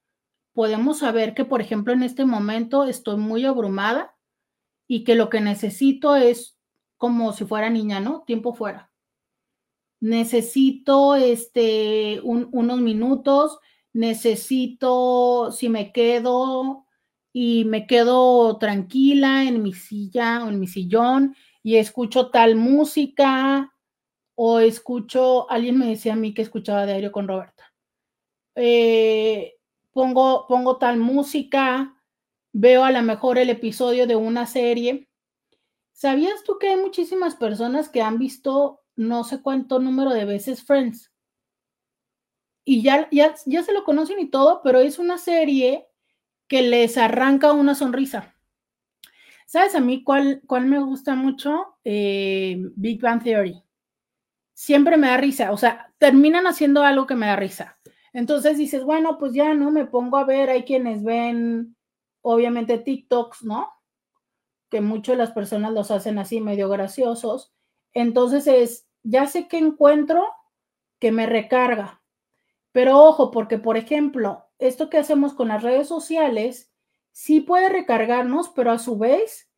podemos 0.53 0.99
saber 0.99 1.33
que, 1.33 1.45
por 1.45 1.61
ejemplo, 1.61 1.93
en 1.93 2.03
este 2.03 2.25
momento 2.25 2.83
estoy 2.83 3.19
muy 3.19 3.45
abrumada 3.45 4.17
y 4.89 5.05
que 5.05 5.15
lo 5.15 5.31
que 5.31 5.41
necesito 5.41 6.17
es 6.17 6.59
como 6.97 7.33
si 7.33 7.45
fuera 7.45 7.71
niña, 7.71 8.01
¿no? 8.01 8.25
Tiempo 8.27 8.53
fuera. 8.53 8.91
Necesito 10.01 11.15
este, 11.15 12.21
unos 12.25 12.81
minutos, 12.81 13.61
necesito, 13.93 15.53
si 15.53 15.69
me 15.69 15.93
quedo 15.93 16.86
y 17.39 17.67
me 17.67 17.87
quedo 17.87 18.57
tranquila 18.57 19.43
en 19.43 19.63
mi 19.63 19.75
silla 19.75 20.43
o 20.43 20.49
en 20.49 20.59
mi 20.59 20.67
sillón 20.67 21.37
y 21.63 21.77
escucho 21.77 22.31
tal 22.31 22.57
música 22.57 23.75
o 24.35 24.61
escucho, 24.61 25.51
alguien 25.51 25.79
me 25.79 25.87
decía 25.87 26.15
a 26.15 26.17
mí 26.17 26.33
que 26.33 26.41
escuchaba 26.41 26.87
diario 26.87 27.13
con 27.13 27.29
Roberta. 27.29 27.75
Eh, 28.55 29.57
pongo, 29.93 30.47
pongo 30.49 30.79
tal 30.79 30.97
música, 30.97 32.03
veo 32.55 32.85
a 32.85 32.91
lo 32.91 33.03
mejor 33.03 33.37
el 33.37 33.51
episodio 33.51 34.07
de 34.07 34.17
una 34.17 34.47
serie. 34.47 35.11
¿Sabías 35.93 36.43
tú 36.43 36.57
que 36.59 36.71
hay 36.71 36.77
muchísimas 36.79 37.35
personas 37.37 37.91
que 37.91 38.01
han 38.01 38.19
visto 38.19 38.81
no 38.95 39.25
sé 39.25 39.43
cuánto 39.43 39.79
número 39.79 40.15
de 40.15 40.25
veces 40.25 40.65
Friends? 40.65 41.13
Y 42.65 42.81
ya, 42.81 43.11
ya, 43.13 43.35
ya 43.45 43.63
se 43.63 43.75
lo 43.75 43.85
conocen 43.85 44.21
y 44.21 44.31
todo, 44.31 44.63
pero 44.65 44.81
es 44.81 44.99
una 44.99 45.19
serie 45.19 45.86
que 46.49 46.63
les 46.63 46.97
arranca 46.97 47.53
una 47.53 47.75
sonrisa. 47.75 48.35
¿Sabes 49.47 49.75
a 49.75 49.81
mí 49.81 50.03
cuál, 50.03 50.43
cuál 50.47 50.67
me 50.67 50.81
gusta 50.81 51.15
mucho? 51.15 51.79
Eh, 51.85 52.57
Big 52.75 53.01
Bang 53.01 53.23
Theory. 53.23 53.63
Siempre 54.55 54.97
me 54.97 55.09
da 55.09 55.17
risa, 55.19 55.53
o 55.53 55.57
sea, 55.57 55.93
terminan 55.99 56.47
haciendo 56.47 56.83
algo 56.83 57.07
que 57.07 57.15
me 57.15 57.27
da 57.27 57.37
risa. 57.37 57.79
Entonces 58.13 58.57
dices, 58.57 58.83
bueno, 58.83 59.19
pues 59.19 59.35
ya 59.35 59.55
no 59.55 59.71
me 59.71 59.85
pongo 59.85 60.17
a 60.17 60.25
ver, 60.25 60.49
hay 60.51 60.65
quienes 60.65 61.05
ven, 61.05 61.77
obviamente, 62.23 62.79
TikToks, 62.79 63.45
¿no? 63.45 63.71
Que 64.71 64.81
muchas 64.81 65.19
las 65.19 65.33
personas 65.33 65.73
los 65.73 65.91
hacen 65.91 66.19
así 66.19 66.41
medio 66.41 66.69
graciosos. 66.69 67.53
Entonces 67.93 68.47
es, 68.47 68.89
ya 69.03 69.27
sé 69.27 69.49
que 69.49 69.59
encuentro 69.59 70.27
que 70.99 71.13
me 71.13 71.27
recarga. 71.27 72.03
Pero 72.73 72.99
ojo, 72.99 73.31
porque 73.31 73.59
por 73.59 73.77
ejemplo, 73.77 74.46
esto 74.59 74.91
que 74.91 74.99
hacemos 74.99 75.35
con 75.35 75.49
las 75.49 75.63
redes 75.63 75.89
sociales, 75.89 76.73
sí 77.13 77.41
puede 77.41 77.69
recargarnos, 77.69 78.49
pero 78.51 78.71
a 78.71 78.79
su 78.79 78.99
vez 78.99 79.51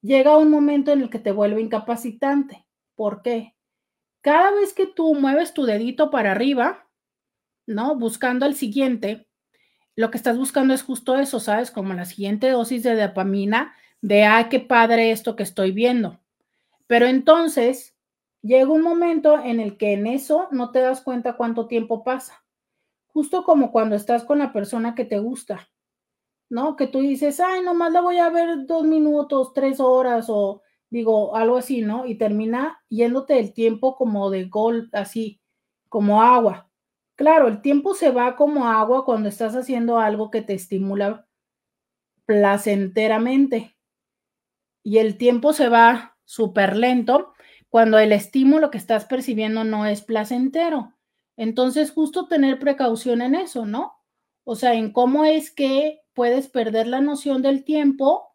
llega 0.00 0.36
un 0.36 0.50
momento 0.50 0.92
en 0.92 1.02
el 1.02 1.10
que 1.10 1.18
te 1.18 1.32
vuelve 1.32 1.60
incapacitante. 1.60 2.66
¿Por 2.94 3.22
qué? 3.22 3.54
Cada 4.20 4.52
vez 4.52 4.72
que 4.72 4.86
tú 4.86 5.14
mueves 5.14 5.54
tu 5.54 5.64
dedito 5.64 6.10
para 6.10 6.32
arriba, 6.32 6.88
¿no? 7.66 7.96
Buscando 7.96 8.46
el 8.46 8.54
siguiente, 8.54 9.26
lo 9.96 10.10
que 10.10 10.16
estás 10.16 10.38
buscando 10.38 10.74
es 10.74 10.82
justo 10.82 11.16
eso, 11.16 11.40
¿sabes? 11.40 11.70
Como 11.70 11.92
la 11.94 12.04
siguiente 12.04 12.50
dosis 12.50 12.82
de 12.82 12.94
dopamina 12.94 13.74
de, 14.00 14.24
ah, 14.24 14.48
qué 14.48 14.60
padre 14.60 15.10
esto 15.10 15.36
que 15.36 15.42
estoy 15.42 15.70
viendo. 15.70 16.20
Pero 16.86 17.06
entonces 17.06 17.96
llega 18.42 18.70
un 18.70 18.82
momento 18.82 19.38
en 19.42 19.60
el 19.60 19.76
que 19.76 19.92
en 19.92 20.06
eso 20.06 20.48
no 20.50 20.70
te 20.70 20.80
das 20.80 21.00
cuenta 21.00 21.36
cuánto 21.36 21.66
tiempo 21.66 22.04
pasa. 22.04 22.41
Justo 23.12 23.44
como 23.44 23.70
cuando 23.72 23.96
estás 23.96 24.24
con 24.24 24.38
la 24.38 24.52
persona 24.52 24.94
que 24.94 25.04
te 25.04 25.18
gusta, 25.18 25.68
¿no? 26.48 26.76
Que 26.76 26.86
tú 26.86 27.00
dices, 27.00 27.40
ay, 27.40 27.62
nomás 27.62 27.92
la 27.92 28.00
voy 28.00 28.18
a 28.18 28.30
ver 28.30 28.66
dos 28.66 28.84
minutos, 28.84 29.52
tres 29.54 29.80
horas 29.80 30.26
o 30.28 30.62
digo, 30.90 31.34
algo 31.34 31.56
así, 31.56 31.80
¿no? 31.80 32.06
Y 32.06 32.16
termina 32.16 32.78
yéndote 32.90 33.38
el 33.38 33.54
tiempo 33.54 33.96
como 33.96 34.30
de 34.30 34.44
gol, 34.44 34.90
así, 34.92 35.40
como 35.88 36.22
agua. 36.22 36.70
Claro, 37.16 37.48
el 37.48 37.62
tiempo 37.62 37.94
se 37.94 38.10
va 38.10 38.36
como 38.36 38.66
agua 38.66 39.04
cuando 39.04 39.28
estás 39.28 39.54
haciendo 39.56 39.98
algo 39.98 40.30
que 40.30 40.42
te 40.42 40.54
estimula 40.54 41.26
placenteramente. 42.26 43.76
Y 44.82 44.98
el 44.98 45.16
tiempo 45.16 45.52
se 45.52 45.68
va 45.68 46.16
súper 46.24 46.76
lento 46.76 47.32
cuando 47.68 47.98
el 47.98 48.12
estímulo 48.12 48.70
que 48.70 48.78
estás 48.78 49.06
percibiendo 49.06 49.64
no 49.64 49.86
es 49.86 50.02
placentero. 50.02 50.92
Entonces, 51.36 51.90
justo 51.90 52.28
tener 52.28 52.58
precaución 52.58 53.22
en 53.22 53.34
eso, 53.34 53.66
¿no? 53.66 53.94
O 54.44 54.56
sea, 54.56 54.74
en 54.74 54.92
cómo 54.92 55.24
es 55.24 55.50
que 55.50 56.00
puedes 56.14 56.48
perder 56.48 56.86
la 56.86 57.00
noción 57.00 57.42
del 57.42 57.64
tiempo 57.64 58.34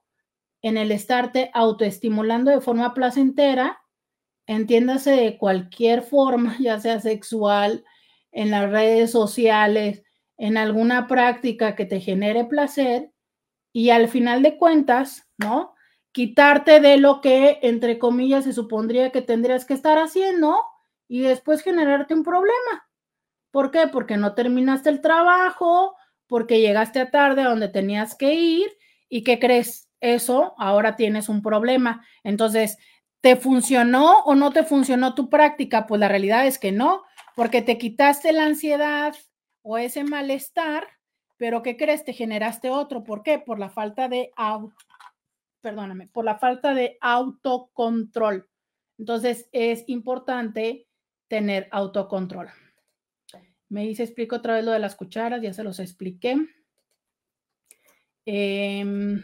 en 0.61 0.77
el 0.77 0.91
estarte 0.91 1.51
autoestimulando 1.53 2.51
de 2.51 2.61
forma 2.61 2.93
placentera, 2.93 3.79
entiéndase 4.47 5.11
de 5.11 5.37
cualquier 5.37 6.01
forma, 6.03 6.57
ya 6.59 6.79
sea 6.79 6.99
sexual, 6.99 7.85
en 8.31 8.51
las 8.51 8.69
redes 8.69 9.11
sociales, 9.11 10.03
en 10.37 10.57
alguna 10.57 11.07
práctica 11.07 11.75
que 11.75 11.85
te 11.85 11.99
genere 11.99 12.45
placer 12.45 13.11
y 13.73 13.89
al 13.89 14.07
final 14.07 14.43
de 14.43 14.57
cuentas, 14.57 15.27
¿no? 15.37 15.73
Quitarte 16.11 16.79
de 16.79 16.97
lo 16.97 17.21
que, 17.21 17.59
entre 17.61 17.99
comillas, 17.99 18.43
se 18.45 18.53
supondría 18.53 19.11
que 19.11 19.21
tendrías 19.21 19.65
que 19.65 19.73
estar 19.73 19.97
haciendo 19.97 20.57
y 21.07 21.21
después 21.21 21.61
generarte 21.61 22.13
un 22.13 22.23
problema. 22.23 22.86
¿Por 23.51 23.71
qué? 23.71 23.87
Porque 23.87 24.17
no 24.17 24.33
terminaste 24.33 24.89
el 24.89 25.01
trabajo, 25.01 25.95
porque 26.27 26.59
llegaste 26.59 26.99
a 26.99 27.11
tarde 27.11 27.41
a 27.41 27.49
donde 27.49 27.69
tenías 27.69 28.15
que 28.15 28.33
ir 28.33 28.67
y 29.09 29.23
¿qué 29.23 29.39
crees? 29.39 29.89
Eso, 29.99 30.53
ahora 30.57 30.95
tienes 30.95 31.29
un 31.29 31.41
problema. 31.41 32.05
Entonces, 32.23 32.77
¿te 33.21 33.35
funcionó 33.35 34.19
o 34.25 34.35
no 34.35 34.51
te 34.51 34.63
funcionó 34.63 35.15
tu 35.15 35.29
práctica? 35.29 35.87
Pues 35.87 35.99
la 35.99 36.07
realidad 36.07 36.45
es 36.45 36.59
que 36.59 36.71
no, 36.71 37.03
porque 37.35 37.61
te 37.61 37.77
quitaste 37.77 38.31
la 38.31 38.45
ansiedad 38.45 39.15
o 39.63 39.77
ese 39.77 40.03
malestar, 40.03 40.87
pero 41.37 41.63
¿qué 41.63 41.77
crees? 41.77 42.03
Te 42.03 42.13
generaste 42.13 42.69
otro. 42.69 43.03
¿Por 43.03 43.23
qué? 43.23 43.39
Por 43.39 43.59
la 43.59 43.69
falta 43.69 44.07
de 44.07 44.31
auto, 44.35 44.75
perdóname, 45.61 46.07
por 46.07 46.25
la 46.25 46.37
falta 46.37 46.73
de 46.73 46.97
autocontrol. 47.01 48.47
Entonces 48.97 49.49
es 49.51 49.83
importante 49.87 50.87
tener 51.27 51.67
autocontrol. 51.71 52.49
Me 53.69 53.83
dice, 53.83 54.03
explico 54.03 54.37
otra 54.37 54.55
vez 54.55 54.65
lo 54.65 54.71
de 54.71 54.79
las 54.79 54.95
cucharas, 54.95 55.41
ya 55.41 55.53
se 55.53 55.63
los 55.63 55.79
expliqué. 55.79 56.37
Em, 58.25 59.23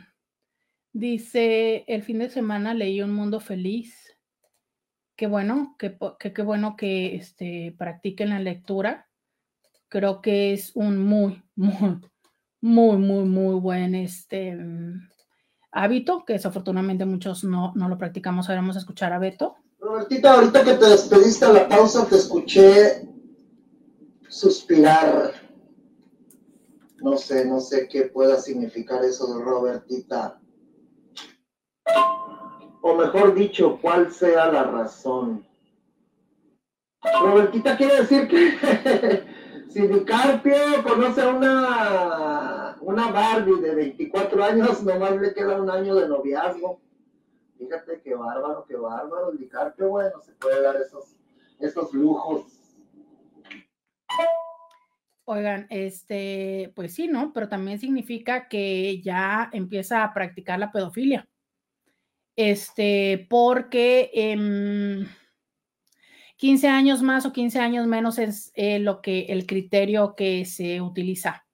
dice, 0.91 1.85
el 1.87 2.03
fin 2.03 2.19
de 2.19 2.29
semana 2.29 2.73
leí 2.73 3.01
Un 3.01 3.13
Mundo 3.13 3.39
Feliz 3.39 4.13
qué 5.15 5.27
bueno, 5.27 5.75
qué, 5.77 5.97
qué, 6.19 6.41
bueno 6.41 6.75
que 6.75 7.15
este, 7.15 7.75
practiquen 7.77 8.29
la 8.29 8.39
lectura. 8.39 9.07
Creo 9.87 10.21
que 10.21 10.53
es 10.53 10.71
un 10.75 10.97
muy, 10.97 11.43
muy, 11.55 12.01
muy, 12.61 12.97
muy, 12.97 13.25
muy 13.25 13.55
buen 13.55 13.95
este, 13.95 14.57
hábito, 15.71 16.25
que 16.25 16.33
desafortunadamente 16.33 17.05
muchos 17.05 17.43
no, 17.43 17.73
no 17.75 17.89
lo 17.89 17.97
practicamos. 17.97 18.49
Ahora 18.49 18.61
vamos 18.61 18.75
a 18.75 18.79
escuchar 18.79 19.13
a 19.13 19.19
Beto. 19.19 19.55
Robertita, 19.79 20.33
ahorita 20.33 20.63
que 20.63 20.73
te 20.73 20.89
despediste 20.89 21.45
a 21.45 21.53
la 21.53 21.67
pausa, 21.67 22.07
te 22.07 22.15
escuché 22.15 23.07
suspirar. 24.33 25.33
No 26.97 27.17
sé, 27.17 27.45
no 27.45 27.59
sé 27.59 27.87
qué 27.87 28.03
pueda 28.03 28.37
significar 28.39 29.03
eso 29.03 29.37
de 29.37 29.43
Robertita 29.43 30.39
o 32.85 32.95
mejor 32.95 33.33
dicho, 33.33 33.79
cuál 33.81 34.11
sea 34.11 34.51
la 34.51 34.63
razón. 34.63 35.45
Robertita 37.21 37.77
quiere 37.77 38.01
decir 38.01 38.27
que 38.27 39.23
si 39.69 39.81
mi 39.83 40.03
Carpio 40.03 40.53
conoce 40.83 41.21
a 41.21 41.29
una, 41.29 42.77
una 42.81 43.11
Barbie 43.11 43.61
de 43.61 43.75
24 43.75 44.43
años, 44.43 44.83
nomás 44.83 45.15
le 45.15 45.33
queda 45.33 45.61
un 45.61 45.69
año 45.69 45.95
de 45.95 46.09
noviazgo. 46.09 46.81
Fíjate 47.57 48.01
qué 48.01 48.15
bárbaro, 48.15 48.65
qué 48.67 48.75
bárbaro. 48.75 49.31
El 49.31 49.47
Carpio, 49.47 49.89
bueno, 49.89 50.21
se 50.21 50.33
puede 50.33 50.61
dar 50.61 50.75
esos, 50.75 51.15
esos 51.59 51.93
lujos. 51.93 52.62
Oigan, 55.25 55.67
este, 55.69 56.71
pues 56.75 56.93
sí, 56.93 57.07
¿no? 57.07 57.31
Pero 57.33 57.47
también 57.47 57.79
significa 57.79 58.47
que 58.47 59.01
ya 59.01 59.49
empieza 59.53 60.03
a 60.03 60.13
practicar 60.13 60.59
la 60.59 60.71
pedofilia 60.71 61.27
este, 62.35 63.27
porque 63.29 64.09
15 66.37 66.67
em, 66.67 66.73
años 66.73 67.01
más 67.01 67.25
o 67.25 67.33
15 67.33 67.59
años 67.59 67.87
menos 67.87 68.19
es 68.19 68.51
eh, 68.55 68.79
lo 68.79 69.01
que 69.01 69.25
el 69.29 69.45
criterio 69.45 70.15
que 70.15 70.45
se 70.45 70.81
utiliza. 70.81 71.45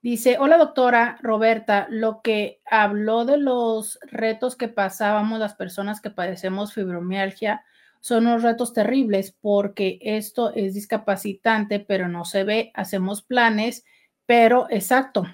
Dice, 0.00 0.36
hola 0.40 0.58
doctora 0.58 1.16
Roberta, 1.22 1.86
lo 1.88 2.22
que 2.22 2.60
habló 2.64 3.24
de 3.24 3.36
los 3.36 4.00
retos 4.02 4.56
que 4.56 4.66
pasábamos 4.66 5.38
las 5.38 5.54
personas 5.54 6.00
que 6.00 6.10
padecemos 6.10 6.74
fibromialgia 6.74 7.64
son 8.02 8.26
unos 8.26 8.42
retos 8.42 8.72
terribles 8.72 9.30
porque 9.40 10.00
esto 10.02 10.52
es 10.54 10.74
discapacitante, 10.74 11.78
pero 11.78 12.08
no 12.08 12.24
se 12.24 12.42
ve, 12.42 12.72
hacemos 12.74 13.22
planes, 13.22 13.84
pero 14.26 14.66
exacto. 14.70 15.24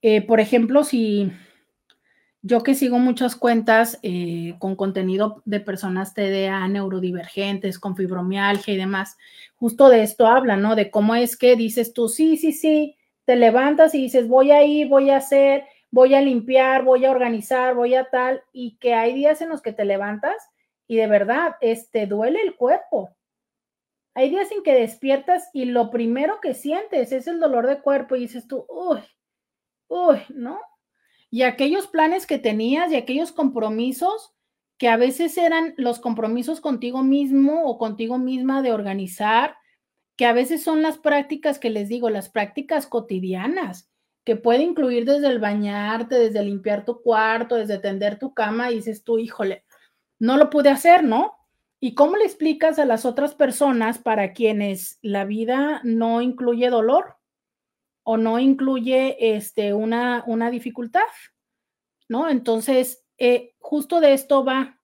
Eh, 0.00 0.22
por 0.22 0.38
ejemplo, 0.38 0.84
si 0.84 1.32
yo 2.40 2.62
que 2.62 2.76
sigo 2.76 3.00
muchas 3.00 3.34
cuentas 3.34 3.98
eh, 4.04 4.54
con 4.60 4.76
contenido 4.76 5.42
de 5.44 5.58
personas 5.58 6.14
TDA, 6.14 6.68
neurodivergentes, 6.68 7.80
con 7.80 7.96
fibromialgia 7.96 8.74
y 8.74 8.76
demás, 8.76 9.16
justo 9.56 9.88
de 9.88 10.04
esto 10.04 10.28
habla, 10.28 10.56
¿no? 10.56 10.76
De 10.76 10.88
cómo 10.88 11.16
es 11.16 11.36
que 11.36 11.56
dices 11.56 11.92
tú, 11.92 12.08
sí, 12.08 12.36
sí, 12.36 12.52
sí, 12.52 12.96
te 13.24 13.34
levantas 13.34 13.92
y 13.96 14.02
dices, 14.02 14.28
voy 14.28 14.52
a 14.52 14.64
ir, 14.64 14.86
voy 14.86 15.10
a 15.10 15.16
hacer, 15.16 15.64
voy 15.90 16.14
a 16.14 16.20
limpiar, 16.20 16.84
voy 16.84 17.06
a 17.06 17.10
organizar, 17.10 17.74
voy 17.74 17.96
a 17.96 18.08
tal, 18.08 18.40
y 18.52 18.76
que 18.76 18.94
hay 18.94 19.14
días 19.14 19.42
en 19.42 19.48
los 19.48 19.62
que 19.62 19.72
te 19.72 19.84
levantas 19.84 20.51
y 20.92 20.96
de 20.96 21.06
verdad, 21.06 21.56
este, 21.62 22.06
duele 22.06 22.42
el 22.42 22.54
cuerpo. 22.54 23.16
Hay 24.12 24.28
días 24.28 24.52
en 24.52 24.62
que 24.62 24.74
despiertas 24.74 25.48
y 25.54 25.64
lo 25.64 25.90
primero 25.90 26.38
que 26.42 26.52
sientes 26.52 27.12
es 27.12 27.26
el 27.26 27.40
dolor 27.40 27.66
de 27.66 27.80
cuerpo 27.80 28.14
y 28.14 28.20
dices 28.20 28.46
tú, 28.46 28.66
uy, 28.68 29.00
uy, 29.88 30.18
¿no? 30.28 30.60
Y 31.30 31.44
aquellos 31.44 31.86
planes 31.86 32.26
que 32.26 32.38
tenías 32.38 32.92
y 32.92 32.96
aquellos 32.96 33.32
compromisos 33.32 34.34
que 34.76 34.88
a 34.88 34.98
veces 34.98 35.38
eran 35.38 35.72
los 35.78 35.98
compromisos 35.98 36.60
contigo 36.60 37.02
mismo 37.02 37.64
o 37.64 37.78
contigo 37.78 38.18
misma 38.18 38.60
de 38.60 38.74
organizar, 38.74 39.56
que 40.18 40.26
a 40.26 40.34
veces 40.34 40.62
son 40.62 40.82
las 40.82 40.98
prácticas 40.98 41.58
que 41.58 41.70
les 41.70 41.88
digo, 41.88 42.10
las 42.10 42.28
prácticas 42.28 42.86
cotidianas, 42.86 43.90
que 44.24 44.36
puede 44.36 44.62
incluir 44.62 45.06
desde 45.06 45.28
el 45.28 45.38
bañarte, 45.38 46.16
desde 46.16 46.44
limpiar 46.44 46.84
tu 46.84 47.00
cuarto, 47.00 47.56
desde 47.56 47.78
tender 47.78 48.18
tu 48.18 48.34
cama, 48.34 48.70
y 48.70 48.74
dices 48.74 49.04
tú, 49.04 49.18
híjole, 49.18 49.64
no 50.22 50.36
lo 50.36 50.50
pude 50.50 50.68
hacer, 50.68 51.02
¿no? 51.02 51.34
¿Y 51.80 51.96
cómo 51.96 52.16
le 52.16 52.24
explicas 52.24 52.78
a 52.78 52.84
las 52.84 53.04
otras 53.04 53.34
personas 53.34 53.98
para 53.98 54.32
quienes 54.32 55.00
la 55.02 55.24
vida 55.24 55.80
no 55.82 56.22
incluye 56.22 56.70
dolor 56.70 57.16
o 58.04 58.16
no 58.16 58.38
incluye 58.38 59.34
este, 59.36 59.74
una, 59.74 60.22
una 60.28 60.48
dificultad? 60.52 61.00
¿No? 62.08 62.28
Entonces, 62.28 63.04
eh, 63.18 63.56
justo 63.58 63.98
de 63.98 64.12
esto 64.12 64.44
va. 64.44 64.78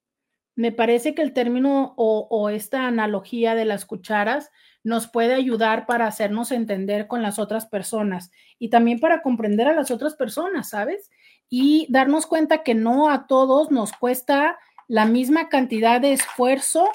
Me 0.57 0.73
parece 0.73 1.15
que 1.15 1.23
el 1.23 1.33
término 1.33 1.95
o, 1.97 2.27
o 2.29 2.49
esta 2.49 2.89
analogía 2.89 3.55
de 3.55 3.65
las 3.65 3.85
cucharas 3.85 4.51
nos 4.83 5.07
puede 5.07 5.35
ayudar 5.35 5.87
para 5.87 6.09
hacernos 6.09 6.51
entender 6.51 7.07
con 7.07 7.23
las 7.23 7.39
otras 7.39 7.67
personas 7.67 8.33
y 8.59 8.71
también 8.71 8.99
para 8.99 9.23
comprender 9.23 9.69
a 9.69 9.75
las 9.75 9.93
otras 9.93 10.17
personas, 10.17 10.71
¿sabes? 10.71 11.13
Y 11.49 11.87
darnos 11.91 12.27
cuenta 12.27 12.65
que 12.65 12.75
no 12.75 13.09
a 13.09 13.29
todos 13.29 13.71
nos 13.71 13.93
cuesta 13.93 14.59
la 14.89 15.05
misma 15.05 15.49
cantidad 15.49 16.01
de 16.01 16.15
esfuerzo 16.15 16.91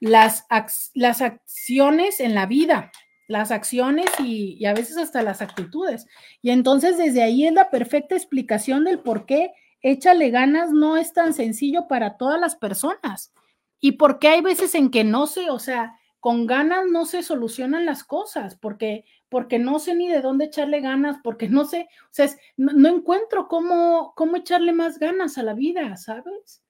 las, 0.00 0.46
las 0.94 1.22
acciones 1.22 2.18
en 2.18 2.34
la 2.34 2.46
vida, 2.46 2.90
las 3.28 3.52
acciones 3.52 4.06
y, 4.18 4.64
a 4.66 4.74
veces 4.74 4.96
hasta 4.96 5.22
las 5.22 5.42
actitudes. 5.42 6.06
Y 6.42 6.50
entonces 6.50 6.98
desde 6.98 7.22
ahí 7.22 7.46
es 7.46 7.52
la 7.52 7.70
perfecta 7.70 8.16
explicación 8.16 8.82
del 8.82 8.98
por 8.98 9.26
qué 9.26 9.52
échale 9.80 10.30
ganas 10.30 10.72
no 10.72 10.96
es 10.96 11.12
tan 11.12 11.34
sencillo 11.34 11.86
para 11.86 12.16
todas 12.16 12.40
las 12.40 12.56
personas. 12.56 13.32
Y 13.78 13.92
por 13.92 14.18
qué 14.18 14.28
hay 14.28 14.40
veces 14.40 14.74
en 14.74 14.90
que 14.90 15.04
no 15.04 15.28
sé, 15.28 15.50
o 15.50 15.58
sea, 15.58 15.96
con 16.18 16.46
ganas 16.46 16.86
no 16.90 17.04
se 17.04 17.22
solucionan 17.22 17.84
las 17.84 18.04
cosas, 18.04 18.56
porque, 18.56 19.04
porque 19.28 19.58
no 19.58 19.78
sé 19.78 19.94
ni 19.94 20.08
de 20.08 20.20
dónde 20.20 20.46
echarle 20.46 20.80
ganas, 20.80 21.18
porque 21.22 21.48
no 21.48 21.64
sé, 21.64 21.88
o 22.04 22.12
sea, 22.12 22.28
no, 22.56 22.72
no 22.72 22.88
encuentro 22.88 23.48
cómo, 23.48 24.14
cómo 24.16 24.36
echarle 24.36 24.72
más 24.72 24.98
ganas 24.98 25.36
a 25.38 25.42
la 25.42 25.54
vida, 25.54 25.96
¿sabes? 25.96 26.61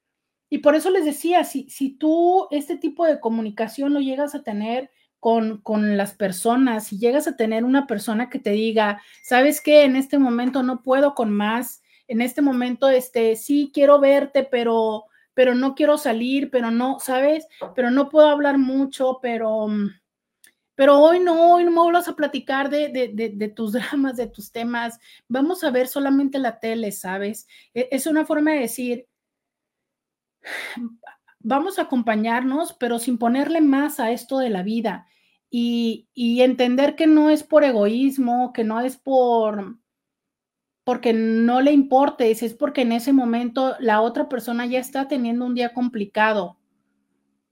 Y 0.52 0.58
por 0.58 0.74
eso 0.74 0.90
les 0.90 1.06
decía, 1.06 1.44
si, 1.44 1.66
si 1.70 1.94
tú 1.94 2.46
este 2.50 2.76
tipo 2.76 3.06
de 3.06 3.20
comunicación 3.20 3.94
lo 3.94 4.00
llegas 4.00 4.34
a 4.34 4.42
tener 4.42 4.90
con, 5.18 5.62
con, 5.62 5.96
las 5.96 6.12
personas, 6.12 6.88
si 6.88 6.98
llegas 6.98 7.26
a 7.26 7.36
tener 7.38 7.64
una 7.64 7.86
persona 7.86 8.28
que 8.28 8.38
te 8.38 8.50
diga, 8.50 9.00
sabes 9.22 9.62
que 9.62 9.84
en 9.84 9.96
este 9.96 10.18
momento 10.18 10.62
no 10.62 10.82
puedo 10.82 11.14
con 11.14 11.32
más, 11.32 11.82
en 12.06 12.20
este 12.20 12.42
momento, 12.42 12.90
este, 12.90 13.34
sí 13.36 13.70
quiero 13.72 13.98
verte, 13.98 14.44
pero, 14.44 15.04
pero 15.32 15.54
no 15.54 15.74
quiero 15.74 15.96
salir, 15.96 16.50
pero 16.50 16.70
no, 16.70 17.00
¿sabes? 17.00 17.46
Pero 17.74 17.90
no 17.90 18.10
puedo 18.10 18.28
hablar 18.28 18.58
mucho, 18.58 19.20
pero, 19.22 19.68
pero 20.74 20.98
hoy 20.98 21.18
no, 21.18 21.54
hoy 21.54 21.64
no 21.64 21.70
me 21.70 21.80
vuelvas 21.80 22.08
a 22.08 22.14
platicar 22.14 22.68
de, 22.68 22.90
de, 22.90 23.08
de, 23.08 23.30
de, 23.30 23.48
tus 23.48 23.72
dramas, 23.72 24.18
de 24.18 24.26
tus 24.26 24.52
temas, 24.52 25.00
vamos 25.28 25.64
a 25.64 25.70
ver 25.70 25.88
solamente 25.88 26.38
la 26.38 26.60
tele, 26.60 26.92
¿sabes? 26.92 27.46
E, 27.72 27.88
es 27.90 28.06
una 28.06 28.26
forma 28.26 28.50
de 28.52 28.58
decir, 28.58 29.06
vamos 31.40 31.78
a 31.78 31.82
acompañarnos, 31.82 32.72
pero 32.74 32.98
sin 32.98 33.18
ponerle 33.18 33.60
más 33.60 34.00
a 34.00 34.10
esto 34.10 34.38
de 34.38 34.50
la 34.50 34.62
vida 34.62 35.06
y, 35.50 36.08
entender 36.14 36.96
que 36.96 37.06
no 37.06 37.28
es 37.30 37.42
por 37.42 37.64
egoísmo, 37.64 38.52
que 38.52 38.64
no 38.64 38.80
es 38.80 38.96
por 38.96 39.76
porque 40.84 41.12
no 41.12 41.60
le 41.60 41.70
importe, 41.70 42.32
es 42.32 42.54
porque 42.54 42.80
en 42.80 42.90
ese 42.90 43.12
momento 43.12 43.76
la 43.78 44.00
otra 44.00 44.28
persona 44.28 44.66
ya 44.66 44.80
está 44.80 45.06
teniendo 45.06 45.44
un 45.44 45.54
día 45.54 45.72
complicado 45.74 46.58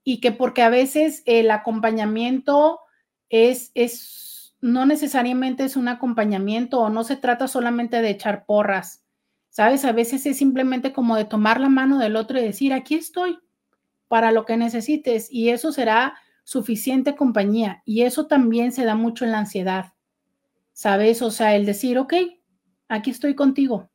y 0.03 0.21
que 0.21 0.33
porque 0.33 0.63
a 0.63 0.69
veces 0.69 1.23
el 1.27 1.53
acompañamiento 1.53 2.81
es, 3.29 3.71
es 3.75 4.57
no 4.61 4.85
necesariamente 4.85 5.63
es 5.63 5.77
un 5.77 5.87
acompañamiento 5.87 6.81
o 6.81 6.91
no 6.91 7.05
se 7.05 7.17
trata 7.17 7.47
solamente 7.47 8.03
de 8.03 8.11
echar 8.11 8.47
porras 8.47 9.05
¿Sabes? 9.51 9.85
A 9.85 9.93
veces 9.93 10.25
es 10.27 10.39
simplemente 10.39 10.93
como 10.93 11.17
de 11.17 11.25
tomar 11.25 11.61
la 11.61 11.69
mano 11.69 11.99
del 11.99 12.17
otro 12.17 12.39
y 12.39 12.43
decir, 12.43 12.73
aquí 12.73 12.95
estoy 12.95 13.39
para 14.09 14.33
lo 14.33 14.45
que 14.45 14.57
necesites 14.57 15.29
y 15.31 15.51
eso 15.51 15.73
será 15.73 16.15
suficiente 16.45 17.17
compañía. 17.17 17.83
Y 17.85 18.03
eso 18.03 18.27
también 18.27 18.73
se 18.73 18.85
da 18.85 18.95
mucho 18.95 19.25
en 19.25 19.33
la 19.33 19.41
ansiedad. 19.41 19.93
¿Sabes? 20.73 21.21
O 21.21 21.31
sea, 21.31 21.57
el 21.57 21.67
decir, 21.67 21.99
ok, 21.99 22.15
aquí 22.89 23.11
estoy 23.11 23.35
contigo. 23.35 23.91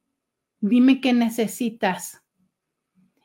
Dime 0.60 1.02
qué 1.02 1.14
necesitas. 1.14 2.22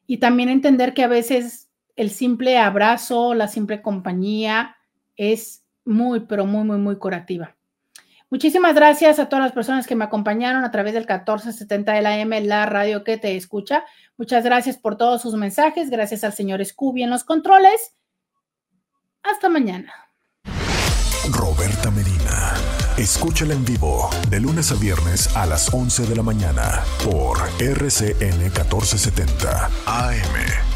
Y 0.07 0.19
también 0.19 0.49
entender 0.49 0.95
que 0.95 1.05
a 1.05 1.09
veces 1.09 1.71
el 1.97 2.11
simple 2.11 2.59
abrazo, 2.59 3.35
la 3.35 3.49
simple 3.49 3.83
compañía 3.83 4.77
es 5.17 5.65
muy, 5.85 6.21
pero 6.21 6.47
muy, 6.47 6.65
muy, 6.65 6.79
muy 6.79 6.97
curativa. 6.97 7.57
Muchísimas 8.31 8.77
gracias 8.77 9.19
a 9.19 9.29
todas 9.29 9.45
las 9.45 9.53
personas 9.53 9.89
que 9.89 9.97
me 9.97 10.05
acompañaron 10.05 10.65
a 10.65 10.71
través 10.71 10.95
del 10.95 11.03
1470 11.03 11.93
de 11.93 12.03
la 12.03 12.19
M, 12.19 12.41
la 12.43 12.65
radio 12.65 13.03
que 13.03 13.19
te 13.19 13.37
escucha. 13.37 13.85
Muchas 14.17 14.45
gracias 14.45 14.79
por 14.79 14.97
todos 14.97 15.21
sus 15.21 15.35
mensajes. 15.35 15.91
Gracias 15.91 16.23
al 16.23 16.33
señor 16.33 16.65
Scooby 16.65 17.03
en 17.03 17.11
los 17.11 17.25
controles. 17.25 17.97
Hasta 19.25 19.49
mañana. 19.49 19.93
Roberta 21.33 21.91
Medina. 21.91 22.55
Escúchala 22.97 23.55
en 23.55 23.65
vivo 23.65 24.09
de 24.29 24.41
lunes 24.41 24.71
a 24.71 24.75
viernes 24.77 25.35
a 25.37 25.47
las 25.47 25.73
11 25.73 26.07
de 26.07 26.17
la 26.17 26.23
mañana 26.23 26.83
por 27.05 27.39
RCN 27.59 28.39
1470 28.39 29.71
AM. 29.87 30.70